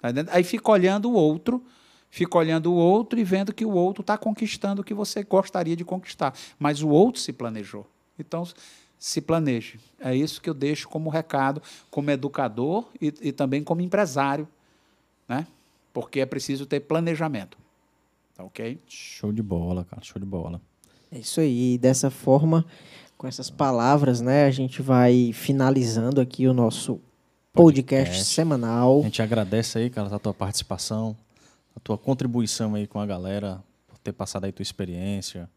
Tá 0.00 0.08
Aí 0.30 0.44
fica 0.44 0.70
olhando 0.70 1.10
o 1.10 1.12
outro, 1.12 1.62
fica 2.10 2.38
olhando 2.38 2.72
o 2.72 2.74
outro 2.74 3.18
e 3.18 3.24
vendo 3.24 3.52
que 3.52 3.64
o 3.64 3.72
outro 3.72 4.00
está 4.00 4.16
conquistando 4.16 4.82
o 4.82 4.84
que 4.84 4.94
você 4.94 5.22
gostaria 5.22 5.76
de 5.76 5.84
conquistar. 5.84 6.34
Mas 6.58 6.82
o 6.82 6.88
outro 6.88 7.20
se 7.20 7.32
planejou. 7.32 7.86
Então, 8.18 8.46
se 8.98 9.20
planeje. 9.20 9.78
É 10.00 10.14
isso 10.14 10.40
que 10.40 10.50
eu 10.50 10.54
deixo 10.54 10.88
como 10.88 11.08
recado, 11.10 11.62
como 11.90 12.10
educador 12.10 12.88
e, 13.00 13.12
e 13.20 13.32
também 13.32 13.62
como 13.62 13.80
empresário. 13.80 14.48
Né? 15.28 15.46
Porque 15.92 16.20
é 16.20 16.26
preciso 16.26 16.66
ter 16.66 16.80
planejamento. 16.80 17.58
Tá 18.34 18.44
ok? 18.44 18.80
Show 18.86 19.32
de 19.32 19.42
bola, 19.42 19.84
cara. 19.84 20.02
Show 20.02 20.20
de 20.20 20.26
bola. 20.26 20.60
É 21.10 21.18
isso 21.18 21.40
aí. 21.40 21.74
E 21.74 21.78
dessa 21.78 22.10
forma, 22.10 22.64
com 23.16 23.26
essas 23.26 23.50
palavras, 23.50 24.20
né, 24.20 24.44
a 24.44 24.50
gente 24.50 24.82
vai 24.82 25.32
finalizando 25.32 26.20
aqui 26.20 26.46
o 26.46 26.54
nosso 26.54 27.00
podcast, 27.58 28.10
podcast 28.10 28.24
semanal. 28.32 29.00
A 29.00 29.02
gente 29.02 29.20
agradece 29.20 29.78
aí, 29.78 29.90
cara, 29.90 30.14
a 30.14 30.18
tua 30.18 30.32
participação, 30.32 31.16
a 31.74 31.80
tua 31.80 31.98
contribuição 31.98 32.76
aí 32.76 32.86
com 32.86 33.00
a 33.00 33.06
galera, 33.06 33.60
por 33.88 33.98
ter 33.98 34.12
passado 34.12 34.44
aí 34.44 34.52
tua 34.52 34.62
experiência, 34.62 35.50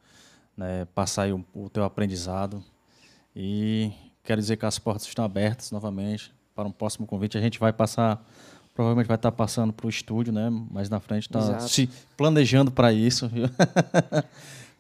né, 0.57 0.88
passar 0.95 1.23
aí 1.23 1.32
o, 1.32 1.45
o 1.53 1.69
teu 1.69 1.84
aprendizado. 1.84 2.64
E 3.36 3.91
quero 4.23 4.41
dizer 4.41 4.57
que 4.57 4.65
as 4.65 4.80
portas 4.80 5.06
estão 5.06 5.23
abertas 5.23 5.69
novamente 5.69 6.34
para 6.56 6.68
um 6.68 6.72
próximo 6.72 7.06
convite. 7.06 7.38
A 7.38 7.41
gente 7.41 7.60
vai 7.60 7.72
passar, 7.72 8.19
provavelmente 8.73 9.07
vai 9.07 9.15
estar 9.15 9.32
passando 9.32 9.72
para 9.72 9.86
o 9.86 9.90
estúdio, 9.90 10.34
né? 10.34 10.49
Mais 10.72 10.90
na 10.90 10.99
frente 10.99 11.28
está 11.28 11.60
se 11.60 11.88
planejando 12.18 12.72
para 12.72 12.91
isso. 12.91 13.30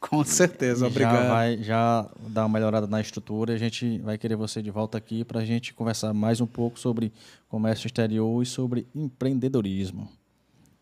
Com 0.01 0.23
certeza, 0.25 0.87
obrigado. 0.87 1.23
Já 1.23 1.29
vai 1.29 1.57
já 1.63 2.09
dar 2.27 2.41
uma 2.41 2.49
melhorada 2.49 2.87
na 2.87 2.99
estrutura. 2.99 3.53
A 3.53 3.57
gente 3.57 3.99
vai 3.99 4.17
querer 4.17 4.35
você 4.35 4.61
de 4.61 4.71
volta 4.71 4.97
aqui 4.97 5.23
para 5.23 5.39
a 5.39 5.45
gente 5.45 5.73
conversar 5.75 6.11
mais 6.11 6.41
um 6.41 6.47
pouco 6.47 6.79
sobre 6.79 7.13
comércio 7.47 7.85
exterior 7.85 8.41
e 8.41 8.45
sobre 8.45 8.87
empreendedorismo. 8.95 10.09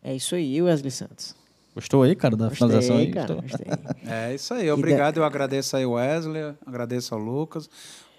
É 0.02 0.16
isso 0.16 0.34
aí, 0.34 0.60
Wesley 0.60 0.90
Santos. 0.90 1.36
Gostou 1.74 2.02
aí, 2.02 2.16
cara, 2.16 2.34
da 2.34 2.48
gostei, 2.48 2.66
finalização 2.66 2.96
aí? 2.96 3.10
Cara, 3.12 3.34
gostei. 3.34 3.66
É 4.10 4.34
isso 4.34 4.54
aí, 4.54 4.70
obrigado. 4.70 5.18
Eu 5.18 5.24
agradeço 5.24 5.76
aí 5.76 5.84
o 5.84 5.92
Wesley, 5.92 6.54
agradeço 6.66 7.14
ao 7.14 7.20
Lucas. 7.20 7.68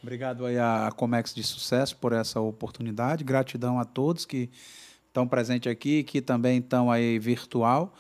Obrigado 0.03 0.45
aí 0.45 0.57
à 0.57 0.89
Comex 0.95 1.33
de 1.33 1.43
Sucesso 1.43 1.97
por 1.97 2.13
essa 2.13 2.39
oportunidade. 2.39 3.23
Gratidão 3.23 3.79
a 3.79 3.85
todos 3.85 4.23
que 4.23 4.49
estão 5.07 5.27
presentes 5.27 5.69
aqui, 5.69 6.03
que 6.03 6.21
também 6.21 6.59
estão 6.59 6.91
aí 6.91 7.17
virtual. 7.19 7.93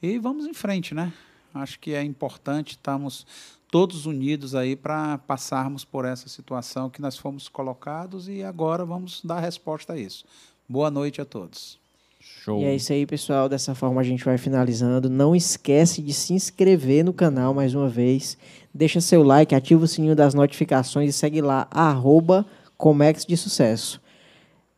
E 0.00 0.18
vamos 0.18 0.46
em 0.46 0.54
frente, 0.54 0.94
né? 0.94 1.12
Acho 1.54 1.78
que 1.78 1.94
é 1.94 2.02
importante 2.02 2.72
estarmos 2.72 3.26
todos 3.70 4.04
unidos 4.04 4.54
aí 4.54 4.76
para 4.76 5.16
passarmos 5.18 5.84
por 5.84 6.04
essa 6.04 6.28
situação 6.28 6.90
que 6.90 7.00
nós 7.00 7.16
fomos 7.16 7.48
colocados 7.48 8.28
e 8.28 8.42
agora 8.42 8.84
vamos 8.84 9.22
dar 9.24 9.40
resposta 9.40 9.94
a 9.94 9.98
isso. 9.98 10.24
Boa 10.68 10.90
noite 10.90 11.20
a 11.20 11.24
todos. 11.24 11.80
Show. 12.20 12.60
E 12.60 12.64
é 12.64 12.74
isso 12.74 12.92
aí, 12.92 13.06
pessoal. 13.06 13.48
Dessa 13.48 13.74
forma 13.74 14.00
a 14.00 14.04
gente 14.04 14.24
vai 14.24 14.38
finalizando. 14.38 15.08
Não 15.08 15.34
esquece 15.34 16.00
de 16.02 16.12
se 16.12 16.34
inscrever 16.34 17.04
no 17.04 17.12
canal 17.12 17.52
mais 17.52 17.74
uma 17.74 17.88
vez. 17.88 18.36
Deixa 18.72 19.00
seu 19.00 19.22
like, 19.22 19.54
ativa 19.54 19.84
o 19.84 19.88
sininho 19.88 20.14
das 20.14 20.34
notificações 20.34 21.10
e 21.10 21.12
segue 21.12 21.40
lá, 21.40 21.66
arroba 21.70 22.46
Comex 22.76 23.24
de 23.24 23.36
Sucesso. 23.36 24.00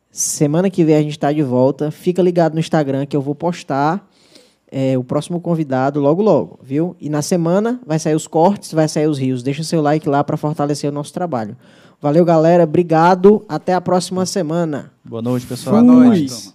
Semana 0.09 0.69
que 0.69 0.83
vem 0.83 0.95
a 0.95 1.01
gente 1.01 1.11
está 1.11 1.31
de 1.31 1.43
volta. 1.43 1.91
Fica 1.91 2.21
ligado 2.21 2.53
no 2.53 2.59
Instagram 2.59 3.05
que 3.05 3.15
eu 3.15 3.21
vou 3.21 3.35
postar 3.35 4.09
é, 4.77 4.97
o 4.97 5.05
próximo 5.05 5.39
convidado 5.39 6.01
logo 6.01 6.21
logo, 6.21 6.59
viu? 6.61 6.97
E 6.99 7.07
na 7.07 7.21
semana 7.21 7.79
vai 7.87 7.97
sair 7.97 8.13
os 8.13 8.27
cortes, 8.27 8.73
vai 8.73 8.89
sair 8.89 9.07
os 9.07 9.17
rios. 9.17 9.41
Deixa 9.41 9.63
seu 9.63 9.81
like 9.81 10.09
lá 10.09 10.21
para 10.21 10.35
fortalecer 10.35 10.89
o 10.89 10.93
nosso 10.93 11.13
trabalho. 11.13 11.55
Valeu, 12.01 12.25
galera. 12.25 12.65
Obrigado. 12.65 13.45
Até 13.47 13.73
a 13.73 13.79
próxima 13.79 14.25
semana. 14.25 14.91
Boa 15.01 15.21
noite, 15.21 15.45
pessoal. 15.45 15.81
Boa 15.81 15.93
noite. 16.03 16.54